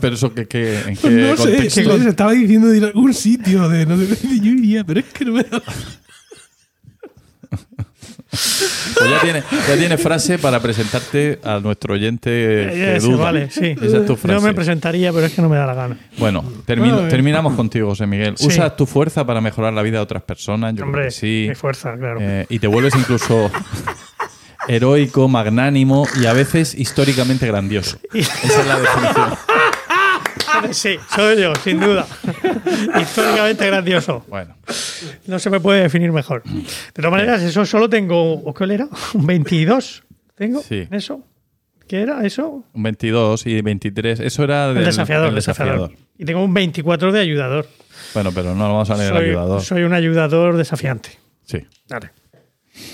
pero 0.00 0.14
eso 0.14 0.32
que, 0.32 0.46
que- 0.46 0.78
en 0.80 0.96
qué 0.96 1.10
no 1.10 1.36
sé, 1.36 1.56
que 1.58 1.70
se 1.70 2.08
estaba 2.08 2.32
diciendo 2.32 2.68
de 2.68 2.78
ir 2.78 2.84
a 2.84 2.86
algún 2.88 3.12
sitio, 3.12 3.68
de 3.68 3.84
no 3.84 3.96
sé 3.98 4.16
yo 4.40 4.52
iría, 4.52 4.84
pero 4.84 5.00
es 5.00 5.06
que 5.06 5.24
no 5.24 5.32
me 5.32 5.42
da 5.42 5.58
la 5.58 5.62
Pues 8.30 9.10
ya 9.10 9.20
tiene, 9.22 9.42
ya 9.68 9.76
tiene 9.76 9.96
frase 9.98 10.38
para 10.38 10.60
presentarte 10.60 11.38
a 11.42 11.60
nuestro 11.60 11.94
oyente 11.94 12.28
que 12.30 12.96
Ese, 12.96 13.06
duda. 13.06 13.24
vale, 13.24 13.50
sí. 13.50 13.74
Esa 13.80 13.98
es 13.98 14.06
tu 14.06 14.16
frase. 14.16 14.38
Yo 14.38 14.46
me 14.46 14.52
presentaría, 14.54 15.12
pero 15.12 15.26
es 15.26 15.32
que 15.32 15.40
no 15.40 15.48
me 15.48 15.56
da 15.56 15.66
la 15.66 15.74
gana. 15.74 15.96
Bueno, 16.18 16.44
termino- 16.66 17.08
terminamos 17.08 17.54
contigo, 17.54 17.88
José 17.88 18.06
Miguel. 18.06 18.34
Sí. 18.36 18.46
¿Usas 18.48 18.76
tu 18.76 18.84
fuerza 18.86 19.24
para 19.24 19.40
mejorar 19.40 19.72
la 19.72 19.82
vida 19.82 19.96
de 19.98 20.02
otras 20.02 20.22
personas? 20.22 20.72
Yo 20.72 20.78
creo 20.78 20.86
Hombre, 20.88 21.04
que 21.06 21.10
sí. 21.10 21.46
mi 21.48 21.54
fuerza, 21.54 21.96
claro. 21.96 22.18
Eh, 22.20 22.44
y 22.50 22.58
te 22.58 22.66
vuelves 22.66 22.94
incluso 22.96 23.50
heroico, 24.68 25.28
magnánimo 25.28 26.06
y 26.20 26.26
a 26.26 26.32
veces 26.34 26.74
históricamente 26.74 27.46
grandioso. 27.46 27.98
Esa 28.12 28.60
es 28.60 28.66
la 28.66 28.78
definición. 28.78 29.28
Sí, 30.72 30.96
soy 31.14 31.40
yo, 31.40 31.52
sin 31.56 31.80
duda. 31.80 32.06
Históricamente 33.00 33.66
grandioso. 33.66 34.24
Bueno, 34.28 34.56
No 35.26 35.38
se 35.38 35.50
me 35.50 35.60
puede 35.60 35.82
definir 35.82 36.12
mejor. 36.12 36.42
De 36.44 36.62
todas 36.94 37.10
maneras, 37.10 37.42
eso 37.42 37.64
solo 37.64 37.88
tengo. 37.88 38.34
¿O 38.34 38.52
qué 38.54 38.64
era? 38.72 38.88
¿Un 39.14 39.26
22? 39.26 40.04
¿Tengo? 40.34 40.62
Sí. 40.62 40.86
¿Eso? 40.90 41.22
¿Qué 41.86 42.02
era 42.02 42.24
eso? 42.24 42.64
un 42.74 42.82
22 42.82 43.46
y 43.46 43.62
23. 43.62 44.20
Eso 44.20 44.44
era 44.44 44.68
del 44.68 44.78
El 44.78 44.84
desafiador, 44.84 45.26
del 45.26 45.36
desafiador. 45.36 45.92
Y 46.18 46.24
tengo 46.24 46.44
un 46.44 46.52
24 46.52 47.12
de 47.12 47.20
ayudador. 47.20 47.66
Bueno, 48.12 48.30
pero 48.32 48.54
no 48.54 48.64
vamos 48.64 48.90
a 48.90 48.96
leer 48.96 49.14
soy, 49.14 49.24
ayudador. 49.30 49.62
soy 49.62 49.82
un 49.84 49.94
ayudador 49.94 50.56
desafiante. 50.56 51.10
Sí. 51.46 51.66
Dale. 51.86 52.10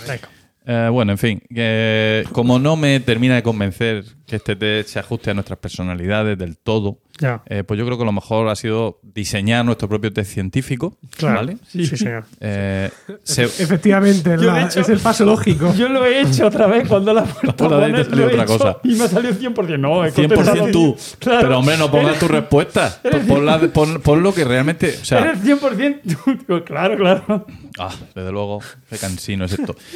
Venga. 0.07 0.29
Eh, 0.67 0.89
bueno, 0.91 1.13
en 1.13 1.19
fin, 1.19 1.43
que 1.55 2.25
como 2.33 2.59
no 2.59 2.75
me 2.77 2.99
termina 3.01 3.35
de 3.35 3.43
convencer 3.43 4.05
que 4.27 4.37
este 4.37 4.57
test 4.57 4.89
se 4.89 4.99
ajuste 4.99 5.31
a 5.31 5.35
nuestras 5.35 5.59
personalidades 5.59 6.39
del 6.39 6.57
todo, 6.57 7.01
Ya. 7.21 7.43
eh, 7.45 7.63
pues 7.65 7.79
yo 7.79 7.85
creo 7.85 7.99
que 7.99 8.05
lo 8.07 8.13
mejor 8.13 8.49
ha 8.49 8.57
sido 8.57 8.99
diseñar 9.03 9.63
nuestro 9.67 9.91
propio 9.91 10.11
test 10.11 10.33
científico. 10.33 10.97
Claro. 11.19 11.37
¿vale? 11.37 11.59
Sí, 11.69 11.85
señor. 11.87 12.25
Eh, 12.41 12.89
se- 13.23 13.43
Efectivamente, 13.63 14.39
la- 14.39 14.55
de 14.55 14.63
hecho- 14.63 14.81
es 14.81 14.89
el 14.89 15.01
paso 15.01 15.27
lógico. 15.27 15.75
Yo 15.75 15.91
lo 15.91 16.07
he 16.07 16.23
hecho 16.23 16.47
otra 16.47 16.67
vez 16.67 16.89
cuando 16.89 17.13
la 17.13 17.25
he 17.25 17.27
puesto 17.27 17.57
Pues 17.57 17.73
a 17.73 17.77
de 17.77 17.85
ahí 17.85 17.93
te 17.93 18.05
salió 18.09 18.25
he 18.31 18.33
otra 18.33 18.47
cosa. 18.47 18.77
Y 18.85 18.95
me 18.95 19.07
salió 19.09 19.31
100%. 19.35 19.79
No, 19.79 20.03
he 20.03 20.13
100% 20.13 20.35
contestado 20.35 20.71
tú. 20.71 20.97
Claro. 21.19 21.41
Pero 21.43 21.59
hombre, 21.59 21.77
no 21.77 21.91
pongas 21.91 22.19
tu 22.19 22.27
respuesta. 22.29 23.01
Pon, 23.29 23.45
la- 23.45 23.59
pon- 23.61 24.01
pon 24.01 24.23
lo 24.23 24.33
que 24.33 24.45
realmente. 24.45 24.97
O 25.03 25.05
sea, 25.05 25.19
Eres 25.19 25.41
100% 25.45 26.01
tú. 26.47 26.65
Claro, 26.65 26.97
claro. 26.97 27.47
ah, 27.79 27.95
desde 28.15 28.33
luego, 28.33 28.61
qué 28.89 28.97
cansino 28.97 29.45
es 29.45 29.53
esto. 29.53 29.77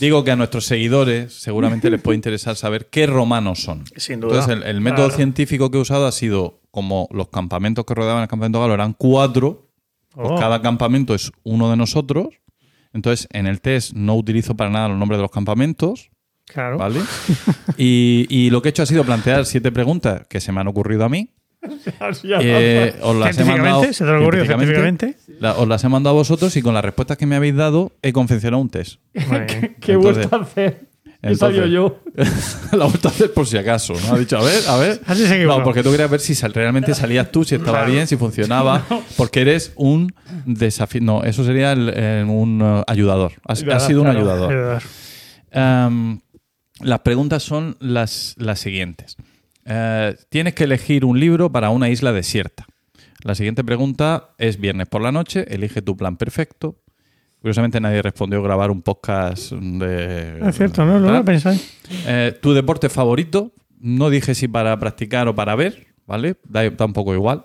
Digo 0.00 0.24
que 0.24 0.30
a 0.30 0.36
nuestros 0.36 0.66
seguidores 0.66 1.32
seguramente 1.34 1.90
les 1.90 2.00
puede 2.00 2.16
interesar 2.16 2.56
saber 2.56 2.86
qué 2.90 3.06
romanos 3.06 3.60
son. 3.62 3.84
Sin 3.96 4.20
duda. 4.20 4.40
Entonces, 4.40 4.56
el, 4.56 4.62
el 4.76 4.80
método 4.80 5.06
Claro. 5.06 5.16
científico 5.16 5.70
que 5.70 5.78
he 5.78 5.80
usado 5.80 6.06
ha 6.06 6.12
sido 6.12 6.60
como 6.70 7.08
los 7.12 7.28
campamentos 7.28 7.84
que 7.86 7.94
rodeaban 7.94 8.22
el 8.22 8.28
campamento 8.28 8.60
galo 8.60 8.74
eran 8.74 8.92
cuatro. 8.92 9.62
Pues 10.14 10.28
Oh. 10.30 10.36
cada 10.38 10.62
campamento 10.62 11.14
es 11.14 11.30
uno 11.42 11.70
de 11.70 11.76
nosotros. 11.76 12.28
Entonces, 12.94 13.28
en 13.32 13.46
el 13.46 13.60
test 13.60 13.92
no 13.92 14.14
utilizo 14.16 14.54
para 14.56 14.70
nada 14.70 14.88
los 14.88 14.96
nombres 14.98 15.18
de 15.18 15.22
los 15.22 15.30
campamentos. 15.30 16.10
Claro. 16.46 16.78
¿Vale? 16.78 17.00
Y, 17.76 18.26
y 18.30 18.48
lo 18.50 18.62
que 18.62 18.68
he 18.68 18.70
hecho 18.70 18.82
ha 18.82 18.86
sido 18.86 19.04
plantear 19.04 19.44
siete 19.44 19.70
preguntas 19.72 20.26
que 20.28 20.40
se 20.40 20.52
me 20.52 20.60
han 20.60 20.68
ocurrido 20.68 21.04
a 21.04 21.08
mí. 21.10 21.30
Eh, 22.40 22.94
os 23.02 23.16
las 23.16 23.38
he 23.38 23.44
mandado. 23.44 23.82
Científicamente, 23.82 23.92
se 23.94 24.04
te 24.04 24.10
ha 24.10 24.18
ocurrido 24.20 24.44
científicamente. 24.46 25.16
La- 25.40 25.54
os 25.54 25.68
las 25.68 25.82
he 25.84 25.88
mandado 25.88 26.16
a 26.16 26.18
vosotros 26.18 26.56
y 26.56 26.62
con 26.62 26.74
las 26.74 26.84
respuestas 26.84 27.16
que 27.16 27.26
me 27.26 27.36
habéis 27.36 27.54
dado 27.56 27.92
he 28.02 28.12
confeccionado 28.12 28.60
un 28.62 28.68
test. 28.70 29.00
¿Qué 29.80 29.92
he 29.92 29.96
vuelto 29.96 30.34
a 30.36 30.40
hacer? 30.42 30.86
He 31.22 31.32
entonces- 31.32 31.58
salido 31.58 31.66
yo. 31.66 32.00
la 32.76 32.84
he 32.84 32.88
vuelto 32.88 33.08
a 33.08 33.10
hacer 33.10 33.32
por 33.32 33.46
si 33.46 33.56
acaso, 33.58 33.94
¿no? 34.06 34.14
Ha 34.14 34.18
dicho, 34.18 34.36
a 34.38 34.42
ver, 34.44 34.62
a 34.68 34.76
ver. 34.76 35.00
Así 35.06 35.26
se 35.26 35.34
equivocó. 35.36 35.58
No, 35.58 35.64
porque 35.64 35.82
tú 35.82 35.90
querías 35.90 36.10
ver 36.10 36.20
si 36.20 36.34
sal- 36.34 36.52
realmente 36.54 36.94
salías 36.94 37.32
tú, 37.32 37.42
si 37.44 37.54
estaba 37.56 37.84
bien, 37.84 38.06
si 38.06 38.16
funcionaba. 38.16 38.84
Porque 39.16 39.40
eres 39.40 39.72
un 39.76 40.12
desafío. 40.44 41.00
No, 41.02 41.24
eso 41.24 41.44
sería 41.44 41.72
el- 41.72 41.88
el- 41.88 42.24
un 42.26 42.60
uh, 42.62 42.82
ayudador. 42.86 43.32
Has, 43.46 43.62
Claro, 43.62 43.76
has 43.78 43.86
sido 43.86 44.00
un 44.02 44.06
claro. 44.10 44.18
ayudador. 44.20 44.52
Ayudador. 45.52 46.18
Las 46.80 47.00
preguntas 47.00 47.42
son 47.42 47.76
las, 47.80 48.34
las 48.38 48.60
siguientes. 48.60 49.16
Eh, 49.66 50.16
tienes 50.28 50.54
que 50.54 50.64
elegir 50.64 51.04
un 51.04 51.18
libro 51.18 51.50
para 51.50 51.70
una 51.70 51.88
isla 51.90 52.12
desierta. 52.12 52.66
La 53.22 53.34
siguiente 53.34 53.64
pregunta 53.64 54.30
es 54.38 54.58
viernes 54.60 54.86
por 54.86 55.02
la 55.02 55.12
noche, 55.12 55.44
elige 55.52 55.82
tu 55.82 55.96
plan 55.96 56.16
perfecto. 56.16 56.80
Curiosamente 57.40 57.80
nadie 57.80 58.00
respondió 58.02 58.42
grabar 58.42 58.70
un 58.70 58.82
podcast 58.82 59.52
de... 59.52 60.40
Es 60.48 60.56
cierto, 60.56 60.84
¿no? 60.84 60.98
Lo 60.98 61.24
pensáis. 61.24 61.76
Eh, 62.06 62.38
tu 62.40 62.54
deporte 62.54 62.88
favorito. 62.88 63.52
No 63.78 64.08
dije 64.10 64.34
si 64.34 64.48
para 64.48 64.78
practicar 64.78 65.28
o 65.28 65.34
para 65.34 65.54
ver, 65.54 65.88
¿vale? 66.06 66.36
Da, 66.44 66.68
da 66.70 66.86
un 66.86 66.92
poco 66.92 67.14
igual. 67.14 67.44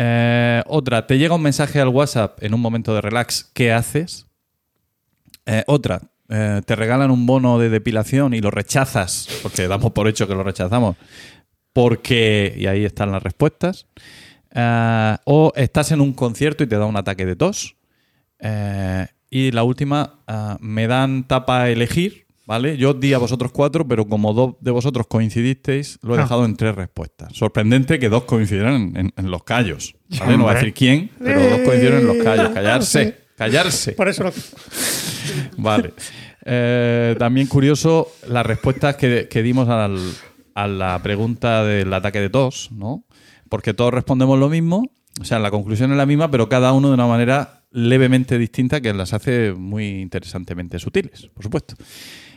Eh, 0.00 0.62
otra, 0.66 1.06
te 1.06 1.18
llega 1.18 1.34
un 1.34 1.42
mensaje 1.42 1.80
al 1.80 1.88
WhatsApp 1.88 2.42
en 2.42 2.54
un 2.54 2.60
momento 2.60 2.94
de 2.94 3.00
relax, 3.00 3.50
¿qué 3.52 3.72
haces? 3.72 4.26
Eh, 5.44 5.64
otra, 5.66 6.00
eh, 6.28 6.62
te 6.64 6.76
regalan 6.76 7.10
un 7.10 7.26
bono 7.26 7.58
de 7.58 7.68
depilación 7.68 8.32
y 8.32 8.40
lo 8.40 8.52
rechazas, 8.52 9.28
porque 9.42 9.66
damos 9.66 9.90
por 9.90 10.06
hecho 10.06 10.28
que 10.28 10.34
lo 10.34 10.44
rechazamos, 10.44 10.96
porque, 11.82 12.54
y 12.58 12.66
ahí 12.66 12.84
están 12.84 13.12
las 13.12 13.22
respuestas. 13.22 13.86
Eh, 14.52 15.16
o 15.26 15.52
estás 15.54 15.92
en 15.92 16.00
un 16.00 16.12
concierto 16.12 16.64
y 16.64 16.66
te 16.66 16.76
da 16.76 16.86
un 16.86 16.96
ataque 16.96 17.24
de 17.24 17.36
tos. 17.36 17.76
Eh, 18.40 19.06
y 19.30 19.52
la 19.52 19.62
última, 19.62 20.18
ah, 20.26 20.56
me 20.60 20.88
dan 20.88 21.28
tapa 21.28 21.62
a 21.62 21.70
elegir, 21.70 22.26
¿vale? 22.46 22.76
Yo 22.78 22.90
os 22.90 22.98
di 23.00 23.12
a 23.14 23.18
vosotros 23.18 23.52
cuatro, 23.52 23.86
pero 23.86 24.08
como 24.08 24.32
dos 24.34 24.54
de 24.60 24.72
vosotros 24.72 25.06
coincidisteis, 25.06 26.00
lo 26.02 26.16
he 26.16 26.18
Ah. 26.18 26.22
dejado 26.22 26.44
en 26.46 26.56
tres 26.56 26.74
respuestas. 26.74 27.28
Sorprendente 27.32 28.00
que 28.00 28.08
dos 28.08 28.24
coincidieran 28.24 28.74
en, 28.74 28.96
en- 28.96 29.12
en 29.16 29.30
los 29.30 29.44
callos. 29.44 29.94
¿vale? 30.18 30.36
No 30.36 30.42
voy 30.44 30.50
a 30.50 30.54
decir 30.54 30.74
quién, 30.74 31.10
pero 31.22 31.40
dos 31.48 31.60
coincidieron 31.60 32.00
en 32.00 32.06
los 32.08 32.16
callos. 32.24 32.48
Callarse, 32.48 33.18
callarse. 33.36 33.92
Por 33.92 34.08
eso 34.08 34.24
lo. 34.24 34.32
Vale. 35.58 35.92
Eh, 36.44 37.14
también 37.20 37.46
curioso 37.46 38.10
las 38.26 38.44
respuestas 38.44 38.96
que, 38.96 39.28
que 39.30 39.42
dimos 39.44 39.68
al, 39.68 39.98
a 40.62 40.66
la 40.68 41.00
pregunta 41.02 41.64
del 41.64 41.92
ataque 41.92 42.20
de 42.20 42.30
tos, 42.30 42.70
¿no? 42.72 43.04
Porque 43.48 43.74
todos 43.74 43.92
respondemos 43.94 44.38
lo 44.38 44.48
mismo, 44.48 44.84
o 45.20 45.24
sea, 45.24 45.38
la 45.38 45.50
conclusión 45.50 45.90
es 45.92 45.96
la 45.96 46.06
misma, 46.06 46.30
pero 46.30 46.48
cada 46.48 46.72
uno 46.72 46.88
de 46.88 46.94
una 46.94 47.06
manera 47.06 47.64
levemente 47.70 48.38
distinta 48.38 48.80
que 48.80 48.92
las 48.94 49.12
hace 49.12 49.52
muy 49.52 50.00
interesantemente 50.00 50.78
sutiles, 50.78 51.26
por 51.34 51.42
supuesto. 51.44 51.74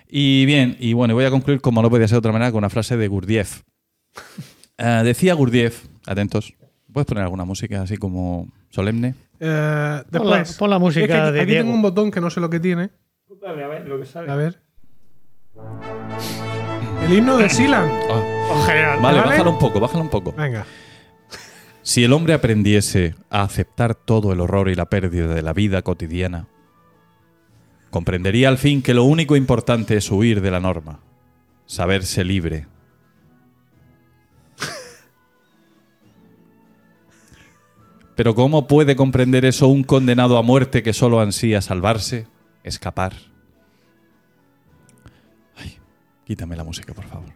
Y 0.07 0.45
bien, 0.45 0.76
y 0.80 0.93
bueno, 0.93 1.13
voy 1.13 1.24
a 1.26 1.30
concluir 1.32 1.61
como 1.61 1.82
no 1.82 1.89
podía 1.89 2.07
ser 2.07 2.15
de 2.15 2.19
otra 2.19 2.32
manera 2.34 2.51
con 2.51 2.57
una 2.59 2.69
frase 2.69 2.97
de 2.97 3.07
Gurdjieff. 3.07 3.61
Eh, 4.78 5.01
decía 5.05 5.34
Gurdjieff, 5.36 5.86
atentos, 6.05 6.53
¿puedes 6.91 7.05
poner 7.07 7.24
alguna 7.24 7.45
música 7.45 7.82
así 7.82 7.97
como 7.97 8.47
solemne? 8.69 9.15
Pon 9.39 9.47
la- 9.49 10.03
después, 10.11 10.57
pon 10.57 10.69
la 10.69 10.80
música 10.80 11.05
es 11.05 11.11
que 11.11 11.17
aquí, 11.17 11.32
de 11.34 11.39
aquí 11.41 11.51
Diego. 11.51 11.63
tengo 11.63 11.76
un 11.76 11.82
botón 11.82 12.11
que 12.11 12.19
no 12.22 12.30
sé 12.30 12.39
lo 12.41 12.49
que 12.49 12.59
tiene. 12.59 12.89
A 13.47 13.51
ver 13.53 13.88
lo 13.88 13.99
que 13.99 14.05
sale. 14.05 14.30
A 14.32 14.36
ver. 14.36 14.59
El 17.01 17.13
himno 17.17 17.37
de 17.37 17.49
Silan. 17.49 17.89
Ah, 18.09 18.21
En 18.55 18.61
general. 18.63 18.99
vale, 19.01 19.17
¿Vale? 19.19 19.29
bájalo 19.31 19.51
un 19.51 19.59
poco, 19.59 19.79
bájalo 19.79 20.03
un 20.03 20.09
poco. 20.09 20.31
Venga. 20.33 20.65
Si 21.81 22.03
el 22.03 22.13
hombre 22.13 22.33
aprendiese 22.33 23.15
a 23.29 23.41
aceptar 23.41 23.95
todo 23.95 24.31
el 24.33 24.39
horror 24.39 24.69
y 24.69 24.75
la 24.75 24.85
pérdida 24.85 25.27
de 25.33 25.41
la 25.41 25.53
vida 25.53 25.81
cotidiana, 25.81 26.47
comprendería 27.89 28.49
al 28.49 28.57
fin 28.57 28.81
que 28.81 28.93
lo 28.93 29.03
único 29.03 29.35
importante 29.35 29.97
es 29.97 30.11
huir 30.11 30.41
de 30.41 30.51
la 30.51 30.59
norma, 30.59 30.99
saberse 31.65 32.23
libre. 32.23 32.67
Pero 38.15 38.35
¿cómo 38.35 38.67
puede 38.67 38.95
comprender 38.95 39.45
eso 39.45 39.67
un 39.67 39.83
condenado 39.83 40.37
a 40.37 40.43
muerte 40.43 40.83
que 40.83 40.93
solo 40.93 41.21
ansía 41.21 41.61
salvarse, 41.61 42.27
escapar? 42.63 43.13
Quítame 46.32 46.55
la 46.55 46.63
música, 46.63 46.93
por 46.93 47.03
favor. 47.03 47.27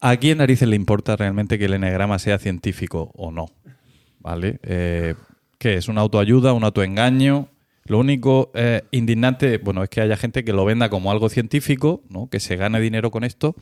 ¿A 0.00 0.16
quién 0.16 0.38
narices 0.38 0.68
le 0.68 0.74
importa 0.74 1.14
realmente 1.14 1.56
que 1.56 1.66
el 1.66 1.74
enegrama 1.74 2.18
sea 2.18 2.40
científico 2.40 3.12
o 3.14 3.30
no? 3.30 3.46
¿Vale? 4.18 4.58
Eh, 4.64 5.14
¿Qué 5.58 5.74
es? 5.74 5.86
¿Una 5.86 6.00
autoayuda? 6.00 6.52
¿Un 6.52 6.64
autoengaño? 6.64 7.48
Lo 7.84 8.00
único 8.00 8.50
eh, 8.54 8.82
indignante, 8.90 9.58
bueno, 9.58 9.84
es 9.84 9.88
que 9.88 10.00
haya 10.00 10.16
gente 10.16 10.44
que 10.44 10.52
lo 10.52 10.64
venda 10.64 10.88
como 10.88 11.12
algo 11.12 11.28
científico, 11.28 12.02
¿no? 12.08 12.28
Que 12.28 12.40
se 12.40 12.56
gane 12.56 12.80
dinero 12.80 13.12
con 13.12 13.22
esto. 13.22 13.54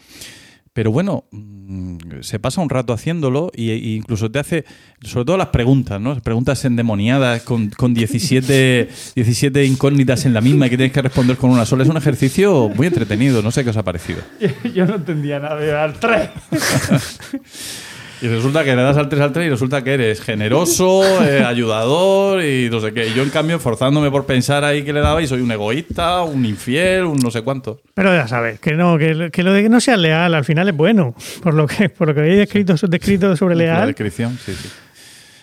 Pero 0.75 0.91
bueno, 0.91 1.25
mm, 1.31 2.20
se 2.22 2.41
pasa 2.41 2.61
un 2.61 2.68
rato 2.68 2.93
haciéndolo 2.93 3.53
y, 3.55 3.70
y 3.70 3.95
incluso 3.95 4.29
te 4.31 4.41
hace, 4.41 4.64
sobre 5.03 5.25
todo 5.25 5.37
las 5.37 5.49
preguntas, 5.49 6.01
¿no? 6.01 6.20
Preguntas 6.20 6.64
endemoniadas 6.64 7.43
con, 7.43 7.70
con 7.70 7.95
17, 7.95 8.89
17 9.14 9.64
incógnitas 9.66 10.27
en 10.27 10.35
la 10.35 10.41
misma 10.41 10.66
y 10.66 10.70
que 10.70 10.77
tienes 10.77 10.93
que 10.93 11.01
responder 11.01 11.37
con 11.37 11.51
una 11.51 11.64
sola. 11.64 11.85
Es 11.85 11.89
un 11.89 11.97
ejercicio 11.97 12.68
muy 12.75 12.89
entretenido, 12.89 13.41
no 13.41 13.53
sé 13.53 13.62
qué 13.62 13.70
os 13.70 13.77
ha 13.77 13.85
parecido. 13.85 14.18
Yo 14.75 14.85
no 14.85 14.97
entendía 14.97 15.39
nada 15.39 15.57
de 15.57 15.68
dar 15.68 15.93
tres. 15.95 16.29
Y 18.25 18.27
resulta 18.27 18.64
que 18.64 18.75
le 18.75 18.81
das 18.81 18.97
al 18.97 19.11
3 19.11 19.20
al 19.20 19.33
3 19.35 19.47
y 19.49 19.51
resulta 19.51 19.85
que 19.85 19.93
eres 19.93 20.22
generoso, 20.22 21.03
eh, 21.27 21.45
ayudador 21.45 22.43
y 22.43 22.70
no 22.70 22.81
sé 22.81 22.95
qué. 22.95 23.09
Y 23.09 23.12
yo, 23.12 23.22
en 23.22 23.29
cambio, 23.29 23.57
esforzándome 23.57 24.11
por 24.11 24.25
pensar 24.25 24.64
ahí 24.64 24.83
que 24.83 24.95
le 24.95 25.01
daba 25.01 25.20
y 25.20 25.27
soy 25.27 25.43
un 25.43 25.53
egoísta, 25.53 26.22
un 26.22 26.47
infiel, 26.47 27.05
un 27.05 27.18
no 27.18 27.31
sé 27.31 27.43
cuánto. 27.43 27.83
Pero 27.93 28.14
ya 28.14 28.27
sabes, 28.27 28.61
que 28.61 28.72
no, 28.72 28.97
que, 28.97 29.29
que 29.31 29.43
lo 29.43 29.53
de 29.53 29.64
que 29.64 29.68
no 29.68 29.79
seas 29.79 29.99
leal 29.99 30.33
al 30.33 30.43
final 30.47 30.66
es 30.70 30.75
bueno. 30.75 31.14
Por 31.43 31.53
lo 31.53 31.66
que, 31.66 31.91
por 31.91 32.09
lo 32.09 32.14
que 32.14 32.20
habéis 32.20 32.39
descrito, 32.39 32.75
descrito 32.89 33.37
sobre 33.37 33.57
La 33.57 33.62
leal. 33.64 33.87
descripción, 33.89 34.39
sí, 34.43 34.55
sí. 34.55 34.70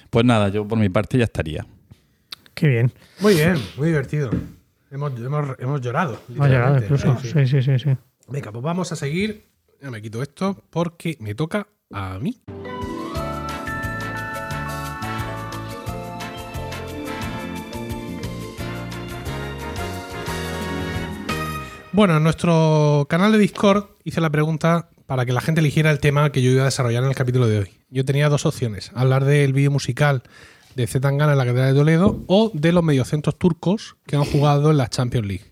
Pues 0.10 0.26
nada, 0.26 0.50
yo 0.50 0.68
por 0.68 0.80
mi 0.80 0.90
parte 0.90 1.20
ya 1.20 1.26
estaría. 1.26 1.64
Qué 2.56 2.68
bien. 2.68 2.92
Muy 3.20 3.36
bien, 3.36 3.58
muy 3.78 3.90
divertido. 3.90 4.32
Hemos, 4.90 5.12
hemos, 5.20 5.56
hemos 5.60 5.82
llorado. 5.82 6.20
Llegado 6.30 6.48
literalmente. 6.48 6.86
incluso. 6.86 7.18
Sí, 7.22 7.28
sí. 7.28 7.46
Sí, 7.46 7.62
sí, 7.62 7.62
sí, 7.62 7.80
sí. 7.92 7.98
Venga, 8.28 8.52
pues 8.52 8.64
vamos 8.64 8.92
a 8.92 8.96
seguir. 8.96 9.44
Ya 9.80 9.92
me 9.92 10.02
quito 10.02 10.24
esto 10.24 10.64
porque 10.72 11.16
me 11.20 11.36
toca 11.36 11.68
a 11.94 12.20
mí. 12.20 12.42
Bueno, 21.94 22.16
en 22.18 22.24
nuestro 22.24 23.06
canal 23.10 23.34
de 23.34 23.38
Discord 23.38 23.86
hice 24.06 24.22
la 24.22 24.30
pregunta 24.30 24.90
para 25.08 25.26
que 25.26 25.34
la 25.34 25.42
gente 25.42 25.60
eligiera 25.60 25.92
el 25.92 26.00
tema 26.00 26.32
que 26.32 26.42
yo 26.42 26.50
iba 26.52 26.62
a 26.62 26.66
desarrollar 26.66 27.04
en 27.04 27.10
el 27.10 27.16
capítulo 27.16 27.48
de 27.48 27.60
hoy. 27.60 27.70
Yo 27.90 28.06
tenía 28.06 28.30
dos 28.30 28.46
opciones: 28.46 28.92
hablar 28.96 29.26
del 29.26 29.52
vídeo 29.52 29.72
musical 29.72 30.24
de 30.76 30.88
Z 30.88 31.02
Tangana 31.02 31.34
en 31.34 31.38
la 31.38 31.46
Catedral 31.46 31.74
de 31.74 31.80
Toledo 31.80 32.24
o 32.28 32.50
de 32.54 32.72
los 32.72 32.82
mediocentros 32.82 33.38
turcos 33.38 33.98
que 34.06 34.16
han 34.16 34.24
jugado 34.24 34.72
en 34.72 34.78
la 34.78 34.88
Champions 34.88 35.28
League. 35.28 35.52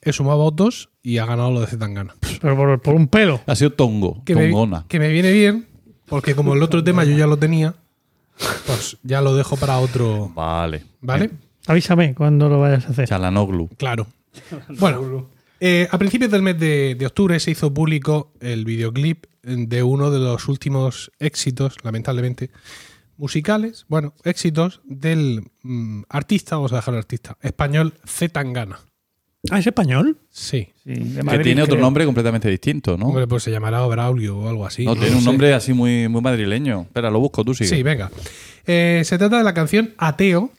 He 0.00 0.12
sumado 0.12 0.38
votos 0.38 0.90
y 1.00 1.18
ha 1.18 1.26
ganado 1.26 1.52
lo 1.52 1.60
de 1.60 1.68
Z 1.68 1.78
Tangana. 1.78 2.16
Pero 2.42 2.56
por, 2.56 2.82
por 2.82 2.94
un 2.94 3.06
pelo. 3.08 3.40
Ha 3.46 3.54
sido 3.54 3.72
tongo, 3.72 4.22
Que 4.24 4.34
me, 4.34 4.48
tongona. 4.48 4.84
que 4.88 4.98
me 4.98 5.08
viene 5.08 5.32
bien, 5.32 5.66
porque 6.06 6.34
como 6.34 6.54
el 6.54 6.62
otro 6.62 6.84
tema 6.84 7.04
yo 7.04 7.16
ya 7.16 7.26
lo 7.26 7.38
tenía, 7.38 7.74
pues 8.66 8.98
ya 9.02 9.22
lo 9.22 9.34
dejo 9.34 9.56
para 9.56 9.78
otro. 9.78 10.30
Vale. 10.34 10.82
¿Vale? 11.00 11.30
Avísame 11.66 12.14
cuando 12.14 12.48
lo 12.48 12.60
vayas 12.60 12.86
a 12.86 12.90
hacer. 12.90 13.08
Chalanoglu. 13.08 13.68
Claro. 13.78 14.06
Bueno, 14.78 15.28
eh, 15.60 15.86
a 15.90 15.98
principios 15.98 16.30
del 16.30 16.42
mes 16.42 16.58
de, 16.58 16.96
de 16.98 17.06
octubre 17.06 17.38
se 17.38 17.52
hizo 17.52 17.72
público 17.72 18.32
el 18.40 18.64
videoclip 18.64 19.26
de 19.42 19.82
uno 19.82 20.10
de 20.10 20.18
los 20.18 20.48
últimos 20.48 21.12
éxitos, 21.18 21.76
lamentablemente, 21.84 22.50
musicales, 23.16 23.84
bueno, 23.88 24.14
éxitos 24.24 24.80
del 24.84 25.50
mm, 25.62 26.02
artista, 26.08 26.56
vamos 26.56 26.72
a 26.72 26.76
dejarlo 26.76 26.98
artista, 26.98 27.36
español 27.40 27.94
Z 28.04 28.32
Tangana. 28.32 28.80
Ah, 29.50 29.58
¿es 29.58 29.66
español? 29.66 30.18
Sí. 30.30 30.68
Sí, 30.84 30.94
de 30.94 31.22
Que 31.22 31.38
tiene 31.40 31.62
otro 31.62 31.74
creo. 31.74 31.84
nombre 31.84 32.04
completamente 32.04 32.48
distinto, 32.48 32.96
¿no? 32.96 33.06
Hombre, 33.06 33.26
pues 33.26 33.42
se 33.42 33.50
llamará 33.50 33.84
Braulio 33.86 34.38
o 34.38 34.48
algo 34.48 34.64
así. 34.66 34.84
no, 34.84 34.94
tiene 34.94 35.14
un 35.16 35.20
sé. 35.20 35.26
nombre 35.26 35.52
así 35.54 35.72
muy, 35.72 36.08
muy 36.08 36.20
madrileño. 36.20 36.82
Espera, 36.82 37.10
lo 37.10 37.18
busco, 37.20 37.44
tú 37.44 37.52
sigue. 37.54 37.68
Sí, 37.70 37.82
venga. 37.82 38.10
Eh, 38.66 39.02
se 39.04 39.18
trata 39.18 39.38
de 39.38 39.44
la 39.44 39.52
canción 39.54 39.94
Ateo, 39.98 40.50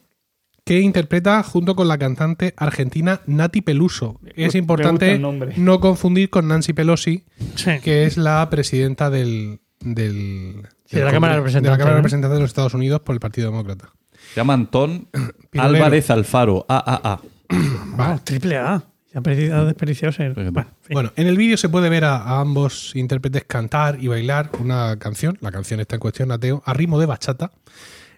que 0.64 0.80
interpreta 0.80 1.42
junto 1.42 1.74
con 1.76 1.88
la 1.88 1.96
cantante 1.98 2.52
argentina 2.56 3.20
Nati 3.26 3.60
Peluso. 3.62 4.20
Es 4.36 4.54
importante 4.54 5.12
el 5.12 5.22
nombre. 5.22 5.54
no 5.56 5.80
confundir 5.80 6.28
con 6.30 6.48
Nancy 6.48 6.72
Pelosi, 6.74 7.24
Sí. 7.54 7.70
que 7.82 8.04
es 8.04 8.16
la 8.18 8.48
presidenta 8.50 9.08
del. 9.10 9.60
del 9.80 10.62
Sí, 10.86 10.96
de 10.96 11.04
la 11.04 11.10
Cámara 11.12 11.40
de 11.40 11.42
de 11.42 11.60
la 11.62 11.62
Cámara 11.62 11.84
de 11.84 11.90
¿no? 11.92 11.96
Representantes 11.96 12.36
de 12.36 12.40
los 12.42 12.50
Estados 12.50 12.74
Unidos 12.74 13.00
por 13.00 13.14
el 13.14 13.20
Partido 13.20 13.50
Demócrata. 13.50 13.90
Se 14.34 14.40
llama 14.40 14.52
Antón. 14.54 15.08
Álvarez 15.56 16.10
Alfaro. 16.10 16.66
AAA. 16.68 17.20
Triple 18.24 18.56
A. 18.56 18.84
Se 19.12 19.18
ha 19.18 19.64
desperdiciado 19.64 20.12
ser. 20.12 20.34
Bueno. 20.34 20.66
Bueno, 20.90 21.12
en 21.14 21.28
el 21.28 21.36
vídeo 21.36 21.56
se 21.56 21.68
puede 21.68 21.88
ver 21.88 22.04
a, 22.04 22.16
a 22.16 22.40
ambos 22.40 22.96
intérpretes 22.96 23.44
cantar 23.44 24.02
y 24.02 24.08
bailar 24.08 24.50
una 24.58 24.98
canción, 24.98 25.38
la 25.40 25.52
canción 25.52 25.78
está 25.78 25.94
en 25.96 26.00
cuestión, 26.00 26.32
Ateo, 26.32 26.62
a 26.66 26.74
ritmo 26.74 26.98
de 26.98 27.06
bachata, 27.06 27.52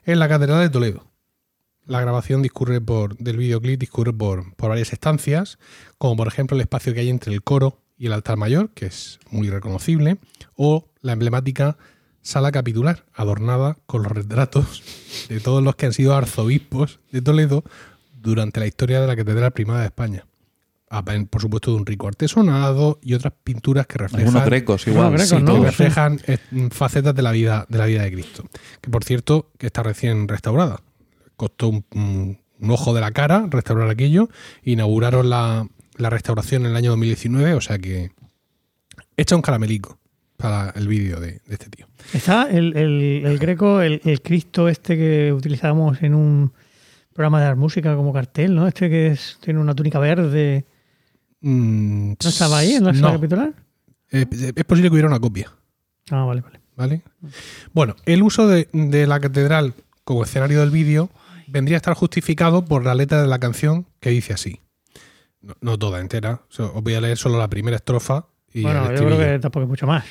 en 0.06 0.18
la 0.18 0.28
Catedral 0.28 0.60
de 0.60 0.70
Toledo. 0.70 1.04
La 1.84 2.00
grabación 2.00 2.40
discurre 2.40 2.80
por, 2.80 3.16
del 3.18 3.36
videoclip 3.36 3.78
discurre 3.78 4.12
por, 4.12 4.54
por 4.54 4.70
varias 4.70 4.92
estancias, 4.92 5.58
como 5.98 6.16
por 6.16 6.28
ejemplo 6.28 6.56
el 6.56 6.62
espacio 6.62 6.94
que 6.94 7.00
hay 7.00 7.10
entre 7.10 7.32
el 7.32 7.42
coro 7.42 7.82
y 7.98 8.06
el 8.06 8.12
altar 8.12 8.36
mayor, 8.36 8.70
que 8.70 8.86
es 8.86 9.20
muy 9.30 9.50
reconocible, 9.50 10.16
o 10.56 10.88
la 11.00 11.12
emblemática 11.12 11.76
sala 12.22 12.50
capitular, 12.50 13.04
adornada 13.14 13.76
con 13.86 14.02
los 14.02 14.10
retratos 14.10 14.82
de 15.28 15.38
todos 15.40 15.62
los 15.62 15.76
que 15.76 15.86
han 15.86 15.92
sido 15.92 16.16
arzobispos 16.16 16.98
de 17.12 17.22
Toledo 17.22 17.62
durante 18.26 18.60
la 18.60 18.66
historia 18.66 19.00
de 19.00 19.06
la 19.06 19.16
Catedral 19.16 19.52
Primada 19.52 19.80
de 19.80 19.86
España. 19.86 20.26
Ah, 20.88 21.04
Por 21.04 21.40
supuesto, 21.40 21.72
de 21.72 21.78
un 21.78 21.86
rico 21.86 22.06
artesonado 22.06 22.98
y 23.02 23.14
otras 23.14 23.32
pinturas 23.42 23.86
que 23.86 23.98
reflejan 23.98 24.28
Algunos 24.28 24.46
grecos 24.46 24.86
igual. 24.86 25.06
Algunos 25.06 25.28
Sí, 25.28 25.34
grecos, 25.36 25.50
que 25.52 25.58
¿no? 25.58 25.64
reflejan 25.64 26.20
eh, 26.26 26.38
facetas 26.70 27.14
de 27.14 27.22
la 27.22 27.32
vida 27.32 27.66
de 27.68 27.78
la 27.78 27.86
vida 27.86 28.02
de 28.02 28.12
Cristo. 28.12 28.44
Que 28.80 28.90
por 28.90 29.02
cierto, 29.02 29.50
que 29.58 29.66
está 29.66 29.82
recién 29.82 30.28
restaurada. 30.28 30.80
Costó 31.36 31.68
un, 31.68 31.84
un- 31.94 32.38
un 32.58 32.70
ojo 32.70 32.94
de 32.94 33.00
la 33.02 33.10
cara 33.10 33.46
restaurar 33.50 33.90
aquello. 33.90 34.28
Inauguraron 34.62 35.28
la, 35.28 35.66
la 35.96 36.08
restauración 36.08 36.64
en 36.64 36.70
el 36.70 36.76
año 36.76 36.90
2019, 36.90 37.54
o 37.54 37.60
sea 37.60 37.78
que 37.78 38.12
echa 39.16 39.36
un 39.36 39.42
caramelico 39.42 39.98
para 40.36 40.70
el 40.76 40.86
vídeo 40.88 41.18
de, 41.20 41.32
de 41.46 41.52
este 41.54 41.68
tío. 41.68 41.86
Está 42.12 42.48
el, 42.50 42.76
el- 42.76 43.22
el 43.26 43.38
greco, 43.38 43.80
el, 43.80 44.00
el 44.04 44.22
Cristo 44.22 44.68
este 44.68 44.96
que 44.96 45.32
utilizábamos 45.32 46.02
en 46.02 46.14
un 46.14 46.52
programa 47.16 47.40
de 47.40 47.46
dar 47.46 47.56
música 47.56 47.96
como 47.96 48.12
cartel, 48.12 48.54
¿no? 48.54 48.68
Este 48.68 48.88
que 48.88 49.08
es- 49.08 49.38
tiene 49.40 49.58
una 49.60 49.74
túnica 49.74 49.98
verde. 49.98 50.64
Mm, 51.40 52.10
¿No 52.22 52.28
estaba 52.28 52.58
ahí 52.58 52.74
en 52.74 52.84
la 52.84 52.94
sala 52.94 53.08
no. 53.08 53.14
capitular? 53.14 53.52
Eh, 54.10 54.26
es 54.54 54.64
posible 54.64 54.88
que 54.88 54.92
hubiera 54.94 55.08
una 55.08 55.20
copia. 55.20 55.52
Ah, 56.10 56.24
vale, 56.24 56.40
vale. 56.40 56.60
¿Vale? 56.76 57.02
Bueno, 57.72 57.96
el 58.04 58.22
uso 58.22 58.46
de, 58.46 58.68
de 58.72 59.06
la 59.06 59.18
catedral 59.18 59.74
como 60.04 60.22
escenario 60.22 60.60
del 60.60 60.70
vídeo 60.70 61.10
vendría 61.46 61.76
a 61.76 61.78
estar 61.78 61.94
justificado 61.94 62.64
por 62.64 62.84
la 62.84 62.94
letra 62.94 63.22
de 63.22 63.28
la 63.28 63.38
canción 63.38 63.86
que 64.00 64.10
dice 64.10 64.32
así. 64.34 64.60
No, 65.40 65.54
no 65.60 65.78
toda 65.78 66.00
entera, 66.00 66.42
os 66.58 66.82
voy 66.82 66.94
a 66.94 67.00
leer 67.00 67.16
solo 67.16 67.38
la 67.38 67.48
primera 67.48 67.76
estrofa. 67.76 68.26
Y 68.52 68.62
bueno, 68.62 68.92
yo 68.94 69.04
creo 69.06 69.18
que 69.18 69.38
tampoco 69.38 69.62
hay 69.62 69.68
mucho 69.68 69.86
más. 69.86 70.04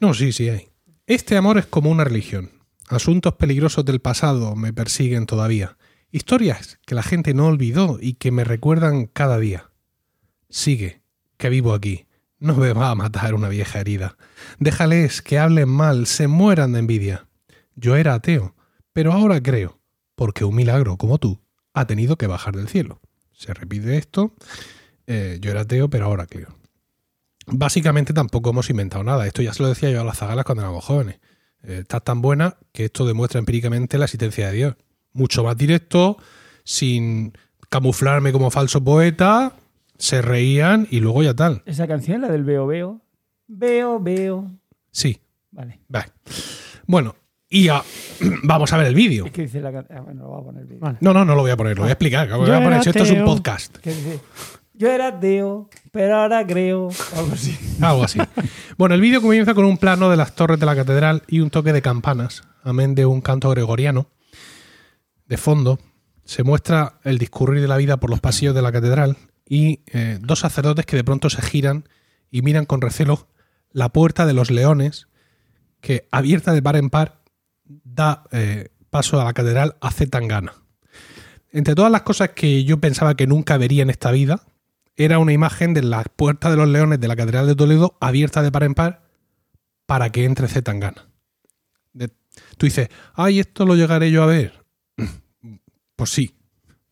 No, 0.00 0.14
sí, 0.14 0.32
sí 0.32 0.48
hay. 0.48 0.68
Este 1.06 1.36
amor 1.36 1.58
es 1.58 1.66
como 1.66 1.90
una 1.90 2.04
religión. 2.04 2.50
Asuntos 2.88 3.34
peligrosos 3.34 3.84
del 3.84 4.00
pasado 4.00 4.54
me 4.56 4.72
persiguen 4.72 5.26
todavía. 5.26 5.76
Historias 6.10 6.78
que 6.86 6.94
la 6.94 7.02
gente 7.02 7.34
no 7.34 7.46
olvidó 7.46 7.98
y 8.00 8.14
que 8.14 8.30
me 8.30 8.44
recuerdan 8.44 9.06
cada 9.06 9.38
día. 9.38 9.70
Sigue, 10.48 11.02
que 11.36 11.48
vivo 11.50 11.74
aquí. 11.74 12.06
No 12.38 12.54
me 12.54 12.72
va 12.72 12.90
a 12.90 12.94
matar 12.94 13.34
una 13.34 13.48
vieja 13.48 13.80
herida. 13.80 14.16
Déjales 14.58 15.22
que 15.22 15.38
hablen 15.38 15.68
mal, 15.68 16.06
se 16.06 16.28
mueran 16.28 16.72
de 16.72 16.78
envidia. 16.78 17.28
Yo 17.74 17.96
era 17.96 18.14
ateo, 18.14 18.54
pero 18.92 19.12
ahora 19.12 19.42
creo, 19.42 19.80
porque 20.14 20.44
un 20.44 20.54
milagro 20.54 20.96
como 20.96 21.18
tú 21.18 21.40
ha 21.74 21.86
tenido 21.86 22.16
que 22.16 22.26
bajar 22.26 22.56
del 22.56 22.68
cielo. 22.68 23.00
Se 23.32 23.52
repite 23.54 23.96
esto. 23.98 24.34
eh, 25.06 25.38
yo 25.40 25.50
era 25.50 25.62
ateo, 25.62 25.88
pero 25.90 26.06
ahora 26.06 26.26
creo. 26.26 26.56
Básicamente 27.46 28.12
tampoco 28.12 28.50
hemos 28.50 28.68
inventado 28.70 29.04
nada. 29.04 29.26
Esto 29.26 29.42
ya 29.42 29.52
se 29.52 29.62
lo 29.62 29.68
decía 29.68 29.90
yo 29.90 30.00
a 30.00 30.04
las 30.04 30.18
zagalas 30.18 30.44
cuando 30.44 30.62
éramos 30.62 30.84
jóvenes. 30.84 31.20
Eh, 31.62 31.80
está 31.80 32.00
tan 32.00 32.20
buena 32.20 32.56
que 32.72 32.86
esto 32.86 33.06
demuestra 33.06 33.38
empíricamente 33.38 33.98
la 33.98 34.04
existencia 34.04 34.48
de 34.48 34.52
Dios. 34.54 34.76
Mucho 35.18 35.42
más 35.44 35.56
directo, 35.56 36.16
sin 36.64 37.32
camuflarme 37.68 38.30
como 38.32 38.50
falso 38.50 38.82
poeta, 38.82 39.52
se 39.98 40.22
reían 40.22 40.86
y 40.90 41.00
luego 41.00 41.22
ya 41.24 41.34
tal. 41.34 41.62
Esa 41.66 41.86
canción, 41.88 42.20
la 42.22 42.28
del 42.28 42.44
veo, 42.44 42.66
veo. 42.68 43.00
Veo, 43.48 43.98
veo. 44.00 44.50
Sí, 44.92 45.20
Vale. 45.50 45.80
vale. 45.88 46.06
Bueno, 46.86 47.16
y 47.50 47.68
a- 47.68 47.82
vamos 48.44 48.72
a 48.72 48.76
ver 48.76 48.86
el 48.86 48.94
vídeo. 48.94 49.26
Es 49.26 49.32
que 49.32 49.42
dice 49.42 49.60
la 49.60 49.72
canción. 49.72 49.98
Ah, 49.98 50.02
bueno, 50.02 50.22
lo 50.22 50.28
voy 50.28 50.40
a 50.40 50.44
poner. 50.44 50.78
Vale. 50.78 50.98
No, 51.00 51.12
no, 51.12 51.24
no 51.24 51.34
lo 51.34 51.42
voy 51.42 51.50
a 51.50 51.56
poner, 51.56 51.76
lo 51.76 51.82
voy 51.82 51.88
a 51.90 51.92
explicar. 51.94 52.28
Lo 52.28 52.38
voy 52.38 52.50
a 52.50 52.62
poner. 52.62 52.78
esto 52.86 53.02
es 53.02 53.10
un 53.10 53.24
podcast. 53.24 53.78
Dice, 53.84 54.20
yo 54.74 54.88
era 54.88 55.08
ateo, 55.08 55.68
pero 55.90 56.16
ahora 56.18 56.46
creo. 56.46 56.90
Algo 57.16 57.32
así. 57.32 57.58
Algo 57.80 58.04
así. 58.04 58.20
Bueno, 58.76 58.94
el 58.94 59.00
vídeo 59.00 59.20
comienza 59.20 59.52
con 59.54 59.64
un 59.64 59.78
plano 59.78 60.08
de 60.10 60.16
las 60.16 60.34
torres 60.36 60.60
de 60.60 60.66
la 60.66 60.76
catedral 60.76 61.24
y 61.26 61.40
un 61.40 61.50
toque 61.50 61.72
de 61.72 61.82
campanas, 61.82 62.44
amén 62.62 62.94
de 62.94 63.04
un 63.04 63.20
canto 63.20 63.50
gregoriano. 63.50 64.06
De 65.28 65.36
fondo 65.36 65.78
se 66.24 66.42
muestra 66.42 67.00
el 67.04 67.18
discurrir 67.18 67.60
de 67.62 67.68
la 67.68 67.76
vida 67.76 67.98
por 67.98 68.10
los 68.10 68.20
pasillos 68.20 68.54
de 68.54 68.62
la 68.62 68.72
catedral 68.72 69.16
y 69.46 69.80
eh, 69.86 70.18
dos 70.20 70.40
sacerdotes 70.40 70.84
que 70.86 70.96
de 70.96 71.04
pronto 71.04 71.30
se 71.30 71.42
giran 71.42 71.88
y 72.30 72.42
miran 72.42 72.66
con 72.66 72.80
recelo 72.80 73.28
la 73.70 73.90
puerta 73.90 74.26
de 74.26 74.34
los 74.34 74.50
leones 74.50 75.08
que, 75.80 76.06
abierta 76.10 76.52
de 76.52 76.62
par 76.62 76.76
en 76.76 76.90
par, 76.90 77.22
da 77.64 78.24
eh, 78.32 78.68
paso 78.90 79.20
a 79.20 79.24
la 79.24 79.32
catedral 79.32 79.76
a 79.80 79.90
Zetangana. 79.90 80.54
Entre 81.50 81.74
todas 81.74 81.92
las 81.92 82.02
cosas 82.02 82.30
que 82.30 82.64
yo 82.64 82.78
pensaba 82.80 83.14
que 83.14 83.26
nunca 83.26 83.56
vería 83.56 83.82
en 83.82 83.90
esta 83.90 84.10
vida, 84.10 84.42
era 84.96 85.18
una 85.18 85.32
imagen 85.32 85.74
de 85.74 85.82
la 85.82 86.02
puerta 86.02 86.50
de 86.50 86.56
los 86.56 86.68
leones 86.68 87.00
de 87.00 87.08
la 87.08 87.16
Catedral 87.16 87.46
de 87.46 87.54
Toledo 87.54 87.96
abierta 88.00 88.42
de 88.42 88.50
par 88.50 88.64
en 88.64 88.74
par 88.74 89.02
para 89.86 90.10
que 90.10 90.24
entre 90.24 90.48
Zetangana. 90.48 91.06
De- 91.92 92.08
Tú 92.56 92.66
dices, 92.66 92.88
ay, 93.14 93.38
esto 93.38 93.64
lo 93.64 93.76
llegaré 93.76 94.10
yo 94.10 94.22
a 94.22 94.26
ver. 94.26 94.57
Pues 95.98 96.10
sí, 96.10 96.36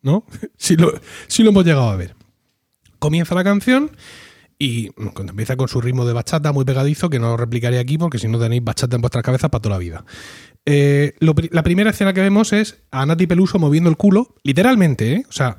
¿no? 0.03 0.25
sí, 0.59 0.77
lo, 0.77 0.93
sí 1.29 1.45
lo 1.45 1.51
hemos 1.51 1.65
llegado 1.65 1.89
a 1.89 1.95
ver. 1.97 2.17
Comienza 2.99 3.37
la 3.37 3.45
canción 3.45 3.93
y 4.59 4.89
cuando 4.89 5.31
empieza 5.31 5.57
con 5.57 5.69
su 5.69 5.81
ritmo 5.81 6.05
de 6.05 6.13
bachata 6.13 6.51
muy 6.51 6.65
pegadizo, 6.65 7.09
que 7.09 7.21
no 7.21 7.29
lo 7.29 7.37
replicaré 7.37 7.79
aquí 7.79 7.99
porque 7.99 8.19
si 8.19 8.27
no 8.27 8.41
tenéis 8.41 8.65
bachata 8.65 8.97
en 8.97 9.03
vuestras 9.03 9.23
cabezas 9.23 9.49
para 9.49 9.63
toda 9.63 9.77
la 9.77 9.79
vida. 9.79 10.05
Eh, 10.65 11.15
lo 11.21 11.35
la 11.53 11.63
primera 11.63 11.91
escena 11.91 12.13
que 12.13 12.21
vemos 12.21 12.53
es 12.53 12.83
a 12.91 13.07
Nati 13.07 13.29
Peluso 13.29 13.61
moviendo 13.61 13.89
el 13.89 13.97
culo, 13.97 14.35
literalmente, 14.43 15.13
¿eh? 15.13 15.23
O 15.29 15.33
sea, 15.33 15.59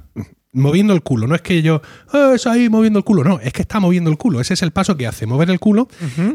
moviendo 0.52 0.94
el 0.94 1.04
culo. 1.04 1.26
No 1.28 1.36
es 1.36 1.42
que 1.42 1.62
yo, 1.62 1.82
"Ah, 2.12 2.34
es 2.36 2.48
ahí 2.48 2.68
moviendo 2.68 3.00
el 3.00 3.06
culo. 3.06 3.24
No, 3.24 3.40
es 3.40 3.54
que 3.54 3.62
está 3.62 3.80
moviendo 3.80 4.10
el 4.10 4.18
culo. 4.18 4.42
Ese 4.42 4.56
es 4.56 4.62
el 4.62 4.72
paso 4.72 4.98
que 4.98 5.08
hace, 5.08 5.26
mover 5.26 5.52
el 5.52 5.60
culo 5.62 5.88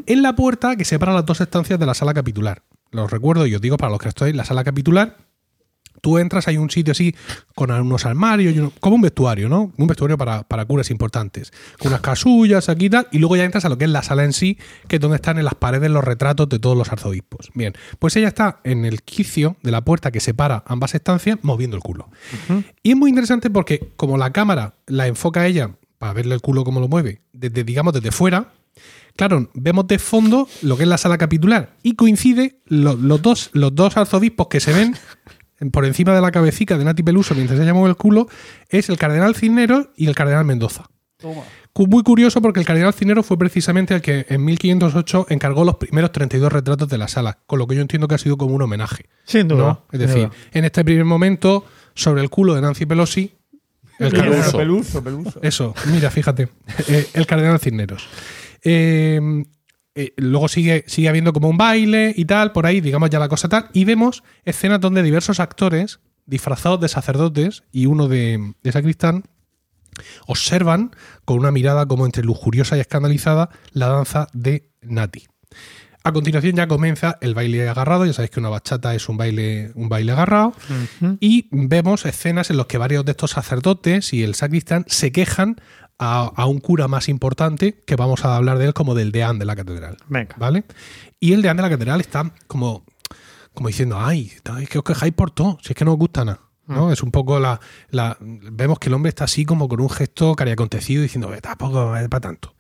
en 0.06 0.22
la 0.22 0.34
puerta 0.34 0.76
que 0.76 0.86
separa 0.86 1.12
las 1.12 1.26
dos 1.26 1.42
estancias 1.42 1.78
de 1.78 1.84
la 1.84 1.92
sala 1.92 2.14
capitular. 2.14 2.62
Los 2.90 3.10
recuerdo 3.10 3.46
y 3.46 3.54
os 3.54 3.60
digo 3.60 3.76
para 3.76 3.90
los 3.90 4.00
que 4.00 4.08
estoy, 4.08 4.32
la 4.32 4.46
sala 4.46 4.64
capitular 4.64 5.18
Tú 6.00 6.18
entras, 6.18 6.48
hay 6.48 6.56
un 6.56 6.68
sitio 6.70 6.92
así 6.92 7.14
con 7.54 7.70
unos 7.70 8.06
armarios, 8.06 8.54
y 8.54 8.58
uno- 8.58 8.72
como 8.80 8.96
un 8.96 9.02
vestuario, 9.02 9.48
¿no? 9.48 9.72
Un 9.76 9.86
vestuario 9.86 10.18
para, 10.18 10.42
para 10.42 10.64
curas 10.64 10.90
importantes. 10.90 11.52
Con 11.78 11.88
unas 11.88 12.00
casullas 12.00 12.68
aquí 12.68 12.86
y 12.86 12.90
tal, 12.90 13.06
y 13.12 13.18
luego 13.18 13.36
ya 13.36 13.44
entras 13.44 13.64
a 13.64 13.68
lo 13.68 13.78
que 13.78 13.84
es 13.84 13.90
la 13.90 14.02
sala 14.02 14.24
en 14.24 14.32
sí, 14.32 14.58
que 14.88 14.96
es 14.96 15.00
donde 15.02 15.16
están 15.16 15.38
en 15.38 15.44
las 15.44 15.54
paredes 15.54 15.90
los 15.90 16.02
retratos 16.02 16.48
de 16.48 16.58
todos 16.58 16.76
los 16.76 16.90
arzobispos. 16.90 17.50
Bien, 17.54 17.74
pues 17.98 18.16
ella 18.16 18.28
está 18.28 18.60
en 18.64 18.84
el 18.84 19.02
quicio 19.02 19.56
de 19.62 19.70
la 19.70 19.84
puerta 19.84 20.10
que 20.10 20.18
separa 20.20 20.64
ambas 20.66 20.94
estancias, 20.94 21.38
moviendo 21.42 21.76
el 21.76 21.82
culo. 21.82 22.08
Y 22.82 22.90
es 22.90 22.96
muy 22.96 23.10
interesante 23.10 23.50
porque, 23.50 23.92
como 23.96 24.16
la 24.18 24.32
cámara 24.32 24.74
la 24.86 25.06
enfoca 25.06 25.42
a 25.42 25.46
ella 25.46 25.70
para 25.98 26.12
verle 26.14 26.34
el 26.34 26.40
culo 26.40 26.64
cómo 26.64 26.80
lo 26.80 26.88
mueve, 26.88 27.20
desde, 27.32 27.62
digamos, 27.64 27.92
desde 27.94 28.10
fuera, 28.10 28.52
Claro, 29.14 29.50
vemos 29.52 29.86
de 29.88 29.98
fondo 29.98 30.48
lo 30.62 30.78
que 30.78 30.84
es 30.84 30.88
la 30.88 30.96
sala 30.96 31.18
capitular 31.18 31.76
y 31.82 31.96
coincide 31.96 32.60
lo- 32.64 32.94
los, 32.96 33.20
dos, 33.20 33.50
los 33.52 33.74
dos 33.74 33.94
arzobispos 33.98 34.46
que 34.48 34.58
se 34.58 34.72
ven 34.72 34.96
por 35.70 35.84
encima 35.84 36.14
de 36.14 36.20
la 36.20 36.30
cabecita 36.30 36.76
de 36.76 36.84
Nati 36.84 37.02
Peluso 37.02 37.34
mientras 37.34 37.60
ella 37.60 37.74
mueve 37.74 37.90
el 37.90 37.96
culo 37.96 38.28
es 38.68 38.88
el 38.88 38.96
cardenal 38.96 39.34
Cisneros 39.34 39.88
y 39.96 40.06
el 40.06 40.14
cardenal 40.14 40.44
Mendoza. 40.44 40.88
Toma. 41.18 41.42
Muy 41.74 42.02
curioso 42.02 42.42
porque 42.42 42.60
el 42.60 42.66
cardenal 42.66 42.92
Cisneros 42.92 43.24
fue 43.24 43.38
precisamente 43.38 43.94
el 43.94 44.02
que 44.02 44.26
en 44.28 44.44
1508 44.44 45.26
encargó 45.30 45.64
los 45.64 45.76
primeros 45.76 46.12
32 46.12 46.52
retratos 46.52 46.88
de 46.88 46.98
la 46.98 47.08
sala, 47.08 47.38
con 47.46 47.58
lo 47.58 47.66
que 47.66 47.74
yo 47.76 47.80
entiendo 47.80 48.08
que 48.08 48.14
ha 48.14 48.18
sido 48.18 48.36
como 48.36 48.54
un 48.54 48.62
homenaje. 48.62 49.06
Sin 49.24 49.48
duda. 49.48 49.62
¿no? 49.62 49.86
Es 49.90 50.00
decir, 50.00 50.28
duda. 50.28 50.36
en 50.52 50.64
este 50.66 50.84
primer 50.84 51.06
momento, 51.06 51.64
sobre 51.94 52.20
el 52.22 52.28
culo 52.28 52.54
de 52.54 52.60
Nancy 52.60 52.84
Pelosi, 52.84 53.32
el 53.98 54.12
cardenal, 54.12 54.52
peluso, 54.52 55.02
peluso. 55.02 55.38
eso, 55.42 55.74
mira, 55.86 56.10
fíjate. 56.10 56.48
Eh, 56.88 57.06
el 57.14 57.26
cardenal 57.26 57.58
Cisneros. 57.60 58.06
Eh, 58.62 59.44
eh, 59.94 60.12
luego 60.16 60.48
sigue, 60.48 60.84
sigue 60.86 61.08
habiendo 61.08 61.32
como 61.32 61.48
un 61.48 61.58
baile 61.58 62.14
y 62.16 62.24
tal, 62.24 62.52
por 62.52 62.66
ahí, 62.66 62.80
digamos 62.80 63.10
ya 63.10 63.18
la 63.18 63.28
cosa 63.28 63.48
tal. 63.48 63.68
Y 63.72 63.84
vemos 63.84 64.22
escenas 64.44 64.80
donde 64.80 65.02
diversos 65.02 65.40
actores, 65.40 66.00
disfrazados 66.26 66.80
de 66.80 66.88
sacerdotes 66.88 67.64
y 67.72 67.86
uno 67.86 68.08
de, 68.08 68.54
de 68.62 68.72
sacristán, 68.72 69.24
observan 70.26 70.92
con 71.24 71.38
una 71.38 71.50
mirada 71.50 71.86
como 71.86 72.06
entre 72.06 72.24
lujuriosa 72.24 72.76
y 72.76 72.80
escandalizada 72.80 73.50
la 73.72 73.88
danza 73.88 74.28
de 74.32 74.70
Nati. 74.80 75.26
A 76.04 76.12
continuación 76.12 76.56
ya 76.56 76.66
comienza 76.66 77.16
el 77.20 77.34
baile 77.34 77.68
agarrado, 77.68 78.04
ya 78.04 78.12
sabéis 78.12 78.32
que 78.32 78.40
una 78.40 78.48
bachata 78.48 78.92
es 78.94 79.08
un 79.08 79.16
baile, 79.16 79.70
un 79.76 79.88
baile 79.88 80.10
agarrado, 80.10 80.52
y 81.20 81.46
vemos 81.52 82.04
escenas 82.06 82.50
en 82.50 82.56
las 82.56 82.66
que 82.66 82.76
varios 82.76 83.04
de 83.04 83.12
estos 83.12 83.30
sacerdotes 83.30 84.12
y 84.12 84.24
el 84.24 84.34
sacristán 84.34 84.84
se 84.88 85.12
quejan 85.12 85.60
a, 85.98 86.32
a 86.34 86.46
un 86.46 86.58
cura 86.60 86.88
más 86.88 87.08
importante, 87.08 87.82
que 87.86 87.96
vamos 87.96 88.24
a 88.24 88.36
hablar 88.36 88.58
de 88.58 88.66
él 88.66 88.74
como 88.74 88.94
del 88.94 89.12
deán 89.12 89.38
de 89.38 89.44
la 89.44 89.54
catedral. 89.56 89.96
Venga. 90.08 90.34
¿Vale? 90.38 90.64
Y 91.20 91.32
el 91.32 91.42
deán 91.42 91.56
de 91.56 91.62
la 91.62 91.70
catedral 91.70 92.00
está 92.00 92.32
como, 92.46 92.84
como 93.54 93.68
diciendo, 93.68 93.98
ay, 93.98 94.32
es 94.60 94.68
que 94.68 94.78
os 94.78 94.84
quejáis 94.84 95.12
por 95.12 95.30
todo, 95.30 95.58
si 95.62 95.72
es 95.72 95.76
que 95.76 95.84
no 95.84 95.92
os 95.92 95.98
gusta 95.98 96.24
nada. 96.24 96.40
¿no? 96.66 96.90
Es 96.92 97.02
un 97.02 97.10
poco 97.10 97.38
la, 97.38 97.60
la- 97.90 98.16
Vemos 98.20 98.78
que 98.78 98.88
el 98.88 98.94
hombre 98.94 99.10
está 99.10 99.24
así 99.24 99.44
como 99.44 99.68
con 99.68 99.80
un 99.80 99.90
gesto 99.90 100.34
cariacontecido 100.34 101.02
diciendo, 101.02 101.32
"Eh, 101.34 101.40
tampoco 101.40 101.94
es 101.96 102.08
para 102.08 102.20
tanto. 102.20 102.54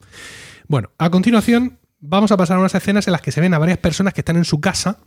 Bueno, 0.68 0.90
a 0.98 1.08
continuación 1.08 1.78
vamos 2.00 2.30
a 2.32 2.36
pasar 2.36 2.56
a 2.56 2.60
unas 2.60 2.74
escenas 2.74 3.06
en 3.06 3.12
las 3.12 3.22
que 3.22 3.32
se 3.32 3.40
ven 3.40 3.54
a 3.54 3.58
varias 3.58 3.78
personas 3.78 4.12
que 4.12 4.20
están 4.20 4.36
en 4.36 4.44
su 4.44 4.60
casa, 4.60 4.98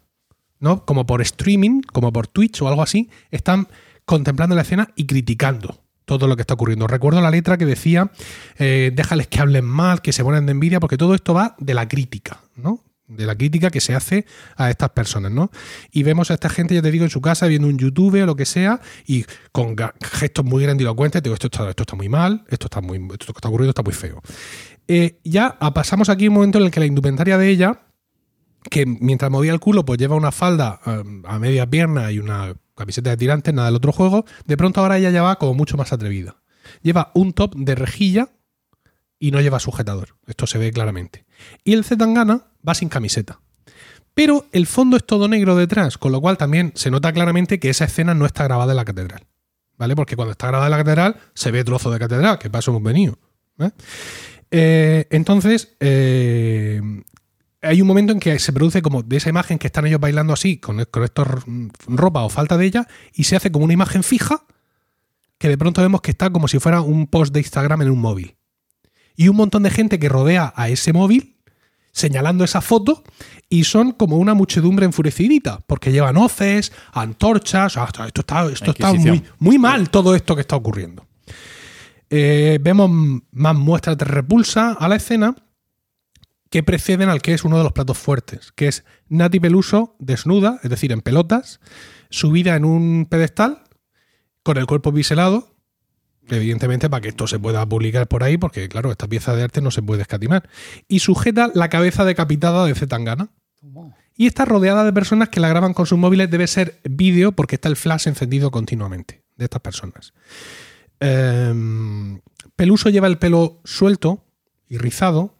¿no? 0.59 0.85
Como 0.85 1.05
por 1.05 1.21
streaming, 1.21 1.81
como 1.81 2.11
por 2.11 2.27
Twitch 2.27 2.61
o 2.61 2.67
algo 2.67 2.81
así, 2.81 3.09
están 3.31 3.67
contemplando 4.05 4.55
la 4.55 4.61
escena 4.63 4.89
y 4.95 5.05
criticando 5.05 5.83
todo 6.05 6.27
lo 6.27 6.35
que 6.35 6.41
está 6.41 6.53
ocurriendo. 6.53 6.87
Recuerdo 6.87 7.21
la 7.21 7.31
letra 7.31 7.57
que 7.57 7.65
decía, 7.65 8.11
eh, 8.57 8.91
déjales 8.93 9.27
que 9.27 9.39
hablen 9.39 9.65
mal, 9.65 10.01
que 10.01 10.13
se 10.13 10.23
ponen 10.23 10.45
de 10.45 10.51
envidia, 10.51 10.79
porque 10.79 10.97
todo 10.97 11.15
esto 11.15 11.33
va 11.33 11.55
de 11.59 11.73
la 11.73 11.87
crítica, 11.87 12.41
¿no? 12.55 12.83
De 13.07 13.25
la 13.25 13.35
crítica 13.35 13.69
que 13.69 13.81
se 13.81 13.93
hace 13.93 14.25
a 14.55 14.69
estas 14.71 14.89
personas, 14.91 15.31
¿no? 15.31 15.51
Y 15.91 16.03
vemos 16.03 16.31
a 16.31 16.35
esta 16.35 16.49
gente, 16.49 16.73
ya 16.73 16.81
te 16.81 16.91
digo, 16.91 17.03
en 17.03 17.11
su 17.11 17.21
casa, 17.21 17.45
viendo 17.47 17.67
un 17.67 17.77
YouTube 17.77 18.21
o 18.21 18.25
lo 18.25 18.35
que 18.35 18.45
sea, 18.45 18.81
y 19.05 19.25
con 19.51 19.75
gestos 20.01 20.45
muy 20.45 20.63
grandilocuentes, 20.63 21.21
digo, 21.21 21.35
esto 21.35 21.47
está, 21.47 21.69
esto 21.69 21.83
está 21.83 21.95
muy 21.95 22.09
mal, 22.09 22.43
esto 22.49 22.67
está 22.67 22.81
muy, 22.81 22.97
esto 22.97 23.33
que 23.33 23.37
está 23.37 23.49
ocurriendo 23.49 23.71
está 23.71 23.83
muy 23.83 23.93
feo. 23.93 24.21
Eh, 24.87 25.19
ya 25.23 25.57
pasamos 25.73 26.09
aquí 26.09 26.27
un 26.27 26.35
momento 26.35 26.59
en 26.59 26.65
el 26.65 26.71
que 26.71 26.79
la 26.79 26.85
indumentaria 26.85 27.37
de 27.37 27.49
ella, 27.49 27.81
que 28.69 28.85
mientras 28.85 29.29
movía 29.31 29.53
el 29.53 29.59
culo, 29.59 29.85
pues 29.85 29.99
lleva 29.99 30.15
una 30.15 30.31
falda 30.31 30.79
eh, 30.85 31.03
a 31.25 31.39
media 31.39 31.69
pierna 31.69 32.11
y 32.11 32.19
una 32.19 32.55
camiseta 32.75 33.09
de 33.09 33.17
tirantes, 33.17 33.53
nada 33.53 33.67
del 33.67 33.75
otro 33.75 33.91
juego, 33.91 34.25
de 34.45 34.57
pronto 34.57 34.81
ahora 34.81 34.97
ella 34.97 35.09
ya 35.09 35.23
va 35.23 35.37
como 35.37 35.53
mucho 35.53 35.77
más 35.77 35.93
atrevida. 35.93 36.37
Lleva 36.81 37.11
un 37.13 37.33
top 37.33 37.55
de 37.55 37.75
rejilla 37.75 38.29
y 39.19 39.31
no 39.31 39.41
lleva 39.41 39.59
sujetador. 39.59 40.17
Esto 40.27 40.47
se 40.47 40.57
ve 40.57 40.71
claramente. 40.71 41.25
Y 41.63 41.73
el 41.73 41.83
Zetangana 41.83 42.47
va 42.67 42.73
sin 42.73 42.89
camiseta. 42.89 43.39
Pero 44.13 44.45
el 44.51 44.65
fondo 44.65 44.97
es 44.97 45.05
todo 45.05 45.27
negro 45.27 45.55
detrás, 45.55 45.97
con 45.97 46.11
lo 46.11 46.21
cual 46.21 46.37
también 46.37 46.71
se 46.75 46.89
nota 46.89 47.11
claramente 47.11 47.59
que 47.59 47.69
esa 47.69 47.85
escena 47.85 48.13
no 48.13 48.25
está 48.25 48.45
grabada 48.45 48.71
en 48.71 48.77
la 48.77 48.85
catedral. 48.85 49.27
¿Vale? 49.77 49.95
Porque 49.95 50.15
cuando 50.15 50.31
está 50.31 50.47
grabada 50.47 50.67
en 50.67 50.71
la 50.71 50.77
catedral 50.77 51.17
se 51.33 51.51
ve 51.51 51.65
trozo 51.65 51.91
de 51.91 51.99
catedral, 51.99 52.39
que 52.39 52.49
para 52.49 52.59
eso 52.59 52.71
hemos 52.71 52.83
venido. 52.83 53.19
¿eh? 53.59 53.71
Eh, 54.51 55.07
entonces, 55.09 55.75
eh, 55.81 56.81
hay 57.65 57.81
un 57.81 57.87
momento 57.87 58.13
en 58.13 58.19
que 58.19 58.39
se 58.39 58.53
produce 58.53 58.81
como 58.81 59.03
de 59.03 59.17
esa 59.17 59.29
imagen 59.29 59.57
que 59.57 59.67
están 59.67 59.85
ellos 59.87 59.99
bailando 59.99 60.33
así, 60.33 60.57
con, 60.57 60.83
con 60.85 61.03
estos 61.03 61.27
mm, 61.45 61.67
ropa 61.87 62.23
o 62.23 62.29
falta 62.29 62.57
de 62.57 62.65
ella, 62.65 62.87
y 63.13 63.25
se 63.25 63.35
hace 63.35 63.51
como 63.51 63.65
una 63.65 63.73
imagen 63.73 64.03
fija 64.03 64.45
que 65.37 65.49
de 65.49 65.57
pronto 65.57 65.81
vemos 65.81 66.01
que 66.01 66.11
está 66.11 66.29
como 66.29 66.47
si 66.47 66.59
fuera 66.59 66.81
un 66.81 67.07
post 67.07 67.33
de 67.33 67.39
Instagram 67.39 67.81
en 67.81 67.89
un 67.89 67.99
móvil. 67.99 68.37
Y 69.15 69.27
un 69.27 69.35
montón 69.35 69.63
de 69.63 69.69
gente 69.69 69.99
que 69.99 70.09
rodea 70.09 70.53
a 70.55 70.69
ese 70.69 70.93
móvil 70.93 71.35
señalando 71.91 72.43
esa 72.43 72.59
foto 72.59 73.03
y 73.47 73.63
son 73.63 73.93
como 73.93 74.17
una 74.17 74.33
muchedumbre 74.33 74.85
enfurecidita, 74.85 75.61
porque 75.65 75.93
llevan 75.93 76.17
hoces, 76.17 76.73
antorchas, 76.91 77.77
esto 77.77 78.21
está, 78.21 78.45
esto 78.47 78.71
está 78.71 78.93
muy, 78.93 79.23
muy 79.39 79.57
mal 79.57 79.89
todo 79.89 80.13
esto 80.13 80.35
que 80.35 80.41
está 80.41 80.57
ocurriendo. 80.57 81.05
Eh, 82.09 82.59
vemos 82.61 83.21
más 83.31 83.55
muestras 83.55 83.97
de 83.97 84.05
repulsa 84.05 84.73
a 84.73 84.87
la 84.89 84.97
escena 84.97 85.35
que 86.49 86.63
preceden 86.63 87.09
al 87.09 87.21
que 87.21 87.33
es 87.33 87.43
uno 87.43 87.57
de 87.57 87.63
los 87.63 87.73
platos 87.73 87.97
fuertes, 87.97 88.51
que 88.53 88.67
es 88.67 88.85
Nati 89.09 89.39
Peluso 89.39 89.95
desnuda, 89.99 90.59
es 90.63 90.69
decir, 90.69 90.91
en 90.91 91.01
pelotas, 91.01 91.59
subida 92.09 92.55
en 92.55 92.65
un 92.65 93.07
pedestal, 93.09 93.63
con 94.43 94.57
el 94.57 94.67
cuerpo 94.67 94.91
biselado, 94.91 95.55
evidentemente 96.29 96.89
para 96.89 97.01
que 97.01 97.09
esto 97.09 97.27
se 97.27 97.39
pueda 97.39 97.67
publicar 97.67 98.07
por 98.07 98.23
ahí, 98.23 98.37
porque 98.37 98.69
claro, 98.69 98.91
esta 98.91 99.07
pieza 99.07 99.35
de 99.35 99.43
arte 99.43 99.61
no 99.61 99.71
se 99.71 99.81
puede 99.81 100.03
escatimar, 100.03 100.47
y 100.87 100.99
sujeta 100.99 101.51
la 101.53 101.69
cabeza 101.69 102.05
decapitada 102.05 102.65
de 102.65 102.75
Zetangana. 102.75 103.29
Y 104.15 104.27
está 104.27 104.45
rodeada 104.45 104.85
de 104.85 104.93
personas 104.93 105.29
que 105.29 105.39
la 105.39 105.49
graban 105.49 105.73
con 105.73 105.87
sus 105.87 105.97
móviles, 105.97 106.29
debe 106.29 106.47
ser 106.47 106.79
vídeo 106.83 107.31
porque 107.31 107.55
está 107.55 107.67
el 107.67 107.75
flash 107.75 108.07
encendido 108.07 108.51
continuamente 108.51 109.25
de 109.35 109.45
estas 109.45 109.61
personas. 109.61 110.13
Em, 110.99 112.21
Peluso 112.55 112.89
lleva 112.89 113.07
el 113.07 113.17
pelo 113.17 113.59
suelto 113.65 114.23
y 114.67 114.77
rizado, 114.77 115.34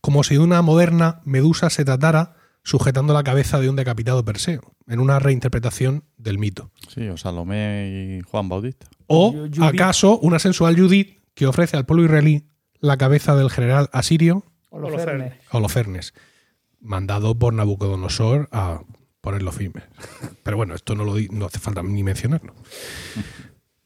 como 0.00 0.22
si 0.24 0.34
de 0.34 0.40
una 0.40 0.62
moderna 0.62 1.20
medusa 1.24 1.70
se 1.70 1.84
tratara 1.84 2.36
sujetando 2.62 3.14
la 3.14 3.24
cabeza 3.24 3.58
de 3.60 3.68
un 3.68 3.76
decapitado 3.76 4.24
Perseo, 4.24 4.60
en 4.86 5.00
una 5.00 5.18
reinterpretación 5.18 6.04
del 6.18 6.38
mito. 6.38 6.70
Sí, 6.88 7.08
o 7.08 7.16
Salomé 7.16 8.18
y 8.18 8.20
Juan 8.22 8.48
Bautista. 8.48 8.86
O 9.06 9.34
acaso 9.62 10.18
una 10.18 10.38
sensual 10.38 10.78
Judith 10.78 11.18
que 11.34 11.46
ofrece 11.46 11.76
al 11.76 11.86
pueblo 11.86 12.04
israelí 12.04 12.44
la 12.80 12.96
cabeza 12.96 13.34
del 13.34 13.50
general 13.50 13.88
asirio 13.92 14.44
Holofernes. 14.70 15.34
Holofernes, 15.50 16.14
mandado 16.80 17.38
por 17.38 17.52
Nabucodonosor 17.52 18.48
a 18.52 18.82
ponerlo 19.20 19.52
firme. 19.52 19.82
Pero 20.42 20.56
bueno, 20.56 20.74
esto 20.74 20.94
no, 20.94 21.04
lo 21.04 21.14
no 21.30 21.46
hace 21.46 21.58
falta 21.58 21.82
ni 21.82 22.02
mencionarlo. 22.02 22.54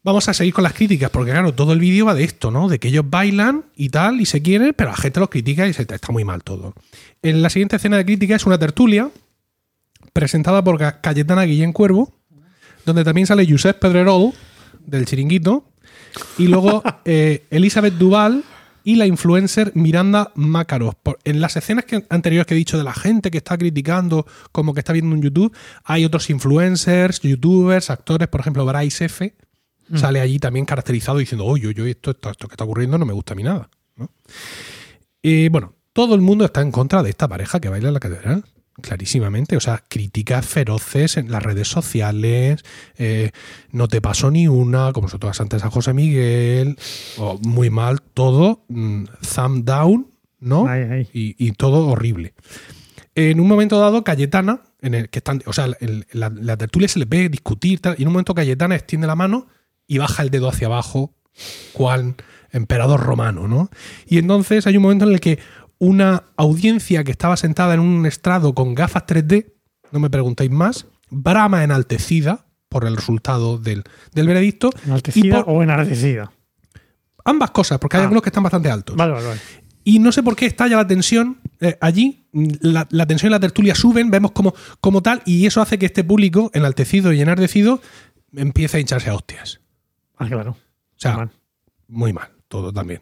Vamos 0.05 0.29
a 0.29 0.33
seguir 0.35 0.53
con 0.53 0.63
las 0.63 0.73
críticas, 0.73 1.09
porque 1.09 1.31
claro, 1.31 1.53
todo 1.55 1.73
el 1.73 1.79
vídeo 1.79 2.05
va 2.05 2.13
de 2.13 2.23
esto, 2.23 2.51
¿no? 2.51 2.69
De 2.69 2.77
que 2.79 2.89
ellos 2.89 3.03
bailan 3.09 3.65
y 3.75 3.89
tal, 3.89 4.21
y 4.21 4.25
se 4.27 4.41
quieren, 4.41 4.73
pero 4.77 4.91
la 4.91 4.95
gente 4.97 5.19
los 5.19 5.29
critica 5.29 5.67
y 5.67 5.73
se, 5.73 5.81
está 5.81 6.11
muy 6.11 6.23
mal 6.23 6.43
todo. 6.43 6.75
En 7.23 7.41
la 7.41 7.49
siguiente 7.49 7.75
escena 7.77 7.97
de 7.97 8.05
crítica 8.05 8.35
es 8.35 8.45
una 8.45 8.59
tertulia 8.59 9.09
presentada 10.13 10.63
por 10.63 10.77
Ca- 10.77 11.01
Cayetana 11.01 11.43
Guillén 11.43 11.73
Cuervo, 11.73 12.13
donde 12.85 13.03
también 13.03 13.25
sale 13.27 13.47
Josep 13.49 13.79
Pedrerol, 13.79 14.31
del 14.85 15.05
chiringuito, 15.05 15.65
y 16.37 16.47
luego 16.47 16.83
eh, 17.05 17.43
Elizabeth 17.49 17.95
Duval 17.95 18.43
y 18.83 18.97
la 18.97 19.07
influencer 19.07 19.71
Miranda 19.73 20.31
Mácaros. 20.35 20.93
Por- 21.01 21.17
En 21.23 21.41
las 21.41 21.55
escenas 21.57 21.85
que, 21.85 22.05
anteriores 22.09 22.45
que 22.45 22.53
he 22.53 22.57
dicho 22.57 22.77
de 22.77 22.83
la 22.83 22.93
gente 22.93 23.31
que 23.31 23.39
está 23.39 23.57
criticando 23.57 24.27
como 24.51 24.75
que 24.75 24.81
está 24.81 24.93
viendo 24.93 25.15
en 25.15 25.23
YouTube, 25.23 25.51
hay 25.83 26.05
otros 26.05 26.29
influencers, 26.29 27.19
youtubers, 27.21 27.89
actores, 27.89 28.27
por 28.27 28.41
ejemplo, 28.41 28.63
Bryce 28.65 29.05
F. 29.05 29.33
Sale 29.93 30.19
allí 30.19 30.39
también 30.39 30.65
caracterizado 30.65 31.17
diciendo, 31.19 31.45
oye, 31.45 31.67
oye, 31.67 31.91
esto, 31.91 32.11
esto, 32.11 32.29
esto 32.31 32.47
que 32.47 32.53
está 32.53 32.63
ocurriendo 32.63 32.97
no 32.97 33.05
me 33.05 33.13
gusta 33.13 33.33
a 33.33 33.35
mí 33.35 33.43
nada. 33.43 33.69
¿no? 33.95 34.09
Y 35.21 35.49
bueno, 35.49 35.73
todo 35.93 36.15
el 36.15 36.21
mundo 36.21 36.45
está 36.45 36.61
en 36.61 36.71
contra 36.71 37.03
de 37.03 37.09
esta 37.09 37.27
pareja 37.27 37.59
que 37.59 37.69
baila 37.69 37.87
en 37.89 37.93
la 37.93 37.99
catedral. 37.99 38.43
Clarísimamente, 38.81 39.55
o 39.55 39.61
sea, 39.61 39.85
críticas 39.87 40.45
feroces 40.45 41.15
en 41.15 41.31
las 41.31 41.41
redes 41.41 41.69
sociales, 41.69 42.61
eh, 42.97 43.31
no 43.71 43.87
te 43.87 44.01
pasó 44.01 44.29
ni 44.31 44.49
una, 44.49 44.91
como 44.91 45.07
sobre 45.07 45.21
todo 45.21 45.31
antes 45.39 45.63
a 45.63 45.69
José 45.69 45.93
Miguel, 45.93 46.77
muy 47.41 47.69
mal, 47.69 48.01
todo, 48.01 48.65
mm, 48.67 49.05
thumb 49.33 49.63
down, 49.63 50.11
¿no? 50.41 50.65
Y, 51.13 51.35
y 51.37 51.53
todo 51.53 51.87
horrible. 51.87 52.33
En 53.15 53.39
un 53.39 53.47
momento 53.47 53.79
dado, 53.79 54.03
Cayetana, 54.03 54.63
en 54.81 54.93
el 54.93 55.09
que 55.09 55.19
están, 55.19 55.41
o 55.45 55.53
sea, 55.53 55.69
el- 55.79 56.05
la, 56.11 56.29
la 56.29 56.57
tertulia 56.57 56.89
se 56.89 56.99
le 56.99 57.05
ve 57.05 57.29
discutir, 57.29 57.79
tal, 57.79 57.95
y 57.97 58.01
en 58.01 58.09
un 58.09 58.13
momento 58.15 58.35
Cayetana 58.35 58.75
extiende 58.75 59.07
la 59.07 59.15
mano 59.15 59.47
y 59.87 59.97
baja 59.97 60.23
el 60.23 60.29
dedo 60.29 60.49
hacia 60.49 60.67
abajo, 60.67 61.13
cual 61.73 62.15
emperador 62.51 63.01
romano, 63.01 63.47
¿no? 63.47 63.69
Y 64.07 64.17
entonces 64.17 64.65
hay 64.67 64.77
un 64.77 64.83
momento 64.83 65.05
en 65.05 65.11
el 65.13 65.19
que 65.19 65.39
una 65.77 66.23
audiencia 66.37 67.03
que 67.03 67.11
estaba 67.11 67.35
sentada 67.37 67.73
en 67.73 67.81
un 67.81 68.05
estrado 68.05 68.55
con 68.55 68.73
gafas 68.75 69.03
3D, 69.05 69.53
no 69.91 69.99
me 69.99 70.09
preguntéis 70.09 70.49
más, 70.51 70.87
brama 71.09 71.63
enaltecida 71.63 72.45
por 72.69 72.85
el 72.85 72.95
resultado 72.95 73.57
del, 73.57 73.83
del 74.13 74.27
veredicto. 74.27 74.69
¿Enaltecida 74.85 75.27
y 75.27 75.43
por- 75.43 75.53
o 75.55 75.63
enardecida? 75.63 76.31
ambas 77.25 77.51
cosas, 77.51 77.79
porque 77.79 77.97
hay 77.97 78.01
Ah. 78.01 78.03
algunos 78.05 78.21
que 78.23 78.29
están 78.29 78.43
bastante 78.43 78.69
altos. 78.69 78.95
Vale, 78.95 79.13
vale, 79.13 79.27
vale. 79.27 79.39
Y 79.83 79.99
no 79.99 80.11
sé 80.11 80.23
por 80.23 80.35
qué 80.35 80.45
estalla 80.45 80.77
la 80.77 80.87
tensión 80.87 81.37
eh, 81.61 81.77
allí. 81.81 82.27
La, 82.33 82.87
la 82.89 83.05
tensión 83.05 83.29
y 83.29 83.31
la 83.31 83.39
tertulia 83.39 83.75
suben, 83.75 84.11
vemos 84.11 84.31
como, 84.31 84.53
como 84.81 85.01
tal, 85.01 85.21
y 85.25 85.45
eso 85.45 85.61
hace 85.61 85.77
que 85.79 85.85
este 85.87 86.03
público, 86.03 86.51
enaltecido 86.53 87.13
y 87.13 87.21
enardecido, 87.21 87.81
empiece 88.35 88.77
a 88.77 88.79
hincharse 88.79 89.09
a 89.09 89.15
hostias. 89.15 89.61
Ah, 90.17 90.27
claro. 90.27 90.51
O 90.51 90.57
sea, 90.97 91.17
Mal. 91.17 91.31
muy 91.87 92.13
mal, 92.13 92.29
todo 92.47 92.71
también. 92.71 93.01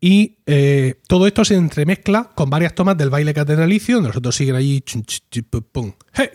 Y 0.00 0.38
eh, 0.46 1.00
todo 1.08 1.26
esto 1.26 1.44
se 1.44 1.56
entremezcla 1.56 2.30
con 2.34 2.48
varias 2.50 2.74
tomas 2.74 2.96
del 2.96 3.10
baile 3.10 3.34
catedralicio, 3.34 3.96
donde 3.96 4.08
nosotros 4.10 4.36
siguen 4.36 4.54
allí, 4.54 4.80
chun, 4.82 5.02
ch, 5.02 5.22
chi, 5.28 5.42
pu, 5.42 5.62
pum, 5.62 5.92
hey, 6.12 6.28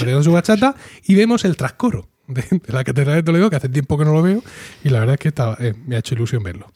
bailando 0.00 0.22
su 0.22 0.32
bachata, 0.32 0.74
y 1.06 1.14
vemos 1.14 1.44
el 1.44 1.56
trascoro 1.56 2.08
de, 2.28 2.42
de 2.42 2.72
la 2.72 2.82
catedral 2.82 3.16
de 3.16 3.22
Toledo, 3.22 3.50
que 3.50 3.56
hace 3.56 3.68
tiempo 3.68 3.98
que 3.98 4.06
no 4.06 4.14
lo 4.14 4.22
veo, 4.22 4.42
y 4.82 4.88
la 4.88 5.00
verdad 5.00 5.14
es 5.14 5.20
que 5.20 5.28
está- 5.28 5.56
eh, 5.60 5.74
me 5.86 5.96
ha 5.96 5.98
hecho 5.98 6.14
ilusión 6.14 6.42
verlo. 6.42 6.72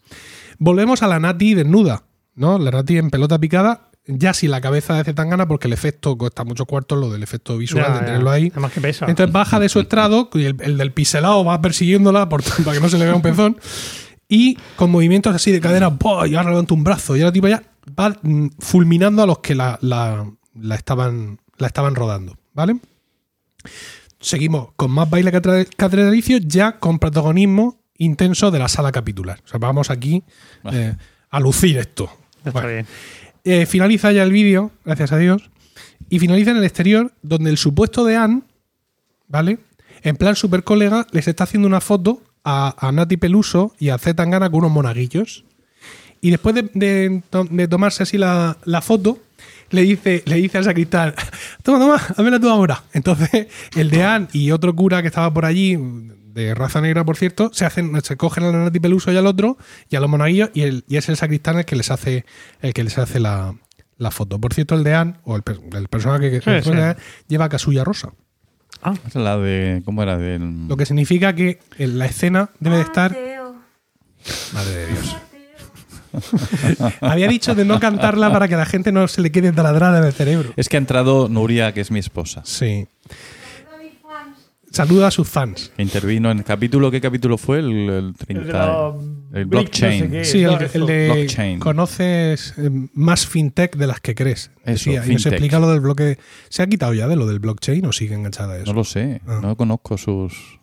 Volvemos 0.59 1.03
a 1.03 1.07
la 1.07 1.19
Nati 1.19 1.55
desnuda, 1.55 2.05
¿no? 2.35 2.59
La 2.59 2.73
Nati 2.73 2.99
en 2.99 3.09
pelota 3.09 3.39
picada, 3.39 3.91
ya 4.09 4.35
sin 4.35 4.51
la 4.51 4.61
cabeza 4.61 4.95
de 4.95 5.05
Zetangana, 5.05 5.47
porque 5.47 5.69
el 5.69 5.75
efecto 5.75 6.17
cuesta 6.19 6.43
muchos 6.43 6.67
cuartos, 6.67 6.99
lo 6.99 7.11
del 7.11 7.23
efecto 7.23 7.57
visual, 7.59 7.85
Ya, 7.87 7.93
de 7.93 8.01
ya. 8.01 8.05
tenerlo 8.07 8.31
ahí. 8.31 8.49
Además 8.53 8.73
que 8.73 8.81
pesa. 8.81 9.07
Entonces 9.07 9.33
baja 9.33 9.61
de 9.61 9.69
su 9.69 9.79
estrado 9.81 10.29
y 10.35 10.45
el, 10.45 10.57
el 10.61 10.77
del 10.79 10.93
piselado 10.93 11.45
va 11.45 11.61
persiguiéndola 11.61 12.29
por- 12.29 12.43
para 12.65 12.73
que 12.77 12.81
no 12.81 12.89
se 12.89 12.99
le 12.99 13.05
vea 13.05 13.15
un 13.15 13.23
pezón. 13.23 13.59
Y 14.29 14.57
con 14.77 14.91
movimientos 14.91 15.35
así 15.35 15.53
de 15.53 15.61
cadera, 15.61 15.89
¡buah! 15.89 16.27
y 16.27 16.35
ahora 16.35 16.51
levanta 16.51 16.75
un 16.75 16.85
brazo. 16.85 17.17
Y 17.17 17.21
ahora 17.21 17.33
tipo 17.33 17.49
ya 17.49 17.63
va 17.99 18.17
mm, 18.23 18.49
fulminando 18.59 19.23
a 19.23 19.27
los 19.27 19.39
que 19.39 19.55
la, 19.55 19.79
la- 19.83 20.31
la 20.61 20.75
estaban, 20.75 21.39
la 21.59 21.67
estaban 21.69 21.95
rodando. 21.95 22.37
¿Vale? 22.55 22.77
Seguimos 24.21 24.71
con 24.77 24.91
más 24.91 25.09
baile 25.09 25.31
catedralicio, 25.31 26.39
ya 26.39 26.79
con 26.79 26.99
protagonismo 26.99 27.81
intenso 27.99 28.51
de 28.51 28.59
la 28.59 28.69
sala 28.69 28.91
capitular. 28.91 29.41
O 29.45 29.49
sea, 29.49 29.59
vamos 29.59 29.91
aquí 29.91 30.25
eh, 30.73 30.95
a 31.31 31.41
lucir 31.41 31.79
esto. 31.79 32.11
Está 32.39 32.51
Bueno. 32.51 32.69
bien. 32.69 32.87
Eh, 33.51 33.65
finaliza 33.65 34.13
ya 34.13 34.23
el 34.25 34.31
vídeo, 34.31 34.71
gracias 34.85 35.11
a 35.11 35.17
Dios, 35.17 35.49
y 36.11 36.19
finaliza 36.19 36.51
en 36.51 36.59
el 36.59 36.65
exterior, 36.65 37.13
donde 37.23 37.49
el 37.49 37.57
supuesto 37.57 38.05
de 38.05 38.15
Anne, 38.15 38.43
¿vale? 39.27 39.59
En 40.03 40.17
plan 40.17 40.37
super 40.37 40.65
colega, 40.65 41.07
les 41.13 41.29
está 41.29 41.45
haciendo 41.45 41.67
una 41.67 41.81
foto 41.81 42.23
a, 42.45 42.75
a 42.79 42.93
Nati 42.93 43.17
Peluso 43.17 43.75
y 43.79 43.89
a 43.89 43.97
Z 43.97 44.15
Tangana 44.15 44.51
con 44.51 44.59
unos 44.59 44.73
monaguillos. 44.73 45.45
Y 46.21 46.31
después 46.31 46.55
de, 46.57 46.69
de 46.75 47.23
to- 47.31 47.49
de 47.51 47.67
tomarse 47.69 48.03
así 48.03 48.19
la, 48.19 48.59
la 48.67 48.83
foto, 48.83 49.19
le 49.71 49.81
dice, 49.83 50.23
le 50.27 50.37
dice 50.37 50.59
al 50.59 50.65
sacristán, 50.65 51.15
toma, 51.63 51.79
toma, 51.79 51.95
házmela 51.95 52.39
tú 52.39 52.51
ahora. 52.51 52.85
Entonces, 52.93 53.47
el 53.75 53.89
de 53.89 54.03
Anne 54.03 54.29
y 54.35 54.51
otro 54.51 54.77
cura 54.77 55.01
que 55.01 55.09
estaba 55.09 55.33
por 55.33 55.47
allí, 55.47 55.79
de 56.39 56.55
raza 56.55 56.81
negra, 56.81 57.05
por 57.05 57.17
cierto, 57.17 57.51
se 57.53 57.65
hacen, 57.67 57.93
se 58.03 58.17
cogen 58.17 58.45
a 58.45 58.53
la 58.53 58.59
Nati 58.65 58.81
Peluso 58.81 59.13
y 59.13 59.17
al 59.17 59.27
otro, 59.27 59.59
y 59.91 59.97
a 59.97 60.01
los 60.01 60.09
monaguillos, 60.09 60.51
y, 60.55 60.63
el, 60.63 60.85
y 60.89 60.97
es 60.97 61.09
el 61.09 61.17
sacristán 61.17 61.59
el 61.59 61.65
que 61.65 61.77
les 61.77 61.91
hace, 61.91 62.25
el 62.61 62.73
que 62.73 62.85
les 62.85 62.97
hace 62.99 63.21
la, 63.21 63.55
la 63.99 64.11
foto. 64.11 64.41
Por 64.41 64.55
cierto, 64.55 64.75
el 64.75 64.85
de 64.85 64.95
Anne, 64.95 65.15
o 65.25 65.37
el, 65.37 65.43
el 65.77 65.89
personaje 65.89 66.31
que 66.31 66.41
Sí, 66.63 66.71
Anne, 66.71 66.97
lleva 67.29 67.49
casulla 67.49 67.85
rosa. 67.85 68.13
Ah, 68.83 68.95
Es 69.07 69.15
la 69.17 69.37
de. 69.37 69.83
¿Cómo 69.85 70.03
era? 70.05 70.17
Del. 70.17 70.69
Lo 70.69 70.77
que 70.77 70.87
significa 70.87 71.35
que 71.35 71.59
en 71.79 71.99
la 71.99 72.07
escena 72.07 72.51
debe 72.61 72.77
de 72.77 72.83
estar. 72.83 73.11
Mateo. 73.11 73.57
Madre 74.53 74.75
de 74.75 74.87
Dios. 74.87 75.17
Había 77.01 77.29
dicho 77.29 77.55
de 77.55 77.65
no 77.65 77.81
cantarla 77.81 78.33
para 78.33 78.49
que 78.49 78.55
a 78.55 78.59
la 78.59 78.67
gente 78.67 78.93
no 78.93 79.09
se 79.09 79.21
le 79.21 79.31
quede 79.33 79.53
taladrada 79.53 79.99
en 79.99 80.05
el 80.05 80.13
cerebro. 80.13 80.53
Es 80.57 80.69
que 80.69 80.77
ha 80.77 80.79
entrado 80.79 81.29
Nuria, 81.29 81.73
que 81.75 81.81
es 81.81 81.91
mi 81.91 81.99
esposa, 81.99 82.43
Sí. 82.45 82.87
Saludo 83.09 83.77
a 83.77 83.83
mis 83.83 83.93
fans. 84.01 84.37
Saluda 84.71 85.09
a 85.09 85.11
sus 85.11 85.29
fans. 85.29 85.73
intervino 85.79 86.31
en 86.31 86.39
el 86.39 86.45
capítulo. 86.45 86.91
¿Qué 86.91 87.01
capítulo 87.01 87.39
fue? 87.39 87.59
El, 87.59 87.89
el 87.89 88.15
30. 88.15 88.93
El 89.35 89.47
blockchain. 89.47 90.05
no 90.05 90.11
sé 90.11 90.11
qué. 90.11 90.25
Sí, 90.25 90.43
el, 90.43 90.87
de 90.87 91.11
Blockchain. 91.13 91.59
conoces 91.59 92.55
eh, 92.59 92.71
más 92.95 93.27
fintech 93.27 93.77
de 93.77 93.87
las 93.87 94.01
que 94.01 94.15
crees. 94.15 94.51
Eso, 94.65 94.91
Decía, 94.91 95.05
y 95.07 95.15
nos 95.15 95.27
explica 95.27 95.59
lo 95.59 95.71
del 95.71 95.81
bloque. 95.81 96.19
¿Se 96.49 96.63
ha 96.63 96.67
quitado 96.67 96.95
ya 96.95 97.09
de 97.09 97.17
lo 97.17 97.27
del 97.27 97.39
blockchain 97.39 97.85
o 97.87 97.93
sigue 97.93 98.15
enganchada 98.15 98.55
a 98.55 98.57
eso? 98.59 98.67
No 98.67 98.73
lo 98.75 98.85
sé. 98.85 99.21
Ah. 99.27 99.41
No 99.43 99.57
conozco 99.57 99.99
sus. 99.99 100.58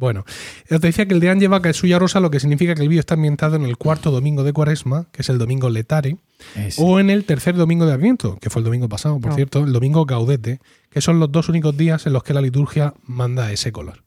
Bueno, 0.00 0.24
te 0.66 0.78
decía 0.78 1.04
que 1.06 1.12
el 1.12 1.20
deán 1.20 1.40
lleva 1.40 1.60
casulla 1.60 1.98
rosa, 1.98 2.20
lo 2.20 2.30
que 2.30 2.40
significa 2.40 2.74
que 2.74 2.80
el 2.80 2.88
vídeo 2.88 3.00
está 3.00 3.14
ambientado 3.14 3.56
en 3.56 3.64
el 3.66 3.76
cuarto 3.76 4.10
domingo 4.10 4.42
de 4.44 4.54
Cuaresma, 4.54 5.08
que 5.12 5.20
es 5.20 5.28
el 5.28 5.36
domingo 5.36 5.68
letare, 5.68 6.16
Ese. 6.56 6.80
o 6.82 6.98
en 7.00 7.10
el 7.10 7.26
tercer 7.26 7.54
domingo 7.54 7.84
de 7.84 7.92
Adviento, 7.92 8.38
que 8.40 8.48
fue 8.48 8.60
el 8.60 8.64
domingo 8.64 8.88
pasado, 8.88 9.20
por 9.20 9.34
cierto, 9.34 9.62
el 9.62 9.74
domingo 9.74 10.06
gaudete, 10.06 10.58
que 10.88 11.02
son 11.02 11.20
los 11.20 11.30
dos 11.30 11.50
únicos 11.50 11.76
días 11.76 12.06
en 12.06 12.14
los 12.14 12.22
que 12.22 12.32
la 12.32 12.40
liturgia 12.40 12.94
manda 13.04 13.52
ese 13.52 13.72
color, 13.72 14.02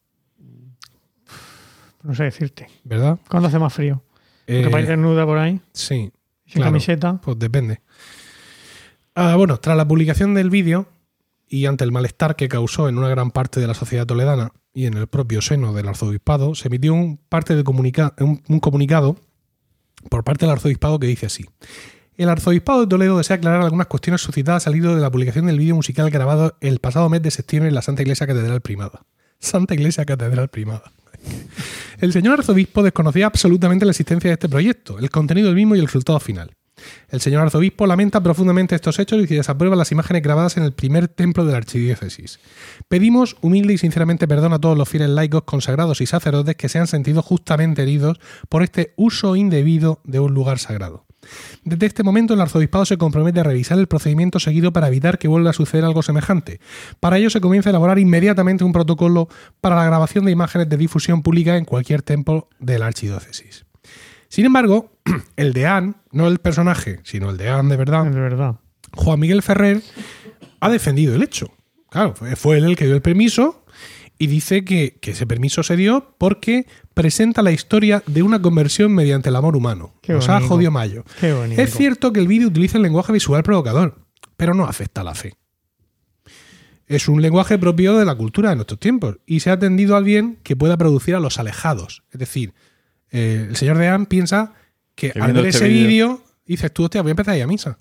no 2.01 2.15
sé 2.15 2.23
decirte. 2.23 2.67
¿verdad? 2.83 3.19
¿Cuándo 3.29 3.47
hace 3.49 3.59
más 3.59 3.71
frío? 3.73 4.01
Porque 4.47 4.61
Eh, 4.65 4.81
ir 4.81 4.87
desnuda 4.87 5.25
por 5.27 5.37
ahí, 5.37 5.61
sí, 5.73 6.11
sin 6.45 6.53
claro. 6.53 6.71
camiseta. 6.71 7.21
pues 7.23 7.37
depende. 7.37 7.81
Ah, 9.15 9.35
bueno, 9.35 9.59
tras 9.59 9.77
la 9.77 9.87
publicación 9.87 10.33
del 10.33 10.49
vídeo 10.49 10.87
y 11.47 11.67
ante 11.67 11.83
el 11.83 11.91
malestar 11.91 12.35
que 12.35 12.49
causó 12.49 12.89
en 12.89 12.97
una 12.97 13.09
gran 13.09 13.29
parte 13.29 13.59
de 13.59 13.67
la 13.67 13.75
sociedad 13.75 14.07
toledana 14.07 14.51
y 14.73 14.85
en 14.87 14.95
el 14.95 15.07
propio 15.07 15.41
seno 15.41 15.73
del 15.73 15.87
arzobispado, 15.87 16.55
se 16.55 16.67
emitió 16.67 16.93
un, 16.93 17.17
parte 17.29 17.55
de 17.55 17.63
comunica- 17.63 18.13
un- 18.19 18.41
un 18.47 18.59
comunicado 18.59 19.17
por 20.09 20.23
parte 20.23 20.45
del 20.45 20.53
arzobispado 20.53 20.99
que 20.99 21.07
dice 21.07 21.27
así. 21.27 21.45
El 22.17 22.29
arzobispado 22.29 22.81
de 22.81 22.87
Toledo 22.87 23.17
desea 23.17 23.37
aclarar 23.37 23.61
algunas 23.63 23.87
cuestiones 23.87 24.21
suscitadas 24.21 24.67
al 24.67 24.75
hilo 24.75 24.95
de 24.95 25.01
la 25.01 25.09
publicación 25.11 25.45
del 25.47 25.57
vídeo 25.57 25.75
musical 25.75 26.09
grabado 26.11 26.57
el 26.61 26.79
pasado 26.79 27.09
mes 27.09 27.21
de 27.21 27.31
septiembre 27.31 27.69
en 27.69 27.75
la 27.75 27.81
Santa 27.81 28.01
Iglesia 28.03 28.27
Catedral 28.27 28.61
Primada. 28.61 29.05
Santa 29.39 29.73
Iglesia 29.73 30.05
Catedral 30.05 30.49
Primada. 30.49 30.91
El 31.99 32.11
señor 32.11 32.39
arzobispo 32.39 32.83
desconocía 32.83 33.27
absolutamente 33.27 33.85
la 33.85 33.91
existencia 33.91 34.29
de 34.29 34.33
este 34.33 34.49
proyecto, 34.49 34.99
el 34.99 35.09
contenido 35.09 35.47
del 35.47 35.55
mismo 35.55 35.75
y 35.75 35.79
el 35.79 35.85
resultado 35.85 36.19
final. 36.19 36.51
El 37.09 37.21
señor 37.21 37.41
arzobispo 37.43 37.87
lamenta 37.87 38.21
profundamente 38.21 38.75
estos 38.75 38.99
hechos 38.99 39.19
y 39.23 39.35
desaprueba 39.35 39.75
las 39.75 39.91
imágenes 39.91 40.23
grabadas 40.23 40.57
en 40.57 40.63
el 40.63 40.73
primer 40.73 41.07
templo 41.07 41.45
de 41.45 41.51
la 41.51 41.57
archidiócesis. 41.57 42.39
Pedimos 42.87 43.37
humilde 43.41 43.73
y 43.73 43.77
sinceramente 43.77 44.27
perdón 44.27 44.53
a 44.53 44.59
todos 44.59 44.77
los 44.77 44.89
fieles 44.89 45.09
laicos, 45.09 45.43
consagrados 45.43 46.01
y 46.01 46.05
sacerdotes 46.05 46.55
que 46.55 46.69
se 46.69 46.79
han 46.79 46.87
sentido 46.87 47.21
justamente 47.21 47.83
heridos 47.83 48.19
por 48.49 48.63
este 48.63 48.93
uso 48.95 49.35
indebido 49.35 49.99
de 50.03 50.19
un 50.19 50.33
lugar 50.33 50.59
sagrado. 50.59 51.05
Desde 51.63 51.85
este 51.85 52.03
momento 52.03 52.33
el 52.33 52.41
arzobispado 52.41 52.85
se 52.85 52.97
compromete 52.97 53.39
a 53.39 53.43
revisar 53.43 53.79
el 53.79 53.87
procedimiento 53.87 54.39
seguido 54.39 54.73
para 54.73 54.87
evitar 54.87 55.17
que 55.17 55.27
vuelva 55.27 55.51
a 55.51 55.53
suceder 55.53 55.85
algo 55.85 56.03
semejante. 56.03 56.59
Para 56.99 57.17
ello 57.17 57.29
se 57.29 57.41
comienza 57.41 57.69
a 57.69 57.71
elaborar 57.71 57.99
inmediatamente 57.99 58.63
un 58.63 58.73
protocolo 58.73 59.29
para 59.61 59.75
la 59.75 59.85
grabación 59.85 60.25
de 60.25 60.31
imágenes 60.31 60.69
de 60.69 60.77
difusión 60.77 61.21
pública 61.21 61.57
en 61.57 61.65
cualquier 61.65 62.01
templo 62.01 62.49
de 62.59 62.79
la 62.79 62.87
archidiócesis. 62.87 63.65
Sin 64.33 64.45
embargo, 64.47 64.89
el 65.35 65.53
deán, 65.53 65.97
no 66.11 66.27
el 66.27 66.39
personaje, 66.39 66.99
sino 67.03 67.29
el 67.29 67.37
deán 67.37 67.69
de 67.69 67.77
verdad, 67.77 68.05
De 68.05 68.19
verdad. 68.19 68.55
Juan 68.95 69.19
Miguel 69.19 69.43
Ferrer 69.43 69.83
ha 70.59 70.71
defendido 70.71 71.13
el 71.13 71.21
hecho. 71.21 71.53
Claro, 71.91 72.15
fue, 72.15 72.57
él 72.57 72.63
el 72.63 72.75
que 72.75 72.85
dio 72.85 72.95
el 72.95 73.03
permiso 73.03 73.63
y 74.17 74.25
dice 74.25 74.65
que, 74.65 74.97
que 74.99 75.11
ese 75.11 75.27
permiso 75.27 75.61
se 75.61 75.77
dio 75.77 76.15
porque 76.17 76.65
presenta 76.95 77.43
la 77.43 77.51
historia 77.51 78.01
de 78.07 78.23
una 78.23 78.41
conversión 78.41 78.95
mediante 78.95 79.29
el 79.29 79.35
amor 79.35 79.55
humano. 79.55 79.93
Qué 80.01 80.13
ha 80.13 80.17
bonito. 80.17 80.47
jodido 80.47 80.71
Mayo. 80.71 81.03
Qué 81.19 81.31
bonito. 81.31 81.61
Es 81.61 81.75
cierto 81.75 82.11
que 82.11 82.19
el 82.19 82.27
vídeo 82.27 82.47
utiliza 82.47 82.77
el 82.77 82.83
lenguaje 82.83 83.13
visual 83.13 83.43
provocador, 83.43 83.99
pero 84.35 84.55
no 84.55 84.65
afecta 84.65 85.01
a 85.01 85.03
la 85.03 85.13
fe. 85.13 85.35
Es 86.87 87.07
un 87.07 87.21
lenguaje 87.21 87.59
propio 87.59 87.99
de 87.99 88.05
la 88.05 88.15
cultura 88.15 88.49
de 88.49 88.55
nuestros 88.55 88.79
tiempos 88.79 89.19
y 89.27 89.41
se 89.41 89.51
ha 89.51 89.53
atendido 89.53 89.95
al 89.95 90.03
bien 90.03 90.39
que 90.41 90.55
pueda 90.55 90.75
producir 90.75 91.13
a 91.13 91.19
los 91.19 91.37
alejados. 91.37 92.01
Es 92.11 92.17
decir, 92.17 92.55
eh, 93.13 93.45
el 93.49 93.55
señor 93.55 93.77
Deán 93.77 94.05
piensa 94.07 94.53
que 94.95 95.11
Que 95.11 95.19
al 95.21 95.31
ver 95.33 95.45
este 95.45 95.65
ese 95.65 95.69
vídeo- 95.69 96.21
dices 96.45 96.73
tú, 96.73 96.83
hostia, 96.83 97.01
voy 97.01 97.11
a 97.11 97.13
empezar 97.13 97.33
a 97.35 97.37
ir 97.37 97.43
a 97.43 97.47
misa. 97.47 97.79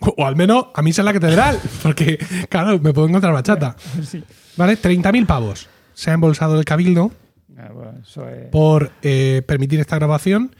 O, 0.00 0.14
o 0.18 0.26
al 0.26 0.34
menos 0.36 0.66
a 0.74 0.82
misa 0.82 1.02
en 1.02 1.06
la 1.06 1.12
catedral, 1.12 1.60
porque, 1.82 2.18
claro, 2.48 2.78
me 2.80 2.92
puedo 2.92 3.08
encontrar 3.08 3.32
bachata. 3.32 3.76
Sí. 4.04 4.24
¿Vale? 4.56 4.76
30.000 4.76 5.26
pavos 5.26 5.68
se 5.94 6.10
ha 6.10 6.14
embolsado 6.14 6.58
el 6.58 6.64
cabildo 6.64 7.12
Ah, 7.56 7.70
bueno, 7.72 7.94
eso 8.02 8.28
es- 8.28 8.48
por 8.50 8.90
eh, 9.02 9.42
permitir 9.46 9.78
esta 9.80 9.96
grabación 9.96 10.56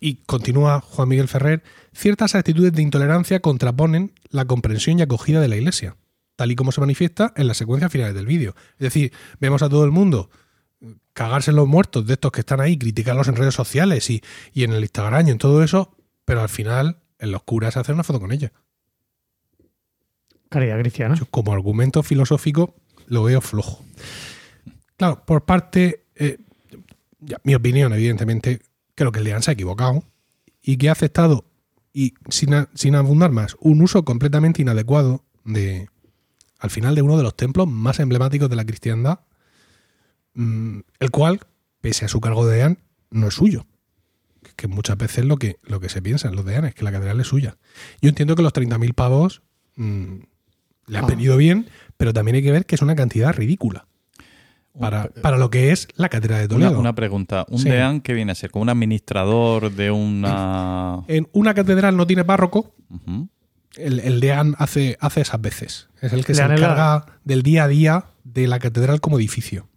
y 0.00 0.16
continúa 0.24 0.80
Juan 0.80 1.08
Miguel 1.08 1.28
Ferrer, 1.28 1.62
ciertas 1.92 2.34
actitudes 2.34 2.72
de 2.72 2.80
intolerancia 2.82 3.40
contraponen 3.40 4.12
la 4.30 4.46
comprensión 4.46 4.98
y 4.98 5.02
acogida 5.02 5.40
de 5.40 5.48
la 5.48 5.56
Iglesia, 5.56 5.96
tal 6.36 6.50
y 6.50 6.56
como 6.56 6.72
se 6.72 6.80
manifiesta 6.80 7.32
en 7.36 7.46
las 7.48 7.58
secuencias 7.58 7.92
finales 7.92 8.14
del 8.14 8.26
vídeo. 8.26 8.54
Es 8.74 8.78
decir, 8.84 9.12
vemos 9.40 9.60
a 9.62 9.68
todo 9.68 9.84
el 9.84 9.90
mundo 9.90 10.30
cagarse 11.20 11.50
en 11.50 11.56
los 11.56 11.68
muertos 11.68 12.06
de 12.06 12.14
estos 12.14 12.32
que 12.32 12.40
están 12.40 12.62
ahí, 12.62 12.78
criticarlos 12.78 13.28
en 13.28 13.36
redes 13.36 13.52
sociales 13.54 14.08
y, 14.08 14.22
y 14.54 14.64
en 14.64 14.72
el 14.72 14.80
Instagram 14.80 15.28
y 15.28 15.30
en 15.32 15.36
todo 15.36 15.62
eso, 15.62 15.94
pero 16.24 16.40
al 16.40 16.48
final 16.48 16.96
en 17.18 17.30
los 17.30 17.42
curas 17.42 17.74
se 17.74 17.80
hace 17.80 17.92
una 17.92 18.04
foto 18.04 18.20
con 18.20 18.32
ella. 18.32 18.52
Caridad 20.48 20.78
cristiana. 20.80 21.14
Yo 21.16 21.26
como 21.26 21.52
argumento 21.52 22.02
filosófico 22.02 22.74
lo 23.06 23.22
veo 23.24 23.42
flojo. 23.42 23.84
Claro, 24.96 25.22
por 25.26 25.44
parte, 25.44 26.06
eh, 26.14 26.38
ya, 27.18 27.36
mi 27.44 27.54
opinión, 27.54 27.92
evidentemente, 27.92 28.62
creo 28.94 29.12
que 29.12 29.18
el 29.18 29.26
Deán 29.26 29.42
se 29.42 29.50
ha 29.50 29.54
equivocado 29.54 30.02
y 30.62 30.78
que 30.78 30.88
ha 30.88 30.92
aceptado, 30.92 31.44
y 31.92 32.14
sin, 32.30 32.54
a- 32.54 32.70
sin 32.74 32.94
abundar 32.94 33.30
más, 33.30 33.58
un 33.60 33.82
uso 33.82 34.06
completamente 34.06 34.62
inadecuado 34.62 35.22
de, 35.44 35.86
al 36.58 36.70
final, 36.70 36.94
de 36.94 37.02
uno 37.02 37.18
de 37.18 37.24
los 37.24 37.36
templos 37.36 37.68
más 37.68 38.00
emblemáticos 38.00 38.48
de 38.48 38.56
la 38.56 38.64
cristiandad, 38.64 39.20
el 40.34 41.10
cual, 41.10 41.40
pese 41.80 42.04
a 42.04 42.08
su 42.08 42.20
cargo 42.20 42.46
de 42.46 42.56
Deán, 42.56 42.78
no 43.10 43.28
es 43.28 43.34
suyo. 43.34 43.66
Que- 44.56 44.68
muchas 44.68 44.96
veces 44.96 45.24
lo 45.24 45.36
que, 45.36 45.56
lo 45.62 45.80
que 45.80 45.88
se 45.88 46.00
piensa 46.02 46.28
en 46.28 46.36
los 46.36 46.44
Deanes, 46.44 46.74
que 46.74 46.84
la 46.84 46.92
catedral 46.92 47.20
es 47.20 47.26
suya. 47.26 47.56
Yo 48.00 48.08
entiendo 48.08 48.36
que 48.36 48.42
los 48.42 48.52
30.000 48.52 48.94
pavos 48.94 49.42
mm, 49.76 50.16
le 50.86 50.98
han 50.98 51.04
Ah. 51.04 51.08
venido 51.08 51.36
bien, 51.36 51.68
pero 51.96 52.12
también 52.12 52.36
hay 52.36 52.42
que 52.42 52.52
ver 52.52 52.66
que 52.66 52.74
es 52.74 52.82
una 52.82 52.94
cantidad 52.94 53.32
ridícula 53.34 53.86
para, 54.78 55.08
para 55.22 55.36
lo 55.38 55.50
que 55.50 55.72
es 55.72 55.88
la 55.96 56.08
catedral 56.08 56.42
de 56.42 56.48
Toledo. 56.48 56.78
una 56.78 56.94
pregunta. 56.94 57.44
¿Un 57.48 57.58
Sí. 57.58 57.68
deán 57.70 58.00
que 58.00 58.12
viene 58.14 58.32
a 58.32 58.34
ser? 58.34 58.50
¿Como 58.50 58.62
un 58.62 58.68
administrador 58.68 59.72
de 59.72 59.90
una...? 59.90 61.02
En 61.08 61.28
una 61.32 61.54
catedral 61.54 61.96
no 61.96 62.06
tiene 62.06 62.24
párroco, 62.24 62.74
el, 63.76 64.00
el 64.00 64.20
deán 64.20 64.54
hace, 64.58 64.96
hace 65.00 65.20
esas 65.22 65.40
veces. 65.40 65.88
Es 66.00 66.12
el 66.12 66.24
que 66.24 66.34
se 66.34 66.46
la- 66.46 66.54
encarga 66.54 67.06
del 67.24 67.42
día 67.42 67.64
a 67.64 67.68
día 67.68 68.04
de 68.24 68.46
la 68.46 68.58
catedral 68.58 69.00
como 69.00 69.18
edificio. 69.18 69.68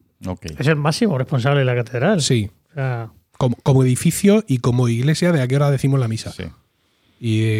Es 0.58 0.68
el 0.68 0.76
máximo 0.76 1.18
responsable 1.18 1.60
de 1.60 1.66
la 1.66 1.76
catedral. 1.76 2.22
Sí, 2.22 2.50
O 2.72 2.74
sea, 2.74 3.10
como, 3.38 3.56
como 3.64 3.84
edificio 3.84 4.44
y 4.48 4.60
como 4.60 4.88
iglesia 4.90 5.32
de 5.32 5.41
a 5.41 5.48
qué 5.48 5.56
hora 5.56 5.70
decimos 5.72 6.00
la 6.00 6.08
misa. 6.08 6.32
Sí. 6.32 6.44
Y, 7.20 7.41
eh, 7.44 7.58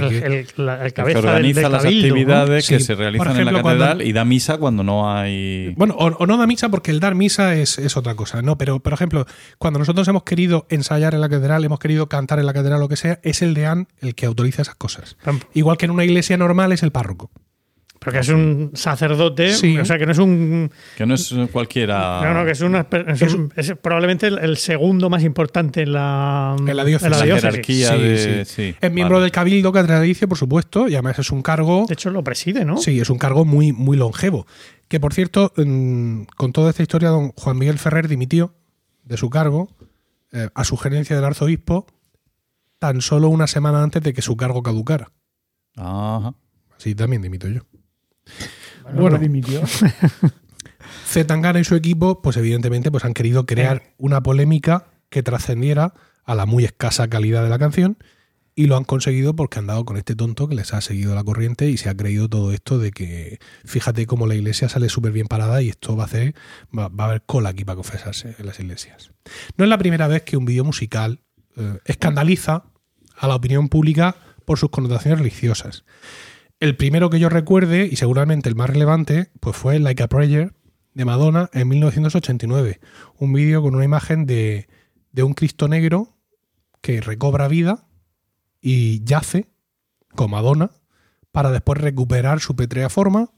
el, 0.58 0.66
la- 0.66 0.86
el 0.86 0.92
cabeza 0.92 1.22
que 1.22 1.28
organiza 1.28 1.62
del 1.62 1.72
las 1.72 1.84
cabildo, 1.84 2.08
¿no? 2.08 2.14
actividades 2.16 2.68
que 2.68 2.80
Sí, 2.80 2.86
se 2.86 2.96
realizan 2.96 3.38
en 3.40 3.46
la 3.46 3.62
cuando- 3.62 3.86
catedral 3.86 4.02
y 4.06 4.12
da 4.12 4.26
misa 4.26 4.58
cuando 4.58 4.84
no 4.84 5.10
hay... 5.10 5.74
Bueno, 5.78 5.96
o, 5.98 6.08
o 6.08 6.26
no 6.28 6.36
da 6.38 6.46
misa 6.48 6.68
porque 6.68 6.92
el 6.92 7.00
dar 7.00 7.16
misa 7.16 7.56
es, 7.56 7.78
es 7.80 7.96
otra 7.96 8.16
cosa, 8.16 8.42
¿no? 8.42 8.58
Pero, 8.58 8.82
por 8.82 8.92
ejemplo, 8.92 9.26
cuando 9.60 9.80
nosotros 9.80 10.06
hemos 10.10 10.24
querido 10.24 10.66
ensayar 10.70 11.14
en 11.14 11.22
la 11.22 11.30
catedral, 11.30 11.64
hemos 11.64 11.80
querido 11.80 12.10
cantar 12.10 12.40
en 12.40 12.46
la 12.46 12.52
catedral, 12.54 12.82
lo 12.82 12.90
que 12.90 12.98
sea, 12.98 13.20
es 13.24 13.42
el 13.42 13.54
deán 13.54 13.88
el 14.02 14.16
que 14.16 14.26
autoriza 14.26 14.64
esas 14.64 14.76
cosas. 14.76 15.16
Igual 15.54 15.78
que 15.78 15.86
en 15.86 15.92
una 15.92 16.04
iglesia 16.04 16.36
normal 16.36 16.74
es 16.74 16.84
el 16.84 16.92
párroco. 16.92 17.32
Porque 18.04 18.20
es 18.20 18.30
un 18.30 18.72
sacerdote, 18.74 19.54
Sí. 19.54 19.78
o 19.78 19.86
sea 19.86 19.98
que 19.98 20.06
no 20.06 20.12
es 20.12 20.18
un. 20.18 20.72
Que 20.98 21.06
no 21.06 21.14
es 21.16 21.34
cualquiera... 21.52 22.22
No, 22.24 22.34
no, 22.34 22.46
que 22.46 22.52
es, 22.52 22.62
una, 22.62 22.86
es, 23.08 23.22
Es- 23.22 23.34
un- 23.34 23.52
es 23.56 23.74
probablemente 23.82 24.28
el, 24.28 24.38
el 24.40 24.58
segundo 24.58 25.10
más 25.10 25.24
importante 25.24 25.84
en 25.84 25.94
la, 25.94 26.56
En 26.60 26.76
la 26.76 26.84
diócesis. 26.84 27.06
en 27.14 27.20
la 27.20 27.26
diócesis. 27.26 27.50
jerarquía 27.50 27.96
Sí, 27.96 28.02
de... 28.02 28.46
sí. 28.46 28.54
sí, 28.72 28.76
Es 28.82 28.92
miembro 28.92 29.18
vale. 29.18 29.24
del 29.26 29.32
cabildo 29.32 29.72
catedralicio, 29.72 30.28
por 30.28 30.38
supuesto, 30.38 30.88
y 30.88 30.94
además 30.96 31.18
es 31.20 31.32
un 31.32 31.42
cargo. 31.42 31.86
De 31.88 31.94
hecho, 31.94 32.10
lo 32.10 32.24
preside, 32.24 32.66
¿no? 32.66 32.78
Sí, 32.78 33.00
es 33.00 33.10
un 33.10 33.18
cargo 33.18 33.46
muy, 33.46 33.72
muy 33.72 33.96
longevo. 33.98 34.46
Que 34.88 35.00
por 35.00 35.14
cierto, 35.14 35.54
mm, 35.56 36.24
con 36.36 36.52
toda 36.54 36.70
esta 36.72 36.84
historia, 36.84 37.10
don 37.10 37.32
Juan 37.32 37.58
Miguel 37.58 37.80
Ferrer 37.80 38.08
dimitió 38.08 38.54
de 39.04 39.18
su 39.18 39.30
cargo 39.30 39.70
eh, 40.32 40.50
a 40.54 40.64
sugerencia 40.64 41.16
del 41.16 41.26
arzobispo 41.26 41.86
tan 42.80 43.02
solo 43.02 43.30
una 43.30 43.48
semana 43.48 43.82
antes 43.82 44.02
de 44.04 44.14
que 44.14 44.22
su 44.22 44.36
cargo 44.36 44.62
caducara. 44.62 45.12
Ajá. 45.78 46.34
Así 46.78 46.96
también 46.96 47.22
dimito 47.22 47.48
yo. 47.48 47.62
Bueno, 48.84 49.02
Bueno. 49.02 49.18
lo 49.18 49.22
dimitió. 49.22 49.62
Zetangana 51.06 51.60
y 51.60 51.64
su 51.64 51.76
equipo, 51.76 52.22
pues 52.22 52.38
evidentemente, 52.38 52.92
pues 52.92 53.06
han 53.06 53.14
querido 53.14 53.46
crear 53.46 53.84
una 53.98 54.22
polémica 54.22 54.88
que 55.10 55.24
trascendiera 55.24 55.94
a 56.26 56.36
la 56.36 56.46
muy 56.46 56.66
escasa 56.66 57.08
calidad 57.08 57.44
de 57.44 57.50
la 57.50 57.60
canción 57.60 57.98
y 58.56 58.68
lo 58.68 58.78
han 58.78 58.84
conseguido 58.84 59.36
porque 59.36 59.60
han 59.60 59.68
dado 59.68 59.84
con 59.86 59.98
este 59.98 60.16
tonto 60.16 60.48
que 60.48 60.56
les 60.56 60.74
ha 60.74 60.82
seguido 60.82 61.16
la 61.16 61.24
corriente 61.24 61.70
y 61.70 61.78
se 61.78 61.90
ha 61.90 61.98
creído 61.98 62.30
todo 62.30 62.52
esto 62.52 62.78
de 62.78 62.92
que 62.92 63.40
fíjate 63.66 64.06
cómo 64.06 64.28
la 64.28 64.36
iglesia 64.36 64.70
sale 64.70 64.90
súper 64.90 65.12
bien 65.12 65.28
parada 65.28 65.62
y 65.62 65.70
esto 65.70 65.96
va 65.96 66.04
a 66.04 66.06
hacer 66.06 66.36
va, 66.78 66.88
va 66.88 67.06
a 67.06 67.08
haber 67.08 67.24
cola 67.24 67.50
aquí 67.50 67.66
para 67.66 67.76
confesarse 67.78 68.36
en 68.38 68.46
las 68.46 68.60
iglesias. 68.60 69.12
No 69.58 69.66
es 69.66 69.70
la 69.70 69.78
primera 69.78 70.08
vez 70.08 70.22
que 70.24 70.38
un 70.38 70.46
vídeo 70.46 70.64
musical 70.64 71.22
eh, 71.58 71.80
escandaliza 71.86 72.66
a 73.18 73.28
la 73.28 73.36
opinión 73.36 73.70
pública 73.70 74.16
por 74.46 74.60
sus 74.60 74.70
connotaciones 74.70 75.20
religiosas. 75.20 75.84
El 76.64 76.78
primero 76.78 77.10
que 77.10 77.20
yo 77.20 77.28
recuerde, 77.28 77.90
y 77.92 77.98
seguramente 77.98 78.48
el 78.48 78.56
más 78.56 78.70
relevante, 78.70 79.30
pues 79.42 79.54
fue 79.54 79.80
Like 79.80 80.02
a 80.02 80.08
Prayer 80.08 80.54
de 80.94 81.04
Madonna 81.04 81.50
en 81.52 81.68
1989. 81.68 82.80
Un 83.18 83.34
vídeo 83.34 83.62
con 83.62 83.76
una 83.76 83.84
imagen 83.84 84.26
de, 84.26 84.70
de 85.12 85.24
un 85.24 85.34
Cristo 85.34 85.68
negro 85.68 86.16
que 86.80 87.02
recobra 87.02 87.50
vida 87.50 87.86
y 88.62 89.04
yace 89.04 89.50
con 90.16 90.32
Madonna 90.32 90.72
para 91.34 91.52
después 91.52 91.82
recuperar 91.82 92.40
su 92.40 92.56
petrea 92.56 92.88
forma. 92.88 93.30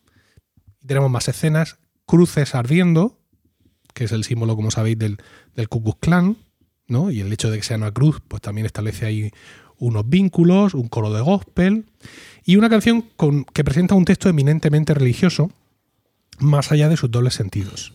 Tenemos 0.85 1.09
más 1.09 1.27
escenas, 1.27 1.79
cruces 2.05 2.53
ardiendo, 2.53 3.17
que 3.95 4.03
es 4.03 4.11
el 4.11 4.23
símbolo, 4.23 4.55
como 4.55 4.69
sabéis, 4.69 4.99
del, 4.99 5.17
del 5.55 5.67
Ku 5.67 5.81
Klux 5.81 5.97
Klan, 5.99 6.37
¿no? 6.87 7.09
Y 7.09 7.21
el 7.21 7.33
hecho 7.33 7.49
de 7.49 7.57
que 7.57 7.63
sea 7.63 7.77
una 7.77 7.91
cruz, 7.91 8.21
pues 8.27 8.43
también 8.43 8.67
establece 8.67 9.07
ahí 9.07 9.31
unos 9.77 10.07
vínculos, 10.07 10.75
un 10.75 10.89
coro 10.89 11.11
de 11.11 11.21
gospel 11.21 11.85
y 12.45 12.55
una 12.57 12.69
canción 12.69 13.01
con, 13.15 13.43
que 13.45 13.63
presenta 13.63 13.95
un 13.95 14.05
texto 14.05 14.29
eminentemente 14.29 14.93
religioso, 14.93 15.51
más 16.39 16.71
allá 16.71 16.89
de 16.89 16.97
sus 16.97 17.09
dobles 17.11 17.33
sentidos. 17.33 17.93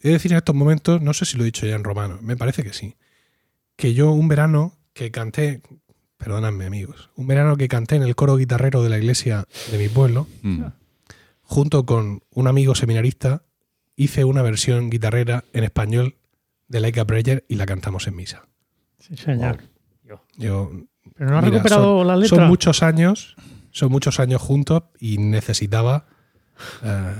He 0.00 0.08
de 0.08 0.14
decir 0.14 0.32
en 0.32 0.38
estos 0.38 0.54
momentos, 0.54 1.00
no 1.02 1.12
sé 1.14 1.24
si 1.24 1.36
lo 1.36 1.42
he 1.44 1.46
dicho 1.46 1.66
ya 1.66 1.74
en 1.76 1.84
romano, 1.84 2.18
me 2.22 2.36
parece 2.36 2.62
que 2.62 2.72
sí, 2.72 2.96
que 3.76 3.94
yo 3.94 4.12
un 4.12 4.28
verano 4.28 4.72
que 4.92 5.10
canté, 5.10 5.60
perdonadme 6.16 6.66
amigos, 6.66 7.10
un 7.16 7.26
verano 7.26 7.56
que 7.56 7.68
canté 7.68 7.96
en 7.96 8.02
el 8.02 8.14
coro 8.14 8.36
guitarrero 8.36 8.82
de 8.82 8.88
la 8.90 8.98
iglesia 8.98 9.46
de 9.70 9.78
mi 9.78 9.88
pueblo, 9.88 10.26
Mm. 10.42 10.64
junto 11.42 11.84
con 11.84 12.22
un 12.30 12.46
amigo 12.48 12.74
seminarista, 12.74 13.42
hice 13.96 14.24
una 14.24 14.42
versión 14.42 14.88
guitarrera 14.90 15.44
en 15.52 15.64
español 15.64 16.16
de 16.68 16.80
Like 16.80 17.00
a 17.00 17.04
Prayer 17.04 17.44
y 17.48 17.56
la 17.56 17.66
cantamos 17.66 18.06
en 18.06 18.16
misa. 18.16 18.46
Sí, 18.98 19.16
señor. 19.16 19.58
Yo 20.36 20.70
Pero 21.16 21.30
no 21.30 21.38
has 21.38 21.44
Mira, 21.44 21.56
recuperado 21.56 21.98
son, 21.98 22.06
la 22.06 22.16
letra. 22.16 22.38
Son 22.38 22.48
muchos 22.48 22.82
años, 22.82 23.36
son 23.74 23.90
muchos 23.90 24.20
años 24.20 24.40
juntos 24.40 24.84
y 25.00 25.18
necesitaba 25.18 26.06
eh, 26.82 27.12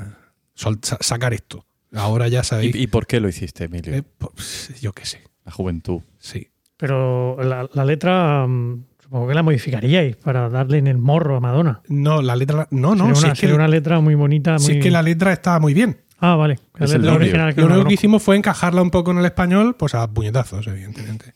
sacar 1.00 1.34
esto. 1.34 1.66
Ahora 1.92 2.28
ya 2.28 2.42
sabéis. 2.42 2.74
¿Y, 2.74 2.82
y 2.82 2.86
por 2.86 3.06
qué 3.06 3.20
lo 3.20 3.28
hiciste, 3.28 3.64
Emilio? 3.64 3.94
eh, 3.94 4.02
pues, 4.18 4.72
yo 4.80 4.92
qué 4.92 5.04
sé, 5.04 5.22
La 5.44 5.52
juventud. 5.52 6.00
sí. 6.18 6.48
Pero 6.76 7.40
la, 7.42 7.68
la 7.72 7.84
letra 7.84 8.46
mm, 8.48 8.84
supongo 9.00 9.28
que 9.28 9.34
la 9.34 9.42
modificaríais 9.44 10.16
para 10.16 10.48
darle 10.48 10.78
en 10.78 10.88
el 10.88 10.98
morro 10.98 11.36
a 11.36 11.40
Madonna. 11.40 11.80
No, 11.88 12.20
la 12.20 12.34
letra. 12.34 12.66
No, 12.72 12.96
no, 12.96 13.14
sería, 13.14 13.14
si 13.14 13.24
una, 13.26 13.32
que, 13.34 13.40
sería 13.40 13.54
una 13.54 13.68
letra 13.68 14.00
muy 14.00 14.16
bonita. 14.16 14.58
si 14.58 14.66
muy... 14.72 14.78
es 14.78 14.82
que 14.82 14.90
la 14.90 15.00
letra 15.02 15.32
estaba 15.32 15.60
muy 15.60 15.72
bien. 15.72 16.00
Ah, 16.18 16.34
vale. 16.34 16.58
La 16.76 16.86
letra 16.86 16.98
audio. 17.12 17.14
original 17.14 17.54
que 17.54 17.60
Lo 17.60 17.68
único 17.68 17.84
que 17.88 17.94
hicimos 17.94 18.22
fue 18.24 18.36
encajarla 18.36 18.82
un 18.82 18.90
poco 18.90 19.12
en 19.12 19.18
el 19.18 19.24
español, 19.24 19.76
pues 19.78 19.94
a 19.94 20.10
puñetazos, 20.10 20.66
evidentemente. 20.66 21.32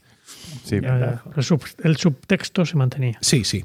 Sí. 0.64 0.80
Ya, 0.82 0.98
ya. 0.98 1.22
El, 1.36 1.44
sub- 1.44 1.62
el 1.84 1.96
subtexto 1.96 2.66
se 2.66 2.76
mantenía. 2.76 3.16
Sí, 3.20 3.44
sí. 3.44 3.64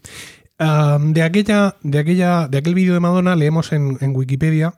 De, 0.63 1.21
aquella, 1.23 1.75
de, 1.81 1.99
aquella, 1.99 2.47
de 2.47 2.57
aquel 2.57 2.73
vídeo 2.73 2.93
de 2.93 3.01
Madonna 3.01 3.35
leemos 3.35 3.73
en, 3.73 3.97
en 3.99 4.15
Wikipedia, 4.15 4.75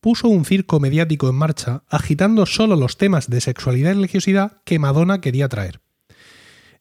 puso 0.00 0.26
un 0.28 0.44
circo 0.44 0.80
mediático 0.80 1.28
en 1.28 1.36
marcha 1.36 1.84
agitando 1.88 2.44
solo 2.44 2.74
los 2.74 2.96
temas 2.96 3.30
de 3.30 3.40
sexualidad 3.40 3.90
y 3.90 3.94
religiosidad 3.94 4.60
que 4.64 4.78
Madonna 4.78 5.20
quería 5.20 5.48
traer. 5.48 5.80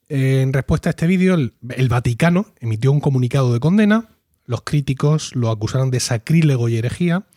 En 0.10 0.54
respuesta 0.54 0.90
a 0.90 0.92
este 0.92 1.06
vídeo, 1.06 1.36
el, 1.36 1.54
el 1.70 1.88
Vaticano 1.88 2.48
emitió 2.60 2.92
un 2.92 3.00
comunicado 3.00 3.54
de 3.54 3.60
condena, 3.60 4.10
los 4.46 4.62
críticos 4.62 5.36
lo 5.36 5.52
acusaron 5.52 5.92
de 5.92 6.00
sacrílego 6.00 6.68
y 6.68 6.78
herejía, 6.78 7.28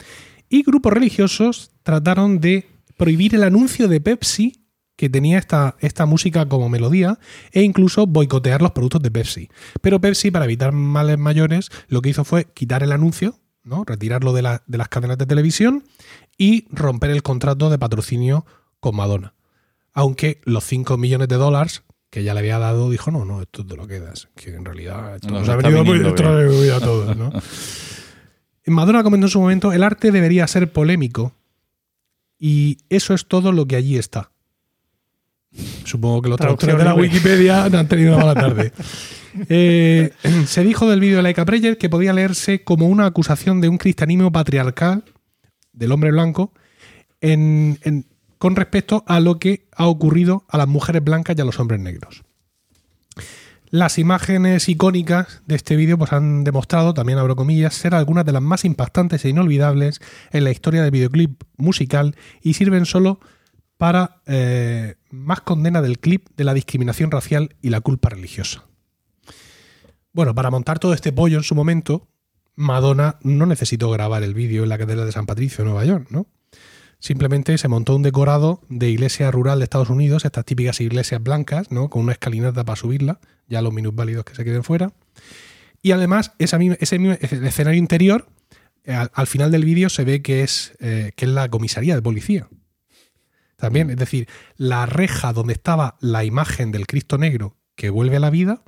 y 0.48 0.62
grupos 0.62 0.94
religiosos 0.94 1.72
trataron 1.82 2.40
de 2.40 2.66
prohibir 2.96 3.34
el 3.34 3.42
anuncio 3.42 3.88
de 3.88 4.00
Pepsi 4.00 4.59
que 5.00 5.08
tenía 5.08 5.38
esta, 5.38 5.76
esta 5.80 6.04
música 6.04 6.46
como 6.46 6.68
melodía 6.68 7.18
e 7.52 7.62
incluso 7.62 8.06
boicotear 8.06 8.60
los 8.60 8.72
productos 8.72 9.00
de 9.00 9.10
Pepsi. 9.10 9.48
Pero 9.80 9.98
Pepsi, 9.98 10.30
para 10.30 10.44
evitar 10.44 10.72
males 10.72 11.16
mayores, 11.16 11.70
lo 11.88 12.02
que 12.02 12.10
hizo 12.10 12.22
fue 12.22 12.44
quitar 12.52 12.82
el 12.82 12.92
anuncio, 12.92 13.38
¿no? 13.64 13.82
retirarlo 13.86 14.34
de, 14.34 14.42
la- 14.42 14.62
de 14.66 14.76
las 14.76 14.88
cadenas 14.88 15.16
de 15.16 15.24
televisión 15.24 15.84
y 16.36 16.66
romper 16.70 17.08
el 17.12 17.22
contrato 17.22 17.70
de 17.70 17.78
patrocinio 17.78 18.44
con 18.78 18.94
Madonna. 18.94 19.32
Aunque 19.94 20.42
los 20.44 20.64
5 20.64 20.98
millones 20.98 21.28
de 21.28 21.36
dólares 21.36 21.82
que 22.10 22.22
ya 22.22 22.34
le 22.34 22.40
había 22.40 22.58
dado, 22.58 22.90
dijo, 22.90 23.10
no, 23.10 23.24
no, 23.24 23.40
esto 23.40 23.64
te 23.64 23.76
lo 23.76 23.86
quedas. 23.86 24.28
Que 24.36 24.54
en 24.54 24.66
realidad 24.66 25.14
esto 25.14 25.28
Nos 25.30 25.40
nos 25.40 25.48
ha 25.48 25.56
venido 25.56 25.82
muy 25.82 25.98
venido 25.98 26.76
a 26.76 26.80
todos, 26.80 27.16
¿no? 27.16 27.32
Madonna 28.66 29.02
comentó 29.02 29.28
en 29.28 29.30
su 29.30 29.40
momento, 29.40 29.72
el 29.72 29.82
arte 29.82 30.12
debería 30.12 30.46
ser 30.46 30.70
polémico 30.70 31.32
y 32.38 32.76
eso 32.90 33.14
es 33.14 33.26
todo 33.26 33.50
lo 33.52 33.66
que 33.66 33.76
allí 33.76 33.96
está. 33.96 34.30
Supongo 35.84 36.22
que 36.22 36.28
los 36.28 36.38
traductores 36.38 36.78
de 36.78 36.84
la. 36.84 36.94
Wikipedia 36.94 37.64
han 37.64 37.88
tenido 37.88 38.14
una 38.16 38.24
mala 38.26 38.34
tarde. 38.40 38.72
Eh, 39.48 40.10
se 40.46 40.64
dijo 40.64 40.90
del 40.90 40.98
vídeo 40.98 41.18
de 41.18 41.22
Laika 41.22 41.44
Breyer 41.44 41.78
que 41.78 41.88
podía 41.88 42.12
leerse 42.12 42.64
como 42.64 42.88
una 42.88 43.06
acusación 43.06 43.60
de 43.60 43.68
un 43.68 43.78
cristianismo 43.78 44.32
patriarcal 44.32 45.04
del 45.72 45.92
hombre 45.92 46.10
blanco 46.10 46.52
en- 47.20 47.78
en- 47.82 48.06
con 48.38 48.56
respecto 48.56 49.04
a 49.06 49.20
lo 49.20 49.38
que 49.38 49.68
ha 49.76 49.86
ocurrido 49.86 50.44
a 50.48 50.58
las 50.58 50.66
mujeres 50.66 51.04
blancas 51.04 51.36
y 51.38 51.42
a 51.42 51.44
los 51.44 51.60
hombres 51.60 51.78
negros. 51.78 52.24
Las 53.70 53.98
imágenes 53.98 54.68
icónicas 54.68 55.42
de 55.46 55.54
este 55.54 55.76
vídeo 55.76 55.96
pues, 55.96 56.12
han 56.12 56.42
demostrado, 56.42 56.92
también 56.92 57.20
abro 57.20 57.36
comillas, 57.36 57.72
ser 57.74 57.94
algunas 57.94 58.24
de 58.24 58.32
las 58.32 58.42
más 58.42 58.64
impactantes 58.64 59.24
e 59.24 59.28
inolvidables 59.28 60.00
en 60.32 60.42
la 60.42 60.50
historia 60.50 60.82
del 60.82 60.90
videoclip 60.90 61.40
musical 61.56 62.16
y 62.42 62.54
sirven 62.54 62.84
solo 62.84 63.20
para 63.80 64.20
eh, 64.26 64.96
más 65.08 65.40
condena 65.40 65.80
del 65.80 66.00
clip 66.00 66.28
de 66.36 66.44
la 66.44 66.52
discriminación 66.52 67.10
racial 67.10 67.56
y 67.62 67.70
la 67.70 67.80
culpa 67.80 68.10
religiosa. 68.10 68.66
Bueno, 70.12 70.34
para 70.34 70.50
montar 70.50 70.78
todo 70.78 70.92
este 70.92 71.14
pollo 71.14 71.38
en 71.38 71.44
su 71.44 71.54
momento, 71.54 72.06
Madonna 72.56 73.18
no 73.22 73.46
necesitó 73.46 73.90
grabar 73.90 74.22
el 74.22 74.34
vídeo 74.34 74.64
en 74.64 74.68
la 74.68 74.76
Catedral 74.76 75.06
de 75.06 75.12
San 75.12 75.24
Patricio, 75.24 75.64
Nueva 75.64 75.86
York, 75.86 76.08
¿no? 76.10 76.26
Simplemente 76.98 77.56
se 77.56 77.68
montó 77.68 77.96
un 77.96 78.02
decorado 78.02 78.60
de 78.68 78.90
iglesia 78.90 79.30
rural 79.30 79.60
de 79.60 79.64
Estados 79.64 79.88
Unidos, 79.88 80.26
estas 80.26 80.44
típicas 80.44 80.78
iglesias 80.82 81.22
blancas, 81.22 81.70
¿no? 81.70 81.88
Con 81.88 82.02
una 82.02 82.12
escalinata 82.12 82.66
para 82.66 82.76
subirla, 82.76 83.18
ya 83.48 83.62
los 83.62 83.72
minusválidos 83.72 84.26
que 84.26 84.34
se 84.34 84.44
queden 84.44 84.62
fuera. 84.62 84.92
Y 85.80 85.92
además, 85.92 86.32
ese 86.38 86.58
mismo 86.58 87.16
escenario 87.18 87.78
interior, 87.78 88.28
eh, 88.84 88.92
al, 88.92 89.10
al 89.14 89.26
final 89.26 89.50
del 89.50 89.64
vídeo 89.64 89.88
se 89.88 90.04
ve 90.04 90.20
que 90.20 90.42
es, 90.42 90.74
eh, 90.80 91.12
que 91.16 91.24
es 91.24 91.30
la 91.30 91.48
comisaría 91.48 91.94
de 91.94 92.02
policía. 92.02 92.46
También, 93.60 93.90
es 93.90 93.96
decir, 93.96 94.28
la 94.56 94.86
reja 94.86 95.32
donde 95.32 95.52
estaba 95.52 95.96
la 96.00 96.24
imagen 96.24 96.72
del 96.72 96.86
Cristo 96.86 97.18
Negro 97.18 97.56
que 97.76 97.90
vuelve 97.90 98.16
a 98.16 98.20
la 98.20 98.30
vida, 98.30 98.62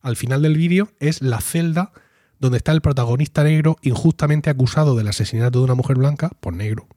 al 0.00 0.16
final 0.16 0.42
del 0.42 0.56
vídeo 0.56 0.90
es 1.00 1.22
la 1.22 1.40
celda 1.40 1.92
donde 2.38 2.58
está 2.58 2.72
el 2.72 2.80
protagonista 2.80 3.44
negro 3.44 3.76
injustamente 3.82 4.50
acusado 4.50 4.96
del 4.96 5.06
asesinato 5.08 5.60
de 5.60 5.64
una 5.64 5.74
mujer 5.74 5.96
blanca 5.96 6.30
por 6.40 6.54
negro. 6.54 6.88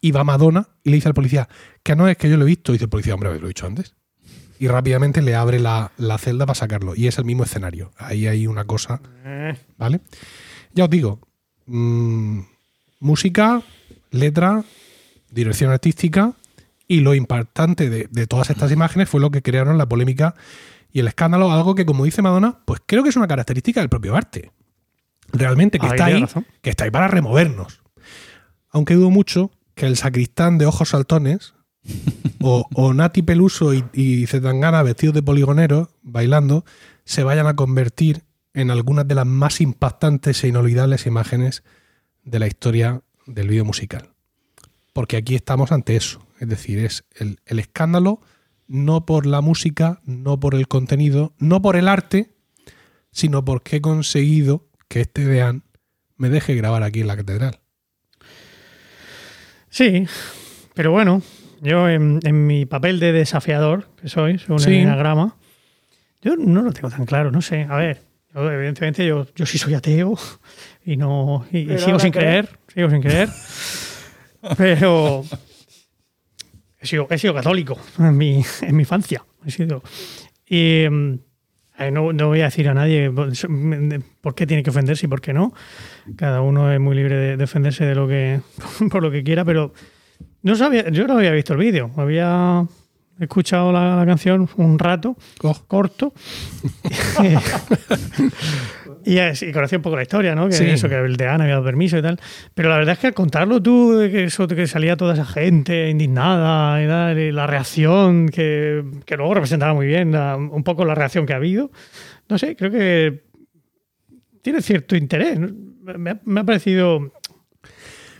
Y 0.00 0.12
va 0.12 0.22
Madonna 0.24 0.68
y 0.84 0.90
le 0.90 0.96
dice 0.96 1.08
al 1.08 1.14
policía, 1.14 1.48
que 1.82 1.96
no 1.96 2.08
es 2.08 2.16
que 2.16 2.30
yo 2.30 2.36
lo 2.36 2.44
he 2.44 2.46
visto. 2.46 2.72
Y 2.72 2.74
dice 2.74 2.84
el 2.84 2.88
policía, 2.90 3.14
hombre, 3.14 3.36
lo 3.38 3.44
he 3.46 3.48
dicho 3.48 3.66
antes. 3.66 3.94
Y 4.58 4.68
rápidamente 4.68 5.22
le 5.22 5.34
abre 5.34 5.58
la, 5.58 5.90
la 5.98 6.18
celda 6.18 6.46
para 6.46 6.54
sacarlo. 6.54 6.94
Y 6.94 7.08
es 7.08 7.18
el 7.18 7.24
mismo 7.24 7.42
escenario. 7.44 7.92
Ahí 7.98 8.26
hay 8.26 8.46
una 8.46 8.64
cosa, 8.64 9.00
Eh, 9.24 9.56
¿vale? 9.76 10.00
Ya 10.72 10.84
os 10.84 10.90
digo, 10.90 11.20
mm, 11.66 12.40
música, 13.00 13.62
letra, 14.10 14.64
dirección 15.30 15.72
artística 15.72 16.34
y 16.90 17.02
lo 17.02 17.14
impactante 17.14 17.88
de, 17.88 18.08
de 18.10 18.26
todas 18.26 18.50
estas 18.50 18.72
imágenes 18.72 19.08
fue 19.08 19.20
lo 19.20 19.30
que 19.30 19.42
crearon 19.42 19.78
la 19.78 19.88
polémica 19.88 20.34
y 20.90 20.98
el 20.98 21.06
escándalo, 21.06 21.52
algo 21.52 21.76
que 21.76 21.86
como 21.86 22.04
dice 22.04 22.20
Madonna, 22.20 22.58
pues 22.64 22.80
creo 22.84 23.04
que 23.04 23.10
es 23.10 23.16
una 23.16 23.28
característica 23.28 23.78
del 23.78 23.88
propio 23.88 24.16
arte. 24.16 24.50
Realmente, 25.32 25.78
que 25.78 25.86
Ahí 25.86 25.92
está 25.92 26.04
ahí, 26.06 26.20
razón. 26.20 26.46
que 26.60 26.70
está 26.70 26.82
ahí 26.82 26.90
para 26.90 27.06
removernos. 27.06 27.80
Aunque 28.70 28.94
dudo 28.94 29.10
mucho 29.10 29.52
que 29.76 29.86
el 29.86 29.96
sacristán 29.96 30.58
de 30.58 30.66
ojos 30.66 30.88
saltones 30.88 31.54
o, 32.40 32.66
o 32.74 32.92
Nati 32.92 33.22
Peluso 33.22 33.72
y, 33.72 33.84
y 33.92 34.26
Zetangana 34.26 34.82
vestidos 34.82 35.14
de 35.14 35.22
poligoneros 35.22 35.90
bailando 36.02 36.64
se 37.04 37.22
vayan 37.22 37.46
a 37.46 37.54
convertir 37.54 38.24
en 38.52 38.72
algunas 38.72 39.06
de 39.06 39.14
las 39.14 39.26
más 39.26 39.60
impactantes 39.60 40.42
e 40.42 40.48
inolvidables 40.48 41.06
imágenes 41.06 41.62
de 42.24 42.40
la 42.40 42.48
historia 42.48 43.02
del 43.26 43.46
vídeo 43.46 43.64
musical. 43.64 44.10
Porque 44.92 45.16
aquí 45.16 45.36
estamos 45.36 45.70
ante 45.70 45.94
eso. 45.94 46.26
Es 46.40 46.48
decir, 46.48 46.78
es 46.80 47.04
el, 47.14 47.38
el 47.46 47.58
escándalo 47.60 48.20
no 48.66 49.06
por 49.06 49.26
la 49.26 49.40
música, 49.40 50.00
no 50.04 50.40
por 50.40 50.54
el 50.56 50.66
contenido, 50.68 51.32
no 51.38 51.60
por 51.62 51.76
el 51.76 51.86
arte, 51.88 52.32
sino 53.12 53.44
porque 53.44 53.76
he 53.76 53.80
conseguido 53.80 54.66
que 54.88 55.00
este 55.02 55.24
Dean 55.24 55.62
me 56.16 56.28
deje 56.30 56.54
grabar 56.54 56.82
aquí 56.82 57.00
en 57.02 57.06
la 57.08 57.16
catedral. 57.16 57.60
Sí, 59.68 60.06
pero 60.74 60.90
bueno, 60.92 61.22
yo 61.60 61.88
en, 61.88 62.20
en 62.24 62.46
mi 62.46 62.66
papel 62.66 63.00
de 63.00 63.12
desafiador, 63.12 63.88
que 64.00 64.08
soy, 64.08 64.38
según 64.38 64.60
Sí. 64.60 64.70
el 64.70 64.80
enagrama, 64.82 65.36
yo 66.22 66.36
no 66.36 66.62
lo 66.62 66.72
tengo 66.72 66.90
tan 66.90 67.06
claro, 67.06 67.30
no 67.30 67.40
sé. 67.42 67.66
A 67.68 67.76
ver, 67.76 68.02
yo, 68.34 68.50
evidentemente 68.50 69.06
yo, 69.06 69.26
yo 69.34 69.46
sí 69.46 69.58
soy 69.58 69.74
ateo 69.74 70.16
y 70.84 70.96
no 70.96 71.46
y, 71.52 71.72
y 71.72 71.78
sigo 71.78 71.98
sin 71.98 72.12
crees. 72.12 72.46
creer, 72.46 72.58
sigo 72.74 72.90
sin 72.90 73.00
creer. 73.02 73.28
pero 74.56 75.24
he 76.80 76.86
sido, 76.86 77.06
he 77.10 77.18
sido 77.18 77.34
católico 77.34 77.78
en 77.98 78.16
mi, 78.16 78.44
en 78.62 78.76
mi 78.76 78.82
infancia. 78.82 79.24
He 79.44 79.50
sido. 79.50 79.82
Y 80.46 80.86
eh, 81.80 81.90
no, 81.92 82.12
no 82.12 82.28
voy 82.28 82.40
a 82.40 82.44
decir 82.44 82.68
a 82.68 82.74
nadie 82.74 83.10
por 84.20 84.34
qué 84.34 84.46
tiene 84.46 84.62
que 84.62 84.70
ofenderse 84.70 85.06
y 85.06 85.08
por 85.08 85.20
qué 85.20 85.32
no. 85.32 85.52
Cada 86.16 86.42
uno 86.42 86.72
es 86.72 86.80
muy 86.80 86.94
libre 86.94 87.16
de 87.16 87.36
defenderse 87.36 87.84
de 87.84 87.94
lo 87.94 88.08
que 88.08 88.40
por 88.90 89.02
lo 89.02 89.10
que 89.10 89.22
quiera, 89.22 89.44
pero 89.44 89.72
no 90.42 90.56
sabía, 90.56 90.88
yo 90.90 91.06
no 91.06 91.18
había 91.18 91.32
visto 91.32 91.52
el 91.52 91.58
vídeo, 91.58 91.90
había 91.96 92.66
escuchado 93.18 93.72
la, 93.72 93.96
la 93.96 94.06
canción 94.06 94.48
un 94.56 94.78
rato 94.78 95.14
Oh, 95.42 95.54
corto 95.66 96.14
y, 99.04 99.18
es- 99.18 99.42
y 99.42 99.52
conocí 99.52 99.76
un 99.76 99.82
poco 99.82 99.96
la 99.96 100.02
historia, 100.02 100.34
¿no? 100.34 100.46
Que 100.48 100.54
Sí. 100.54 100.64
eso, 100.64 100.88
que 100.88 100.96
el 100.96 101.16
de 101.16 101.26
Ana 101.26 101.44
había 101.44 101.54
dado 101.54 101.64
permiso 101.66 101.98
y 101.98 102.02
tal. 102.02 102.18
Pero 102.54 102.68
la 102.68 102.76
verdad 102.78 102.92
es 102.94 102.98
que 102.98 103.06
al 103.08 103.14
contarlo 103.14 103.62
tú, 103.62 103.98
que 104.10 104.24
eso, 104.24 104.46
que 104.48 104.66
salía 104.66 104.96
toda 104.96 105.14
esa 105.14 105.24
gente 105.24 105.88
indignada 105.90 106.82
y, 106.82 106.86
tal, 106.86 107.18
y 107.18 107.32
la 107.32 107.46
reacción 107.46 108.28
que, 108.28 108.84
que 109.06 109.16
luego 109.16 109.34
representaba 109.34 109.74
muy 109.74 109.86
bien 109.86 110.12
la- 110.12 110.36
un 110.36 110.62
poco 110.64 110.84
la 110.84 110.94
reacción 110.94 111.26
que 111.26 111.32
ha 111.32 111.36
habido, 111.36 111.70
no 112.28 112.38
sé, 112.38 112.56
creo 112.56 112.70
que 112.70 113.24
tiene 114.42 114.62
cierto 114.62 114.96
interés. 114.96 115.38
Me, 115.38 116.10
ha- 116.10 116.20
me 116.24 116.40
ha 116.40 116.44
parecido 116.44 117.12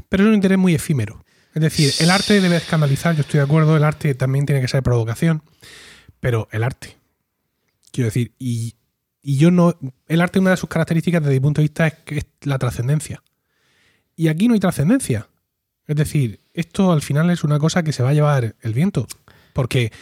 pero 0.08 0.24
es 0.24 0.28
un 0.28 0.34
interés 0.34 0.58
muy 0.58 0.74
efímero. 0.74 1.24
Es 1.54 1.62
decir, 1.62 1.92
el 2.00 2.10
arte 2.10 2.40
debe 2.40 2.56
escandalizar, 2.56 3.14
yo 3.14 3.20
estoy 3.20 3.38
de 3.38 3.44
acuerdo, 3.44 3.76
el 3.76 3.84
arte 3.84 4.14
también 4.14 4.44
tiene 4.46 4.60
que 4.60 4.66
ser 4.68 4.82
provocación, 4.82 5.42
pero 6.18 6.48
el 6.50 6.64
arte. 6.64 6.96
Quiero 7.92 8.06
decir, 8.06 8.32
y, 8.38 8.74
y 9.22 9.36
yo 9.36 9.50
no. 9.50 9.74
El 10.06 10.20
arte, 10.20 10.38
una 10.38 10.50
de 10.50 10.56
sus 10.56 10.68
características 10.68 11.22
desde 11.22 11.34
mi 11.34 11.40
punto 11.40 11.60
de 11.60 11.64
vista, 11.64 11.86
es 11.86 11.94
que 12.04 12.18
es 12.18 12.26
la 12.42 12.58
trascendencia. 12.58 13.22
Y 14.16 14.28
aquí 14.28 14.48
no 14.48 14.54
hay 14.54 14.60
trascendencia. 14.60 15.28
Es 15.86 15.96
decir, 15.96 16.40
esto 16.54 16.92
al 16.92 17.02
final 17.02 17.30
es 17.30 17.44
una 17.44 17.58
cosa 17.58 17.82
que 17.82 17.92
se 17.92 18.02
va 18.02 18.10
a 18.10 18.14
llevar 18.14 18.54
el 18.60 18.74
viento. 18.74 19.06
Porque 19.52 19.92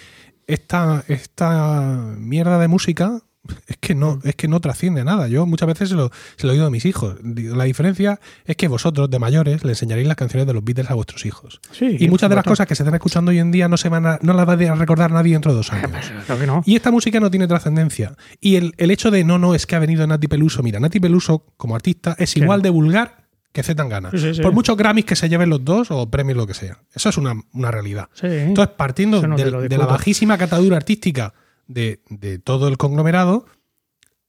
esta, 0.47 1.05
esta 1.09 2.15
mierda 2.19 2.59
de 2.59 2.69
música 2.69 3.23
es 3.67 3.77
que 3.79 3.95
no, 3.95 4.21
es 4.25 4.35
que 4.35 4.49
no 4.49 4.61
trasciende 4.61 5.05
nada. 5.05 5.29
Yo 5.29 5.47
muchas 5.47 5.69
veces 5.69 5.91
se 5.91 5.95
lo, 5.95 6.11
se 6.37 6.47
lo 6.47 6.53
digo 6.53 6.67
a 6.67 6.71
mis 6.71 6.85
hijos. 6.85 7.17
La 7.23 7.65
diferencia 7.65 8.21
es 8.45 8.57
que 8.57 8.69
vosotros, 8.69 9.11
de 9.11 9.19
mayores, 9.19 9.65
le 9.65 9.71
enseñaréis 9.71 10.07
las 10.07 10.17
canciones 10.17 10.47
de 10.47 10.55
los 10.55 10.65
Beatles 10.65 10.91
a 10.91 10.95
vuestros 10.95 11.27
hijos. 11.27 11.61
Sí, 11.73 11.97
y 11.99 12.09
muchas 12.09 12.31
de 12.31 12.37
las 12.37 12.45
cosas 12.45 12.67
que 12.67 12.75
se 12.75 12.83
están 12.83 12.95
escuchando 12.95 13.31
hoy 13.31 13.39
en 13.39 13.51
día 13.51 13.69
no 13.69 13.77
se 13.77 13.89
van 13.89 14.07
a, 14.07 14.19
no 14.23 14.33
las 14.33 14.49
va 14.49 14.53
a 14.53 14.75
recordar 14.75 15.11
nadie 15.11 15.33
dentro 15.33 15.53
de 15.53 15.57
dos 15.57 15.73
años. 15.73 16.13
Claro 16.27 16.41
que 16.41 16.47
no. 16.47 16.63
Y 16.67 16.77
esta 16.77 16.91
música 16.91 17.21
no 17.21 17.31
tiene 17.31 17.47
trascendencia. 17.47 18.17
Y 18.41 18.57
el, 18.57 18.75
el 18.77 18.91
hecho 18.91 19.11
de 19.11 19.25
no, 19.25 19.39
no, 19.39 19.55
es 19.55 19.67
que 19.67 19.77
ha 19.77 19.79
venido 19.79 20.07
Nati 20.07 20.29
Peluso. 20.29 20.63
Mira, 20.63 20.81
Nati 20.81 21.01
Peluso, 21.01 21.45
como 21.57 21.75
artista, 21.75 22.15
es 22.19 22.37
igual 22.37 22.63
de 22.63 22.71
vulgar 22.71 23.29
que 23.53 23.63
Z 23.63 23.75
Tangana. 23.75 24.11
Sí. 24.11 24.41
Por 24.41 24.53
muchos 24.53 24.77
Grammys 24.77 25.05
que 25.05 25.17
se 25.17 25.29
lleven 25.29 25.51
los 25.51 25.65
dos 25.65 25.91
o 25.91 26.11
premios, 26.11 26.37
lo 26.37 26.47
que 26.47 26.55
sea. 26.55 26.79
Eso 26.95 27.09
es 27.09 27.17
una, 27.17 27.35
una 27.53 27.71
realidad. 27.71 28.09
Entonces, 28.23 28.75
partiendo 28.77 29.27
no 29.27 29.37
de, 29.37 29.79
la 29.79 29.87
bajísima 29.87 30.39
catadura 30.39 30.77
artística 30.77 31.35
de, 31.69 32.01
de 32.11 32.39
todo 32.41 32.67
el 32.69 32.77
conglomerado, 32.77 33.47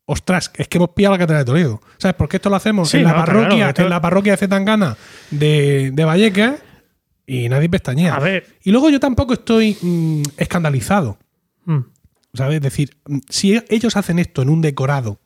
ostras, 0.05 0.51
es 0.55 0.67
que 0.67 0.77
hemos 0.77 0.89
pillado 0.91 1.15
la 1.15 1.19
catedral 1.19 1.43
de 1.45 1.51
Toledo. 1.51 1.81
¿Sabes? 1.97 2.15
Porque 2.15 2.37
esto 2.37 2.49
lo 2.49 2.55
hacemos 2.57 2.89
Sí, 2.89 2.97
en, 2.97 3.03
la 3.05 3.11
no, 3.11 3.15
parroquia, 3.17 3.49
claro, 3.55 3.69
esto- 3.69 3.81
en 3.83 3.89
la 3.89 4.01
parroquia 4.01 4.33
de 4.33 4.37
Zetangana 4.37 4.97
de, 5.31 5.91
de 5.93 6.05
Vallecas 6.05 6.61
y 7.25 7.47
nadie 7.49 7.69
pestañea. 7.69 8.15
A 8.15 8.19
ver. 8.19 8.45
Y 8.63 8.71
luego 8.71 8.89
yo 8.89 8.99
tampoco 8.99 9.33
estoy 9.33 9.77
mm, 9.81 10.21
escandalizado. 10.37 11.17
Mm. 11.65 11.79
¿Sabes? 12.33 12.55
Es 12.57 12.61
decir, 12.61 12.97
mm, 13.07 13.17
si 13.29 13.61
ellos 13.69 13.95
hacen 13.95 14.19
esto 14.19 14.41
en 14.41 14.49
un 14.49 14.61
decorado, 14.61 15.19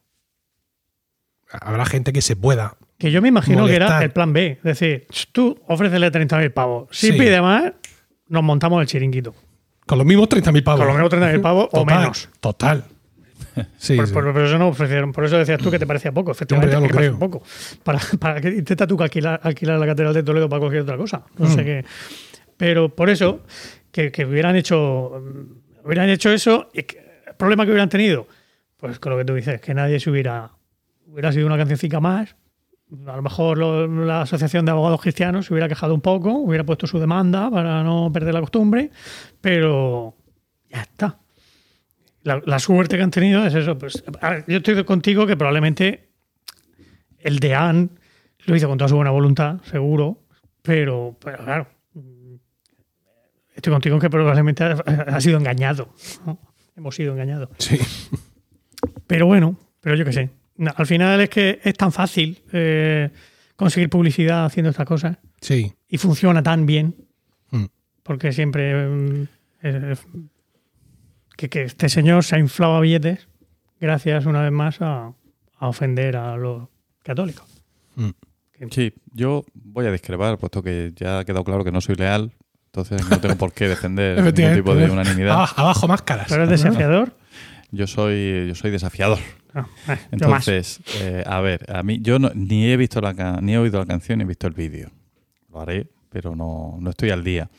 habrá 1.50 1.86
gente 1.86 2.14
que 2.14 2.22
se 2.22 2.36
pueda. 2.36 2.78
Que 2.98 3.12
yo 3.12 3.22
me 3.22 3.28
imagino 3.30 3.66
que 3.66 3.76
era 3.76 4.02
el 4.04 4.12
plan 4.12 4.34
B. 4.34 4.58
Es 4.58 4.64
decir, 4.80 5.08
tú 5.32 5.60
ofrécele 5.68 6.12
30.000 6.12 6.52
pavos. 6.54 6.88
Si 6.92 7.08
Sí. 7.08 7.14
pide 7.14 7.42
más, 7.42 7.74
nos 8.28 8.44
montamos 8.44 8.82
el 8.82 8.88
chiringuito. 8.88 9.36
Con 9.86 9.98
los 9.98 10.08
mismos 10.08 10.30
30.000 10.30 10.64
pavos. 10.64 10.80
Con 10.80 10.88
lo 10.88 10.94
menos 10.94 11.12
30.000 11.12 11.42
pavos 11.42 11.66
o 11.72 11.80
Total, 11.82 12.00
menos. 12.00 12.30
Total. 12.40 12.84
Sí, 13.78 13.96
por, 13.98 14.08
sí. 14.08 14.14
por- 14.14 14.34
por 14.34 14.42
eso 14.42 14.58
no 14.58 14.70
ofrecieron, 14.70 15.12
por 15.12 15.26
eso 15.26 15.38
decías 15.38 15.60
tú 15.60 15.70
que 15.70 15.78
te 15.78 15.86
parecía 15.86 16.12
poco, 16.12 16.32
efectivamente, 16.32 16.76
Hombre, 16.76 16.88
ya 16.88 16.88
lo 16.88 16.88
que 16.88 16.94
parecía 16.96 17.18
creo. 17.18 17.30
poco. 17.30 17.46
Para, 17.84 18.00
para 18.20 18.42
que 18.42 18.48
intenta 18.50 18.88
tú 18.88 18.98
que 18.98 19.04
alquilar, 19.04 19.40
alquilar 19.44 19.78
la 19.78 19.86
catedral 19.86 20.14
de 20.14 20.24
Toledo 20.24 20.50
para 20.50 20.60
cualquier 20.62 20.82
otra 20.84 20.98
cosa. 20.98 21.24
No 21.38 21.46
Mm. 21.48 21.54
sé 21.54 21.64
qué. 21.64 21.86
Pero 22.58 22.90
por 22.90 23.10
eso, 23.12 23.42
que, 23.92 24.12
que 24.12 24.26
hubieran 24.26 24.56
hecho 24.56 25.22
mm, 25.22 25.86
hubieran 25.86 26.10
hecho 26.10 26.32
eso, 26.32 26.70
y 26.74 26.82
que- 26.84 27.04
el 27.28 27.36
problema 27.36 27.66
que 27.66 27.72
hubieran 27.72 27.90
tenido, 27.90 28.28
pues 28.78 28.98
con 29.00 29.12
lo 29.12 29.18
que 29.20 29.26
tú 29.26 29.36
dices, 29.36 29.62
que 29.62 29.74
nadie 29.76 30.00
se 30.00 30.10
hubiera 30.10 30.50
hubiera 31.08 31.32
sido 31.32 31.46
una 31.46 31.58
cancioncica 31.58 32.00
más. 32.00 32.36
A 33.08 33.16
lo 33.16 33.22
mejor 33.24 33.58
lo- 33.58 33.88
la 34.06 34.22
Asociación 34.22 34.66
de 34.66 34.72
Abogados 34.72 35.02
Cristianos 35.02 35.48
se 35.48 35.54
hubiera 35.54 35.68
quejado 35.68 35.94
un 35.96 36.02
poco, 36.02 36.32
hubiera 36.34 36.64
puesto 36.64 36.86
su 36.88 37.00
demanda 37.00 37.50
para 37.50 37.84
no 37.84 38.12
perder 38.14 38.34
la 38.36 38.42
costumbre, 38.42 38.92
pero 39.42 40.16
ya 40.70 40.82
está. 40.84 41.18
La, 42.24 42.42
la 42.46 42.60
suerte 42.60 42.96
que 42.98 43.04
han 43.04 43.12
tenido 43.12 43.46
es 43.46 43.54
eso. 43.56 43.78
Pues, 43.78 44.04
yo 44.48 44.58
estoy 44.58 44.84
contigo 44.86 45.26
que 45.28 45.36
probablemente 45.36 46.10
el 47.20 47.40
deán 47.40 47.90
lo 48.46 48.56
hizo 48.56 48.68
con 48.68 48.78
toda 48.78 48.88
su 48.90 48.96
buena 48.96 49.12
voluntad, 49.12 49.60
seguro, 49.64 50.20
pero, 50.62 51.18
pero 51.20 51.38
claro, 51.44 51.68
estoy 53.56 53.74
contigo 53.74 53.96
en 53.96 54.02
que 54.02 54.10
probablemente 54.10 54.64
ha, 54.64 54.72
ha 55.08 55.22
sido 55.22 55.38
engañado. 55.38 55.90
¿no? 56.26 56.38
Hemos 56.76 56.96
sido 56.96 57.14
engañados. 57.14 57.50
Sí. 57.58 57.80
Pero 59.08 59.26
bueno, 59.26 59.58
pero 59.82 59.96
yo 59.96 60.06
qué 60.06 60.14
sé. 60.14 60.30
No, 60.58 60.72
Al 60.76 60.86
final 60.86 61.20
es 61.22 61.30
que 61.30 61.60
es 61.64 61.74
tan 61.74 61.92
fácil 61.92 62.44
eh, 62.52 63.10
conseguir 63.56 63.90
publicidad 63.90 64.46
haciendo 64.46 64.70
estas 64.70 64.86
cosas 64.86 65.18
Sí. 65.42 65.74
y 65.88 65.98
funciona 65.98 66.42
tan 66.44 66.66
bien 66.66 66.96
Mm. 67.52 67.66
porque 68.04 68.32
siempre 68.32 69.28
eh, 69.64 69.96
que, 71.38 71.50
que 71.50 71.64
este 71.64 71.90
señor 71.90 72.24
se 72.24 72.36
ha 72.36 72.40
inflado 72.40 72.76
a 72.76 72.80
billetes 72.82 73.28
gracias 73.80 74.26
una 74.26 74.42
vez 74.42 74.52
más 74.52 74.82
a, 74.82 75.14
a 75.58 75.68
ofender 75.68 76.16
a 76.18 76.36
los 76.38 76.68
católicos. 77.04 77.46
Mm. 77.96 78.10
Sí, 78.72 78.94
yo 79.12 79.44
voy 79.54 79.86
a 79.88 79.92
discrepar, 79.92 80.38
puesto 80.38 80.64
que 80.64 80.94
ya 80.96 81.20
ha 81.20 81.26
quedado 81.26 81.44
claro 81.44 81.64
que 81.66 81.72
no 81.72 81.82
soy 81.82 81.96
leal, 81.96 82.32
entonces 82.68 83.08
no 83.10 83.20
tengo 83.20 83.36
por 83.36 83.52
qué 83.52 83.68
defender 83.68 84.16
ningún 84.38 84.56
tipo 84.56 84.74
de 84.76 84.90
unanimidad. 84.90 85.34
Abajo, 85.34 85.62
abajo 85.62 85.88
máscaras. 85.88 86.28
Pero 86.30 86.44
es 86.46 86.50
desafiador. 86.50 87.16
Yo 87.76 87.88
soy, 87.88 88.46
yo 88.48 88.56
soy 88.56 88.70
desafiador. 88.72 89.18
No, 89.54 89.68
eh. 89.88 89.98
Entonces, 90.12 90.80
eh, 91.02 91.24
a 91.26 91.42
ver, 91.42 91.66
a 91.72 91.82
mí 91.84 92.00
yo 92.02 92.20
no- 92.20 92.32
ni 92.36 92.66
he 92.70 92.78
visto 92.78 93.02
la 93.02 93.14
ni 93.42 93.54
he 93.54 93.58
oído 93.58 93.80
la 93.80 93.86
canción 93.86 94.20
ni 94.20 94.24
he 94.24 94.28
visto 94.28 94.46
el 94.48 94.54
vídeo. 94.54 94.90
Lo 95.52 95.60
haré, 95.60 95.88
pero 96.10 96.36
no, 96.36 96.78
no 96.80 96.90
estoy 96.92 97.10
al 97.10 97.24
día. 97.24 97.50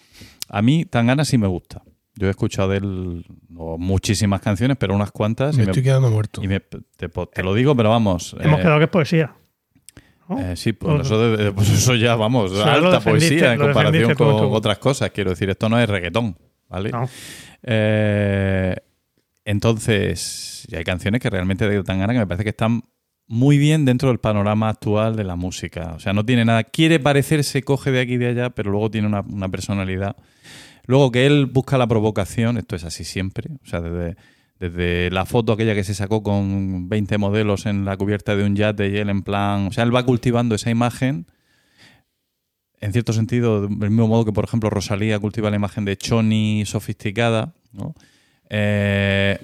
A 0.49 0.63
mí 0.63 0.85
Tangana 0.85 1.25
sí 1.25 1.37
me 1.37 1.47
gusta. 1.49 1.83
Yo 2.17 2.29
he 2.29 2.31
escuchado 2.31 2.69
de 2.69 2.77
él 2.79 3.27
no 3.49 3.77
muchísimas 3.77 4.41
canciones, 4.41 4.77
pero 4.79 4.95
unas 4.95 5.11
cuantas. 5.11 5.57
Me 5.57 5.65
y 5.65 5.67
me- 5.67 5.71
estoy 5.73 5.83
quedando 5.83 6.11
muerto. 6.11 6.43
y 6.45 6.49
me- 6.49 6.61
te, 6.61 7.43
lo 7.43 7.55
digo, 7.55 7.75
pero 7.77 7.91
vamos. 7.91 8.37
Hemos 8.41 8.61
eh, 8.61 8.63
quedado 8.63 8.79
que 8.79 8.85
es 8.85 8.91
poesía. 8.91 9.35
¿no? 10.29 10.39
eh, 10.41 10.57
sí, 10.57 10.73
pues 10.73 11.07
eso, 11.07 11.37
de- 11.37 11.53
pues 11.53 11.71
eso 11.71 11.95
ya, 11.97 12.15
vamos, 12.17 12.53
alta 12.61 13.01
poesía 13.01 13.55
en 13.55 13.59
comparación 13.61 14.15
con 14.15 14.53
otras 14.55 14.79
cosas. 14.79 15.11
Quiero 15.11 15.31
decir, 15.31 15.51
esto 15.51 15.69
no 15.69 15.79
es 15.79 15.89
reggaetón, 15.89 16.37
¿vale? 16.69 16.91
No. 16.91 17.09
Eh, 17.63 18.77
entonces, 19.45 20.67
hay 20.73 20.85
canciones 20.85 21.21
que 21.21 21.31
realmente 21.31 21.69
de 21.69 21.83
Tangana 21.83 22.13
que 22.13 22.21
me 22.21 22.27
parece 22.27 22.45
que 22.45 22.51
están 22.51 22.83
muy 23.27 23.59
bien 23.59 23.85
dentro 23.85 24.09
del 24.09 24.19
panorama 24.19 24.69
actual 24.69 25.17
de 25.17 25.25
la 25.25 25.37
música. 25.37 25.95
O 25.97 26.01
sea, 26.01 26.13
no 26.13 26.25
tiene 26.25 26.45
nada. 26.45 26.65
Quiere 26.65 27.01
parecerse, 27.01 27.63
coge 27.63 27.91
de 27.91 28.01
aquí 28.01 28.15
y 28.15 28.19
de 28.19 28.29
allá, 28.29 28.51
pero 28.51 28.71
luego 28.71 28.91
tiene 28.91 29.07
una, 29.07 29.21
una 29.21 29.49
personalidad. 29.49 30.17
Luego 30.87 31.11
que 31.11 31.27
él 31.27 31.47
busca 31.47 31.79
la 31.79 31.87
provocación, 31.87 32.59
esto 32.59 32.77
es 32.77 32.85
así 32.85 33.05
siempre. 33.05 33.51
O 33.63 33.67
sea, 33.67 33.81
desde, 33.81 34.17
desde 34.59 35.11
la 35.11 35.25
foto 35.27 35.53
aquella 35.53 35.75
que 35.75 35.85
se 35.85 35.95
sacó 35.95 36.23
con 36.23 36.89
20 36.89 37.19
modelos 37.19 37.67
en 37.67 37.85
la 37.85 37.97
cubierta 37.97 38.37
de 38.37 38.45
un 38.45 38.57
yate 38.57 38.89
y 38.89 38.97
él 38.97 39.09
en 39.09 39.23
plan. 39.23 39.69
O 39.69 39.73
sea, 39.73 39.85
él 39.85 39.95
va 39.95 40.05
cultivando 40.05 40.55
esa 40.55 40.71
imagen. 40.71 41.27
En 42.81 42.93
cierto 42.93 43.15
sentido, 43.15 43.63
del 43.63 43.91
mismo 43.91 44.09
modo 44.09 44.27
que, 44.27 44.33
por 44.33 44.45
ejemplo, 44.45 44.69
Rosalía 44.69 45.19
cultiva 45.19 45.49
la 45.49 45.57
imagen 45.57 45.87
de 45.87 45.97
Choni 45.97 46.65
sofisticada, 46.67 47.55
¿no? 47.73 47.95
Eh, 48.51 49.39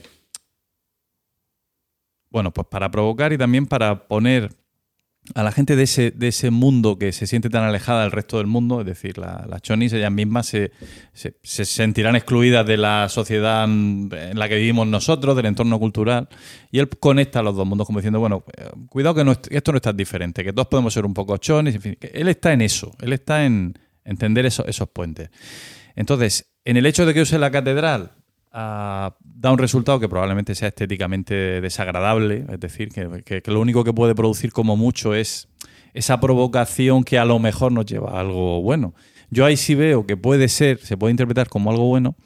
bueno, 2.30 2.52
pues 2.52 2.66
para 2.70 2.90
provocar 2.90 3.32
y 3.32 3.38
también 3.38 3.66
para 3.66 4.06
poner 4.06 4.50
a 5.34 5.42
la 5.42 5.52
gente 5.52 5.76
de 5.76 5.82
ese, 5.82 6.10
de 6.12 6.28
ese 6.28 6.50
mundo 6.50 6.98
que 6.98 7.12
se 7.12 7.26
siente 7.26 7.50
tan 7.50 7.62
alejada 7.62 8.02
del 8.02 8.10
resto 8.10 8.38
del 8.38 8.46
mundo, 8.46 8.80
es 8.80 8.86
decir, 8.86 9.18
la- 9.18 9.44
las 9.48 9.60
chonis 9.62 9.92
ellas 9.92 10.10
mismas 10.10 10.46
se, 10.46 10.72
se- 11.12 11.36
se 11.42 11.64
sentirán 11.66 12.16
excluidas 12.16 12.66
de 12.66 12.76
la 12.78 13.08
sociedad 13.08 13.64
en 13.64 14.10
la 14.38 14.48
que 14.48 14.56
vivimos 14.56 14.86
nosotros, 14.86 15.36
del 15.36 15.46
entorno 15.46 15.78
cultural, 15.78 16.28
y 16.70 16.78
él 16.78 16.88
conecta 16.88 17.42
los 17.42 17.54
dos 17.54 17.66
mundos 17.66 17.86
como 17.86 17.98
diciendo, 17.98 18.18
bueno, 18.18 18.44
eh, 18.56 18.70
cuidado 18.88 19.14
que 19.14 19.56
esto 19.56 19.72
no 19.72 19.76
es 19.76 19.82
tan 19.82 19.96
diferente, 19.96 20.42
que 20.42 20.52
todos 20.52 20.68
podemos 20.68 20.94
ser 20.94 21.04
un 21.04 21.14
poco 21.14 21.36
chonis, 21.36 21.74
en 21.74 21.82
fin, 21.82 21.98
él 22.00 22.28
está 22.28 22.52
en 22.52 22.62
eso, 22.62 22.92
él 23.00 23.12
está 23.12 23.44
en 23.44 23.78
entender 24.04 24.46
eso- 24.46 24.66
esos 24.66 24.88
puentes. 24.88 25.30
Entonces, 25.96 26.50
en 26.64 26.76
el 26.78 26.86
hecho 26.86 27.04
de 27.04 27.12
que 27.12 27.20
use 27.20 27.38
la 27.38 27.50
catedral, 27.50 28.12
ah, 28.52 29.16
da 29.22 29.52
un 29.52 29.58
resultado 29.58 30.00
que 30.00 30.08
probablemente 30.08 30.54
sea 30.54 30.68
estéticamente 30.68 31.60
desagradable, 31.60 32.44
es 32.50 32.60
decir, 32.60 32.88
que, 32.90 33.42
lo 33.46 33.60
único 33.60 33.84
que 33.84 33.92
puede 33.92 34.14
producir 34.14 34.52
como 34.52 34.76
mucho 34.76 35.14
es 35.14 35.48
esa 35.94 36.20
provocación 36.20 37.04
que 37.04 37.18
a 37.18 37.24
lo 37.24 37.38
mejor 37.38 37.72
nos 37.72 37.86
lleva 37.86 38.12
a 38.12 38.20
algo 38.20 38.62
bueno. 38.62 38.94
Yo 39.30 39.44
ahí 39.44 39.56
sí 39.56 39.74
veo 39.74 40.06
que 40.06 40.16
puede 40.16 40.48
ser, 40.48 40.78
se 40.78 40.96
puede 40.96 41.12
interpretar 41.12 41.48
como 41.48 41.70
algo 41.70 41.86
bueno, 41.86 42.16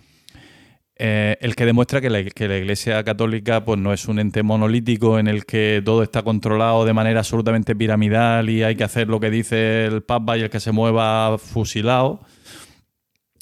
eh, 0.96 1.36
el 1.40 1.56
que 1.56 1.66
demuestra 1.66 2.00
que 2.00 2.08
la, 2.08 2.22
que 2.22 2.46
la 2.46 2.56
Iglesia 2.56 3.02
Católica 3.02 3.64
pues, 3.64 3.80
no 3.80 3.92
es 3.92 4.06
un 4.06 4.20
ente 4.20 4.44
monolítico 4.44 5.18
en 5.18 5.26
el 5.26 5.44
que 5.44 5.82
todo 5.84 6.04
está 6.04 6.22
controlado 6.22 6.84
de 6.84 6.92
manera 6.92 7.20
absolutamente 7.20 7.74
piramidal 7.74 8.48
y 8.48 8.62
hay 8.62 8.76
que 8.76 8.84
hacer 8.84 9.08
lo 9.08 9.18
que 9.18 9.30
dice 9.30 9.86
el 9.86 10.02
Papa 10.02 10.38
y 10.38 10.42
el 10.42 10.50
que 10.50 10.60
se 10.60 10.70
mueva 10.70 11.36
fusilado 11.38 12.20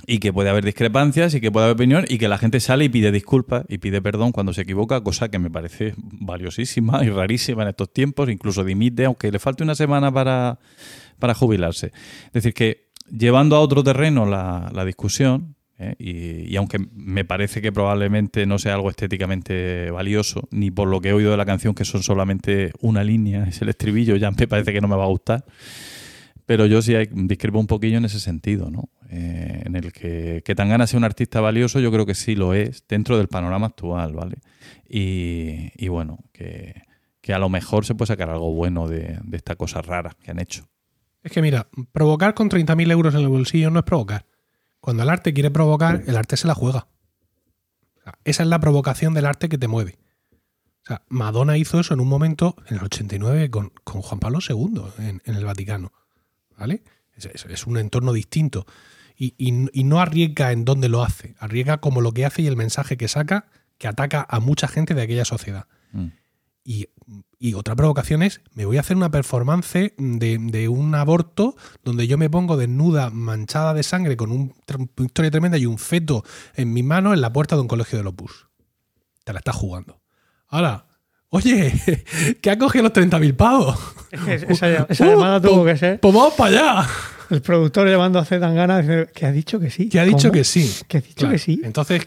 y 0.06 0.18
que 0.18 0.32
puede 0.32 0.50
haber 0.50 0.64
discrepancias 0.64 1.34
y 1.34 1.40
que 1.40 1.50
puede 1.50 1.66
haber 1.66 1.74
opinión 1.74 2.04
y 2.08 2.18
que 2.18 2.28
la 2.28 2.38
gente 2.38 2.60
sale 2.60 2.84
y 2.84 2.88
pide 2.88 3.12
disculpas 3.12 3.64
y 3.68 3.78
pide 3.78 4.02
perdón 4.02 4.32
cuando 4.32 4.52
se 4.52 4.62
equivoca, 4.62 5.00
cosa 5.02 5.28
que 5.28 5.38
me 5.38 5.50
parece 5.50 5.94
valiosísima 5.96 7.04
y 7.04 7.10
rarísima 7.10 7.62
en 7.62 7.68
estos 7.68 7.92
tiempos, 7.92 8.28
incluso 8.28 8.64
dimite, 8.64 9.04
aunque 9.04 9.30
le 9.30 9.38
falte 9.38 9.62
una 9.62 9.74
semana 9.74 10.12
para, 10.12 10.58
para 11.18 11.34
jubilarse. 11.34 11.92
Es 12.26 12.32
decir, 12.32 12.54
que 12.54 12.88
llevando 13.10 13.56
a 13.56 13.60
otro 13.60 13.82
terreno 13.82 14.26
la, 14.26 14.70
la 14.74 14.84
discusión, 14.84 15.56
¿eh? 15.78 15.94
y, 15.98 16.52
y 16.52 16.56
aunque 16.56 16.78
me 16.94 17.24
parece 17.24 17.60
que 17.62 17.72
probablemente 17.72 18.46
no 18.46 18.58
sea 18.58 18.74
algo 18.74 18.90
estéticamente 18.90 19.90
valioso, 19.90 20.48
ni 20.50 20.70
por 20.70 20.88
lo 20.88 21.00
que 21.00 21.10
he 21.10 21.12
oído 21.12 21.30
de 21.30 21.36
la 21.36 21.46
canción, 21.46 21.74
que 21.74 21.84
son 21.84 22.02
solamente 22.02 22.72
una 22.80 23.04
línea, 23.04 23.44
es 23.44 23.62
el 23.62 23.68
estribillo, 23.68 24.16
ya 24.16 24.30
me 24.30 24.48
parece 24.48 24.72
que 24.72 24.80
no 24.80 24.88
me 24.88 24.96
va 24.96 25.04
a 25.04 25.08
gustar. 25.08 25.44
Pero 26.52 26.66
yo 26.66 26.82
sí 26.82 26.92
discrepo 27.12 27.58
un 27.58 27.66
poquillo 27.66 27.96
en 27.96 28.04
ese 28.04 28.20
sentido, 28.20 28.70
¿no? 28.70 28.90
Eh, 29.08 29.62
en 29.64 29.74
el 29.74 29.90
que, 29.90 30.42
que 30.44 30.54
Tangana 30.54 30.86
sea 30.86 30.98
un 30.98 31.04
artista 31.04 31.40
valioso, 31.40 31.80
yo 31.80 31.90
creo 31.90 32.04
que 32.04 32.14
sí 32.14 32.34
lo 32.34 32.52
es, 32.52 32.84
dentro 32.86 33.16
del 33.16 33.28
panorama 33.28 33.68
actual, 33.68 34.12
¿vale? 34.12 34.36
Y, 34.86 35.70
y 35.82 35.88
bueno, 35.88 36.18
que, 36.30 36.82
que 37.22 37.32
a 37.32 37.38
lo 37.38 37.48
mejor 37.48 37.86
se 37.86 37.94
puede 37.94 38.08
sacar 38.08 38.28
algo 38.28 38.52
bueno 38.52 38.86
de, 38.86 39.18
de 39.24 39.36
esta 39.38 39.56
cosa 39.56 39.80
rara 39.80 40.14
que 40.22 40.30
han 40.30 40.40
hecho. 40.40 40.68
Es 41.22 41.32
que 41.32 41.40
mira, 41.40 41.68
provocar 41.90 42.34
con 42.34 42.50
30.000 42.50 42.92
euros 42.92 43.14
en 43.14 43.22
el 43.22 43.28
bolsillo 43.28 43.70
no 43.70 43.78
es 43.78 43.86
provocar. 43.86 44.26
Cuando 44.78 45.04
el 45.04 45.08
arte 45.08 45.32
quiere 45.32 45.50
provocar, 45.50 46.02
el 46.06 46.18
arte 46.18 46.36
se 46.36 46.46
la 46.46 46.54
juega. 46.54 46.86
O 47.96 48.02
sea, 48.02 48.18
esa 48.24 48.42
es 48.42 48.48
la 48.50 48.60
provocación 48.60 49.14
del 49.14 49.24
arte 49.24 49.48
que 49.48 49.56
te 49.56 49.68
mueve. 49.68 49.98
O 50.82 50.86
sea, 50.86 51.02
Madonna 51.08 51.56
hizo 51.56 51.80
eso 51.80 51.94
en 51.94 52.00
un 52.00 52.08
momento, 52.08 52.56
en 52.66 52.76
el 52.76 52.84
89, 52.84 53.48
con, 53.48 53.72
con 53.84 54.02
Juan 54.02 54.20
Pablo 54.20 54.40
II 54.46 54.82
en, 54.98 55.22
en 55.24 55.34
el 55.34 55.46
Vaticano. 55.46 55.92
¿Vale? 56.62 56.82
Es, 57.16 57.26
es- 57.26 57.44
es 57.47 57.66
un 57.66 57.76
entorno 57.76 58.12
distinto. 58.12 58.66
Y, 59.16 59.34
y- 59.36 59.68
y 59.72 59.84
no 59.84 60.01
arriesga 60.01 60.52
en 60.52 60.64
dónde 60.64 60.89
lo 60.89 61.02
hace. 61.02 61.34
Arriesga 61.39 61.78
como 61.78 62.01
lo 62.01 62.12
que 62.12 62.24
hace 62.24 62.43
y 62.43 62.47
el 62.47 62.56
mensaje 62.56 62.97
que 62.97 63.09
saca, 63.09 63.47
que 63.78 63.89
ataca 63.89 64.24
a 64.28 64.39
mucha 64.40 64.68
gente 64.68 64.94
de 64.94 65.02
aquella 65.02 65.24
sociedad. 65.24 65.66
Mm. 65.93 66.06
Y, 66.64 66.86
y 67.40 67.55
otra 67.55 67.74
provocación 67.74 68.22
es, 68.22 68.40
me 68.55 68.64
voy 68.64 68.76
a 68.76 68.80
hacer 68.80 68.97
una 68.97 69.10
performance 69.10 69.93
de, 69.98 70.39
de 70.40 70.68
un 70.68 70.94
aborto 70.94 71.56
donde 71.82 72.06
yo 72.06 72.16
me 72.16 72.30
pongo 72.30 72.56
desnuda, 72.56 73.10
manchada 73.10 73.74
de 73.74 73.82
sangre, 73.82 74.16
con 74.16 74.30
un, 74.30 74.55
una 74.97 75.06
historia 75.06 75.30
tremenda 75.32 75.59
y 75.59 75.66
un 75.66 75.78
feto 75.78 76.22
en 76.55 76.72
mis 76.72 76.84
manos 76.84 77.14
en 77.14 77.20
la 77.20 77.32
puerta 77.32 77.56
de 77.56 77.62
un 77.62 77.68
colegio 77.68 78.01
de 78.01 78.09
Opus. 78.09 78.47
Te 79.24 79.32
la 79.32 79.40
estás 79.40 79.56
jugando. 79.56 80.01
Ahora, 80.47 80.86
oye, 81.32 81.72
que 82.40 82.50
ha 82.50 82.56
cogido 82.59 82.84
los 82.84 82.92
30.000 82.92 83.34
pavos. 83.34 83.78
Es 84.28 84.44
esa, 84.44 84.86
esa 84.88 85.06
Uh, 85.06 85.10
llamada 85.10 85.40
tuvo 85.40 85.64
que 85.64 85.76
ser 85.76 85.98
Pues 86.00 86.14
vamos 86.14 86.34
para 86.34 86.50
allá. 86.80 86.88
el 87.30 87.40
productor 87.42 87.88
llamando 87.88 88.18
a 88.18 88.24
Zetangana 88.24 88.78
diciendo 88.80 89.10
que 89.14 89.26
ha 89.26 89.32
dicho 89.32 89.59
que 89.59 89.70
sí. 89.70 89.88
Que 89.88 89.98
ha 90.00 90.04
dicho 90.04 90.28
¿Cómo? 90.28 90.32
que 90.32 90.44
sí. 90.44 90.70
Que 90.86 90.98
ha 90.98 91.00
dicho 91.00 91.14
Claro. 91.16 91.32
que 91.32 91.38
sí. 91.38 91.60
Entonces, 91.64 92.06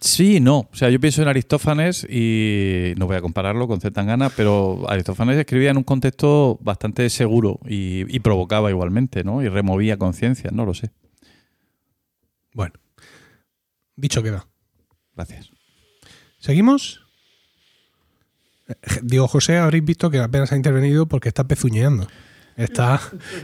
Sí 0.00 0.36
y 0.36 0.40
no. 0.40 0.60
O 0.60 0.74
sea, 0.74 0.88
yo 0.88 0.98
pienso 0.98 1.20
en 1.20 1.28
Aristófanes 1.28 2.04
y 2.08 2.94
no 2.96 3.06
voy 3.06 3.16
a 3.16 3.20
compararlo 3.20 3.68
con 3.68 3.82
Zetangana, 3.82 4.30
pero 4.30 4.82
Aristófanes 4.88 5.36
escribía 5.36 5.72
en 5.72 5.76
un 5.76 5.82
contexto 5.84 6.58
bastante 6.62 7.10
seguro 7.10 7.60
y, 7.68 8.06
y 8.08 8.20
provocaba 8.20 8.70
igualmente, 8.70 9.24
¿no? 9.24 9.42
Y 9.42 9.48
removía 9.50 9.98
conciencias, 9.98 10.54
no 10.54 10.64
lo 10.64 10.72
sé. 10.72 10.88
bueno, 12.54 12.72
dicho 13.94 14.22
queda. 14.22 14.46
Gracias. 15.14 15.50
¿Seguimos? 16.38 17.03
Eh, 18.68 18.74
Diego 19.02 19.28
José, 19.28 19.58
habréis 19.58 19.84
visto 19.84 20.10
que 20.10 20.18
apenas 20.18 20.52
ha 20.52 20.56
intervenido 20.56 21.06
porque 21.06 21.28
está 21.28 21.44
pezuñeando. 21.44 22.06
Está, 22.56 23.00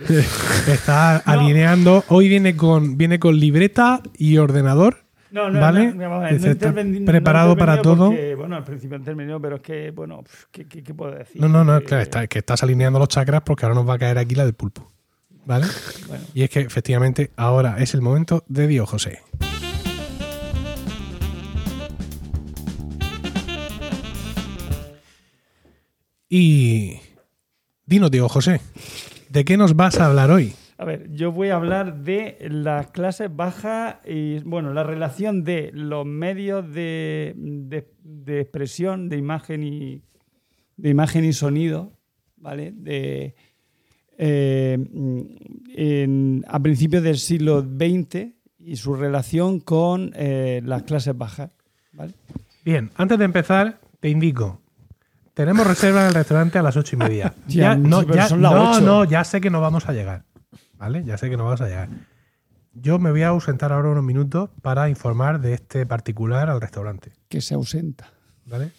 está 0.68 1.16
alineando. 1.16 2.04
Hoy 2.08 2.28
viene 2.28 2.56
con, 2.56 2.96
viene 2.96 3.18
con 3.18 3.38
libreta 3.38 4.00
y 4.16 4.38
ordenador. 4.38 5.04
No, 5.30 5.48
no, 5.48 5.60
¿Vale? 5.60 5.94
no, 5.94 6.20
no 6.20 6.26
está 6.26 6.74
preparado 7.06 7.56
para 7.56 7.80
todo. 7.82 8.08
porque, 8.08 8.34
bueno, 8.34 8.56
al 8.56 8.64
principio 8.64 8.96
intervenido, 8.96 9.40
pero 9.40 9.56
es 9.56 9.62
que, 9.62 9.90
bueno, 9.92 10.24
¿qué, 10.50 10.66
qué, 10.66 10.82
qué 10.82 10.92
puedo 10.92 11.12
decir? 11.12 11.40
No, 11.40 11.48
no, 11.48 11.64
no, 11.64 11.76
Eh, 11.76 11.84
claro, 11.84 12.02
está, 12.02 12.22
es 12.24 12.28
que 12.28 12.40
estás 12.40 12.62
alineando 12.64 12.98
los 12.98 13.08
chakras 13.08 13.42
porque 13.42 13.64
ahora 13.64 13.76
nos 13.76 13.88
va 13.88 13.94
a 13.94 13.98
caer 13.98 14.18
aquí 14.18 14.34
la 14.34 14.44
del 14.44 14.54
pulpo. 14.54 14.90
¿Vale? 15.46 15.66
Bueno. 16.08 16.24
Y 16.34 16.42
es 16.42 16.50
que 16.50 16.60
efectivamente 16.60 17.30
ahora 17.36 17.76
es 17.78 17.94
el 17.94 18.02
momento 18.02 18.44
de 18.48 18.66
Diego 18.66 18.86
José. 18.86 19.20
Y 26.32 27.00
dinos, 27.86 28.08
Diego 28.12 28.28
José, 28.28 28.60
¿de 29.30 29.44
qué 29.44 29.56
nos 29.56 29.74
vas 29.74 29.98
a 29.98 30.06
hablar 30.06 30.30
hoy? 30.30 30.52
A 30.78 30.84
ver, 30.84 31.10
yo 31.12 31.32
voy 31.32 31.48
a 31.48 31.56
hablar 31.56 32.04
de 32.04 32.38
las 32.48 32.86
clases 32.92 33.34
bajas 33.34 33.96
y, 34.06 34.38
bueno, 34.44 34.72
la 34.72 34.84
relación 34.84 35.42
de 35.42 35.72
los 35.74 36.06
medios 36.06 36.72
de, 36.72 37.34
de- 37.36 37.86
de 38.04 38.40
expresión, 38.40 39.08
de 39.08 39.16
imagen 39.18 39.64
y, 39.64 40.02
de 40.76 40.88
imagen 40.88 41.24
y 41.24 41.32
sonido, 41.32 41.92
¿vale? 42.36 42.70
De, 42.76 43.34
eh, 44.16 44.78
en- 45.74 46.44
a 46.48 46.60
principios 46.60 47.02
del 47.02 47.18
siglo 47.18 47.60
XX 47.62 48.28
y 48.60 48.76
su 48.76 48.94
relación 48.94 49.58
con 49.58 50.12
eh, 50.14 50.62
las 50.64 50.84
clases 50.84 51.18
bajas, 51.18 51.50
¿vale? 51.92 52.14
Bien, 52.64 52.90
antes 52.94 53.18
de 53.18 53.24
empezar, 53.24 53.80
te 53.98 54.08
indico. 54.08 54.60
Tenemos 55.40 55.66
reserva 55.66 56.02
en 56.02 56.08
el 56.08 56.12
restaurante 56.14 56.58
a 56.58 56.62
las 56.62 56.76
ocho 56.76 56.96
y 56.96 56.98
media. 56.98 57.32
Ya, 57.46 57.62
Ya, 57.62 57.74
no, 57.74 58.02
ya, 58.02 58.28
son 58.28 58.42
las 58.42 58.52
no, 58.52 58.80
no, 58.80 59.04
ya 59.04 59.24
sé 59.24 59.40
que 59.40 59.48
no 59.48 59.62
vamos 59.62 59.88
a 59.88 59.94
llegar. 59.94 60.24
¿Vale? 60.74 61.02
Ya 61.02 61.16
sé 61.16 61.30
que 61.30 61.38
no 61.38 61.44
vamos 61.44 61.62
a 61.62 61.66
llegar. 61.66 61.88
Yo 62.74 62.98
me 62.98 63.10
voy 63.10 63.22
a 63.22 63.28
ausentar 63.28 63.72
ahora 63.72 63.88
unos 63.88 64.04
minutos 64.04 64.50
para 64.60 64.90
informar 64.90 65.40
de 65.40 65.54
este 65.54 65.86
particular 65.86 66.50
al 66.50 66.60
restaurante. 66.60 67.12
Que 67.30 67.40
se 67.40 67.54
ausenta, 67.54 68.12
¿Vale? 68.44 68.72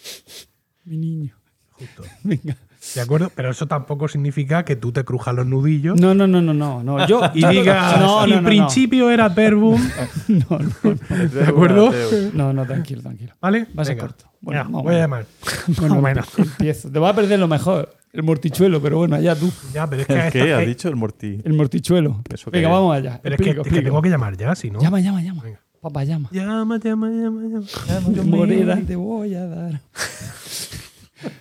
mi 0.83 0.97
niño. 0.97 1.35
Justo. 1.71 2.03
Venga. 2.23 2.55
¿De 2.95 3.01
acuerdo? 3.01 3.31
Pero 3.35 3.51
eso 3.51 3.67
tampoco 3.67 4.07
significa 4.07 4.65
que 4.65 4.75
tú 4.75 4.91
te 4.91 5.03
crujas 5.03 5.35
los 5.35 5.45
nudillos 5.45 5.99
No, 5.99 6.15
no, 6.15 6.25
no, 6.25 6.41
no, 6.41 6.53
no, 6.53 6.83
no. 6.83 7.07
Yo, 7.07 7.21
y 7.33 7.45
digas, 7.45 7.99
no, 7.99 8.25
no, 8.25 8.27
"Y 8.27 8.35
no, 8.37 8.43
principio 8.43 9.09
era 9.11 9.29
verbum. 9.29 9.79
No, 10.27 10.45
no, 10.49 10.67
no. 10.83 11.27
¿De 11.27 11.43
acuerdo? 11.43 11.91
No, 12.33 12.53
no, 12.53 12.65
tranquilo, 12.65 13.01
tranquilo. 13.01 13.33
¿Vale? 13.39 13.67
Va 13.77 13.83
a 13.83 13.85
ser 13.85 13.95
Venga. 13.95 14.07
corto. 14.07 14.25
Bueno, 14.41 14.65
Voy 14.69 14.95
a 14.95 14.99
llamar. 14.99 15.25
Bueno, 15.79 16.01
Bueno. 16.01 16.23
empiezo. 16.37 16.89
Te 16.89 16.97
vas 16.99 17.13
a 17.13 17.15
perder 17.15 17.37
lo 17.39 17.47
mejor, 17.47 17.93
el 18.13 18.23
mortichuelo, 18.23 18.81
pero 18.81 18.97
bueno, 18.97 19.15
allá 19.15 19.35
tú. 19.35 19.51
Ya, 19.73 19.87
pero 19.87 20.01
es 20.01 20.07
que, 20.07 20.13
¿El 20.13 20.19
esta- 20.19 20.31
qué? 20.31 20.53
¿Has 20.53 20.65
dicho 20.65 20.87
el 20.89 20.95
morti? 20.95 21.39
El 21.43 21.53
mortichuelo. 21.53 22.21
¿Eso 22.33 22.49
qué 22.49 22.57
Venga, 22.57 22.69
es? 22.69 22.73
vamos 22.73 22.95
allá. 22.95 23.19
pero 23.21 23.35
es 23.35 23.41
que, 23.41 23.49
es 23.51 23.83
tengo 23.83 24.01
que 24.01 24.09
llamar 24.09 24.35
ya, 24.37 24.55
si 24.55 24.71
no. 24.71 24.79
Llama, 24.81 24.99
llama, 24.99 25.21
llama. 25.21 25.43
Venga. 25.43 25.59
Papá, 25.81 26.03
llama. 26.03 26.29
Llama, 26.31 26.79
llama, 26.83 27.09
llama, 27.09 27.41
llama. 27.87 28.23
Morera 28.23 28.77
te 28.85 28.95
voy 28.95 29.35
a 29.35 29.45
dar. 29.45 29.81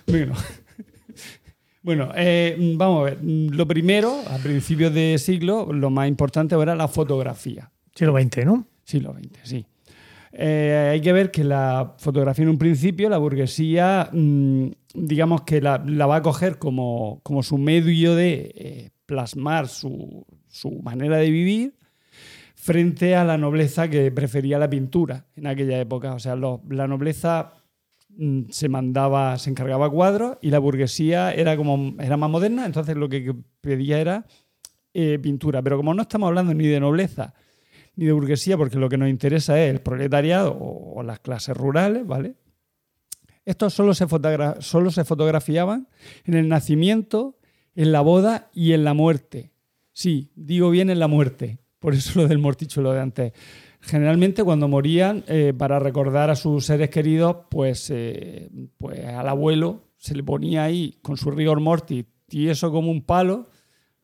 bueno, 0.07 0.33
bueno 1.83 2.11
eh, 2.15 2.55
vamos 2.75 3.01
a 3.01 3.03
ver. 3.05 3.19
Lo 3.23 3.67
primero, 3.67 4.21
a 4.29 4.37
principios 4.37 4.93
de 4.93 5.17
siglo, 5.17 5.71
lo 5.73 5.89
más 5.89 6.07
importante 6.07 6.55
era 6.55 6.75
la 6.75 6.87
fotografía. 6.87 7.71
Siglo 7.95 8.13
XX, 8.19 8.45
¿no? 8.45 8.67
Siglo 8.83 9.13
XX, 9.13 9.39
sí. 9.43 9.65
Eh, 10.33 10.89
hay 10.93 11.01
que 11.01 11.11
ver 11.11 11.29
que 11.29 11.43
la 11.43 11.95
fotografía 11.97 12.43
en 12.43 12.49
un 12.49 12.57
principio, 12.57 13.09
la 13.09 13.17
burguesía, 13.17 14.09
mm, 14.13 14.67
digamos 14.93 15.41
que 15.41 15.59
la, 15.61 15.83
la 15.85 16.05
va 16.05 16.17
a 16.17 16.21
coger 16.21 16.57
como, 16.57 17.19
como 17.23 17.43
su 17.43 17.57
medio 17.57 18.15
de 18.15 18.51
eh, 18.55 18.89
plasmar 19.05 19.67
su, 19.67 20.25
su 20.47 20.71
manera 20.81 21.17
de 21.17 21.29
vivir 21.29 21.75
frente 22.55 23.15
a 23.15 23.23
la 23.25 23.37
nobleza 23.37 23.89
que 23.89 24.09
prefería 24.11 24.57
la 24.59 24.69
pintura 24.69 25.25
en 25.35 25.47
aquella 25.47 25.79
época. 25.79 26.13
O 26.13 26.19
sea, 26.19 26.35
lo- 26.35 26.61
la 26.69 26.87
nobleza 26.87 27.51
mm, 27.53 27.60
se 28.49 28.69
mandaba, 28.69 29.37
se 29.37 29.49
encargaba 29.49 29.89
cuadros 29.89 30.37
y 30.41 30.49
la 30.49 30.59
burguesía 30.59 31.33
era 31.33 31.57
como 31.57 31.95
era 31.99 32.17
más 32.17 32.29
moderna, 32.29 32.65
entonces 32.65 32.95
lo 32.95 33.09
que 33.09 33.33
pedía 33.61 33.99
era 33.99 34.25
eh, 34.93 35.19
pintura. 35.19 35.61
Pero 35.61 35.77
como 35.77 35.93
no 35.93 36.01
estamos 36.01 36.27
hablando 36.27 36.53
ni 36.53 36.67
de 36.67 36.79
nobleza 36.79 37.33
ni 37.95 38.05
de 38.05 38.11
burguesía, 38.11 38.57
porque 38.57 38.77
lo 38.77 38.89
que 38.89 38.97
nos 38.97 39.09
interesa 39.09 39.61
es 39.61 39.69
el 39.69 39.81
proletariado 39.81 40.57
o, 40.57 41.03
las 41.03 41.19
clases 41.19 41.55
rurales, 41.57 42.05
¿vale? 42.05 42.35
Estos 43.43 43.73
solo 43.73 43.93
se, 43.93 44.05
solo 44.59 44.91
se 44.91 45.03
fotografiaban 45.03 45.87
en 46.25 46.35
el 46.35 46.47
nacimiento, 46.47 47.37
en 47.75 47.91
la 47.91 48.01
boda 48.01 48.49
y 48.53 48.73
en 48.73 48.83
la 48.83 48.93
muerte. 48.93 49.51
Sí, 49.91 50.31
digo 50.35 50.69
bien 50.69 50.89
en 50.89 50.99
la 50.99 51.07
muerte, 51.07 51.59
por 51.79 51.93
eso 51.93 52.21
lo 52.21 52.27
del 52.27 52.37
mortichuelo 52.37 52.93
de 52.93 53.01
antes. 53.01 53.33
Generalmente 53.81 54.43
cuando 54.43 54.67
morían, 54.67 55.23
eh, 55.27 55.53
para 55.57 55.79
recordar 55.79 56.29
a 56.29 56.35
sus 56.35 56.65
seres 56.65 56.89
queridos, 56.89 57.37
pues, 57.49 57.89
eh, 57.89 58.49
pues 58.77 59.03
al 59.05 59.27
abuelo 59.27 59.81
se 59.97 60.15
le 60.15 60.23
ponía 60.23 60.63
ahí 60.63 60.97
con 61.01 61.17
su 61.17 61.31
rigor 61.31 61.59
mortis, 61.59 62.05
tieso 62.27 62.71
como 62.71 62.91
un 62.91 63.01
palo, 63.01 63.47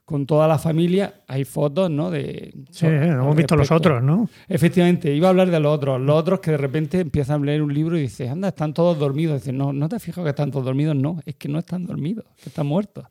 con 0.04 0.26
toda 0.26 0.48
la 0.48 0.58
familia. 0.58 1.22
Hay 1.28 1.44
fotos, 1.44 1.92
¿no? 1.92 2.10
De, 2.10 2.54
Sí, 2.72 2.86
hemos 2.88 3.36
visto 3.36 3.56
los 3.56 3.72
otros, 3.72 4.02
¿no? 4.02 4.30
Efectivamente, 4.48 5.14
iba 5.14 5.28
a 5.28 5.30
hablar 5.32 5.52
de 5.52 5.60
los 5.60 5.76
otros. 5.76 6.00
Los 6.02 6.16
otros 6.16 6.40
que 6.40 6.52
de 6.52 6.58
repente 6.58 7.00
empiezan 7.02 7.42
a 7.44 7.46
leer 7.46 7.62
un 7.62 7.74
libro 7.74 7.98
y 7.98 8.02
dicen, 8.02 8.30
anda, 8.30 8.48
están 8.48 8.74
todos 8.74 8.98
dormidos. 8.98 9.42
Dicen, 9.42 9.58
no, 9.58 9.74
no 9.74 9.90
te 9.90 10.00
fijas 10.00 10.24
que 10.24 10.30
están 10.30 10.50
todos 10.50 10.66
dormidos. 10.66 10.96
No, 10.96 11.20
es 11.26 11.36
que 11.36 11.50
no 11.50 11.60
están 11.60 11.86
dormidos, 11.86 12.26
que 12.42 12.50
están 12.50 12.68
muertos. 12.68 13.06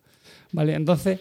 ¿Vale? 0.53 0.75
Entonces, 0.75 1.21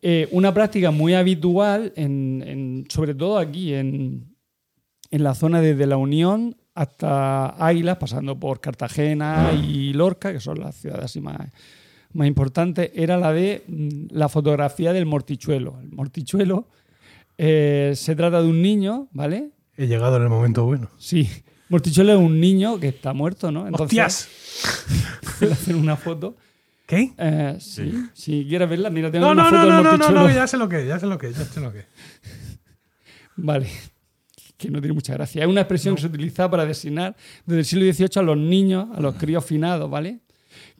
eh, 0.00 0.28
una 0.32 0.54
práctica 0.54 0.90
muy 0.92 1.14
habitual, 1.14 1.92
en, 1.96 2.42
en- 2.46 2.84
sobre 2.88 3.14
todo 3.14 3.38
aquí 3.38 3.74
en, 3.74 4.33
en 5.14 5.22
la 5.22 5.34
zona 5.36 5.60
desde 5.60 5.86
la 5.86 5.96
Unión 5.96 6.56
hasta 6.74 7.50
Águilas, 7.64 7.98
pasando 7.98 8.36
por 8.36 8.60
Cartagena 8.60 9.52
y 9.52 9.92
Lorca, 9.92 10.32
que 10.32 10.40
son 10.40 10.58
las 10.58 10.74
ciudades 10.74 11.04
así 11.04 11.20
más, 11.20 11.38
más 12.12 12.26
importantes, 12.26 12.90
era 12.96 13.16
la 13.16 13.32
de 13.32 13.62
mm, 13.68 14.06
la 14.10 14.28
fotografía 14.28 14.92
del 14.92 15.06
mortichuelo. 15.06 15.78
El 15.80 15.92
mortichuelo 15.92 16.66
eh, 17.38 17.92
se 17.94 18.16
trata 18.16 18.42
de 18.42 18.48
un 18.48 18.60
niño, 18.60 19.06
¿vale? 19.12 19.50
He 19.76 19.86
llegado 19.86 20.16
en 20.16 20.24
el 20.24 20.28
momento 20.30 20.64
bueno. 20.64 20.88
Sí. 20.98 21.30
Mortichuelo 21.68 22.14
es 22.14 22.18
un 22.18 22.40
niño 22.40 22.80
que 22.80 22.88
está 22.88 23.12
muerto, 23.12 23.52
¿no? 23.52 23.66
¡Hostias! 23.72 24.28
le 25.40 25.52
hacen 25.52 25.76
una 25.76 25.94
foto. 25.96 26.34
¿Qué? 26.86 27.12
Eh, 27.16 27.56
sí. 27.60 27.94
Si 28.14 28.46
quieres 28.48 28.68
verla, 28.68 28.90
mira, 28.90 29.12
tengo 29.12 29.26
No, 29.26 29.30
una 29.32 29.44
no, 29.44 29.50
foto 29.50 29.58
no, 29.58 29.64
del 29.64 29.70
no, 29.70 29.76
no, 29.76 29.82
no, 29.84 29.90
mortichuelo. 29.98 30.28
no, 30.28 30.34
ya 30.34 30.46
sé 30.48 30.56
lo 30.56 30.68
que 30.68 30.80
es, 30.82 30.88
ya 30.88 30.98
sé 30.98 31.06
lo 31.06 31.18
que 31.18 31.28
es, 31.28 31.38
ya 31.38 31.44
sé 31.44 31.60
lo 31.60 31.72
que 31.72 31.78
es. 31.78 31.86
Vale. 33.36 33.68
Que 34.68 34.72
no 34.72 34.80
tiene 34.80 34.94
mucha 34.94 35.14
gracia. 35.14 35.42
Es 35.42 35.48
una 35.48 35.60
expresión 35.62 35.94
que 35.94 36.02
se 36.02 36.06
utilizaba 36.06 36.50
para 36.50 36.66
designar 36.66 37.16
desde 37.46 37.60
el 37.60 37.64
siglo 37.64 37.92
XVIII 37.92 38.08
a 38.16 38.22
los 38.22 38.36
niños, 38.36 38.86
a 38.94 39.00
los 39.00 39.14
críos 39.16 39.44
finados, 39.44 39.90
¿vale? 39.90 40.20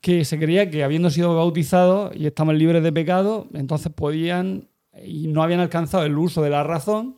Que 0.00 0.24
se 0.24 0.38
creía 0.38 0.70
que 0.70 0.84
habiendo 0.84 1.10
sido 1.10 1.34
bautizados 1.34 2.14
y 2.14 2.26
estaban 2.26 2.58
libres 2.58 2.82
de 2.82 2.92
pecado, 2.92 3.48
entonces 3.54 3.92
podían 3.92 4.68
y 5.04 5.26
no 5.28 5.42
habían 5.42 5.60
alcanzado 5.60 6.04
el 6.04 6.16
uso 6.16 6.42
de 6.42 6.50
la 6.50 6.62
razón, 6.62 7.16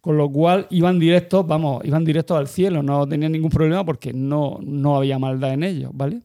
con 0.00 0.16
lo 0.16 0.30
cual 0.30 0.66
iban 0.70 0.98
directos, 0.98 1.46
vamos, 1.46 1.84
iban 1.84 2.04
directos 2.04 2.38
al 2.38 2.46
cielo, 2.46 2.82
no 2.82 3.08
tenían 3.08 3.32
ningún 3.32 3.50
problema 3.50 3.84
porque 3.84 4.12
no, 4.12 4.58
no 4.62 4.96
había 4.96 5.18
maldad 5.18 5.52
en 5.52 5.64
ellos, 5.64 5.90
¿vale? 5.92 6.22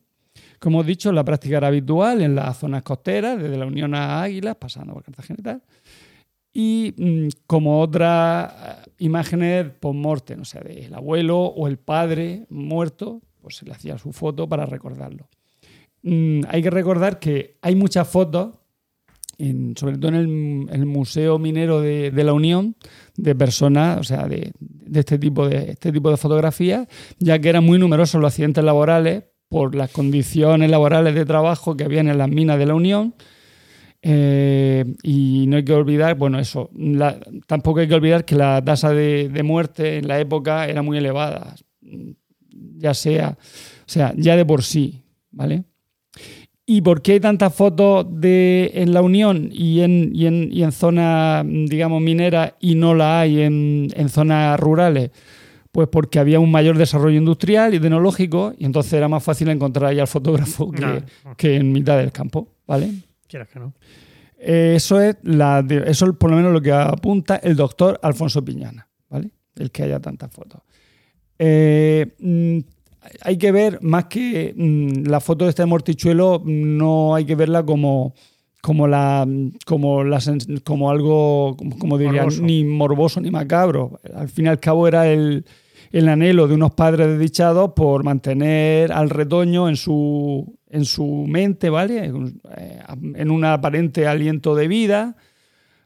como 0.63 0.77
hemos 0.77 0.87
dicho, 0.87 1.11
la 1.11 1.25
práctica 1.25 1.57
era 1.57 1.67
habitual 1.67 2.21
en 2.21 2.35
las 2.35 2.57
zonas 2.57 2.83
costeras, 2.83 3.37
desde 3.37 3.57
la 3.57 3.65
Unión 3.65 3.93
a 3.93 4.21
Águilas, 4.21 4.55
pasando 4.55 4.93
por 4.93 5.03
Cartagena 5.03 5.59
y. 6.53 6.93
Y 6.93 6.93
mm, 6.95 7.27
como 7.45 7.81
otras 7.81 8.53
eh, 8.53 8.82
imágenes 9.05 9.65
post-mortem, 9.79 10.41
o 10.41 10.45
sea, 10.45 10.61
del 10.61 10.93
abuelo 10.93 11.39
o 11.39 11.67
el 11.67 11.77
padre 11.77 12.45
muerto, 12.49 13.21
pues 13.41 13.57
se 13.57 13.65
le 13.65 13.71
hacía 13.73 13.97
su 13.97 14.11
foto 14.13 14.47
para 14.47 14.65
recordarlo. 14.65 15.27
Mm, 16.03 16.41
hay 16.47 16.61
que 16.61 16.69
recordar 16.69 17.19
que 17.19 17.57
hay 17.61 17.75
muchas 17.75 18.07
fotos, 18.07 18.55
en- 19.37 19.75
sobre 19.77 19.97
todo 19.97 20.09
en 20.09 20.67
el, 20.71 20.85
Museo 20.85 21.39
Minero 21.39 21.81
de, 21.81 22.11
de 22.11 22.23
la 22.23 22.33
Unión, 22.33 22.75
de 23.17 23.35
personas, 23.35 23.99
o 23.99 24.03
sea, 24.03 24.27
de, 24.27 24.51
de 24.59 24.99
este, 24.99 25.17
tipo 25.19 25.47
de 25.47 25.71
este 25.71 25.91
tipo 25.91 26.09
de 26.09 26.17
fotografías, 26.17 26.87
ya 27.19 27.39
que 27.39 27.49
eran 27.49 27.63
muy 27.65 27.79
numerosos 27.79 28.21
los 28.21 28.31
accidentes 28.31 28.63
laborales 28.63 29.23
por 29.49 29.75
las 29.75 29.91
condiciones 29.91 30.69
laborales 30.69 31.13
de 31.15 31.25
trabajo 31.25 31.75
que 31.75 31.83
habían 31.83 32.07
en 32.07 32.17
las 32.17 32.29
minas 32.29 32.57
de 32.57 32.65
la 32.65 32.75
Unión. 32.75 33.15
Eh, 34.05 34.83
y 35.01 35.45
no 35.47 35.55
hay 35.55 35.63
que 35.63 35.71
olvidar, 35.73 36.15
bueno, 36.17 36.37
eso, 36.37 36.69
la- 36.75 37.17
tampoco 37.47 37.79
hay 37.79 37.87
que 37.87 37.93
olvidar 37.95 38.25
que 38.25 38.35
la 38.35 38.61
tasa 38.63 38.89
de, 38.91 39.29
de 39.29 39.43
muerte 39.43 39.99
en 39.99 40.09
la 40.09 40.19
época 40.19 40.67
era 40.67 40.81
muy 40.81 40.97
elevada, 40.97 41.55
ya 42.77 42.93
sea, 42.93 43.37
o 43.39 43.83
sea, 43.89 44.13
ya 44.17 44.35
de 44.35 44.45
por 44.45 44.61
sí, 44.63 45.03
¿vale? 45.31 45.63
¿Y 46.65 46.81
por 46.81 47.01
qué 47.01 47.13
hay 47.13 47.19
tantas 47.21 47.53
fotos 47.55 48.05
de, 48.09 48.71
en 48.75 48.93
la 48.93 49.01
Unión 49.01 49.49
y 49.51 49.79
en, 49.81 50.11
y 50.13 50.25
en, 50.27 50.49
y 50.51 50.63
en 50.63 50.71
zonas, 50.73 51.45
digamos, 51.47 52.01
mineras 52.01 52.53
y 52.59 52.75
no 52.75 52.95
la 52.95 53.21
hay 53.21 53.41
en, 53.41 53.87
en 53.95 54.09
zonas 54.09 54.59
rurales? 54.59 55.11
Pues 55.71 55.87
porque 55.89 56.19
había 56.19 56.39
un 56.39 56.51
mayor 56.51 56.77
desarrollo 56.77 57.17
industrial 57.17 57.73
y 57.73 57.79
tecnológico 57.79 58.53
y 58.57 58.65
entonces 58.65 58.93
era 58.93 59.07
más 59.07 59.23
fácil 59.23 59.49
encontrar 59.49 59.91
ahí 59.91 59.99
al 59.99 60.07
fotógrafo 60.07 60.71
que, 60.71 60.77
Claro. 60.77 61.03
que 61.37 61.55
en 61.55 61.71
mitad 61.71 61.97
del 61.97 62.11
campo, 62.11 62.47
¿vale? 62.67 62.89
Quieras 63.33 63.49
que 63.49 63.59
no. 63.59 63.73
Eh, 64.37 64.73
Eso 64.75 65.01
es 65.01 65.15
eso 65.23 66.05
es 66.05 66.15
por 66.19 66.29
lo 66.29 66.35
menos 66.37 66.53
lo 66.53 66.61
que 66.61 66.71
apunta 66.71 67.37
el 67.37 67.55
doctor 67.55 67.99
Alfonso 68.03 68.45
Piñana, 68.45 68.87
¿vale? 69.09 69.31
El 69.55 69.71
que 69.71 69.81
haya 69.81 69.99
tantas 69.99 70.31
fotos. 70.31 70.61
Eh, 71.39 72.13
mm, 72.19 72.59
hay 73.21 73.37
que 73.39 73.51
ver 73.51 73.79
más 73.81 74.05
que 74.05 74.53
mm, 74.55 75.07
la 75.09 75.19
foto 75.19 75.45
de 75.45 75.49
este 75.49 75.65
mortichuelo, 75.65 76.43
no 76.45 77.15
hay 77.15 77.25
que 77.25 77.33
verla 77.35 77.63
como 77.65 78.13
como 78.61 78.87
la 78.87 79.27
como 79.65 80.03
la 80.03 80.17
sens- 80.19 80.61
como 80.63 80.91
algo 80.91 81.55
como, 81.57 81.77
como 81.79 81.97
ni 81.97 82.63
morboso 82.63 83.19
ni 83.19 83.31
macabro. 83.31 83.99
Al 84.13 84.29
fin 84.29 84.45
y 84.45 84.49
al 84.49 84.59
cabo 84.59 84.87
era 84.87 85.07
el 85.09 85.43
el 85.93 86.09
anhelo 86.09 86.47
de 86.47 86.55
unos 86.55 86.73
padres 86.73 87.07
desdichados 87.07 87.73
por 87.75 88.03
mantener 88.03 88.91
al 88.91 89.11
retoño 89.11 89.69
en 89.69 89.75
su, 89.75 90.57
en 90.69 90.85
su 90.85 91.05
mente, 91.27 91.69
¿vale? 91.69 92.11
Eh, 92.57 92.79
En 93.15 93.29
un 93.29 93.45
aparente 93.45 94.07
aliento 94.07 94.55
de 94.55 94.67
vida 94.67 95.15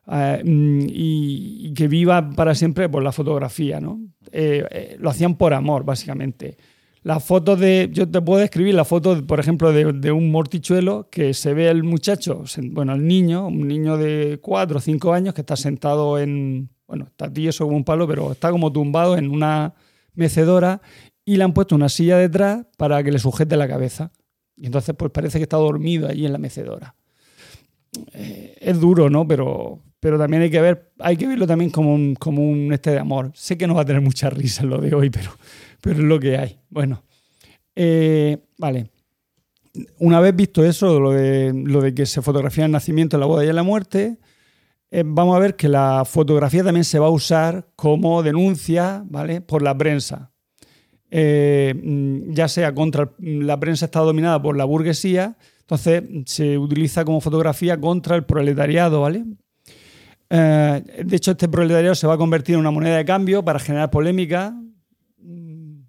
eh, 0.10 0.42
mm, 0.46 0.82
y, 0.84 1.68
y 1.68 1.74
que 1.74 1.90
viva 1.90 2.30
para 2.30 2.56
siempre 2.56 2.88
por 2.88 3.04
la 3.04 3.12
fotografía, 3.12 3.82
¿no? 3.82 4.00
Eh, 4.32 4.66
eh, 4.72 4.98
lo 4.98 5.10
hacían 5.10 5.36
por 5.36 5.54
amor, 5.54 5.84
básicamente. 5.84 6.58
Las 7.04 7.24
fotos 7.24 7.60
de. 7.60 7.90
Yo 7.92 8.10
te 8.10 8.22
puedo 8.22 8.40
describir 8.40 8.76
la 8.76 8.86
foto, 8.86 9.26
por 9.28 9.42
ejemplo, 9.42 9.74
de, 9.74 9.92
de 9.92 10.12
un 10.14 10.32
mortichuelo 10.32 11.10
que 11.12 11.34
se 11.34 11.54
ve 11.54 11.68
el 11.70 11.84
muchacho, 11.84 12.44
bueno, 12.72 12.94
el 12.94 13.06
niño, 13.06 13.48
un 13.48 13.68
niño 13.68 13.98
de 13.98 14.40
4 14.42 14.78
o 14.78 14.82
5 14.82 15.14
años 15.14 15.34
que 15.34 15.42
está 15.42 15.58
sentado 15.58 16.18
en. 16.18 16.70
Bueno, 16.88 17.06
está 17.08 17.32
tieso 17.32 17.66
como 17.66 17.76
un 17.76 17.84
palo, 17.84 18.08
pero 18.08 18.32
está 18.32 18.52
como 18.52 18.72
tumbado 18.72 19.18
en 19.18 19.30
una 19.30 19.74
mecedora 20.18 20.82
y 21.24 21.38
le 21.38 21.44
han 21.44 21.54
puesto 21.54 21.76
una 21.76 21.90
silla 21.90 22.18
detrás 22.18 22.66
para 22.78 23.04
que 23.04 23.12
le 23.12 23.20
sujete 23.20 23.56
la 23.56 23.68
cabeza. 23.68 24.12
Y 24.56 24.66
entonces, 24.66 24.96
pues 24.98 25.12
parece 25.12 25.40
que 25.40 25.44
está 25.44 25.58
dormido 25.58 26.08
allí 26.08 26.26
en 26.26 26.34
la 26.34 26.40
mecedora. 26.40 26.96
Eh, 28.14 28.56
es 28.60 28.80
duro, 28.80 29.10
¿no? 29.10 29.28
Pero, 29.28 29.84
pero 30.00 30.18
también 30.18 30.44
hay 30.44 30.50
que 30.50 30.62
ver, 30.62 30.92
hay 31.00 31.16
que 31.16 31.28
verlo 31.28 31.46
también 31.46 31.70
como 31.70 31.94
un, 31.94 32.16
como 32.16 32.44
un 32.44 32.74
este 32.74 32.92
de 32.92 33.00
amor. 33.00 33.32
Sé 33.36 33.58
que 33.58 33.68
no 33.68 33.76
va 33.76 33.82
a 33.82 33.86
tener 33.86 34.02
mucha 34.02 34.30
risa 34.30 34.64
lo 34.64 34.80
de 34.80 34.94
hoy, 34.96 35.10
pero, 35.10 35.32
pero 35.82 35.98
es 35.98 36.04
lo 36.04 36.20
que 36.20 36.38
hay. 36.38 36.60
Bueno, 36.70 37.04
eh, 37.76 38.38
vale. 38.58 38.90
Una 40.00 40.20
vez 40.20 40.36
visto 40.36 40.66
eso, 40.66 41.00
lo 41.00 41.12
de, 41.12 41.54
lo 41.54 41.82
de 41.82 41.94
que 41.94 42.08
se 42.08 42.24
fotografía 42.24 42.66
el 42.66 42.72
nacimiento, 42.72 43.20
la 43.20 43.28
boda 43.28 43.46
y 43.46 43.54
la 43.54 43.62
muerte, 43.62 44.18
eh, 44.90 45.04
vamos 45.06 45.36
a 45.36 45.40
ver 45.40 45.56
que 45.56 45.68
la 45.68 46.04
fotografía 46.06 46.64
también 46.64 46.86
se 46.86 47.00
va 47.00 47.08
a 47.08 47.12
usar 47.12 47.68
como 47.76 48.24
denuncia, 48.24 49.04
¿vale? 49.06 49.42
Por 49.42 49.62
la 49.62 49.78
prensa. 49.78 50.32
Eh, 51.10 51.74
mm, 51.76 52.34
ya 52.34 52.48
sea 52.48 52.74
contra 52.74 53.12
la 53.20 53.60
prensa 53.60 53.86
está 53.86 54.00
dominada 54.00 54.42
por 54.42 54.58
la 54.58 54.66
burguesía, 54.66 55.38
entonces 55.62 56.04
se 56.26 56.58
utiliza 56.58 57.06
como 57.06 57.22
fotografía 57.22 57.80
contra 57.80 58.16
el 58.16 58.26
proletariado, 58.26 59.02
¿vale? 59.02 59.26
Eh, 60.30 61.04
de 61.06 61.16
hecho, 61.16 61.32
este 61.32 61.48
proletariado 61.48 61.96
se 61.96 62.08
va 62.08 62.16
a 62.16 62.18
convertir 62.18 62.56
en 62.56 62.62
una 62.62 62.72
moneda 62.72 62.98
de 62.98 63.06
cambio 63.06 63.44
para 63.44 63.60
generar 63.60 63.90
polémica 63.90 64.54
mm, 65.20 65.80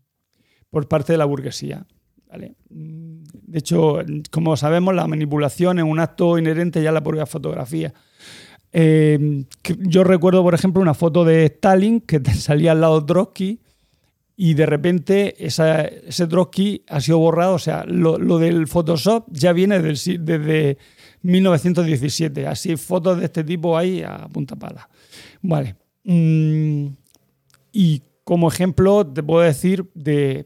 por 0.70 0.88
parte 0.88 1.12
de 1.12 1.18
la 1.18 1.24
burguesía. 1.24 1.86
¿vale? 2.28 2.54
Mm, 2.70 3.24
De 3.32 3.58
hecho, 3.58 3.98
como 4.30 4.56
sabemos, 4.56 4.94
la 4.94 5.06
manipulación 5.06 5.78
es 5.78 5.84
un 5.84 5.98
acto 5.98 6.38
inherente 6.38 6.82
ya 6.82 6.90
a 6.90 6.92
la 6.92 7.02
propia 7.02 7.26
fotografía. 7.26 7.92
Eh, 8.72 9.44
yo 9.80 10.04
recuerdo, 10.04 10.42
por 10.42 10.54
ejemplo, 10.54 10.82
una 10.82 10.94
foto 10.94 11.24
de 11.24 11.46
Stalin 11.46 12.00
que 12.00 12.20
salía 12.34 12.72
al 12.72 12.80
lado 12.80 13.04
Trotsky 13.04 13.60
y 14.36 14.54
de 14.54 14.66
repente 14.66 15.34
esa- 15.44 15.84
ese 15.84 16.26
Trotsky 16.26 16.82
ha 16.88 17.00
sido 17.00 17.18
borrado. 17.18 17.54
O 17.54 17.58
sea, 17.58 17.84
lo, 17.86 18.18
lo 18.18 18.38
del 18.38 18.66
Photoshop 18.66 19.26
ya 19.30 19.52
viene 19.52 19.80
del 19.80 19.96
desde 20.20 20.78
1917. 21.22 22.46
Así, 22.46 22.76
fotos 22.76 23.18
de 23.18 23.24
este 23.26 23.44
tipo 23.44 23.76
ahí 23.76 24.02
a 24.02 24.28
punta 24.32 24.56
pala. 24.56 24.88
Vale. 25.42 25.76
Mm, 26.04 26.86
y 27.72 28.02
como 28.24 28.48
ejemplo, 28.48 29.06
te 29.06 29.22
puedo 29.22 29.42
decir 29.42 29.86
de 29.94 30.44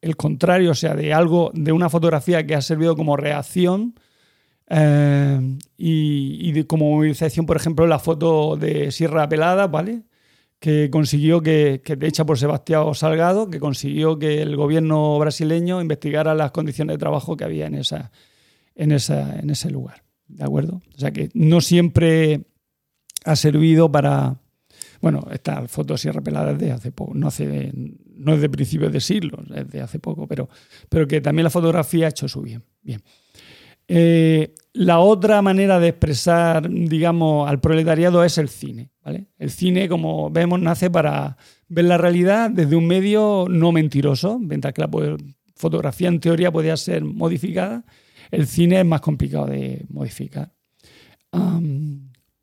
el 0.00 0.16
contrario, 0.16 0.72
o 0.72 0.74
sea, 0.74 0.94
de 0.94 1.12
algo, 1.14 1.52
de 1.54 1.70
una 1.70 1.88
fotografía 1.88 2.44
que 2.44 2.56
ha 2.56 2.60
servido 2.60 2.96
como 2.96 3.16
reacción 3.16 3.94
eh, 4.68 5.56
y, 5.76 6.48
y 6.48 6.52
de- 6.52 6.66
como 6.66 6.90
movilización, 6.90 7.46
por 7.46 7.56
ejemplo, 7.56 7.86
la 7.86 7.98
foto 7.98 8.56
de 8.56 8.90
Sierra 8.92 9.28
Pelada, 9.28 9.66
¿vale? 9.66 10.02
Que 10.58 10.90
consiguió 10.90 11.40
que, 11.42 11.82
que 11.84 11.98
hecha 12.06 12.24
por 12.24 12.38
Sebastián 12.38 12.94
Salgado, 12.94 13.50
que 13.50 13.58
consiguió 13.58 14.18
que 14.18 14.42
el 14.42 14.56
gobierno 14.56 15.18
brasileño 15.18 15.82
investigara 15.82 16.34
las 16.34 16.52
condiciones 16.52 16.94
de 16.94 16.98
trabajo 16.98 17.36
que 17.36 17.44
había 17.44 17.66
en, 17.66 17.74
esa, 17.74 18.12
en, 18.76 18.92
esa, 18.92 19.38
en 19.40 19.50
ese 19.50 19.70
lugar. 19.70 20.04
¿De 20.28 20.44
acuerdo? 20.44 20.80
O 20.96 20.98
sea 20.98 21.10
que 21.10 21.30
no 21.34 21.60
siempre 21.60 22.42
ha 23.24 23.36
servido 23.36 23.90
para. 23.90 24.36
Bueno, 25.00 25.26
esta 25.32 25.66
foto 25.66 25.94
de 25.94 25.98
Sierra 25.98 26.20
Pelada 26.22 26.52
es 26.52 26.58
de 26.58 26.70
hace 26.70 26.92
poco, 26.92 27.12
no, 27.14 27.26
hace, 27.26 27.72
no 28.16 28.34
es 28.34 28.40
de 28.40 28.48
principios 28.48 28.92
de 28.92 29.00
siglo, 29.00 29.42
es 29.54 29.68
de 29.68 29.80
hace 29.80 29.98
poco, 29.98 30.28
pero, 30.28 30.48
pero 30.88 31.08
que 31.08 31.20
también 31.20 31.42
la 31.44 31.50
fotografía 31.50 32.06
ha 32.06 32.10
hecho 32.10 32.28
su 32.28 32.40
bien. 32.40 32.62
bien. 32.82 33.02
Eh, 33.88 34.54
la 34.74 35.00
otra 35.00 35.42
manera 35.42 35.78
de 35.78 35.88
expresar, 35.88 36.68
digamos, 36.70 37.48
al 37.48 37.60
proletariado 37.60 38.24
es 38.24 38.38
el 38.38 38.48
cine. 38.48 38.90
El 39.38 39.50
cine, 39.50 39.88
como 39.88 40.30
vemos, 40.30 40.60
nace 40.60 40.90
para 40.90 41.36
ver 41.68 41.84
la 41.86 41.98
realidad 41.98 42.50
desde 42.50 42.76
un 42.76 42.86
medio 42.86 43.46
no 43.50 43.72
mentiroso, 43.72 44.38
mientras 44.38 44.72
que 44.72 44.82
la 44.82 44.90
fotografía 45.56 46.08
en 46.08 46.20
teoría 46.20 46.50
podía 46.50 46.76
ser 46.76 47.04
modificada. 47.04 47.84
El 48.30 48.46
cine 48.46 48.80
es 48.80 48.86
más 48.86 49.00
complicado 49.00 49.46
de 49.46 49.84
modificar. 49.90 50.52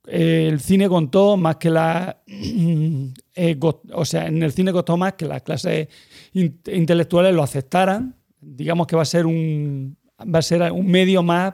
El 0.06 0.60
cine 0.60 0.90
contó 0.90 1.38
más 1.38 1.58
que 1.58 1.70
la. 1.70 2.22
eh, 3.36 3.60
o 3.94 4.06
sea, 4.06 4.28
en 4.28 4.42
el 4.42 4.52
cine 4.52 4.72
costó 4.72 4.98
más 4.98 5.14
que 5.14 5.26
las 5.26 5.42
clases 5.44 5.88
in- 6.34 6.60
intelectuales 6.72 7.34
lo 7.34 7.44
aceptaran. 7.44 8.16
Digamos 8.42 8.88
que 8.88 8.96
va 8.96 9.04
a 9.04 9.06
ser 9.06 9.26
un, 9.26 9.98
va 10.24 10.40
a 10.40 10.42
ser 10.42 10.72
un 10.72 10.88
medio 10.88 11.24
más. 11.24 11.54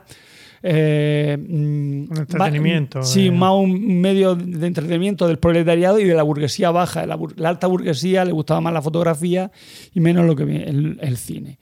eh, 0.62 1.36
mm, 1.38 2.10
Un 2.10 2.16
entretenimiento, 2.18 2.98
va- 3.00 3.04
sí, 3.04 3.26
eh. 3.26 3.30
más 3.30 3.52
un 3.52 4.00
medio 4.00 4.34
de 4.34 4.66
entretenimiento 4.66 5.28
del 5.28 5.38
proletariado 5.38 6.00
y 6.00 6.04
de 6.04 6.14
la 6.14 6.22
burguesía 6.24 6.70
baja. 6.70 7.06
La, 7.06 7.18
alta 7.48 7.66
burguesía 7.68 8.24
le 8.24 8.32
gustaba 8.32 8.60
más 8.60 8.72
la 8.72 8.82
fotografía 8.82 9.52
y 9.94 10.00
menos 10.00 10.26
lo 10.26 10.34
que 10.34 10.42
el, 10.42 10.98
el 11.00 11.16
cine. 11.18 11.58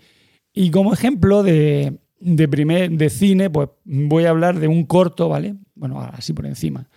Y 0.55 0.70
como 0.70 0.93
ejemplo 0.94 1.43
de, 1.43 1.98
de, 2.20 2.48
primer, 2.48 2.93
de 2.93 3.10
cine, 3.10 3.51
pues 3.51 3.68
voy 3.85 4.24
a 4.24 4.31
hablar 4.31 4.59
de 4.59 4.68
un 4.68 4.85
corto, 4.86 5.28
¿vale? 5.28 5.56
Bueno, 5.74 6.01
así 6.01 6.32
por 6.32 6.47
encima. 6.47 6.89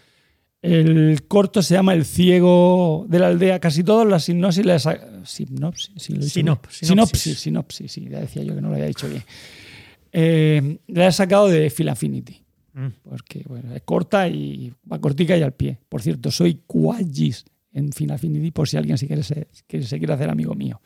El 0.62 1.24
corto 1.28 1.62
se 1.62 1.74
llama 1.74 1.94
El 1.94 2.06
ciego 2.06 3.06
de 3.10 3.20
la 3.20 3.28
aldea. 3.28 3.60
Casi 3.60 3.84
todas 3.84 4.08
las 4.08 4.24
sinopsis 4.26 4.66
las 4.66 4.88
sinopsis, 5.24 5.92
sinopsis. 5.98 6.88
sinopsis, 6.88 7.40
sinopsis, 7.40 7.92
sí, 7.92 8.08
ya 8.10 8.20
decía 8.22 8.44
yo 8.44 8.56
que 8.56 8.62
no 8.62 8.70
lo 8.70 8.76
había 8.76 8.88
dicho 8.88 9.08
bien. 9.10 9.24
Eh, 10.12 10.80
la 10.88 11.08
he 11.08 11.12
sacado 11.12 11.48
de 11.48 11.70
Phil 11.70 11.90
Affinity, 11.90 12.44
Mm. 12.74 12.88
porque 13.04 13.44
bueno, 13.48 13.74
es 13.76 13.82
corta 13.84 14.28
y 14.28 14.72
va 14.92 15.00
cortica 15.00 15.36
y 15.36 15.42
al 15.42 15.54
pie. 15.54 15.80
Por 15.90 16.02
cierto, 16.02 16.30
soy 16.32 16.62
Quagis 16.68 17.46
en 17.74 17.90
Phil 17.92 18.12
Affinity, 18.12 18.52
por 18.52 18.68
si 18.70 18.78
alguien 18.78 18.98
se 18.98 19.08
quiere, 19.08 19.22
que 19.68 19.82
se 19.84 19.98
quiere 19.98 20.14
hacer 20.14 20.30
amigo 20.30 20.54
mío. 20.56 20.80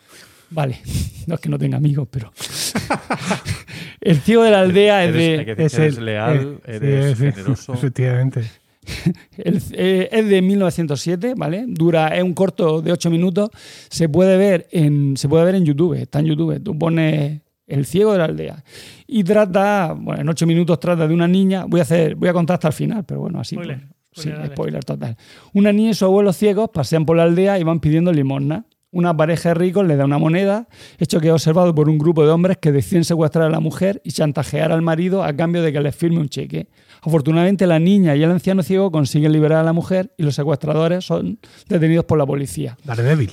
Vale, 0.52 0.80
no 1.28 1.36
es 1.36 1.42
que 1.42 1.50
no 1.50 1.58
tenga 1.58 1.78
amigos, 1.78 2.08
pero. 2.12 2.32
el 4.02 4.18
ciego 4.22 4.44
de 4.44 4.52
la 4.52 4.62
aldea 4.62 5.06
es 5.06 5.14
de. 5.14 5.46
que 5.46 5.56
que 5.56 5.64
eres 5.64 5.98
leal, 6.00 6.60
eh, 6.66 6.76
eres 6.76 7.18
sí, 7.18 7.26
sí, 7.26 7.32
generoso. 7.32 7.74
Efectivamente. 7.74 8.42
El- 9.38 9.62
eh, 9.74 10.10
es 10.12 10.28
de 10.28 10.42
1907, 10.42 11.34
¿vale? 11.38 11.66
Dura, 11.68 12.08
es 12.18 12.24
un 12.24 12.34
corto 12.34 12.82
de 12.82 12.92
8 12.92 13.10
minutos. 13.12 13.50
Se 13.90 14.10
puede 14.10 14.38
ver 14.38 14.68
en, 14.72 15.16
se 15.18 15.30
puede 15.30 15.46
ver 15.46 15.56
en 15.56 15.66
YouTube, 15.66 15.94
está 15.94 16.20
en 16.20 16.26
YouTube. 16.26 16.62
Tú 16.64 16.78
pones 16.78 17.42
El 17.72 17.86
ciego 17.86 18.12
de 18.12 18.18
la 18.20 18.26
aldea. 18.26 18.64
Y 19.08 19.24
trata, 19.24 19.96
bueno, 19.98 20.22
en 20.22 20.30
8 20.30 20.46
minutos 20.48 20.80
trata 20.80 21.08
de 21.08 21.14
una 21.14 21.28
niña. 21.28 21.66
Voy 21.68 21.80
a 21.80 21.84
hacer, 21.84 22.16
voy 22.16 22.30
a 22.30 22.34
contar 22.34 22.56
hasta 22.56 22.68
el 22.70 22.74
final, 22.74 23.04
pero 23.06 23.22
bueno, 23.22 23.40
así. 23.40 23.56
Spoiler, 23.56 23.80
pues, 23.80 23.90
sí, 24.14 24.22
spoiler 24.22 24.36
alert. 24.40 24.54
spoiler 24.54 24.84
total. 24.84 25.18
Una 25.54 25.72
niña 25.72 25.92
y 25.92 25.94
su 25.94 26.06
abuelo 26.06 26.34
ciegos 26.34 26.70
pasean 26.74 27.06
por 27.06 27.18
la 27.18 27.24
aldea 27.24 27.60
y 27.60 27.64
van 27.64 27.80
pidiendo 27.80 28.12
limosna. 28.12 28.66
Una 28.94 29.16
pareja 29.16 29.50
de 29.50 29.56
ricos 29.56 29.88
le 29.88 29.96
da 29.96 30.04
una 30.04 30.18
moneda, 30.18 30.68
hecho 31.00 31.22
que 31.22 31.28
es 31.28 31.34
observado 31.34 31.74
por 31.74 31.88
un 31.88 31.98
grupo 31.98 32.26
de 32.26 32.30
hombres 32.32 32.58
que 32.58 32.74
deciden 32.74 33.06
secuestrar 33.06 33.46
a 33.46 33.50
la 33.50 33.62
mujer 33.62 34.02
y 34.04 34.12
chantajear 34.12 34.74
al 34.74 34.82
marido 34.82 35.24
a 35.24 35.34
cambio 35.34 35.62
de 35.64 35.72
que 35.72 35.80
les 35.80 35.96
firme 35.96 36.20
un 36.20 36.28
cheque. 36.28 36.68
Afortunadamente, 37.02 37.66
la 37.68 37.80
niña 37.80 38.18
y 38.18 38.24
el 38.24 38.32
anciano 38.32 38.64
ciego 38.64 38.92
consiguen 38.92 39.32
liberar 39.32 39.60
a 39.60 39.64
la 39.64 39.72
mujer 39.72 40.14
y 40.18 40.24
los 40.24 40.36
secuestradores 40.36 41.06
son 41.06 41.40
detenidos 41.70 42.04
por 42.04 42.18
la 42.18 42.26
policía. 42.26 42.78
Daredevil. 42.84 43.32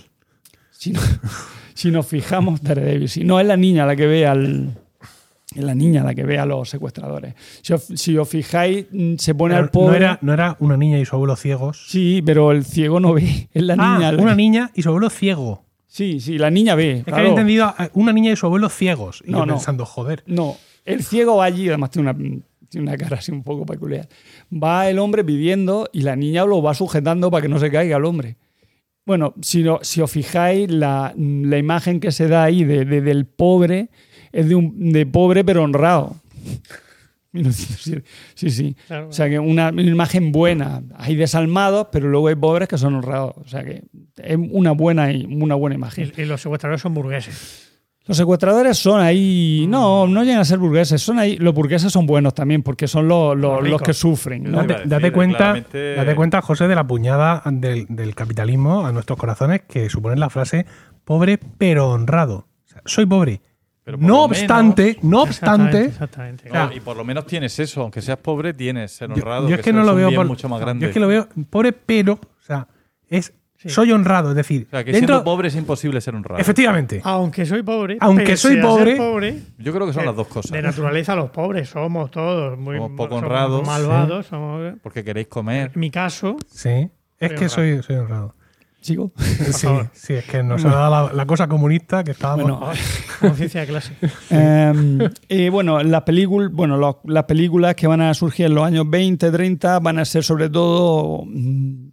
Si, 0.70 0.92
no- 0.92 1.00
si 1.78 1.90
nos 1.90 2.06
fijamos, 2.06 2.60
Daredevil, 2.62 3.08
si 3.08 3.24
no 3.24 3.38
es 3.40 3.46
la 3.46 3.56
niña 3.56 3.86
la 3.86 3.94
que 3.96 4.06
ve 4.06 4.26
al. 4.26 4.74
Es 5.54 5.64
la 5.64 5.74
niña 5.74 6.04
la 6.04 6.14
que 6.14 6.24
ve 6.24 6.38
a 6.38 6.44
los 6.44 6.68
secuestradores. 6.68 7.34
Si 7.62 7.72
os, 7.72 7.82
si 7.94 8.16
os 8.18 8.28
fijáis, 8.28 8.84
mm, 8.92 9.14
se 9.16 9.34
pone 9.34 9.54
Pero 9.54 9.64
al 9.64 9.70
pobre. 9.70 9.90
no, 9.90 9.96
era, 9.96 10.18
no 10.20 10.32
era 10.34 10.56
una 10.60 10.76
niña 10.76 10.98
y 10.98 11.04
su 11.06 11.16
abuelo 11.16 11.36
ciegos. 11.36 11.86
Sí, 11.88 12.20
pero 12.24 12.52
el 12.52 12.64
ciego 12.64 13.00
no 13.00 13.14
ve. 13.14 13.48
Es 13.54 13.62
la 13.62 13.74
Ah, 13.78 13.94
niña. 13.96 14.12
la- 14.12 14.22
una 14.22 14.34
niña 14.34 14.70
y 14.74 14.82
su 14.82 14.88
abuelo 14.90 15.08
ciego. 15.08 15.64
Sí, 15.86 16.20
sí, 16.20 16.36
la 16.36 16.50
niña 16.50 16.74
ve. 16.74 16.90
Es 16.90 16.98
que 16.98 17.04
claro. 17.04 17.20
había 17.20 17.30
entendido 17.30 17.74
una 17.94 18.12
niña 18.12 18.30
y 18.32 18.36
su 18.36 18.44
abuelo 18.44 18.68
ciegos. 18.68 19.22
Y 19.26 19.30
No, 19.30 19.38
yo 19.38 19.46
no. 19.46 19.54
pensando, 19.54 19.86
joder. 19.86 20.22
No, 20.26 20.56
el 20.84 21.02
ciego 21.02 21.36
va 21.36 21.46
allí, 21.46 21.66
además 21.68 21.90
tiene 21.92 22.10
una, 22.10 22.18
tiene 22.68 22.86
una 22.88 22.96
cara 22.98 23.16
así 23.16 23.32
un 23.32 23.42
poco 23.42 23.64
peculiar. 23.64 24.06
Va 24.52 24.90
el 24.90 24.98
hombre 24.98 25.24
pidiendo 25.24 25.88
y 25.94 26.02
la 26.02 26.14
niña 26.14 26.44
lo 26.44 26.60
va 26.60 26.74
sujetando 26.74 27.30
para 27.30 27.40
que 27.42 27.48
no 27.48 27.58
se 27.58 27.70
caiga 27.70 27.96
el 27.96 28.04
hombre. 28.04 28.36
Bueno, 29.08 29.34
si, 29.42 29.62
no- 29.64 29.80
si 29.82 30.00
os 30.00 30.10
fijáis, 30.10 30.70
la, 30.70 31.12
la 31.16 31.58
imagen 31.58 31.98
que 31.98 32.12
se 32.12 32.28
da 32.28 32.44
ahí 32.44 32.62
de, 32.62 32.84
de- 32.84 33.00
del 33.00 33.24
pobre 33.26 33.88
es 34.30 34.48
de, 34.48 34.54
un, 34.54 34.92
de 34.92 35.04
pobre 35.06 35.42
pero 35.44 35.64
honrado. 35.64 36.14
1907. 37.32 38.04
Sí, 38.34 38.50
sí. 38.50 38.76
Claro. 38.86 39.08
O 39.08 39.12
sea 39.12 39.28
que 39.28 39.38
una, 39.38 39.68
una 39.70 39.82
imagen 39.82 40.32
buena. 40.32 40.82
Hay 40.96 41.14
desalmados, 41.14 41.88
pero 41.92 42.08
luego 42.08 42.28
hay 42.28 42.34
pobres 42.36 42.68
que 42.68 42.78
son 42.78 42.94
honrados. 42.94 43.34
O 43.36 43.46
sea 43.48 43.64
que 43.64 43.82
es 44.16 44.36
una 44.50 44.72
buena, 44.72 45.08
una 45.28 45.54
buena 45.54 45.74
imagen. 45.74 46.12
Y, 46.16 46.22
y 46.22 46.24
los 46.24 46.40
secuestradores 46.40 46.80
son 46.80 46.94
burgueses. 46.94 47.67
Los 48.08 48.16
secuestradores 48.16 48.76
son 48.78 49.00
ahí. 49.00 49.66
No, 49.68 50.06
no 50.08 50.24
llegan 50.24 50.40
a 50.40 50.44
ser 50.44 50.58
burgueses. 50.58 51.00
Son 51.02 51.18
ahí. 51.18 51.36
Los 51.36 51.54
burgueses 51.54 51.92
son 51.92 52.06
buenos 52.06 52.34
también, 52.34 52.62
porque 52.62 52.88
son 52.88 53.06
los, 53.06 53.36
los- 53.36 53.42
Los 53.42 53.52
los 53.56 53.64
ricos. 53.64 53.82
que 53.82 53.92
sufren. 53.92 54.50
Date, 54.50 54.66
decir, 54.72 54.88
date 54.88 55.12
cuenta, 55.12 55.36
claramente- 55.38 55.94
date 55.94 56.14
cuenta, 56.16 56.40
José, 56.42 56.66
de 56.68 56.74
la 56.74 56.86
puñada 56.86 57.42
del, 57.46 57.86
del 57.90 58.14
capitalismo 58.14 58.86
a 58.86 58.92
nuestros 58.92 59.18
corazones 59.18 59.60
que 59.68 59.88
supone 59.90 60.16
la 60.16 60.30
frase 60.30 60.66
pobre 61.04 61.38
pero 61.58 61.90
honrado. 61.90 62.46
O 62.64 62.68
sea, 62.68 62.82
soy 62.86 63.06
pobre. 63.06 63.40
Pero 63.84 63.96
no 63.98 64.24
obstante, 64.24 64.98
no 65.02 65.22
obstante, 65.22 65.84
Exactamente. 65.84 66.44
exactamente. 66.44 66.50
No, 66.50 66.72
y 66.76 66.80
por 66.80 66.94
lo 66.96 67.04
menos 67.04 67.24
tienes 67.26 67.58
eso, 67.58 67.80
aunque 67.82 68.02
seas 68.02 68.18
pobre, 68.18 68.52
tienes 68.52 68.92
ser 68.92 69.08
yo, 69.08 69.14
honrado. 69.14 69.48
yo 69.48 69.54
es 69.54 69.62
que 69.62 69.72
no 69.72 69.82
lo 69.82 69.94
veo 69.94 70.12
por- 70.14 70.26
mucho 70.26 70.46
más 70.48 70.58
yo 70.60 70.64
grande. 70.66 70.86
es 70.88 70.92
que 70.92 71.00
lo 71.00 71.08
veo 71.08 71.26
pobre 71.48 71.72
pero, 71.72 72.14
o 72.14 72.42
sea, 72.46 72.68
es 73.08 73.32
Sí. 73.60 73.70
soy 73.70 73.90
honrado, 73.90 74.30
es 74.30 74.36
decir, 74.36 74.66
o 74.68 74.70
sea, 74.70 74.84
que 74.84 74.92
dentro 74.92 75.16
siendo 75.16 75.24
pobre 75.24 75.48
es 75.48 75.56
imposible 75.56 76.00
ser 76.00 76.14
honrado. 76.14 76.40
efectivamente. 76.40 77.00
Aunque 77.02 77.44
soy 77.44 77.64
pobre, 77.64 77.96
Aunque 78.00 78.36
soy 78.36 78.60
pobre, 78.60 78.94
pobre, 78.96 79.38
Yo 79.58 79.72
creo 79.74 79.84
que 79.86 79.92
son 79.92 80.02
de- 80.02 80.06
las 80.06 80.16
dos 80.16 80.28
cosas. 80.28 80.52
De 80.52 80.62
naturaleza, 80.62 81.16
los 81.16 81.30
pobres 81.30 81.68
somos 81.68 82.10
todos 82.12 82.56
muy 82.56 82.76
Somos 82.76 82.90
poco 82.96 83.08
somos 83.16 83.22
honrados. 83.24 83.66
malvados. 83.66 84.26
somos- 84.26 84.74
Porque 84.82 85.02
queréis 85.02 85.26
comer. 85.26 85.72
en 85.74 85.80
mi 85.80 85.90
caso, 85.90 86.36
Sí, 86.46 86.68
es 86.68 86.90
que 87.18 87.34
honrado. 87.34 87.48
soy, 87.48 87.82
soy 87.82 87.96
honrado. 87.96 88.34
Sigo. 88.80 89.10
Sí, 89.18 89.66
sí, 89.92 90.12
es 90.14 90.24
que 90.26 90.40
nos 90.44 90.64
ha 90.64 90.68
dado 90.68 91.08
la, 91.08 91.12
la 91.12 91.26
cosa 91.26 91.48
comunista 91.48 92.04
que 92.04 92.12
estábamos. 92.12 92.60
Bueno, 92.60 92.72
conciencia 93.20 93.62
de 93.62 93.66
clase. 93.66 93.92
Eh, 94.30 95.08
y 95.28 95.48
bueno, 95.48 95.82
las 95.82 96.02
películas, 96.02 96.52
bueno, 96.52 96.76
los- 96.76 96.98
las 97.04 97.24
películas 97.24 97.74
que 97.74 97.88
van 97.88 98.02
a 98.02 98.14
surgir 98.14 98.46
en 98.46 98.54
los 98.54 98.64
años 98.64 98.88
20, 98.88 99.32
30 99.32 99.80
van 99.80 99.98
a 99.98 100.04
ser 100.04 100.22
sobre 100.22 100.48
todo 100.48 101.24
mm, 101.26 101.88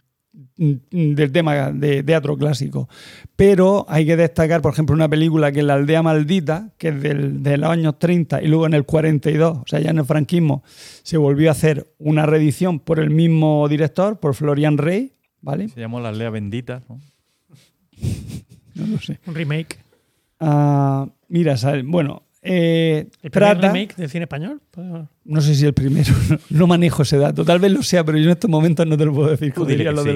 del 0.57 1.31
tema 1.33 1.71
de 1.71 2.01
teatro 2.03 2.37
clásico. 2.37 2.87
Pero 3.35 3.85
hay 3.89 4.05
que 4.05 4.15
destacar, 4.15 4.61
por 4.61 4.71
ejemplo, 4.73 4.95
una 4.95 5.09
película 5.09 5.51
que 5.51 5.59
es 5.59 5.65
La 5.65 5.73
aldea 5.73 6.01
maldita, 6.01 6.69
que 6.77 6.89
es 6.89 7.01
del- 7.01 7.43
de 7.43 7.57
los 7.57 7.69
años 7.69 7.99
30 7.99 8.41
y 8.41 8.47
luego 8.47 8.65
en 8.65 8.73
el 8.73 8.85
42, 8.85 9.57
o 9.57 9.63
sea, 9.67 9.79
ya 9.81 9.89
en 9.91 9.97
el 9.97 10.05
franquismo, 10.05 10.63
se 11.03 11.17
volvió 11.17 11.49
a 11.49 11.51
hacer 11.51 11.87
una 11.99 12.25
reedición 12.25 12.79
por 12.79 12.99
el 12.99 13.09
mismo 13.09 13.67
director, 13.67 14.19
por 14.19 14.33
Florian 14.33 14.77
Rey, 14.77 15.11
¿vale? 15.41 15.67
Se 15.69 15.79
llamó 15.81 15.99
La 15.99 16.09
Aldea 16.09 16.29
Bendita. 16.29 16.83
¿no? 16.87 16.99
No 18.75 18.87
lo 18.87 18.99
sé. 18.99 19.19
Un 19.25 19.35
remake. 19.35 19.77
Ah, 20.39 21.07
mira, 21.29 21.55
sale- 21.55 21.83
bueno, 21.83 22.23
eh, 22.45 23.07
¿El 23.23 23.31
primer 23.31 23.57
trata... 23.57 23.67
remake 23.73 23.95
del 23.95 24.09
cine 24.09 24.23
español? 24.23 24.61
No 25.23 25.41
sé 25.41 25.55
si 25.55 25.65
el 25.65 25.73
primero, 25.73 26.13
no, 26.29 26.37
no 26.49 26.67
manejo 26.67 27.03
ese 27.03 27.17
dato, 27.17 27.43
tal 27.43 27.59
vez 27.59 27.71
lo 27.71 27.83
sea, 27.83 28.03
pero 28.03 28.17
yo 28.17 28.25
en 28.25 28.31
estos 28.31 28.49
momentos 28.49 28.85
no 28.87 28.97
te 28.97 29.05
lo 29.05 29.13
puedo 29.13 29.29
decir, 29.29 29.53
Tú 29.53 29.65
diría 29.65 29.91
lo 29.91 30.03
sí. 30.03 30.09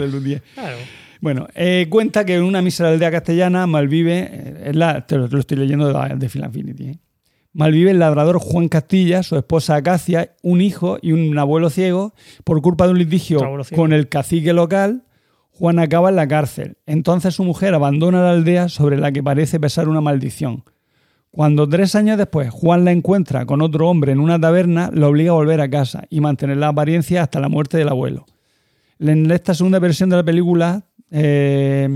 claro. 0.54 0.78
Bueno, 1.22 1.48
eh, 1.54 1.88
cuenta 1.90 2.24
que 2.24 2.36
en 2.36 2.44
una 2.44 2.62
mísera 2.62 2.90
aldea 2.90 3.12
castellana 3.12 3.68
malvive, 3.68 4.30
eh, 4.32 4.72
la, 4.74 5.06
te 5.06 5.18
lo, 5.18 5.28
te 5.28 5.34
lo 5.36 5.40
estoy 5.42 5.58
leyendo 5.58 5.88
de, 5.88 5.94
la- 5.94 6.16
de 6.16 6.28
¿eh? 6.92 6.96
malvive 7.54 7.92
el 7.92 8.00
labrador 8.00 8.40
Juan 8.40 8.70
Castilla, 8.70 9.22
su 9.24 9.36
esposa 9.36 9.76
Acacia, 9.76 10.32
un 10.42 10.62
hijo 10.62 10.98
y 11.02 11.12
un 11.12 11.38
abuelo 11.38 11.70
ciego. 11.70 12.14
Por 12.44 12.62
culpa 12.62 12.86
de 12.86 12.92
un 12.94 13.00
litigio 13.00 13.40
con 13.76 13.92
el 13.92 14.08
cacique 14.08 14.54
local, 14.54 15.04
Juan 15.52 15.80
acaba 15.80 16.10
en 16.10 16.16
la 16.16 16.28
cárcel. 16.28 16.78
Entonces 16.86 17.36
su 17.36 17.44
mujer 17.44 17.74
abandona 17.74 18.22
la 18.22 18.32
aldea 18.32 18.70
sobre 18.70 18.98
la 18.98 19.12
que 19.12 19.22
parece 19.22 19.60
pesar 19.60 19.90
una 19.90 20.00
maldición. 20.02 20.64
Cuando 21.32 21.70
tres 21.70 21.94
años 21.96 22.18
después 22.18 22.50
Juan 22.50 22.86
la 22.86 22.92
encuentra 22.92 23.46
con 23.46 23.62
otro 23.62 23.88
hombre 23.88 24.12
en 24.12 24.20
una 24.20 24.40
taberna, 24.40 24.90
la 24.94 25.08
obliga 25.08 25.32
a 25.32 25.36
volver 25.36 25.62
a 25.62 25.70
casa 25.70 26.04
y 26.10 26.22
mantener 26.22 26.58
la 26.58 26.70
apariencia 26.70 27.22
hasta 27.24 27.40
la 27.40 27.50
muerte 27.50 27.78
del 27.78 27.90
abuelo. 27.90 28.26
En 29.00 29.30
esta 29.32 29.54
segunda 29.54 29.80
versión 29.80 30.10
de 30.10 30.16
la 30.18 30.24
película 30.24 30.84
eh, 31.12 31.88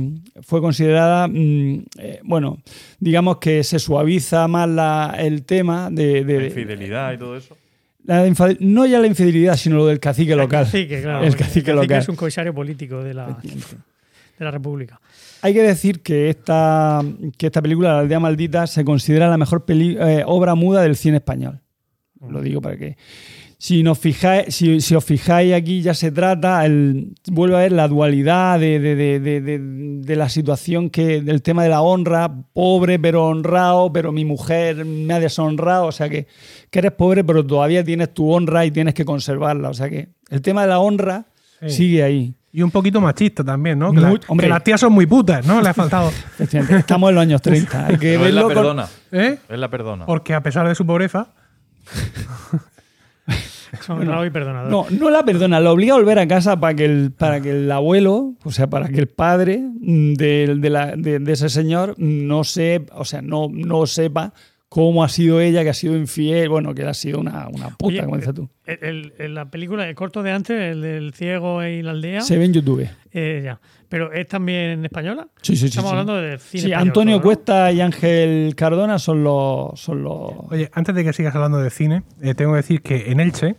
fue 0.42 0.62
considerada, 0.62 1.28
mm, 1.28 1.84
eh, 2.00 2.20
bueno, 2.24 2.60
digamos 3.00 3.38
que 3.38 3.64
se 3.64 3.80
suaviza 3.80 4.48
más 4.48 4.70
la- 4.70 5.16
el 5.20 5.44
tema 5.44 5.90
de... 5.92 6.24
de- 6.24 6.40
La 6.40 6.46
infidelidad 6.46 7.14
y 7.14 7.18
todo 7.18 7.36
eso. 7.38 7.58
la 8.06 8.24
no 8.60 8.86
ya 8.86 9.00
la 9.00 9.08
infidelidad, 9.08 9.56
sino 9.58 9.78
lo 9.78 9.86
del 9.88 10.00
cacique 10.00 10.36
local. 10.36 10.66
Sí, 10.68 10.88
que 10.88 11.02
claro. 11.02 11.24
El 11.24 11.30
porque 11.32 11.44
cacique 11.44 11.74
local. 11.74 12.00
es 12.02 12.10
un 12.10 12.16
comisario 12.16 12.54
político 12.54 13.04
de 13.04 13.14
la, 13.14 13.28
de 13.28 14.46
la 14.46 14.52
República. 14.52 15.00
Hay 15.44 15.54
que 15.54 15.62
decir 15.62 16.02
que 16.02 16.30
esta, 16.30 17.02
que 17.38 17.48
esta 17.48 17.62
película, 17.62 17.94
La 17.94 18.00
aldea 18.00 18.20
maldita, 18.20 18.66
se 18.66 18.84
considera 18.86 19.28
la 19.30 19.38
mejor 19.38 19.66
peli- 19.66 19.98
eh, 20.00 20.24
obra 20.26 20.56
muda 20.56 20.82
del 20.82 20.96
cine 20.96 21.18
español. 21.18 21.60
Lo 22.28 22.42
digo 22.42 22.62
para 22.62 22.78
que. 22.78 22.96
Si, 23.58 23.82
nos 23.84 23.98
fijáis, 23.98 24.54
si, 24.56 24.82
si 24.82 24.94
os 24.96 25.06
fijáis 25.06 25.54
aquí, 25.54 25.82
ya 25.82 25.94
se 25.94 26.12
trata, 26.12 26.66
el, 26.66 27.14
vuelve 27.32 27.56
a 27.56 27.60
ver 27.60 27.72
la 27.72 27.88
dualidad 27.88 28.60
de, 28.60 28.78
de- 28.80 28.96
de- 28.96 29.20
de- 29.22 29.42
de- 29.42 29.60
de 29.60 30.16
la 30.18 30.28
situación 30.28 30.90
que, 30.90 31.22
del 31.22 31.42
tema 31.42 31.64
de 31.64 31.70
la 31.70 31.82
honra, 31.82 32.30
pobre 32.54 33.00
pero 33.00 33.26
honrado, 33.28 33.92
pero 33.94 34.12
mi 34.12 34.26
mujer 34.26 34.84
me 34.84 35.14
ha 35.14 35.20
deshonrado, 35.22 35.86
o 35.88 35.92
sea 35.94 36.10
que, 36.10 36.28
que 36.72 36.80
eres 36.80 36.92
pobre 36.92 37.24
pero 37.24 37.46
todavía 37.46 37.86
tienes 37.86 38.14
tu 38.14 38.30
honra 38.34 38.66
y 38.66 38.72
tienes 38.72 38.94
que 38.94 39.06
conservarla, 39.06 39.70
o 39.70 39.74
sea 39.74 39.90
que 39.90 40.10
el 40.30 40.42
tema 40.42 40.64
de 40.64 40.68
la 40.68 40.80
honra 40.80 41.26
Sí. 41.62 41.70
sigue 41.70 42.04
ahí. 42.04 42.34
Y 42.56 42.62
un 42.62 42.70
poquito 42.70 43.02
machista 43.02 43.44
también, 43.44 43.80
¿no? 43.80 43.92
Que, 43.92 44.00
la- 44.00 44.10
Muy- 44.10 44.20
que 44.20 44.26
hombre. 44.30 44.48
las 44.48 44.64
tías 44.64 44.80
son 44.80 44.94
muy 44.94 45.08
putas, 45.08 45.46
¿no? 45.46 45.60
Le 45.60 45.70
ha 45.70 45.74
faltado. 45.74 46.12
Estamos 46.40 47.10
en 47.10 47.16
los 47.16 47.22
años 47.24 47.42
30. 47.42 47.88
Hay 47.88 47.98
que 47.98 48.12
Pero 48.14 48.26
él 48.28 48.36
la 48.36 48.44
con- 48.44 48.54
perdona. 48.54 48.88
¿Eh? 49.12 49.40
Él 49.50 49.60
la 49.60 49.70
perdona. 49.70 50.06
Porque 50.06 50.34
a 50.36 50.44
pesar 50.44 50.68
de 50.68 50.76
su 50.76 50.86
pobreza, 50.86 51.30
Son 53.82 54.00
honrado 54.00 54.24
y 54.26 54.30
perdonador. 54.30 54.70
No, 54.70 54.86
no 54.92 55.10
la 55.10 55.26
perdona, 55.26 55.60
la 55.60 55.72
obliga 55.72 55.94
a 55.96 55.98
volver 55.98 56.20
a 56.20 56.28
casa 56.28 56.60
para 56.60 56.76
que 56.76 56.86
el, 56.86 57.12
para 57.12 57.42
que 57.42 57.50
el 57.52 57.72
abuelo, 57.72 58.34
o 58.44 58.52
sea, 58.52 58.68
para 58.70 58.88
que 58.88 59.00
el 59.00 59.08
padre 59.08 59.58
mm, 59.60 60.14
de, 60.14 60.56
de 60.60 60.70
la- 60.70 60.96
de- 60.96 61.18
de 61.20 61.32
ese 61.32 61.50
señor 61.50 61.96
no 61.98 62.44
se, 62.44 62.86
o 62.94 63.04
sea, 63.04 63.24
no, 63.24 63.48
no 63.52 63.88
sepa 63.88 64.32
cómo 64.74 65.04
ha 65.04 65.10
sido 65.10 65.40
ella, 65.40 65.62
que 65.62 65.70
ha 65.70 65.74
sido 65.76 65.96
infiel, 65.96 66.50
bueno, 66.50 66.74
que 66.74 66.84
ha 66.84 66.96
sido 66.96 67.20
una, 67.20 67.48
una 67.48 67.70
puta, 67.78 67.86
Oye, 67.86 68.04
como 68.04 68.18
dices 68.18 68.34
tú. 68.34 68.50
El, 68.66 69.14
la 69.36 69.46
película, 69.52 69.88
el 69.88 69.94
corto 69.94 70.24
de 70.24 70.32
antes, 70.32 70.60
el 70.60 70.82
del 70.82 71.14
ciego 71.14 71.64
y 71.64 71.84
la 71.84 71.92
aldea, 71.92 72.22
Se 72.22 72.40
ve 72.40 72.46
en 72.46 72.54
YouTube. 72.54 72.90
eh, 73.12 73.42
ya. 73.44 73.60
Pero 73.88 74.12
es 74.12 74.28
también 74.28 74.84
española. 74.84 75.28
Sí, 75.44 75.56
sí, 75.56 75.62
sí. 75.62 75.66
Estamos 75.68 75.92
sí. 75.92 75.98
hablando 75.98 76.16
de 76.20 76.40
cine 76.40 76.62
Sí, 76.64 76.68
español, 76.72 76.88
Antonio. 76.88 77.22
Cuesta 77.22 77.72
y 77.72 77.82
Ángel 77.82 78.56
Cardona 78.56 78.98
son 78.98 79.24
los, 79.24 79.80
son 79.80 80.02
los. 80.02 80.32
oye, 80.50 80.72
antes 80.74 80.96
de 80.96 81.04
que 81.04 81.14
sigas 81.14 81.36
hablando 81.36 81.60
de 81.60 81.70
cine, 81.70 82.02
eh, 82.24 82.34
tengo 82.34 82.54
que 82.54 82.58
decir 82.58 82.82
que 82.82 83.12
en 83.12 83.20
Elche, 83.20 83.56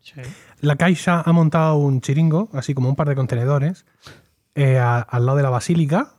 Sí. 0.00 0.20
la 0.60 0.76
Caixa 0.76 1.22
ha 1.24 1.32
montado 1.32 1.76
un 1.78 2.02
chiringo, 2.02 2.50
así 2.52 2.74
como 2.74 2.90
un 2.90 2.96
par 2.96 3.08
de 3.08 3.14
contenedores, 3.14 3.86
eh, 4.54 4.76
a- 4.76 5.00
al 5.00 5.24
lado 5.24 5.38
de 5.38 5.42
la 5.44 5.50
basílica, 5.50 6.16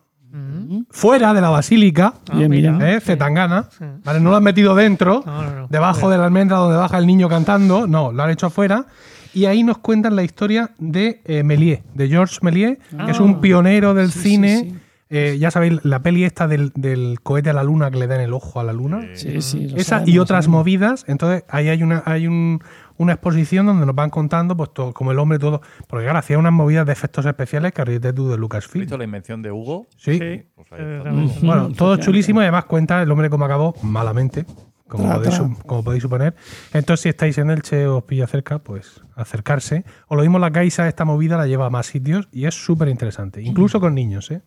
fuera 0.91 1.33
de 1.33 1.41
la 1.41 1.49
basílica, 1.49 2.13
Ah. 2.31 2.39
¿eh? 2.41 2.99
Zetangana, 3.01 3.65
Sí. 3.77 3.85
¿vale? 4.03 4.19
No 4.19 4.29
lo 4.31 4.35
han 4.37 4.43
metido 4.43 4.75
dentro, 4.75 5.23
No, 5.25 5.43
no, 5.43 5.55
no. 5.61 5.67
debajo 5.69 6.09
de 6.09 6.17
la 6.17 6.25
almendra 6.25 6.57
donde 6.57 6.77
baja 6.77 6.97
el 6.97 7.07
niño 7.07 7.29
cantando, 7.29 7.87
no, 7.87 8.11
lo 8.11 8.23
han 8.23 8.29
hecho 8.29 8.47
afuera. 8.47 8.85
Y 9.33 9.45
ahí 9.45 9.63
nos 9.63 9.77
cuentan 9.77 10.15
la 10.15 10.23
historia 10.23 10.71
de 10.79 11.21
eh, 11.25 11.43
Méliès, 11.43 11.81
de 11.93 12.07
Georges 12.09 12.41
Méliès, 12.41 12.79
que 13.05 13.11
es 13.11 13.19
un 13.19 13.39
pionero 13.41 13.93
del 13.93 14.11
sí, 14.11 14.19
cine. 14.21 14.59
sí. 14.61 14.75
Eh, 15.11 15.37
ya 15.39 15.49
sabéis, 15.49 15.83
la 15.83 16.03
peli 16.03 16.23
esta 16.23 16.47
del, 16.47 16.71
del 16.75 17.19
cohete 17.23 17.49
a 17.49 17.53
la 17.53 17.63
luna 17.63 17.89
que 17.89 17.97
le 17.97 18.05
da 18.05 18.15
en 18.15 18.21
el 18.21 18.33
ojo 18.33 18.59
a 18.59 18.63
la 18.63 18.73
luna. 18.73 19.01
Sí, 19.13 19.41
sí. 19.41 19.65
Esa 19.75 19.83
sabemos, 19.89 20.09
y 20.09 20.19
otras 20.19 20.45
sabemos. 20.45 20.59
movidas. 20.59 21.05
Entonces, 21.07 21.43
ahí 21.49 21.67
hay 21.69 21.81
una, 21.81 22.03
hay 22.05 22.27
un- 22.27 22.59
una 22.97 23.13
exposición 23.13 23.65
donde 23.65 23.85
nos 23.87 23.95
van 23.95 24.09
contando, 24.11 24.55
pues 24.55 24.71
todo, 24.73 24.93
como 24.93 25.11
el 25.11 25.17
hombre 25.19 25.39
todo. 25.39 25.61
Porque 25.87 26.03
claro, 26.05 26.19
hacía 26.19 26.37
unas 26.37 26.51
movidas 26.53 26.85
de 26.85 26.91
efectos 26.93 27.25
especiales 27.25 27.71
que 27.73 27.83
ríete 27.85 28.13
tú 28.13 28.27
de 28.27 28.33
¿Has 28.35 28.39
Lucasfilm. 28.39 28.81
visto 28.83 28.97
la 28.97 29.03
invención 29.05 29.41
de 29.41 29.51
Hugo? 29.51 29.87
Sí. 29.97 30.19
Sí. 30.19 30.43
Pues 30.53 30.67
Eh. 30.77 31.01
Bueno, 31.41 31.69
todo 31.75 31.97
chulísimo 31.97 32.41
y 32.41 32.43
además 32.43 32.65
cuenta 32.65 33.01
el 33.01 33.09
hombre 33.09 33.29
como 33.31 33.45
acabó 33.45 33.73
malamente, 33.81 34.45
como, 34.87 35.05
Tra, 35.05 35.15
podéis, 35.15 35.35
tra. 35.35 35.43
su- 35.47 35.57
como 35.65 35.83
podéis 35.83 36.03
suponer. 36.03 36.35
Entonces, 36.73 37.01
si 37.01 37.09
estáis 37.09 37.35
en 37.39 37.49
Elche 37.49 37.87
o 37.87 37.97
os 37.97 38.03
pilla 38.03 38.27
cerca, 38.27 38.59
pues 38.59 39.01
acercarse. 39.15 39.85
O 40.07 40.15
lo 40.15 40.21
mismo 40.21 40.37
la 40.37 40.51
Caixa, 40.51 40.87
esta 40.87 41.03
movida 41.05 41.35
la 41.37 41.47
lleva 41.47 41.65
a 41.65 41.69
más 41.71 41.87
sitios 41.87 42.27
y 42.31 42.45
es 42.45 42.53
súper 42.53 42.89
interesante, 42.89 43.41
incluso 43.41 43.79
con 43.79 43.95
niños, 43.95 44.29
¿eh? 44.29 44.41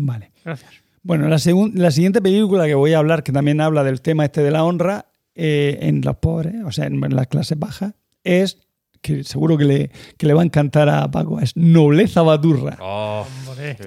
Vale. 0.00 0.30
Gracias. 0.44 0.70
Bueno, 1.02 1.28
la, 1.28 1.38
la 1.74 1.90
siguiente 1.90 2.22
película 2.22 2.66
que 2.66 2.74
voy 2.74 2.92
a 2.92 2.98
hablar, 2.98 3.22
que 3.22 3.32
también 3.32 3.60
habla 3.60 3.82
del 3.82 4.00
tema 4.00 4.24
este 4.24 4.42
de 4.42 4.50
la 4.50 4.64
honra 4.64 5.06
eh, 5.34 5.78
en 5.82 6.00
los 6.02 6.16
pobres, 6.16 6.54
o 6.64 6.70
sea, 6.72 6.86
en, 6.86 7.02
en 7.02 7.16
las 7.16 7.26
clases 7.26 7.58
bajas, 7.58 7.94
es, 8.24 8.58
que 9.00 9.24
seguro 9.24 9.56
que 9.56 9.64
le, 9.64 9.90
que 10.16 10.26
le 10.26 10.34
va 10.34 10.42
a 10.42 10.44
encantar 10.44 10.88
a 10.88 11.10
Paco, 11.10 11.40
es 11.40 11.56
Nobleza 11.56 12.22
Baturra. 12.22 12.76
Oh, 12.80 13.26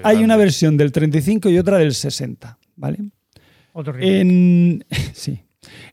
Hay 0.04 0.22
una 0.24 0.36
versión 0.36 0.76
del 0.76 0.92
35 0.92 1.48
y 1.50 1.58
otra 1.58 1.78
del 1.78 1.94
60, 1.94 2.58
¿vale? 2.76 2.98
otro. 3.72 3.94
En, 3.98 4.84
sí. 5.12 5.40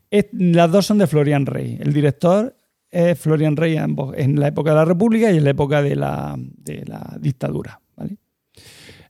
Es- 0.09 0.27
las 0.33 0.71
dos 0.71 0.85
son 0.85 0.97
de 0.97 1.07
Florian 1.07 1.45
Rey. 1.45 1.77
El 1.79 1.93
director 1.93 2.55
es 2.89 3.19
Florian 3.19 3.55
Rey 3.55 3.77
ambos, 3.77 4.15
en 4.17 4.39
la 4.39 4.47
época 4.47 4.71
de 4.71 4.75
la 4.77 4.85
República 4.85 5.31
y 5.31 5.37
en 5.37 5.43
la 5.43 5.51
época 5.51 5.81
de 5.81 5.95
la, 5.95 6.35
de 6.37 6.83
la 6.85 7.17
dictadura. 7.19 7.79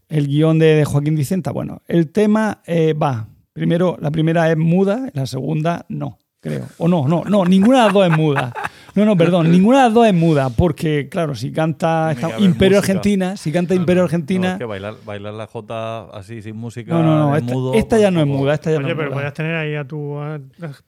El 0.10 0.28
guion 0.28 0.58
de, 0.60 0.76
de 0.76 0.86
Joaquín 0.86 1.16
Vicenta, 1.16 1.52
bueno, 1.52 1.82
el 1.88 2.12
tema 2.12 2.62
eh, 2.66 2.94
va. 2.94 3.28
Primero, 3.54 3.98
la 4.02 4.10
primera 4.12 4.50
es 4.52 4.58
muda, 4.58 5.10
la 5.14 5.26
segunda 5.28 5.86
no, 5.90 6.18
creo. 6.40 6.66
O 6.80 6.88
no, 6.88 7.08
no, 7.08 7.24
no, 7.26 7.46
ninguna 7.46 7.80
de 7.80 7.84
las 7.86 7.94
dos 7.94 8.10
es 8.12 8.18
muda. 8.18 8.54
No, 8.96 9.06
no, 9.06 9.16
perdón, 9.16 9.52
ninguna 9.52 9.78
de 9.80 9.84
las 9.86 9.94
dos 9.94 10.08
es 10.08 10.14
muda, 10.16 10.50
porque, 10.50 11.10
claro, 11.10 11.36
si 11.36 11.52
canta 11.52 12.12
esta- 12.12 12.40
Imperio 12.40 12.78
música. 12.78 12.94
Argentina, 12.94 13.38
si 13.38 13.52
canta 13.52 13.76
Imperio 13.76 14.02
No, 14.02 14.06
Argentina. 14.06 14.52
es 14.54 14.58
que 14.58 14.66
bailar, 14.66 14.96
bailar 15.06 15.34
la 15.36 15.46
Jota 15.46 16.06
así, 16.12 16.42
sin 16.42 16.56
música. 16.56 16.92
No, 16.94 17.04
no, 17.04 17.20
no, 17.30 17.36
esta, 17.36 17.54
mudo, 17.54 17.74
esta 17.76 17.90
pues 17.98 18.02
ya 18.02 18.10
no 18.12 18.20
es 18.22 18.26
muda, 18.28 18.54
esta 18.56 18.72
ya 18.72 18.80
no 18.80 18.86
Oye, 18.86 18.92
es 18.94 18.98
pero 18.98 19.10
muda. 19.10 19.18
podías 19.20 19.34
tener 19.36 19.56
ahí 19.56 19.76
a 19.76 19.86
tu 19.86 20.18
a- 20.20 20.40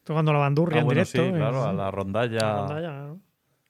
tocando 0.04 0.34
la 0.34 0.40
bandurria 0.40 0.78
Ah, 0.78 0.80
en 0.80 0.86
bueno, 0.86 1.02
directo. 1.04 1.24
sí, 1.26 1.32
claro, 1.38 1.64
a 1.64 1.74
la 1.74 1.92
rondalla. 1.92 2.38
la 2.40 2.58
rondalla, 2.58 2.92
¿no? 3.08 3.20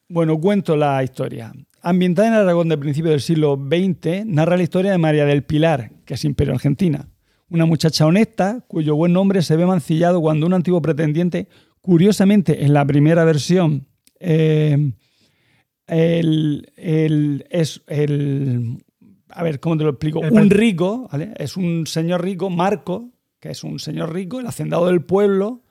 Bueno, 0.07 0.37
cuento 0.39 0.75
la 0.77 1.03
historia. 1.03 1.51
Ambientada 1.83 2.27
en 2.27 2.33
Aragón 2.35 2.69
del 2.69 2.79
principio 2.79 3.11
del 3.11 3.21
siglo 3.21 3.55
XX, 3.57 4.25
narra 4.25 4.55
la 4.57 4.63
historia 4.63 4.91
de 4.91 4.97
María 4.99 5.25
del 5.25 5.43
Pilar, 5.43 5.91
que 6.05 6.13
es 6.13 6.23
Imperio 6.25 6.53
Argentina. 6.53 7.09
Una 7.49 7.65
muchacha 7.65 8.05
honesta, 8.05 8.63
cuyo 8.67 8.95
buen 8.95 9.13
nombre 9.13 9.41
se 9.41 9.55
ve 9.55 9.65
mancillado 9.65 10.21
cuando 10.21 10.45
un 10.45 10.53
antiguo 10.53 10.81
pretendiente, 10.81 11.47
curiosamente 11.81 12.63
en 12.65 12.73
la 12.73 12.85
primera 12.85 13.23
versión, 13.25 13.87
eh, 14.19 14.91
el- 15.87 16.71
el- 16.77 17.45
es 17.49 17.81
el. 17.87 18.83
A 19.29 19.43
ver, 19.43 19.59
¿cómo 19.59 19.77
te 19.77 19.83
lo 19.83 19.89
explico? 19.89 20.19
Un 20.19 20.49
rico, 20.49 21.07
¿vale? 21.11 21.33
Es 21.37 21.57
un 21.57 21.87
señor 21.87 22.23
rico, 22.23 22.49
Marco, 22.49 23.09
que 23.39 23.49
es 23.49 23.63
un 23.63 23.79
señor 23.79 24.13
rico, 24.13 24.39
el 24.39 24.45
hacendado 24.47 24.87
del 24.87 25.01
pueblo. 25.03 25.63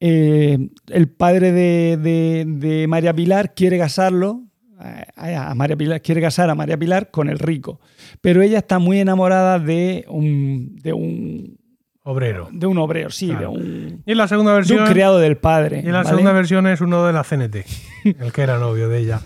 Eh, 0.00 0.58
el 0.88 1.08
padre 1.08 1.52
de, 1.52 1.96
de- 1.96 2.44
de 2.46 2.86
María 2.86 3.14
Pilar 3.14 3.54
quiere 3.54 3.78
casarlo. 3.78 4.44
A, 4.78 5.54
María 5.54 5.76
Pilar, 5.76 6.00
quiere 6.02 6.20
casar 6.20 6.48
a 6.50 6.54
María 6.54 6.76
Pilar 6.76 7.10
con 7.10 7.28
el 7.28 7.38
rico. 7.38 7.80
Pero 8.20 8.42
ella 8.42 8.58
está 8.58 8.78
muy 8.78 9.00
enamorada 9.00 9.58
de 9.58 10.04
un, 10.08 10.76
de 10.76 10.92
un, 10.92 11.58
Obrero. 12.04 12.48
de 12.52 12.66
un 12.66 12.78
obrero, 12.78 13.10
sí, 13.10 13.26
Claro. 13.28 13.40
de 13.52 13.58
un, 13.58 14.02
Y 14.06 14.12
en 14.12 14.18
la 14.18 14.28
segunda 14.28 14.52
de 14.52 14.56
versión. 14.58 14.80
un 14.82 14.86
criado 14.88 15.18
del 15.18 15.36
padre. 15.36 15.78
y 15.84 15.86
en 15.86 15.92
la 15.92 15.98
¿vale? 15.98 16.08
segunda 16.10 16.32
versión 16.32 16.66
es 16.66 16.80
uno 16.80 17.04
de 17.04 17.12
la 17.12 17.22
CNT, 17.24 17.56
el 18.20 18.32
que 18.32 18.42
era 18.42 18.58
novio 18.58 18.88
de 18.88 18.98
ella. 19.00 19.20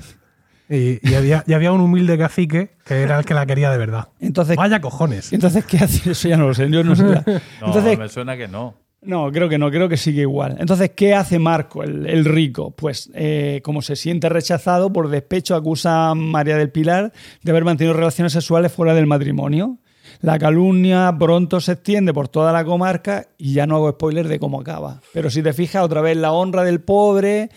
Y, 0.69 1.07
y 1.07 1.15
había, 1.15 1.45
y 1.47 1.53
había 1.53 1.70
un 1.70 1.83
humilde 1.83 2.16
cacique 2.16 2.70
que 2.87 3.03
era 3.03 3.19
el 3.19 3.27
que 3.27 3.35
la 3.35 3.45
quería 3.45 3.70
de 3.70 3.77
verdad. 3.77 4.09
Entonces, 4.20 4.57
Vaya 4.57 4.81
cojones. 4.81 5.31
entonces, 5.33 5.66
¿qué 5.66 5.77
hace? 5.79 6.12
Eso 6.12 6.29
ya 6.29 6.37
no 6.39 6.47
lo 6.49 6.55
sé. 6.55 6.70
Yo 6.70 6.83
no 6.83 6.97
sé. 6.97 7.05
No, 7.61 7.66
Entonces, 7.66 7.99
me 7.99 8.09
suena 8.09 8.37
que 8.39 8.49
no. 8.49 8.74
No, 9.05 9.33
creo 9.33 9.49
que 9.49 9.59
no, 9.59 9.69
creo 9.70 9.89
que 9.89 9.97
sigue 9.97 10.23
igual. 10.23 10.57
Entonces, 10.61 10.93
¿qué 10.95 11.12
hace 11.15 11.39
Marco, 11.41 11.83
el, 11.83 12.07
el 12.07 12.24
rico? 12.24 12.70
Pues, 12.70 13.11
eh, 13.15 13.61
como 13.65 13.83
se 13.83 13.97
siente 13.97 14.29
rechazado, 14.29 14.93
por 14.93 15.09
despecho 15.09 15.57
acusa 15.57 16.11
a 16.11 16.15
María 16.15 16.57
del 16.57 16.70
Pilar 16.70 17.12
de 17.43 17.51
haber 17.51 17.65
mantenido 17.65 17.95
relaciones 17.95 18.33
sexuales 18.33 18.70
fuera 18.73 18.95
del 18.95 19.07
matrimonio. 19.07 19.79
La 20.20 20.39
calumnia 20.39 21.12
pronto 21.19 21.61
se 21.61 21.73
extiende 21.73 22.12
por 22.15 22.29
toda 22.29 22.53
la 22.53 22.65
comarca 22.65 23.27
y 23.39 23.55
ya 23.55 23.66
no 23.66 23.74
hago 23.77 23.91
spoiler 23.91 24.29
de 24.29 24.39
cómo 24.39 24.61
acaba. 24.61 25.01
Pero 25.12 25.31
si 25.31 25.43
te 25.43 25.53
fijas, 25.53 25.83
otra 25.83 26.01
vez 26.01 26.16
la 26.16 26.31
honra 26.33 26.62
del 26.62 26.81
pobre. 26.81 27.51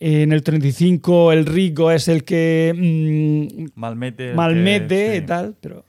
En 0.00 0.32
el 0.32 0.42
35 0.42 1.32
el 1.32 1.46
rico 1.46 1.90
es 1.92 2.08
el 2.08 2.24
que 2.24 2.74
mm, 2.76 3.78
Malmete. 3.80 4.30
el 4.30 4.34
malmete 4.36 4.88
que- 5.12 5.16
y 5.16 5.20
tal, 5.22 5.54
pero 5.60 5.84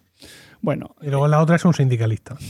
bueno, 0.62 0.95
Y 1.02 1.08
luego 1.08 1.28
la 1.28 1.41
otra 1.41 1.56
es 1.56 1.66
un 1.66 1.74
sindicalista. 1.74 2.36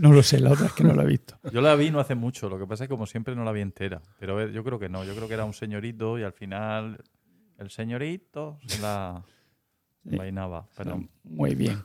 no 0.00 0.12
lo 0.12 0.22
sé, 0.22 0.40
la 0.40 0.52
otra 0.52 0.66
es 0.66 0.72
que 0.72 0.82
no 0.84 0.94
la 0.94 1.02
he 1.02 1.06
visto. 1.06 1.38
Yo 1.52 1.60
la 1.60 1.74
vi 1.74 1.90
no 1.90 2.00
hace 2.00 2.14
mucho, 2.14 2.48
lo 2.48 2.58
que 2.58 2.66
pasa 2.66 2.84
es 2.84 2.88
que 2.88 2.92
como 2.94 3.06
siempre 3.06 3.34
no 3.36 3.44
la 3.44 3.52
vi 3.52 3.60
entera. 3.60 4.00
Pero 4.18 4.32
a 4.32 4.36
ver, 4.36 4.52
yo 4.52 4.64
creo 4.64 4.78
que 4.78 4.88
no, 4.88 5.04
yo 5.04 5.14
creo 5.14 5.28
que 5.28 5.34
era 5.34 5.44
un 5.44 5.52
señorito 5.54 6.18
y 6.18 6.22
al 6.22 6.32
final 6.32 7.02
el 7.58 7.70
señorito 7.70 8.58
se 8.66 8.80
la 8.80 9.22
vainaba. 10.04 10.66
Pero 10.76 11.04
Muy 11.24 11.54
bien. 11.54 11.82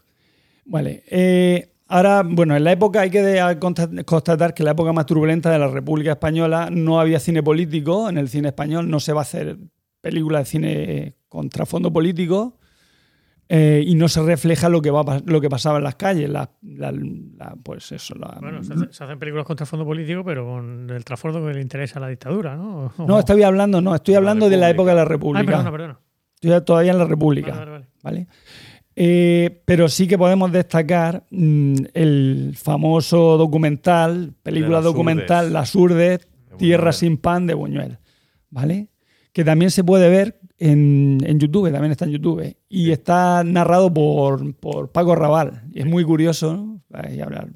Vale. 0.65 1.03
eh, 1.07 1.73
ahora, 1.87 2.23
bueno, 2.25 2.55
en 2.55 2.63
la 2.63 2.71
época 2.71 3.01
hay 3.01 3.09
que 3.09 3.57
constatar 4.05 4.53
que 4.53 4.63
en 4.63 4.65
la 4.65 4.71
época 4.71 4.93
más 4.93 5.05
turbulenta 5.05 5.51
de 5.51 5.59
la 5.59 5.67
República 5.67 6.11
Española 6.13 6.69
no 6.71 6.99
había 6.99 7.19
cine 7.19 7.43
político. 7.43 8.09
En 8.09 8.17
el 8.17 8.29
cine 8.29 8.47
español 8.49 8.89
no 8.89 8.99
se 8.99 9.13
va 9.13 9.21
a 9.21 9.23
hacer 9.23 9.57
película 10.01 10.39
de 10.39 10.45
cine 10.45 11.15
con 11.27 11.49
trasfondo 11.49 11.91
político. 11.91 12.57
Eh, 13.47 13.83
y 13.85 13.95
no 13.95 14.07
se 14.07 14.21
refleja 14.23 14.69
lo 14.69 14.81
que, 14.81 14.89
va, 14.91 15.21
lo 15.25 15.39
que 15.41 15.49
pasaba 15.49 15.77
en 15.77 15.83
las 15.83 15.95
calles. 15.95 16.29
La, 16.29 16.49
la- 16.63 16.91
la- 16.91 17.55
pues 17.61 17.91
eso. 17.91 18.15
la- 18.15 18.37
Bueno, 18.41 18.63
se, 18.63 18.73
hace- 18.73 18.87
se 18.91 19.03
hacen 19.03 19.19
películas 19.19 19.45
con 19.45 19.55
trasfondo 19.55 19.85
político, 19.85 20.23
pero 20.23 20.45
con 20.45 20.89
el 20.89 21.03
trasfondo 21.05 21.45
que 21.45 21.53
le 21.53 21.61
interesa 21.61 21.99
a 21.99 22.01
la 22.01 22.07
dictadura, 22.09 22.55
¿no? 22.55 22.91
no, 22.97 23.19
estoy 23.19 23.43
hablando, 23.43 23.81
no, 23.81 23.93
estoy 23.95 24.13
La 24.13 24.17
hablando 24.19 24.49
de 24.49 24.57
la 24.57 24.67
República. 24.67 24.75
época 24.75 24.89
de 24.91 24.95
la 24.95 25.01
Ay, 25.01 25.07
República. 25.07 25.45
perdona, 25.45 25.71
perdona. 25.71 25.99
Estoy 26.41 26.61
todavía 26.65 26.91
en 26.91 26.97
la 26.97 27.05
República. 27.05 27.51
Vale, 27.51 27.71
vale, 27.71 27.85
vale. 28.03 28.17
¿vale? 28.25 28.27
Eh, 28.97 29.61
pero 29.65 29.89
sí 29.89 30.07
que 30.07 30.17
podemos 30.17 30.51
destacar 30.51 31.25
mm, 31.29 31.75
el 31.93 32.53
famoso 32.57 33.37
documental, 33.37 34.33
película 34.41 34.77
las 34.77 34.85
documental 34.85 35.45
Urdes. 35.45 35.53
Las 35.53 35.75
Urdes, 35.75 36.19
De 36.49 36.55
Tierra 36.57 36.93
sin 36.93 37.17
pan 37.17 37.45
de 37.45 37.53
Buñuel, 37.55 37.97
¿vale? 38.49 38.87
Que 39.33 39.43
también 39.43 39.69
se 39.71 39.83
puede 39.83 40.09
ver 40.09 40.39
en, 40.57 41.19
en 41.25 41.39
YouTube, 41.39 41.71
también 41.71 41.91
está 41.91 42.05
en 42.05 42.11
YouTube. 42.11 42.55
Y 42.69 42.91
está 42.91 43.43
narrado 43.43 43.93
por, 43.93 44.55
por 44.55 44.91
Paco 44.91 45.15
Raval. 45.15 45.63
Y 45.73 45.79
es 45.79 45.85
muy 45.85 46.03
curioso, 46.03 46.55
¿no? 46.55 46.81
Ahí 46.93 47.19
hablar. 47.19 47.49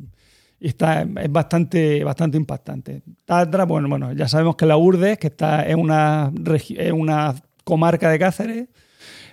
Y 0.60 0.68
está, 0.68 1.02
es 1.02 1.32
bastante, 1.32 2.04
bastante 2.04 2.38
impactante. 2.38 3.02
Atrás, 3.28 3.68
bueno, 3.68 3.88
bueno, 3.88 4.12
ya 4.12 4.28
sabemos 4.28 4.56
que 4.58 4.66
la 4.66 4.76
Urdes, 4.76 5.18
que 5.18 5.28
está, 5.28 5.64
es, 5.64 5.76
una, 5.76 6.32
es 6.78 6.92
una 6.92 7.36
comarca 7.64 8.10
de 8.10 8.20
Cáceres, 8.20 8.68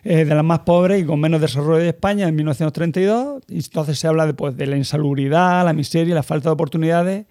eh, 0.05 0.25
de 0.25 0.35
las 0.35 0.45
más 0.45 0.61
pobres 0.61 1.03
y 1.03 1.05
con 1.05 1.19
menos 1.19 1.41
desarrollo 1.41 1.83
de 1.83 1.89
España 1.89 2.29
en 2.29 2.37
1932. 2.37 3.43
Y 3.49 3.57
entonces 3.57 3.99
se 3.99 4.07
habla 4.07 4.27
de, 4.27 4.35
pues, 4.35 4.57
de 4.57 4.67
la 4.67 4.77
insalubridad, 4.77 5.65
la 5.65 5.73
miseria 5.73 6.15
la 6.15 6.23
falta 6.23 6.51
de 6.51 6.53
oportunidades, 6.53 7.27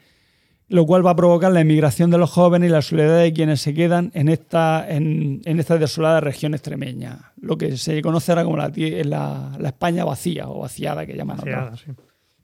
lo 0.67 0.85
cual 0.85 1.05
va 1.05 1.11
a 1.11 1.15
provocar 1.15 1.51
la 1.51 1.61
emigración 1.61 2.09
de 2.09 2.17
los 2.17 2.31
jóvenes 2.31 2.69
y 2.69 2.71
la 2.71 2.81
soledad 2.81 3.19
de 3.21 3.33
quienes 3.33 3.61
se 3.61 3.73
quedan 3.73 4.11
en 4.15 4.29
esta, 4.29 4.85
en, 4.89 5.41
en 5.45 5.59
esta 5.59 5.77
desolada 5.77 6.21
región 6.21 6.53
extremeña, 6.53 7.33
lo 7.39 7.57
que 7.57 7.77
se 7.77 8.01
conoce 8.01 8.31
ahora 8.31 8.43
como 8.43 8.57
la, 8.57 8.71
la, 8.75 9.55
la 9.59 9.67
España 9.69 10.03
vacía 10.05 10.47
o 10.49 10.61
vaciada 10.61 11.05
que 11.05 11.13
llaman. 11.15 11.37
Vaciada, 11.37 11.77
sí. 11.77 11.91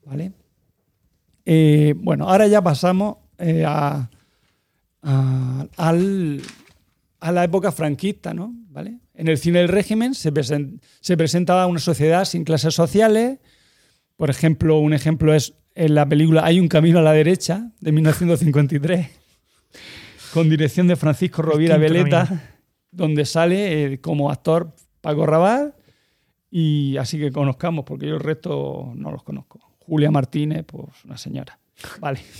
¿vale? 0.04 0.32
Eh, 1.44 1.94
bueno, 1.96 2.28
ahora 2.28 2.46
ya 2.46 2.62
pasamos 2.62 3.16
eh, 3.38 3.64
a, 3.66 4.08
a- 5.02 5.66
al- 5.76 6.40
a 7.20 7.32
la 7.32 7.44
época 7.44 7.72
franquista, 7.72 8.34
¿no? 8.34 8.52
¿Vale? 8.70 8.98
En 9.14 9.28
el 9.28 9.38
cine 9.38 9.58
del 9.60 9.68
régimen 9.68 10.14
se, 10.14 10.32
presen- 10.32 10.80
se 11.00 11.16
presentaba 11.16 11.66
una 11.66 11.80
sociedad 11.80 12.24
sin 12.24 12.44
clases 12.44 12.74
sociales. 12.74 13.38
Por 14.16 14.30
ejemplo, 14.30 14.78
un 14.78 14.92
ejemplo 14.92 15.34
es 15.34 15.54
en 15.74 15.94
la 15.94 16.06
película 16.06 16.44
Hay 16.44 16.60
un 16.60 16.68
camino 16.68 16.98
a 16.98 17.02
la 17.02 17.12
derecha, 17.12 17.70
de 17.80 17.92
1953, 17.92 19.08
con 20.32 20.48
dirección 20.48 20.86
de 20.88 20.96
Francisco 20.96 21.42
Rovira 21.42 21.76
Veleta, 21.76 22.56
donde 22.90 23.24
sale 23.24 23.84
eh, 23.94 24.00
como 24.00 24.30
actor 24.30 24.74
Paco 25.00 25.26
Raval, 25.26 25.74
y 26.50 26.96
así 26.98 27.18
que 27.18 27.32
conozcamos, 27.32 27.84
porque 27.84 28.06
yo 28.06 28.14
el 28.14 28.20
resto 28.20 28.92
no 28.94 29.10
los 29.10 29.22
conozco. 29.22 29.60
Julia 29.78 30.10
Martínez, 30.10 30.64
pues 30.66 30.86
una 31.04 31.16
señora. 31.16 31.58
Vale. 32.00 32.20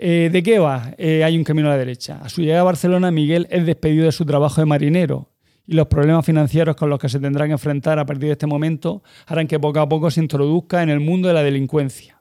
Eh, 0.00 0.30
¿De 0.32 0.44
qué 0.44 0.60
va? 0.60 0.94
Eh, 0.96 1.24
hay 1.24 1.36
un 1.36 1.42
camino 1.42 1.66
a 1.66 1.72
la 1.72 1.76
derecha. 1.76 2.20
A 2.22 2.28
su 2.28 2.40
llegada 2.40 2.60
a 2.60 2.62
Barcelona, 2.62 3.10
Miguel 3.10 3.48
es 3.50 3.66
despedido 3.66 4.04
de 4.04 4.12
su 4.12 4.24
trabajo 4.24 4.60
de 4.60 4.64
marinero 4.64 5.28
y 5.68 5.74
los 5.74 5.86
problemas 5.86 6.24
financieros 6.24 6.74
con 6.76 6.88
los 6.90 6.98
que 6.98 7.08
se 7.10 7.20
tendrán 7.20 7.48
que 7.48 7.52
enfrentar 7.52 7.98
a 7.98 8.06
partir 8.06 8.26
de 8.28 8.32
este 8.32 8.46
momento 8.46 9.02
harán 9.26 9.46
que 9.46 9.60
poco 9.60 9.78
a 9.80 9.88
poco 9.88 10.10
se 10.10 10.20
introduzca 10.22 10.82
en 10.82 10.88
el 10.88 10.98
mundo 10.98 11.28
de 11.28 11.34
la 11.34 11.42
delincuencia. 11.42 12.20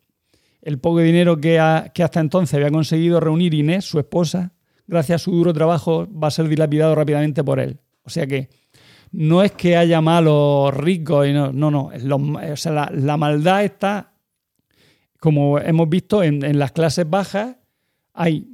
El 0.61 0.79
poco 0.79 0.99
dinero 0.99 1.39
que, 1.39 1.57
ha- 1.59 1.89
que 1.93 2.03
hasta 2.03 2.19
entonces 2.19 2.53
había 2.55 2.69
conseguido 2.69 3.21
reunir 3.21 3.53
Inés, 3.53 3.85
su 3.85 3.99
esposa, 3.99 4.51
gracias 4.85 5.21
a 5.21 5.23
su 5.23 5.31
duro 5.31 5.53
trabajo, 5.53 6.07
va 6.11 6.27
a 6.27 6.31
ser 6.31 6.49
dilapidado 6.49 6.93
rápidamente 6.93 7.41
por 7.41 7.61
él. 7.61 7.79
O 8.03 8.09
sea 8.09 8.27
que 8.27 8.49
no 9.13 9.41
es 9.41 9.53
que 9.53 9.77
haya 9.77 10.01
malos 10.01 10.73
ricos, 10.75 11.25
y 11.25 11.31
no, 11.31 11.53
no, 11.53 11.71
no. 11.71 11.85
O 11.87 12.57
sea, 12.57 12.71
la, 12.73 12.91
la 12.93 13.15
maldad 13.15 13.63
está, 13.63 14.11
como 15.21 15.57
hemos 15.59 15.87
visto, 15.87 16.21
en, 16.21 16.43
en 16.43 16.59
las 16.59 16.73
clases 16.73 17.09
bajas 17.09 17.55
hay 18.13 18.45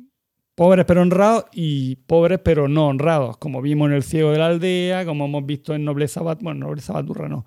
pobres 0.56 0.86
pero 0.86 1.02
honrados 1.02 1.46
y 1.54 1.96
pobres 1.96 2.40
pero 2.44 2.68
no 2.68 2.88
honrados, 2.88 3.38
como 3.38 3.62
vimos 3.62 3.90
en 3.90 3.96
El 3.96 4.04
Ciego 4.04 4.32
de 4.32 4.38
la 4.38 4.48
Aldea, 4.48 5.06
como 5.06 5.26
hemos 5.26 5.46
visto 5.46 5.74
en 5.74 5.84
Nobleza 5.86 6.22
Bat 6.22 6.42
bueno, 6.42 6.68
Nobleza 6.68 6.94
Baturra 6.94 7.28
no, 7.28 7.46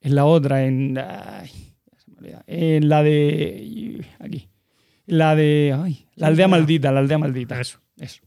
en 0.00 0.14
la 0.14 0.24
otra, 0.24 0.64
en, 0.64 0.98
ay, 0.98 1.48
se 1.96 2.10
me 2.10 2.18
olvida. 2.18 2.44
en 2.46 2.88
la 2.88 3.02
de, 3.02 4.04
aquí, 4.20 4.48
la 5.06 5.34
de, 5.34 5.76
ay, 5.82 6.06
la 6.16 6.28
aldea 6.28 6.48
maldita, 6.48 6.92
la 6.92 7.00
aldea 7.00 7.18
maldita. 7.18 7.60
Eso. 7.60 7.78
Eso, 7.96 8.22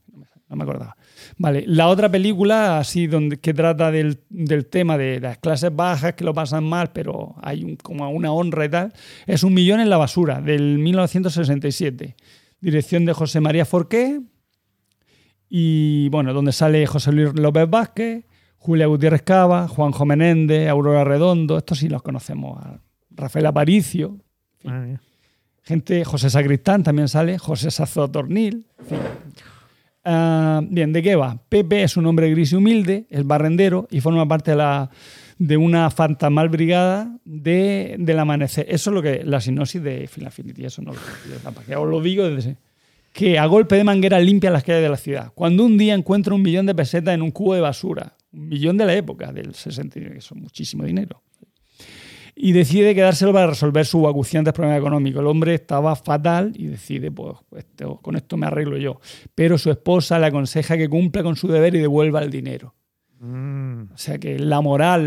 no 0.50 0.56
me, 0.56 0.64
acordaba. 0.64 0.96
Vale, 1.38 1.66
la 1.68 1.88
otra 1.90 2.10
película, 2.10 2.80
así, 2.80 3.06
donde, 3.08 3.38
que 3.38 3.54
trata 3.54 3.92
del, 3.92 4.20
del 4.30 4.66
tema 4.68 4.98
de 4.98 5.20
las 5.20 5.38
clases 5.40 5.76
bajas 5.76 6.14
que 6.14 6.24
lo 6.24 6.34
pasan 6.34 6.64
mal, 6.64 6.92
pero 6.94 7.36
hay 7.42 7.64
un- 7.66 7.76
como 7.76 8.10
una 8.10 8.32
honra 8.32 8.64
y 8.66 8.70
tal, 8.70 8.94
es 9.26 9.44
Un 9.44 9.54
Millón 9.54 9.82
en 9.82 9.90
la 9.90 9.98
Basura, 9.98 10.40
del 10.40 10.78
1967. 10.78 12.16
Dirección 12.62 13.06
de 13.06 13.14
José 13.14 13.40
María 13.40 13.66
Forqué. 13.66 14.22
Y 15.50 16.10
bueno, 16.10 16.34
donde 16.34 16.52
sale 16.52 16.86
José 16.88 17.12
Luis 17.12 17.34
López 17.34 17.70
Vázquez, 17.70 18.26
Julia 18.58 18.88
Gutiérrez 18.88 19.22
Cava, 19.22 19.68
Juanjo 19.68 20.06
Menéndez, 20.06 20.68
Aurora 20.68 21.04
Redondo, 21.04 21.58
estos 21.58 21.78
sí 21.80 21.88
los 21.88 22.02
conocemos. 22.02 22.60
Rafael 23.12 23.46
Aparicio, 23.46 24.18
gente, 25.64 26.04
José 26.04 26.30
Sacristán 26.30 26.84
también 26.84 27.08
sale, 27.08 27.38
José 27.38 27.72
Sazo 27.72 28.10
Tornil. 28.10 28.66
en 28.80 28.86
fin. 28.86 28.98
Ah, 30.10 30.62
bien, 30.64 30.94
¿de 30.94 31.04
qué 31.04 31.18
va? 31.18 31.38
Pepe 31.50 31.84
es 31.84 31.98
un 31.98 32.06
hombre 32.06 32.30
gris 32.30 32.54
y 32.54 32.56
humilde, 32.56 33.08
es 33.10 33.28
barrendero 33.28 33.90
y 33.92 34.00
forma 34.00 34.26
parte 34.26 34.52
de, 34.52 34.58
la, 34.58 34.90
de 35.40 35.58
una 35.58 35.90
fantasmal 35.92 36.50
brigada 36.50 37.18
de, 37.26 37.96
del 38.00 38.20
amanecer. 38.20 38.66
Eso 38.70 38.90
es 38.90 38.94
lo 38.94 39.02
que 39.02 39.24
la 39.24 39.40
sinopsis 39.42 39.82
de 39.82 40.08
Final 40.08 40.28
Affinity, 40.30 40.66
eso 40.66 40.82
no 40.82 40.94
lo 40.94 41.00
os 41.82 41.90
lo 41.90 42.02
digo 42.02 42.28
desde 42.30 42.58
que 43.14 43.40
a 43.40 43.46
golpe 43.48 43.76
de 43.76 43.84
manguera 43.84 44.20
limpia 44.20 44.52
las 44.52 44.64
calles 44.64 44.84
de 44.84 44.90
la 44.90 44.98
ciudad. 44.98 45.32
Cuando 45.34 45.66
un 45.66 45.78
día 45.78 45.96
encuentra 45.96 46.34
un 46.36 46.42
millón 46.44 46.66
de 46.68 46.76
pesetas 46.76 47.16
en 47.16 47.22
un 47.24 47.32
cubo 47.32 47.56
de 47.56 47.62
basura, 47.62 48.16
un 48.32 48.48
millón 48.48 48.78
de 48.78 48.86
la 48.86 48.94
época, 48.94 49.32
del 49.32 49.56
60, 49.56 50.00
que 50.00 50.22
son 50.22 50.40
muchísimo 50.42 50.84
dinero 50.84 51.24
y 52.40 52.52
decide 52.52 52.94
quedárselo 52.94 53.34
para 53.34 53.48
resolver 53.48 53.84
su 53.88 54.08
acuciantes 54.08 54.54
problemas 54.54 54.78
económicos. 54.80 55.22
El 55.22 55.26
hombre 55.28 55.56
estaba 55.56 55.96
fatal 55.96 56.54
y 56.56 56.68
decide, 56.68 57.10
pues, 57.10 57.36
esto- 57.56 57.98
con 58.00 58.16
esto 58.16 58.38
me 58.38 58.46
arreglo 58.46 58.78
yo. 58.78 59.00
Pero 59.34 59.58
su 59.58 59.72
esposa 59.72 60.20
le 60.20 60.28
aconseja 60.28 60.78
que 60.78 60.88
cumpla 60.88 61.24
con 61.24 61.36
su 61.36 61.48
deber 61.48 61.74
y 61.74 61.80
devuelva 61.80 62.22
el 62.22 62.30
dinero. 62.30 62.76
Mm. 63.20 63.67
O 63.94 63.98
sea 63.98 64.18
que 64.18 64.40
la 64.40 64.62
moral 64.62 65.06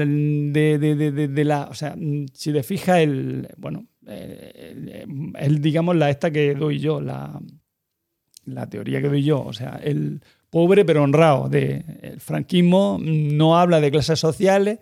de, 0.53 0.79
de- 0.79 0.95
de- 0.95 1.29
de- 1.29 1.45
la. 1.45 1.65
O 1.71 1.75
sea, 1.75 1.95
si 2.33 2.53
te 2.53 2.63
fijas, 2.63 2.99
el. 2.99 3.49
Bueno, 3.57 3.87
eh, 4.07 5.05
el, 5.39 5.61
digamos, 5.61 5.97
la 5.97 6.11
esta 6.11 6.31
que 6.31 6.55
doy 6.55 6.79
yo, 6.79 7.01
la, 7.01 7.41
la 8.45 8.69
teoría 8.69 9.01
que 9.01 9.09
doy 9.09 9.23
yo. 9.25 9.43
O 9.43 9.53
sea, 9.53 9.81
el 9.83 10.21
pobre 10.51 10.85
pero 10.85 11.03
honrado. 11.03 11.49
De, 11.49 11.85
el 12.03 12.21
franquismo 12.21 12.99
no 13.01 13.57
habla 13.59 13.81
de 13.81 13.91
clases 13.91 14.19
sociales, 14.19 14.79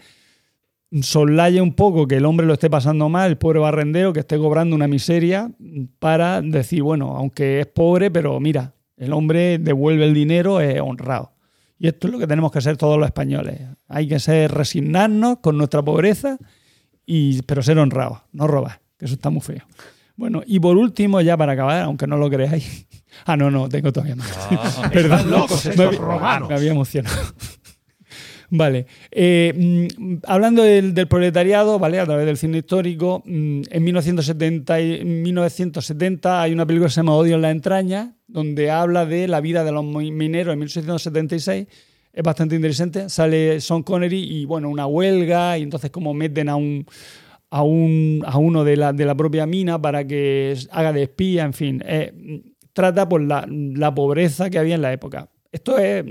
soslaya 1.03 1.63
un 1.63 1.75
poco 1.75 2.07
que 2.09 2.17
el 2.17 2.25
hombre 2.25 2.47
lo 2.47 2.55
esté 2.55 2.71
pasando 2.71 3.09
mal, 3.09 3.31
el 3.33 3.37
pobre 3.39 3.59
barrendero 3.59 4.13
que 4.13 4.21
esté 4.21 4.39
cobrando 4.39 4.75
una 4.75 4.89
miseria 4.89 5.51
para 5.99 6.41
decir, 6.41 6.83
bueno, 6.83 7.17
aunque 7.17 7.61
es 7.61 7.67
pobre, 7.67 8.11
pero 8.11 8.41
mira, 8.41 8.75
el 8.97 9.13
hombre 9.13 9.59
devuelve 9.59 10.05
el 10.07 10.15
dinero, 10.15 10.61
es 10.61 10.81
honrado. 10.81 11.33
Y 11.79 11.87
esto 11.87 12.09
es 12.09 12.13
lo 12.13 12.19
que 12.19 12.27
tenemos 12.27 12.51
que 12.51 12.61
ser 12.61 12.77
todos 12.77 12.99
los 12.99 13.07
españoles. 13.07 13.61
Hay 13.87 14.09
que 14.09 14.19
ser 14.19 14.53
resignarnos 14.53 15.39
con 15.39 15.57
nuestra 15.57 15.83
pobreza, 15.83 16.39
y, 17.07 17.43
pero 17.43 17.63
ser 17.63 17.79
honrados, 17.79 18.19
no 18.33 18.47
robar, 18.47 18.81
que 18.99 19.07
eso 19.07 19.15
está 19.15 19.31
muy 19.31 19.41
feo. 19.41 19.65
Bueno, 20.17 20.43
y 20.45 20.59
por 20.59 20.77
último, 20.77 21.21
ya 21.21 21.37
para 21.37 21.53
acabar, 21.53 21.83
aunque 21.83 22.07
no 22.07 22.17
lo 22.17 22.29
creáis. 22.29 22.87
Ah, 23.25 23.37
no, 23.37 23.51
no, 23.51 23.71
tengo 23.71 23.91
todavía 23.91 24.15
más. 24.15 24.29
Perdón, 24.93 25.31
locos 25.31 25.65
estos 25.65 25.97
romanos. 25.97 26.49
me 26.49 26.55
había 26.55 26.71
emocionado. 26.71 27.17
Vale. 28.51 28.87
Eh, 29.11 29.53
mm, 29.99 30.17
hablando 30.27 30.63
del, 30.63 30.95
del 30.95 31.07
proletariado, 31.07 31.79
¿vale? 31.79 31.99
A 32.01 32.07
través 32.07 32.25
del 32.25 32.37
cine 32.39 32.59
histórico, 32.59 33.23
mm, 33.27 33.63
en 33.71 33.85
1970, 33.85 34.81
y- 34.81 34.95
en 35.01 35.23
1970 35.23 36.41
hay 36.43 36.53
una 36.53 36.67
película 36.67 36.89
que 36.89 36.95
se 36.95 37.01
llama 37.01 37.15
Odio 37.15 37.35
en 37.37 37.43
la 37.43 37.51
entraña, 37.51 38.15
donde 38.27 38.71
habla 38.71 39.05
de 39.05 39.29
la 39.29 39.41
vida 39.43 39.65
de 39.65 39.73
los 39.73 39.85
mi- 39.85 40.13
mineros 40.13 40.53
en 40.55 40.59
1876. 40.61 41.67
Es 42.13 42.23
bastante 42.23 42.57
interesante. 42.57 43.09
Sale 43.11 43.61
Sean 43.61 43.83
Connery 43.83 44.19
y, 44.19 44.45
bueno, 44.47 44.71
una 44.71 44.87
huelga, 44.87 45.59
y 45.59 45.63
entonces 45.63 45.91
como 45.91 46.15
meten 46.15 46.49
a 46.49 46.57
un 46.57 46.87
a, 47.51 47.63
un, 47.63 48.23
a 48.27 48.37
uno 48.37 48.63
de 48.63 48.77
la, 48.77 48.93
de 48.93 49.07
la 49.07 49.15
propia 49.15 49.47
mina 49.47 49.81
para 49.81 50.07
que 50.07 50.55
haga 50.71 50.93
de 50.93 51.05
espía, 51.05 51.45
en 51.45 51.55
fin. 51.55 51.83
Eh, 51.87 52.43
trata 52.75 53.09
por 53.09 53.23
la, 53.23 53.47
la 53.49 53.95
pobreza 53.95 54.51
que 54.51 54.59
había 54.59 54.75
en 54.75 54.83
la 54.83 54.93
época. 54.93 55.31
Esto 55.51 55.79
es, 55.79 56.05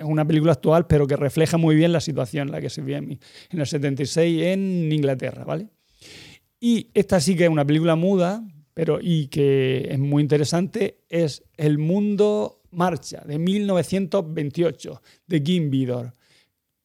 es 0.00 0.06
una 0.06 0.24
película 0.24 0.52
actual, 0.52 0.86
pero 0.86 1.06
que 1.06 1.14
refleja 1.14 1.58
muy 1.58 1.76
bien 1.76 1.92
la 1.92 2.00
situación 2.00 2.48
en 2.48 2.52
la 2.52 2.60
que 2.60 2.70
se 2.70 2.80
vivía 2.80 2.98
en, 2.98 3.18
en 3.50 3.60
el 3.60 3.66
76 3.66 4.42
en 4.44 4.90
Inglaterra, 4.90 5.44
¿vale? 5.44 5.68
Y 6.58 6.88
esta 6.94 7.20
sí 7.20 7.36
que 7.36 7.44
es 7.44 7.50
una 7.50 7.66
película 7.66 7.96
muda, 7.96 8.42
pero 8.72 8.98
y 9.00 9.26
que 9.26 9.88
es 9.90 9.98
muy 9.98 10.22
interesante, 10.22 11.00
es 11.10 11.44
El 11.58 11.76
Mundo 11.76 12.62
Marcha, 12.70 13.22
de 13.26 13.38
1928, 13.38 15.02
de 15.26 15.42
Kim 15.42 15.70
Vidor, 15.70 16.14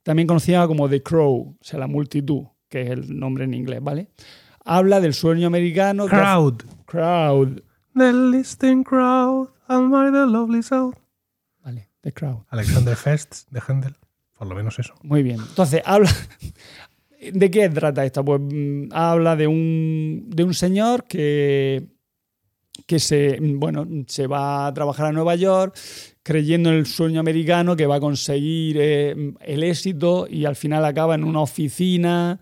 también 0.04 0.28
conocida 0.28 0.68
como 0.68 0.90
The 0.90 1.02
Crow, 1.02 1.56
o 1.58 1.64
sea, 1.64 1.80
la 1.80 1.88
multitud, 1.88 2.44
que 2.68 2.82
es 2.82 2.90
el 2.90 3.18
nombre 3.18 3.46
en 3.46 3.54
inglés, 3.54 3.80
¿vale? 3.82 4.10
Habla 4.66 5.00
del 5.00 5.14
sueño 5.14 5.48
americano. 5.48 6.08
Crowd. 6.08 6.64
Crowd. 6.86 7.62
The 7.96 8.12
listening 8.12 8.84
crowd, 8.84 9.52
and 9.70 9.94
the 10.14 10.26
lovely 10.26 10.62
south. 10.62 11.05
Vale, 12.06 12.12
The 12.12 12.14
Crowd. 12.14 12.46
Alexander 12.50 12.96
Fest 12.96 13.50
de 13.50 13.60
Händel. 13.60 13.96
Por 14.38 14.48
lo 14.48 14.56
menos 14.56 14.78
eso. 14.80 14.94
Muy 15.04 15.24
bien. 15.24 15.40
Entonces, 15.40 15.82
habla. 15.86 16.10
¿De 17.34 17.50
qué 17.50 17.70
trata 17.70 18.06
esto? 18.06 18.24
Pues 18.24 18.42
mm, 18.42 18.90
habla 18.92 19.36
de 19.36 19.48
un, 19.48 20.26
de 20.28 20.44
un 20.44 20.54
señor 20.54 21.06
que, 21.06 21.88
que 22.86 23.00
se, 23.00 23.40
bueno, 23.42 23.88
se 24.08 24.28
va 24.28 24.68
a 24.68 24.74
trabajar 24.74 25.08
a 25.08 25.12
Nueva 25.12 25.36
York 25.36 25.76
creyendo 26.22 26.70
en 26.70 26.76
el 26.76 26.86
sueño 26.86 27.20
americano 27.20 27.76
que 27.76 27.88
va 27.88 27.96
a 27.96 28.00
conseguir 28.00 28.78
eh, 28.80 29.34
el 29.42 29.64
éxito 29.64 30.28
y 30.30 30.46
al 30.46 30.56
final 30.56 30.84
acaba 30.86 31.16
en 31.16 31.24
una 31.24 31.42
oficina 31.42 32.40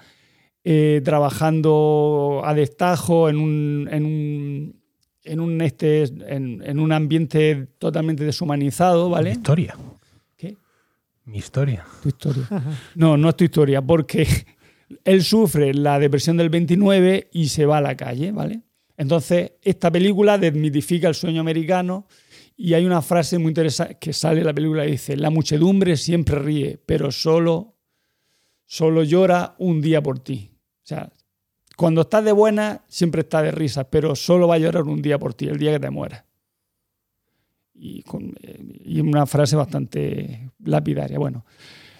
eh, 0.64 1.02
trabajando 1.04 2.42
a 2.44 2.54
destajo 2.54 3.30
en 3.30 3.38
un, 3.38 3.90
en 3.92 4.06
un, 4.06 4.83
en 5.24 5.40
un, 5.40 5.62
este, 5.62 6.04
en, 6.04 6.62
en 6.66 6.80
un 6.80 6.92
ambiente 6.92 7.68
totalmente 7.78 8.24
deshumanizado, 8.24 9.08
Mi 9.08 9.14
¿vale? 9.14 9.32
historia. 9.32 9.78
¿Qué? 10.36 10.58
Mi 11.26 11.38
historia. 11.38 11.86
Tu 12.02 12.10
historia. 12.10 12.48
No, 12.96 13.18
no 13.18 13.30
es 13.30 13.38
tu 13.38 13.44
historia, 13.44 13.82
porque 13.82 14.28
él 15.04 15.24
sufre 15.24 15.74
la 15.74 16.00
depresión 16.00 16.38
del 16.38 16.50
29 16.50 17.30
y 17.32 17.48
se 17.48 17.66
va 17.66 17.78
a 17.78 17.82
la 17.82 17.96
calle, 17.96 18.32
¿vale? 18.32 18.62
Entonces, 18.98 19.54
esta 19.62 19.92
película 19.92 20.38
desmitifica 20.38 21.08
el 21.08 21.16
sueño 21.16 21.42
americano 21.42 22.06
y 22.56 22.76
hay 22.76 22.86
una 22.86 23.02
frase 23.02 23.40
muy 23.40 23.50
interesante 23.50 23.98
que 24.00 24.14
sale 24.14 24.42
en 24.42 24.46
la 24.46 24.54
película 24.54 24.86
y 24.86 24.92
dice, 24.92 25.18
la 25.18 25.32
muchedumbre 25.32 25.98
siempre 25.98 26.38
ríe, 26.38 26.80
pero 26.86 27.12
solo, 27.12 27.76
solo 28.66 29.04
llora 29.04 29.56
un 29.58 29.82
día 29.82 30.04
por 30.04 30.20
ti. 30.20 30.52
O 30.54 30.86
sea, 30.86 31.12
cuando 31.76 32.02
estás 32.02 32.24
de 32.24 32.32
buena, 32.32 32.82
siempre 32.88 33.22
está 33.22 33.42
de 33.42 33.52
risa, 33.52 33.86
pero 33.86 34.16
solo 34.16 34.48
va 34.48 34.56
a 34.56 34.60
llorar 34.60 34.84
un 34.84 35.02
día 35.02 35.18
por 35.18 35.34
ti, 35.34 35.48
el 35.48 35.58
día 35.58 35.72
que 35.72 35.80
te 35.80 35.90
mueras. 35.90 36.24
Y, 37.74 38.04
con, 38.04 38.34
eh, 38.42 39.02
una 39.02 39.26
frase 39.26 39.56
bastante 39.56 40.52
lapidaria. 40.64 41.18
Bueno, 41.18 41.46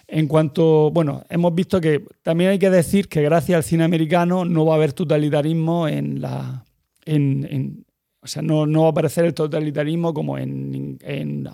en 0.06 0.28
cuanto, 0.28 0.90
bueno, 0.90 1.24
hemos 1.28 1.54
visto 1.54 1.80
que 1.80 2.04
también 2.22 2.50
hay 2.50 2.58
que 2.58 2.70
decir 2.70 3.08
que 3.08 3.22
gracias 3.22 3.56
al 3.56 3.64
cine 3.64 3.84
americano 3.84 4.44
no 4.44 4.64
va 4.64 4.74
a 4.74 4.76
haber 4.76 4.92
totalitarismo 4.92 5.88
en 5.88 6.20
la, 6.20 6.64
en, 7.04 7.84
o 8.20 8.26
sea, 8.26 8.42
no, 8.42 8.66
no 8.66 8.82
va 8.82 8.86
a 8.88 8.90
aparecer 8.90 9.24
el 9.24 9.34
totalitarismo 9.34 10.14
como 10.14 10.38
en, 10.38 10.98
en, 11.02 11.48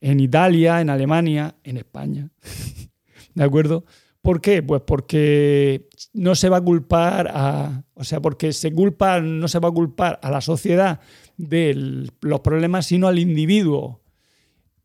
en 0.00 0.20
Italia, 0.20 0.80
en 0.80 0.90
Alemania, 0.90 1.54
en 1.62 1.76
España. 1.76 2.28
¿De 3.34 3.44
acuerdo? 3.44 3.84
¿Por 4.22 4.40
qué? 4.40 4.62
Pues 4.62 4.82
porque 4.86 5.88
no 6.12 6.36
se 6.36 6.48
va 6.48 6.58
a 6.58 6.60
culpar 6.60 7.28
a. 7.34 7.84
O 7.94 8.04
sea, 8.04 8.20
porque 8.20 8.52
se 8.52 8.72
culpa, 8.72 9.20
no 9.20 9.48
se 9.48 9.58
va 9.58 9.68
a 9.68 9.72
culpar 9.72 10.20
a 10.22 10.30
la 10.30 10.40
sociedad 10.40 11.00
de 11.36 12.08
los 12.20 12.40
problemas, 12.40 12.86
sino 12.86 13.08
al 13.08 13.18
individuo. 13.18 14.00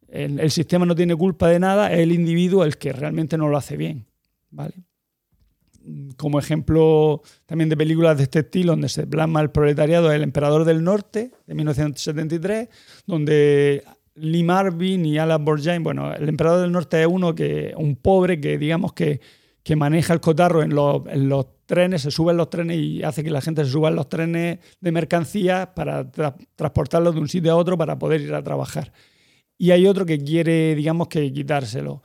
El, 0.07 0.49
sistema 0.49 0.85
no 0.85 0.95
tiene 0.95 1.15
culpa 1.15 1.49
de 1.49 1.59
nada, 1.59 1.93
es 1.93 1.99
el 1.99 2.13
individuo 2.13 2.63
el 2.63 2.77
que 2.77 2.93
realmente 2.93 3.37
no 3.37 3.47
lo 3.47 3.57
hace 3.57 3.77
bien. 3.77 4.07
¿Vale? 4.49 4.73
Como 6.17 6.39
ejemplo 6.39 7.21
también 7.45 7.69
de 7.69 7.77
películas 7.77 8.17
de 8.17 8.23
este 8.23 8.39
estilo, 8.39 8.71
donde 8.71 8.89
se 8.89 9.05
plasma 9.05 9.41
el 9.41 9.51
proletariado, 9.51 10.11
El 10.11 10.23
Emperador 10.23 10.65
del 10.65 10.83
Norte, 10.83 11.31
de 11.45 11.53
1973, 11.53 12.69
donde 13.05 13.83
Lee 14.17 14.43
Marvin 14.43 15.05
y 15.05 15.17
Alan 15.17 15.45
Borjain, 15.45 15.83
bueno, 15.83 16.13
el 16.13 16.27
Emperador 16.27 16.61
del 16.61 16.71
Norte 16.71 17.01
es 17.01 17.07
uno 17.07 17.33
que, 17.35 17.73
un 17.77 17.95
pobre 17.95 18.39
que 18.39 18.57
digamos 18.57 18.93
que, 18.93 19.21
que 19.63 19.75
maneja 19.75 20.13
el 20.13 20.19
cotarro 20.19 20.63
en 20.63 20.73
los, 20.73 21.03
en 21.07 21.29
los 21.29 21.45
trenes, 21.65 22.01
se 22.01 22.11
sube 22.11 22.31
en 22.31 22.37
los 22.37 22.49
trenes 22.49 22.77
y 22.77 23.03
hace 23.03 23.23
que 23.23 23.29
la 23.29 23.41
gente 23.41 23.63
se 23.65 23.71
suba 23.71 23.89
en 23.89 23.95
los 23.95 24.09
trenes 24.09 24.59
de 24.79 24.91
mercancías 24.91 25.67
para 25.75 26.11
tra- 26.11 26.35
transportarlos 26.55 27.13
de 27.13 27.21
un 27.21 27.27
sitio 27.27 27.51
a 27.51 27.55
otro 27.55 27.77
para 27.77 27.99
poder 27.99 28.21
ir 28.21 28.33
a 28.33 28.43
trabajar. 28.43 28.91
Y 29.57 29.71
hay 29.71 29.85
otro 29.87 30.05
que 30.05 30.17
quiere, 30.19 30.75
digamos, 30.75 31.07
que 31.07 31.31
quitárselo. 31.33 32.03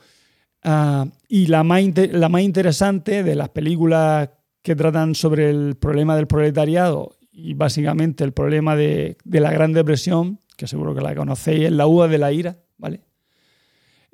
Ah, 0.64 1.06
y 1.28 1.46
la 1.46 1.62
más, 1.64 1.82
la 2.12 2.28
más 2.28 2.42
interesante 2.42 3.22
de 3.22 3.34
las 3.34 3.50
películas 3.50 4.30
que 4.62 4.76
tratan 4.76 5.14
sobre 5.14 5.50
el 5.50 5.76
problema 5.76 6.16
del 6.16 6.26
proletariado 6.26 7.16
y 7.32 7.54
básicamente 7.54 8.22
el 8.24 8.32
problema 8.32 8.76
de, 8.76 9.16
de 9.24 9.40
la 9.40 9.50
Gran 9.50 9.72
Depresión, 9.72 10.38
que 10.56 10.66
seguro 10.66 10.94
que 10.94 11.00
la 11.00 11.14
conocéis, 11.14 11.64
es 11.64 11.72
La 11.72 11.86
uva 11.86 12.06
de 12.06 12.18
la 12.18 12.30
ira, 12.32 12.58
¿vale? 12.78 13.00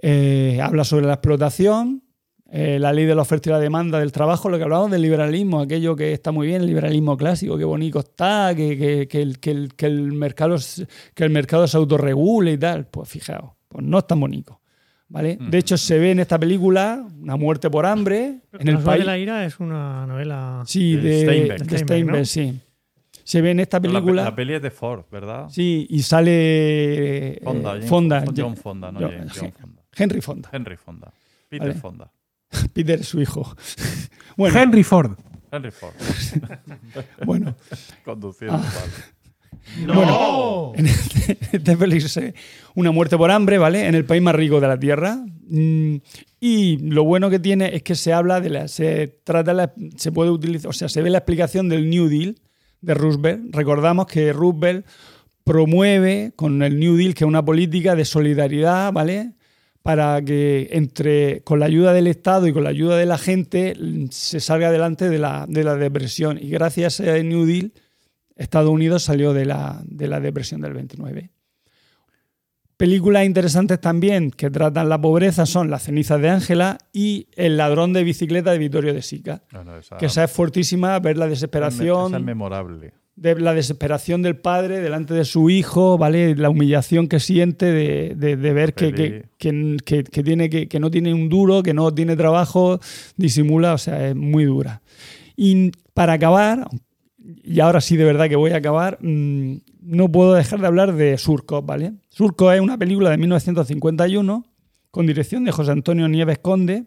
Eh, 0.01 0.61
habla 0.63 0.85
sobre 0.85 1.07
la 1.07 1.15
explotación, 1.15 2.03
eh, 2.51 2.79
la 2.79 2.93
ley 2.93 3.05
de 3.05 3.15
la 3.15 3.23
oferta 3.23 3.51
y 3.51 3.53
la 3.53 3.59
demanda 3.59 3.99
del 3.99 4.13
trabajo, 4.13 4.49
lo 4.49 4.57
que 4.57 4.63
hablamos 4.65 4.91
del 4.91 5.03
liberalismo, 5.03 5.61
aquello 5.61 5.97
que 5.97 6.13
está 6.13 6.31
muy 6.31 6.47
bien, 6.47 6.61
el 6.63 6.69
liberalismo 6.69 7.17
clásico, 7.17 7.59
qué 7.59 7.65
bonito 7.65 7.99
está, 7.99 8.55
que, 8.55 8.79
que- 8.79 9.09
que 9.09 9.21
el, 9.23 9.39
que 9.41 9.51
el- 9.51 9.75
que 9.75 9.87
el 9.87 10.13
mercado, 10.13 10.57
que 11.15 11.25
el 11.25 11.31
mercado 11.31 11.67
se 11.67 11.77
autorregule 11.77 12.53
y 12.53 12.59
tal. 12.59 12.87
Pues 12.87 13.09
fijaos, 13.09 13.53
pues 13.69 13.85
no 13.85 13.99
es 13.99 14.07
tan 14.07 14.21
bonito. 14.21 14.61
¿vale? 15.11 15.39
De 15.41 15.57
hecho, 15.59 15.77
se 15.79 15.99
ve 15.99 16.11
en 16.13 16.21
esta 16.21 16.39
película 16.39 17.03
una 17.21 17.37
muerte 17.37 17.71
por 17.71 17.87
hambre 17.87 18.41
en 18.59 18.69
el 18.69 18.79
país. 18.79 19.01
de 19.01 19.07
la 19.07 19.19
ira 19.19 19.45
es 19.47 19.59
una 19.59 20.07
novela. 20.07 20.63
Sí, 20.67 20.97
De 20.97 21.03
de 21.03 21.21
Steinbeck. 21.23 21.59
de 21.59 21.65
Steinbeck, 21.65 21.85
Steinbeck, 21.87 22.19
¿no? 22.19 22.25
sí. 22.25 22.61
Se 23.29 23.43
ve 23.43 23.51
en 23.51 23.61
esta 23.61 23.77
La, 23.77 23.83
película. 23.83 24.25
la 24.25 24.35
peli 24.35 24.55
es 24.55 24.63
de 24.63 24.71
Ford, 24.71 25.05
¿verdad? 25.13 25.51
Sí, 25.51 25.87
y 25.91 26.01
sale 26.03 26.31
eh, 27.35 27.41
Fonda, 27.45 27.73
James- 27.73 27.87
Fonda, 27.87 28.25
John 28.35 28.57
Fonda, 28.57 28.91
no 28.91 29.01
John- 29.01 29.11
James, 29.11 29.33
John 29.39 29.53
Fonda. 29.53 29.83
Henry 29.95 30.21
Fonda. 30.23 30.49
Henry 30.51 30.77
Fonda. 30.79 31.13
Peter 31.51 31.69
Vale. 31.69 31.79
Fonda. 31.81 32.13
Peter, 32.73 33.05
su 33.05 33.21
hijo. 33.21 33.55
bueno, 34.39 34.59
Henry 34.59 34.83
Ford. 34.83 35.13
Henry 35.53 35.71
Ford. 35.71 35.93
bueno. 37.27 37.55
Conduciendo. 38.03 38.57
Ah. 38.57 38.73
vale. 38.75 39.95
Bueno, 39.95 40.73
en 40.77 40.87
este, 40.87 41.33
en 41.33 41.49
este 41.53 41.77
peli 41.77 42.01
se 42.01 42.21
ve 42.23 42.35
una 42.77 42.91
muerte 42.93 43.19
por 43.19 43.31
hambre, 43.31 43.59
¿vale? 43.59 43.87
En 43.87 43.95
el 43.95 44.07
país 44.07 44.23
más 44.23 44.35
rico 44.35 44.59
de 44.61 44.69
la 44.69 44.79
Tierra. 44.81 45.17
Mm, 45.51 45.97
Y 46.41 46.79
lo 46.79 47.05
bueno 47.05 47.29
que 47.29 47.39
tiene 47.39 47.75
es 47.77 47.83
que 47.83 47.95
se 47.95 48.15
habla 48.15 48.41
de 48.41 48.49
la. 48.49 48.69
Se 48.69 49.07
trata 49.23 49.53
la, 49.53 49.75
se 49.97 50.13
puede 50.13 50.31
utilizar. 50.31 50.71
O 50.71 50.73
sea, 50.73 50.89
se 50.89 51.03
ve 51.03 51.11
la 51.11 51.19
explicación 51.19 51.69
del 51.69 51.91
New 51.91 52.09
Deal 52.09 52.37
de 52.81 52.95
Roosevelt. 52.95 53.55
Recordamos 53.55 54.07
que 54.07 54.33
Roosevelt 54.33 54.87
promueve 55.45 56.33
con 56.37 56.63
el 56.63 56.79
New 56.79 56.97
Deal, 56.97 57.15
que 57.15 57.25
es 57.25 57.29
una 57.29 57.45
política 57.45 57.95
de 57.95 58.05
solidaridad, 58.05 58.93
¿vale? 58.93 59.33
Para 59.83 60.21
que 60.23 60.69
entre, 60.73 61.43
con 61.43 61.61
la 61.61 61.67
ayuda 61.67 61.93
del 61.93 62.07
Estado 62.07 62.47
y 62.47 62.53
con 62.53 62.65
la 62.65 62.71
ayuda 62.71 62.97
de 62.97 63.07
la 63.07 63.17
gente 63.17 63.75
se 64.11 64.41
salga 64.41 64.69
adelante 64.69 65.09
de 65.09 65.19
la, 65.19 65.47
de 65.49 65.65
la 65.65 65.77
depresión. 65.77 66.39
Y 66.41 66.51
gracias 66.51 67.01
a 67.01 67.17
ese 67.17 67.25
New 67.25 67.47
Deal, 67.47 67.73
Estados 68.37 68.71
Unidos 68.71 69.03
salió 69.03 69.33
de 69.33 69.47
la, 69.47 69.83
de 69.87 70.09
la 70.09 70.21
depresión 70.21 70.61
del 70.61 70.75
29. 70.75 71.31
Películas 72.79 73.27
interesantes 73.27 73.81
también 73.81 74.31
que 74.31 74.51
tratan 74.51 74.89
la 74.89 75.01
pobreza 75.01 75.45
son 75.47 75.69
Las 75.69 75.83
cenizas 75.83 76.21
de 76.23 76.31
Ángela 76.31 76.79
y 76.93 77.27
El 77.37 77.57
ladrón 77.57 77.93
de 77.93 78.05
bicicleta 78.05 78.53
de 78.53 78.59
Vittorio 78.59 78.95
de 78.95 79.03
Sica. 79.03 79.43
Bueno, 79.53 79.77
esa, 79.77 79.99
Que 79.99 80.07
esa 80.07 80.25
es 80.25 80.31
fuertísima, 80.31 80.99
ver 81.01 81.17
la 81.19 81.25
esa 81.27 81.31
desesperación, 81.31 82.15
es 82.15 82.23
memorable. 82.23 82.93
de 83.17 83.35
la 83.41 83.53
desesperación 83.53 84.23
del 84.23 84.37
padre 84.37 84.79
delante 84.81 85.13
de 85.13 85.25
su 85.25 85.51
hijo, 85.51 85.99
¿vale? 85.99 86.37
La 86.37 86.51
humillación 86.51 87.09
que 87.09 87.19
siente 87.19 87.67
de, 87.67 88.15
de- 88.17 88.37
de 88.37 88.53
ver 88.53 88.75
que, 88.75 88.93
que, 88.95 89.25
que- 89.85 90.05
que- 90.05 90.23
tiene 90.23 90.49
que, 90.49 90.69
que 90.69 90.79
no 90.79 90.89
tiene 90.89 91.13
un 91.13 91.29
duro, 91.29 91.65
que 91.65 91.75
no 91.75 91.93
tiene 91.93 92.15
trabajo, 92.15 92.79
disimula, 93.17 93.75
o 93.75 93.79
sea, 93.79 94.07
es 94.11 94.15
muy 94.15 94.45
dura. 94.45 94.83
Y 95.37 95.73
para 95.95 96.13
acabar, 96.13 96.69
y 97.43 97.59
ahora 97.59 97.81
sí 97.81 97.97
de 97.97 98.05
verdad 98.05 98.29
que 98.29 98.37
voy 98.37 98.53
a 98.53 98.59
acabar, 98.59 98.99
mm, 99.01 99.57
no 99.81 100.11
puedo 100.11 100.35
dejar 100.35 100.61
de 100.61 100.67
hablar 100.67 100.95
de 100.95 101.17
Surco, 101.19 101.63
¿vale? 101.63 101.95
Surco 102.09 102.53
es 102.53 102.61
una 102.61 102.79
película 102.79 103.11
de 103.11 103.19
1951 103.19 104.45
con 104.91 105.07
dirección 105.07 105.45
de 105.45 105.53
José 105.53 105.73
Antonio 105.73 106.09
Nieves 106.09 106.39
Conde. 106.39 106.87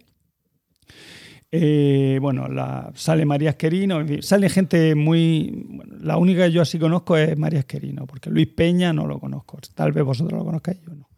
Eh, 1.54 2.18
bueno, 2.22 2.48
la, 2.48 2.92
sale 2.96 3.26
María 3.26 3.52
Esquerino, 3.52 4.00
sale 4.22 4.50
gente 4.50 4.96
muy... 4.96 5.68
la 6.00 6.18
única 6.18 6.46
que 6.46 6.52
yo 6.52 6.62
así 6.62 6.80
conozco 6.80 7.18
es 7.18 7.38
María 7.38 7.60
Esquerino, 7.60 8.08
porque 8.08 8.30
Luis 8.30 8.48
Peña 8.48 8.94
no 8.94 9.06
lo 9.06 9.20
conozco. 9.20 9.60
Tal 9.76 9.92
vez 9.92 10.04
vosotros 10.04 10.40
lo 10.40 10.46
conozcáis, 10.46 10.80
yo 10.82 10.96
no. 10.96 11.10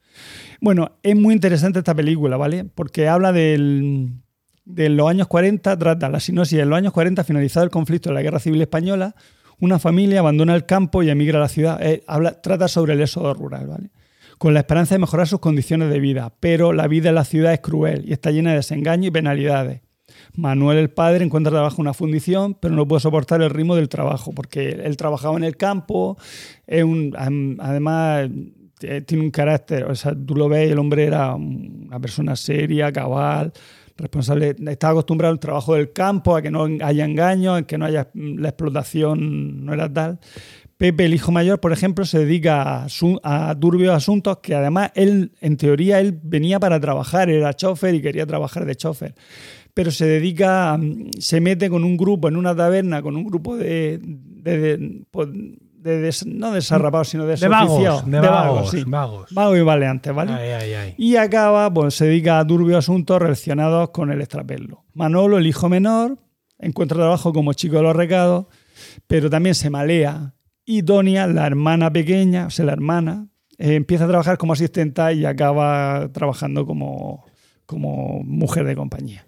Bueno, 0.59 0.93
es 1.03 1.15
muy 1.15 1.33
interesante 1.33 1.79
esta 1.79 1.93
película, 1.93 2.37
¿vale? 2.37 2.65
Porque 2.65 3.07
habla 3.07 3.31
del, 3.31 4.11
de 4.65 4.89
los 4.89 5.09
años 5.09 5.27
40, 5.27 5.77
trata 5.77 6.09
la 6.09 6.19
sinopsis 6.19 6.59
en 6.59 6.69
los 6.69 6.77
años 6.77 6.93
40, 6.93 7.23
finalizado 7.23 7.63
el 7.63 7.69
conflicto 7.69 8.09
de 8.09 8.15
la 8.15 8.21
Guerra 8.21 8.39
Civil 8.39 8.61
Española, 8.61 9.15
una 9.59 9.79
familia 9.79 10.19
abandona 10.19 10.55
el 10.55 10.65
campo 10.65 11.03
y 11.03 11.09
emigra 11.09 11.37
a 11.37 11.41
la 11.41 11.49
ciudad. 11.49 11.81
Eh, 11.81 12.03
habla, 12.07 12.41
trata 12.41 12.67
sobre 12.67 12.93
el 12.93 13.01
éxodo 13.01 13.33
rural. 13.33 13.91
Con 14.37 14.53
la 14.53 14.61
esperanza 14.61 14.95
de 14.95 14.99
mejorar 14.99 15.27
sus 15.27 15.39
condiciones 15.39 15.89
de 15.89 15.99
vida, 15.99 16.33
pero 16.39 16.73
la 16.73 16.87
vida 16.87 17.09
en 17.09 17.15
la 17.15 17.23
ciudad 17.23 17.53
es 17.53 17.61
cruel 17.61 18.03
y 18.05 18.13
está 18.13 18.31
llena 18.31 18.51
de 18.51 18.57
desengaño 18.57 19.07
y 19.07 19.11
penalidades. 19.11 19.81
Manuel, 20.35 20.77
el 20.77 20.89
padre, 20.89 21.23
encuentra 21.23 21.51
trabajo 21.51 21.77
en 21.77 21.81
una 21.81 21.93
fundición, 21.93 22.55
pero 22.55 22.75
no 22.75 22.87
puede 22.87 23.01
soportar 23.01 23.41
el 23.41 23.49
ritmo 23.49 23.75
del 23.75 23.89
trabajo, 23.89 24.33
porque 24.33 24.69
él 24.69 24.97
trabajaba 24.97 25.37
en 25.37 25.43
el 25.43 25.57
campo, 25.57 26.17
es 26.65 26.83
un, 26.83 27.15
además 27.59 28.29
eh, 28.81 29.01
tiene 29.01 29.23
un 29.23 29.31
carácter, 29.31 29.85
o 29.85 29.95
sea, 29.95 30.13
tú 30.13 30.35
lo 30.35 30.49
ves, 30.49 30.71
el 30.71 30.79
hombre 30.79 31.05
era 31.05 31.35
una 31.35 31.99
persona 31.99 32.35
seria, 32.35 32.91
cabal, 32.91 33.53
responsable, 33.97 34.55
estaba 34.67 34.91
acostumbrado 34.93 35.31
al 35.33 35.39
trabajo 35.39 35.75
del 35.75 35.91
campo, 35.91 36.35
a 36.35 36.41
que 36.41 36.51
no 36.51 36.67
haya 36.81 37.05
engaños, 37.05 37.59
a 37.59 37.63
que 37.63 37.77
no 37.77 37.85
haya 37.85 38.09
la 38.13 38.49
explotación, 38.49 39.65
no 39.65 39.73
era 39.73 39.91
tal. 39.91 40.19
Pepe, 40.77 41.05
el 41.05 41.13
hijo 41.13 41.31
mayor, 41.31 41.59
por 41.59 41.71
ejemplo, 41.71 42.03
se 42.03 42.19
dedica 42.19 42.83
a, 42.83 42.87
a 43.23 43.59
turbios 43.59 43.93
asuntos 43.93 44.39
que 44.41 44.55
además 44.55 44.91
él, 44.95 45.31
en 45.39 45.55
teoría, 45.57 45.99
él 45.99 46.19
venía 46.23 46.59
para 46.59 46.79
trabajar, 46.79 47.29
era 47.29 47.53
chofer 47.53 47.95
y 47.95 48.01
quería 48.01 48.25
trabajar 48.25 48.65
de 48.65 48.75
chofer. 48.75 49.13
Pero 49.73 49.91
se 49.91 50.05
dedica, 50.05 50.75
mm, 50.77 51.11
se 51.19 51.39
mete 51.41 51.69
con 51.69 51.83
un 51.83 51.95
grupo 51.95 52.27
en 52.27 52.35
una 52.35 52.55
taberna, 52.55 53.01
con 53.01 53.15
un 53.15 53.23
grupo 53.23 53.55
de- 53.55 53.99
pues, 55.11 55.29
de 55.83 55.99
des- 55.99 56.25
no 56.25 56.51
desarrapados, 56.51 57.09
sino 57.09 57.25
de 57.25 57.35
De 57.35 57.47
vagos, 57.47 57.67
desoficiados, 57.79 58.05
de 58.11 58.19
vagos, 58.19 58.71
sí. 58.71 58.83
vagos. 58.85 59.29
Y 59.57 59.61
valeantes, 59.61 60.13
¿vale? 60.15 60.31
Ay, 60.33 60.49
ay, 60.49 60.73
ay. 60.73 60.95
Y 60.97 61.15
acaba, 61.17 61.71
pues 61.73 61.95
se 61.95 62.05
dedica 62.05 62.39
a 62.39 62.47
turbios 62.47 62.79
asuntos 62.79 63.21
relacionados 63.21 63.89
con 63.89 64.11
el 64.11 64.21
extrapelo. 64.21 64.85
Manolo, 64.93 65.37
el 65.37 65.45
hijo 65.47 65.67
menor, 65.69 66.17
encuentra 66.59 66.97
trabajo 66.97 67.33
como 67.33 67.53
chico 67.53 67.75
de 67.77 67.83
los 67.83 67.95
recados, 67.95 68.45
pero 69.07 69.29
también 69.29 69.55
se 69.55 69.69
malea. 69.69 70.33
Y 70.65 70.83
Tonia, 70.83 71.27
la 71.27 71.45
hermana 71.45 71.91
pequeña, 71.91 72.47
o 72.47 72.49
sea, 72.49 72.65
la 72.65 72.71
hermana, 72.73 73.27
eh, 73.57 73.75
empieza 73.75 74.05
a 74.05 74.07
trabajar 74.07 74.37
como 74.37 74.53
asistenta 74.53 75.11
y 75.11 75.25
acaba 75.25 76.09
trabajando 76.13 76.65
como, 76.65 77.25
como 77.65 78.23
mujer 78.23 78.65
de 78.65 78.75
compañía. 78.75 79.27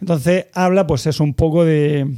Entonces 0.00 0.46
habla, 0.54 0.86
pues 0.86 1.06
eso, 1.06 1.22
un 1.22 1.34
poco 1.34 1.64
de, 1.64 2.10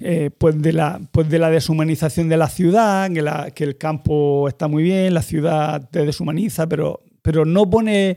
eh, 0.00 0.30
pues 0.36 0.60
de 0.60 0.72
la, 0.72 1.00
pues 1.12 1.28
de 1.28 1.38
la 1.38 1.50
deshumanización 1.50 2.28
de 2.28 2.36
la 2.36 2.48
ciudad, 2.48 3.10
que, 3.12 3.22
la- 3.22 3.50
que 3.50 3.64
el 3.64 3.76
campo 3.78 4.48
está 4.48 4.68
muy 4.68 4.82
bien, 4.82 5.14
la 5.14 5.22
ciudad 5.22 5.88
te 5.90 6.04
deshumaniza, 6.06 6.68
pero, 6.68 7.02
pero 7.22 7.44
no 7.44 7.68
pone 7.68 8.16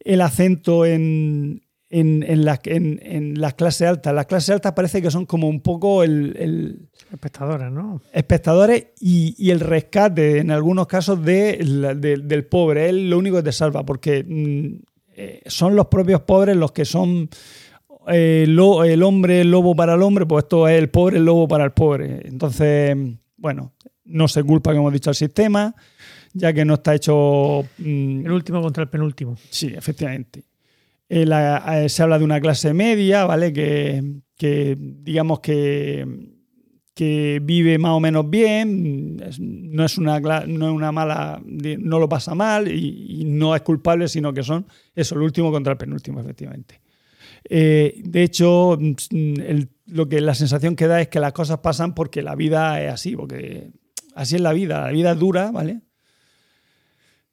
el 0.00 0.20
acento 0.20 0.84
en, 0.86 1.62
en, 1.90 2.22
en, 2.26 2.44
la- 2.44 2.60
en- 2.64 3.00
en 3.02 3.40
las 3.40 3.54
clases 3.54 3.88
altas. 3.88 4.14
Las 4.14 4.26
clases 4.26 4.50
altas 4.50 4.72
parece 4.72 5.00
que 5.02 5.10
son 5.10 5.24
como 5.26 5.48
un 5.48 5.60
poco 5.60 6.02
el, 6.02 6.36
el- 6.38 6.88
Espectadora, 7.10 7.70
¿no? 7.70 8.02
espectadores 8.12 8.88
y, 9.00 9.34
y 9.38 9.50
el 9.50 9.60
rescate, 9.60 10.40
en 10.40 10.50
algunos 10.50 10.86
casos, 10.86 11.24
de 11.24 11.56
del 11.98 12.44
pobre. 12.46 12.90
Es 12.90 12.94
lo 12.94 13.16
único 13.16 13.36
que 13.38 13.44
te 13.44 13.52
salva, 13.52 13.82
porque 13.82 14.22
mm, 14.28 14.82
eh, 15.16 15.40
son 15.46 15.74
los 15.74 15.86
propios 15.86 16.20
pobres 16.20 16.54
los 16.56 16.72
que 16.72 16.84
son 16.84 17.30
eh, 18.10 18.44
lo- 18.48 18.84
el 18.84 19.02
hombre 19.02 19.40
el 19.42 19.50
lobo 19.50 19.74
para 19.74 19.94
el 19.94 20.02
hombre, 20.02 20.26
pues 20.26 20.44
esto 20.44 20.66
es 20.68 20.78
el 20.78 20.88
pobre 20.90 21.18
el 21.18 21.24
lobo 21.24 21.46
para 21.48 21.64
el 21.64 21.72
pobre. 21.72 22.20
Entonces, 22.24 22.96
bueno, 23.36 23.72
no 24.04 24.28
se 24.28 24.42
culpa, 24.42 24.70
como 24.70 24.82
hemos 24.84 24.92
dicho, 24.94 25.10
al 25.10 25.16
sistema, 25.16 25.74
ya 26.32 26.52
que 26.52 26.64
no 26.64 26.74
está 26.74 26.94
hecho... 26.94 27.62
mm, 27.78 28.26
El 28.26 28.32
último 28.32 28.60
contra 28.62 28.82
el 28.84 28.88
penúltimo. 28.88 29.36
Sí, 29.50 29.68
efectivamente. 29.74 30.44
Eh, 31.08 31.24
la- 31.26 31.82
eh, 31.84 31.88
se 31.88 32.02
habla 32.02 32.18
de 32.18 32.24
una 32.24 32.40
clase 32.40 32.74
media, 32.74 33.24
¿vale? 33.24 33.52
Que, 33.52 34.02
que, 34.36 34.76
digamos 34.78 35.40
que, 35.40 36.06
que 36.94 37.40
vive 37.42 37.78
más 37.78 37.92
o 37.92 38.00
menos 38.00 38.28
bien, 38.28 39.16
no, 39.16 39.84
es 39.84 39.96
una, 39.98 40.18
no 40.20 40.66
es 40.68 40.72
una 40.72 40.92
mala, 40.92 41.40
no 41.44 41.98
lo 41.98 42.08
pasa 42.08 42.34
mal 42.34 42.68
y, 42.68 43.20
y 43.20 43.24
no 43.24 43.54
es 43.54 43.62
culpable, 43.62 44.08
sino 44.08 44.32
que 44.32 44.42
son 44.42 44.66
eso, 44.94 45.14
el 45.14 45.22
último 45.22 45.50
contra 45.52 45.72
el 45.72 45.78
penúltimo, 45.78 46.20
efectivamente. 46.20 46.80
Eh, 47.50 48.00
de 48.04 48.22
hecho, 48.22 48.76
mm, 48.80 49.40
el- 49.40 49.68
lo 49.86 50.08
que 50.08 50.20
la 50.20 50.34
sensación 50.34 50.76
que 50.76 50.86
da 50.86 51.00
es 51.00 51.08
que 51.08 51.18
las 51.20 51.32
cosas 51.32 51.58
pasan 51.58 51.94
porque 51.94 52.22
la 52.22 52.34
vida 52.34 52.82
es 52.82 52.92
así, 52.92 53.16
porque 53.16 53.70
así 54.14 54.34
es 54.36 54.40
la 54.42 54.52
vida, 54.52 54.82
la 54.82 54.92
vida 54.92 55.12
es 55.12 55.18
dura, 55.18 55.50
¿vale? 55.50 55.80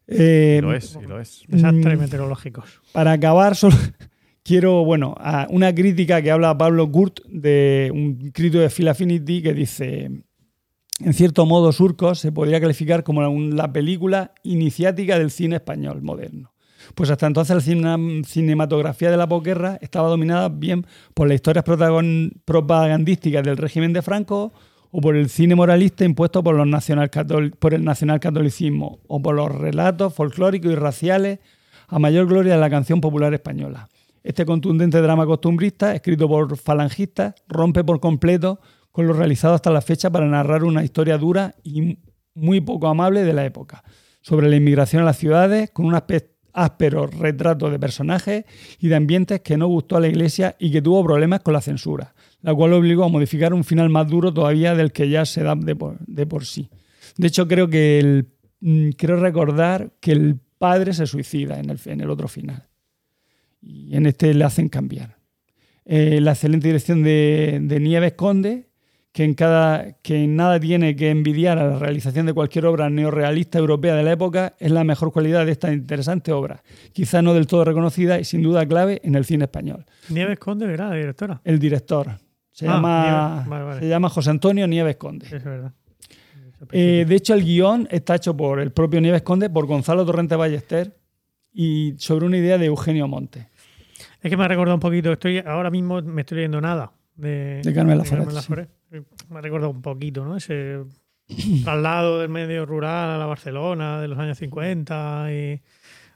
Eh, 0.07 0.57
Y 0.59 0.61
lo 0.61 0.73
es, 0.73 0.97
y 1.01 1.05
lo 1.07 1.19
es. 1.19 1.43
Desastres 1.47 1.97
Mm. 1.97 2.01
meteorológicos. 2.01 2.81
para 2.93 3.11
acabar, 3.13 3.55
solo 3.55 3.75
quiero, 4.43 4.85
bueno, 4.85 5.15
a 5.17 5.47
una 5.49 5.73
crítica 5.73 6.21
que 6.21 6.31
habla 6.31 6.57
Pablo 6.57 6.87
Gurt 6.87 7.19
de 7.27 7.91
un 7.93 8.31
crítico 8.31 8.59
de 8.59 8.69
Phil 8.69 8.87
Affinity 8.87 9.41
que 9.41 9.53
dice, 9.53 10.11
en 10.99 11.13
cierto 11.13 11.45
modo, 11.45 11.71
Surcos 11.71 12.19
se 12.19 12.31
podría 12.31 12.61
calificar 12.61 13.03
como 13.03 13.21
la 13.51 13.73
película 13.73 14.33
iniciática 14.43 15.17
del 15.19 15.31
cine 15.31 15.55
español 15.57 16.01
moderno. 16.03 16.53
Pues 16.93 17.09
hasta 17.09 17.27
entonces 17.27 17.55
la 17.55 17.61
cine- 17.61 18.23
cinematografía 18.25 19.09
de 19.09 19.17
la 19.17 19.27
posguerra 19.27 19.77
estaba 19.81 20.07
dominada 20.09 20.49
bien 20.49 20.85
por 21.13 21.27
las 21.27 21.35
historias 21.35 21.65
propagandísticas 22.45 23.43
del 23.43 23.57
régimen 23.57 23.93
de 23.93 24.01
Franco 24.01 24.53
o 24.91 25.01
por 25.01 25.15
el 25.15 25.29
cine 25.29 25.55
moralista 25.55 26.05
impuesto 26.05 26.43
por, 26.43 26.55
los 26.55 26.67
nacionalcatol- 26.67 27.55
por 27.57 27.73
el 27.73 27.83
nacionalcatolicismo 27.83 28.99
o 29.07 29.21
por 29.21 29.35
los 29.35 29.53
relatos 29.53 30.13
folclóricos 30.13 30.71
y 30.71 30.75
raciales 30.75 31.39
a 31.87 31.99
mayor 31.99 32.27
gloria 32.27 32.53
de 32.53 32.59
la 32.59 32.69
canción 32.69 33.01
popular 33.01 33.33
española. 33.33 33.89
Este 34.23 34.45
contundente 34.45 35.01
drama 35.01 35.25
costumbrista, 35.25 35.93
escrito 35.93 36.27
por 36.27 36.57
falangistas, 36.57 37.35
rompe 37.47 37.83
por 37.83 37.99
completo 37.99 38.59
con 38.91 39.05
lo 39.05 39.13
realizado 39.13 39.53
hasta 39.53 39.69
la 39.69 39.81
fecha 39.81 40.09
para 40.09 40.25
narrar 40.25 40.63
una 40.63 40.83
historia 40.83 41.17
dura 41.17 41.53
y 41.63 41.97
muy 42.33 42.61
poco 42.61 42.87
amable 42.87 43.23
de 43.23 43.33
la 43.33 43.45
época, 43.45 43.83
sobre 44.21 44.49
la 44.49 44.55
inmigración 44.55 45.01
a 45.01 45.05
las 45.05 45.17
ciudades, 45.17 45.69
con 45.71 45.85
un 45.85 45.93
aspecto 45.95 46.34
áspero 46.55 47.05
retrato 47.05 47.69
de 47.69 47.77
personajes 47.77 48.45
y 48.79 48.87
de 48.87 48.95
ambientes 48.95 49.41
que 49.41 49.57
no 49.57 49.67
gustó 49.67 49.97
a 49.97 49.99
la 49.99 50.07
Iglesia 50.07 50.55
y 50.57 50.71
que 50.71 50.81
tuvo 50.81 51.03
problemas 51.03 51.41
con 51.41 51.53
la 51.53 51.61
censura, 51.61 52.15
la 52.41 52.55
cual 52.55 52.73
obligó 52.73 53.03
a 53.03 53.09
modificar 53.09 53.53
un 53.53 53.63
final 53.63 53.89
más 53.89 54.07
duro 54.07 54.33
todavía 54.33 54.73
del 54.73 54.91
que 54.91 55.09
ya 55.09 55.25
se 55.25 55.43
da 55.43 55.55
de 55.55 55.75
por, 55.75 56.45
sí. 56.45 56.69
De 57.17 57.27
hecho, 57.27 57.47
creo 57.47 57.69
que 57.69 57.99
el, 57.99 58.27
mm, 58.61 58.89
creo 58.91 59.17
recordar 59.17 59.91
que 59.99 60.13
el 60.13 60.39
padre 60.57 60.93
se 60.93 61.05
suicida 61.05 61.59
en 61.59 61.69
el, 61.69 61.79
en 61.85 62.01
el 62.01 62.09
otro 62.09 62.27
final. 62.27 62.67
Y 63.61 63.95
en 63.95 64.05
este 64.05 64.33
le 64.33 64.43
hacen 64.43 64.69
cambiar. 64.69 65.17
Eh, 65.85 66.19
la 66.21 66.31
excelente 66.31 66.67
dirección 66.67 67.03
de, 67.03 67.59
de 67.61 67.79
Nieves 67.79 68.13
Conde, 68.13 68.69
que 69.15 69.23
en, 69.23 69.33
cada, 69.33 69.93
que 70.01 70.25
en 70.25 70.35
nada 70.35 70.59
tiene 70.59 70.93
que 70.97 71.09
envidiar 71.09 71.57
a 71.57 71.65
la 71.69 71.79
realización 71.79 72.25
de 72.25 72.33
cualquier 72.33 72.65
obra 72.65 72.89
neorrealista 72.89 73.57
europea 73.57 73.95
de 73.95 74.03
la 74.03 74.11
época, 74.11 74.55
es 74.59 74.69
la 74.71 74.83
mejor 74.83 75.13
cualidad 75.13 75.45
de 75.45 75.53
esta 75.53 75.71
interesante 75.71 76.33
obra, 76.33 76.61
quizá 76.91 77.21
no 77.21 77.33
del 77.33 77.47
todo 77.47 77.63
reconocida 77.63 78.19
y 78.19 78.25
sin 78.25 78.41
duda 78.43 78.65
clave 78.65 78.99
en 79.05 79.15
el 79.15 79.23
cine 79.23 79.45
español. 79.45 79.85
Nieves 80.09 80.37
Conde, 80.37 80.67
¿verdad? 80.67 80.89
La 80.89 80.95
directora. 80.97 81.39
El 81.45 81.59
director 81.59 82.09
se, 82.51 82.67
Ah, 82.67 82.73
llama, 82.73 83.03
Nieves, 83.37 83.47
vale, 83.49 83.63
vale. 83.63 83.79
se 83.79 83.87
llama 83.87 84.09
José 84.09 84.29
Antonio 84.31 84.67
Nieves 84.67 84.97
Conde. 84.97 85.27
Es 85.31 85.43
verdad. 85.45 85.71
Eh, 86.73 87.05
de 87.07 87.15
hecho, 87.15 87.35
el 87.35 87.45
guion 87.45 87.87
está 87.91 88.15
hecho 88.15 88.35
por 88.35 88.59
el 88.59 88.73
propio 88.73 88.99
Nieves 88.99 89.21
Conde, 89.21 89.49
por 89.49 89.65
Gonzalo 89.65 90.05
Torrente 90.05 90.35
Ballester 90.35 90.93
y 91.53 91.93
sobre 91.99 92.25
una 92.25 92.35
idea 92.37 92.57
de 92.57 92.65
Eugenio 92.65 93.07
Monte. 93.07 93.47
Es 94.21 94.29
que 94.29 94.35
me 94.35 94.43
ha 94.43 94.49
recordado 94.49 94.75
un 94.75 94.81
poquito, 94.81 95.13
estoy 95.13 95.37
ahora 95.37 95.69
mismo 95.71 96.01
me 96.01 96.21
estoy 96.23 96.35
leyendo 96.35 96.59
nada 96.59 96.91
de, 97.15 97.61
De 97.63 97.73
Carmen. 97.73 97.97
Laforet. 97.97 98.69
Me 99.29 99.37
ha 99.39 99.41
recordado 99.41 99.71
un 99.71 99.81
poquito, 99.81 100.23
¿no? 100.25 100.35
Ese 100.37 100.83
traslado 101.63 102.19
del 102.19 102.29
medio 102.29 102.65
rural 102.65 103.09
a 103.11 103.17
la 103.17 103.25
Barcelona 103.25 103.99
de 103.99 104.07
los 104.07 104.17
años 104.19 104.37
50 104.37 105.27
y 105.33 105.61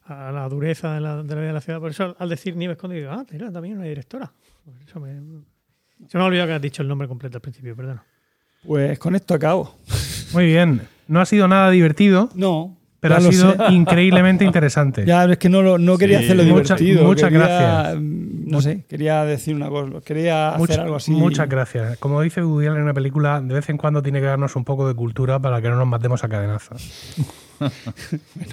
a 0.06 0.32
la 0.32 0.48
dureza 0.50 0.94
de 0.96 1.02
la, 1.02 1.24
de 1.24 1.36
la 1.36 1.42
vida 1.42 1.48
de 1.48 1.54
la 1.54 1.62
ciudad. 1.62 1.80
Por 1.80 1.92
eso 1.92 2.16
al 2.20 2.30
decir 2.30 2.56
Nieves 2.56 2.78
Conde 2.78 2.98
digo, 2.98 3.12
ah, 3.12 3.26
era 3.32 3.52
también 3.52 3.78
una 3.78 3.86
directora. 3.88 4.32
Por 4.66 4.74
eso 4.82 5.00
me- 5.00 5.44
se 6.08 6.18
me 6.18 6.24
ha 6.24 6.28
olvidado 6.28 6.48
que 6.48 6.54
has 6.54 6.62
dicho 6.62 6.82
el 6.82 6.88
nombre 6.88 7.08
completo 7.08 7.38
al 7.38 7.42
principio, 7.42 7.76
perdón. 7.76 8.02
Pues 8.66 8.98
con 9.00 9.16
esto 9.16 9.34
acabo. 9.34 9.76
Muy 10.34 10.46
bien. 10.46 10.82
No 11.08 11.22
ha 11.22 11.26
sido 11.26 11.48
nada 11.48 11.70
divertido, 11.72 12.30
No, 12.36 12.78
pero 13.00 13.20
ya 13.20 13.28
ha 13.28 13.32
sido 13.32 13.52
sé. 13.54 13.74
increíblemente 13.74 14.46
interesante. 14.46 15.04
Ya, 15.08 15.26
es 15.26 15.38
que 15.38 15.50
no, 15.50 15.62
lo- 15.62 15.78
no 15.78 15.98
quería 15.98 16.20
Sí. 16.20 16.26
hacerlo 16.26 16.44
Mucha- 16.44 16.76
divertido. 16.76 17.04
muchas 17.06 17.30
quería, 17.30 17.48
gracias. 17.48 17.96
mm, 18.02 18.50
No 18.50 18.62
sé, 18.62 18.84
quería 18.90 19.24
decir 19.26 19.56
una 19.56 19.70
cosa. 19.70 20.02
Quería 20.04 20.50
hacer 20.50 20.80
algo 20.82 20.96
así. 20.96 21.12
Muchas 21.12 21.48
gracias. 21.48 21.98
Como 22.00 22.22
dice 22.22 22.44
Woody 22.44 22.66
en 22.68 22.74
una 22.82 22.94
película, 22.94 23.42
de 23.42 23.54
vez 23.54 23.70
en 23.70 23.78
cuando 23.78 24.02
tiene 24.02 24.20
que 24.20 24.26
darnos 24.26 24.56
un 24.56 24.66
poco 24.66 24.88
de 24.88 24.96
cultura 24.96 25.40
para 25.40 25.62
que 25.62 25.70
no 25.70 25.76
nos 25.78 25.88
matemos 25.88 26.24
a 26.24 26.30
cadenazos. 26.30 27.16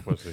Pues 0.05 0.21
sí. 0.21 0.31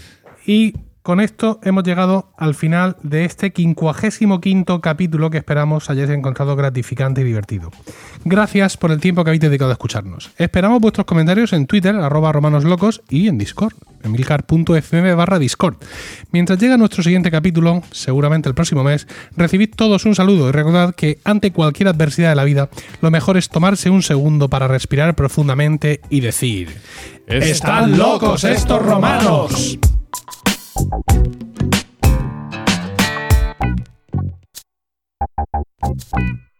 Y 0.52 0.74
con 1.04 1.20
esto 1.20 1.60
hemos 1.64 1.84
llegado 1.84 2.32
al 2.38 2.56
final 2.56 2.96
de 3.04 3.26
este 3.26 3.52
55 3.56 4.80
capítulo 4.82 5.30
que 5.30 5.38
esperamos 5.38 5.90
hayáis 5.90 6.10
encontrado 6.10 6.56
gratificante 6.56 7.22
y 7.22 7.24
divertido. 7.26 7.72
Gracias 8.24 8.78
por 8.78 8.90
el 8.92 9.00
tiempo 9.02 9.24
que 9.24 9.30
habéis 9.32 9.42
dedicado 9.42 9.70
a 9.72 9.74
escucharnos. 9.74 10.32
Esperamos 10.38 10.80
vuestros 10.80 11.06
comentarios 11.06 11.52
en 11.54 11.68
Twitter, 11.68 11.94
arroba 11.96 12.32
romanoslocos 12.32 13.02
y 13.10 13.28
en 13.28 13.38
Discord, 13.38 13.74
emilcar.fm 14.02 15.14
barra 15.14 15.40
Discord. 15.40 15.76
Mientras 16.32 16.58
llega 16.58 16.78
nuestro 16.78 17.04
siguiente 17.04 17.30
capítulo, 17.32 17.84
seguramente 17.92 18.48
el 18.48 18.56
próximo 18.56 18.84
mes, 18.84 19.06
recibid 19.36 19.72
todos 19.76 20.06
un 20.06 20.16
saludo 20.16 20.48
y 20.48 20.52
recordad 20.54 20.96
que 20.96 21.20
ante 21.26 21.52
cualquier 21.52 21.90
adversidad 21.90 22.30
de 22.30 22.36
la 22.36 22.46
vida, 22.46 22.70
lo 23.02 23.12
mejor 23.12 23.36
es 23.36 23.50
tomarse 23.50 23.90
un 23.90 24.04
segundo 24.04 24.50
para 24.50 24.68
respirar 24.70 25.16
profundamente 25.16 26.00
y 26.10 26.22
decir... 26.22 26.70
Es- 27.28 27.48
¡Están 27.50 27.98
locos 27.98 28.46
estos 28.46 28.82
romanos! 28.82 29.78
Thank 30.94 31.34
you. 36.18 36.53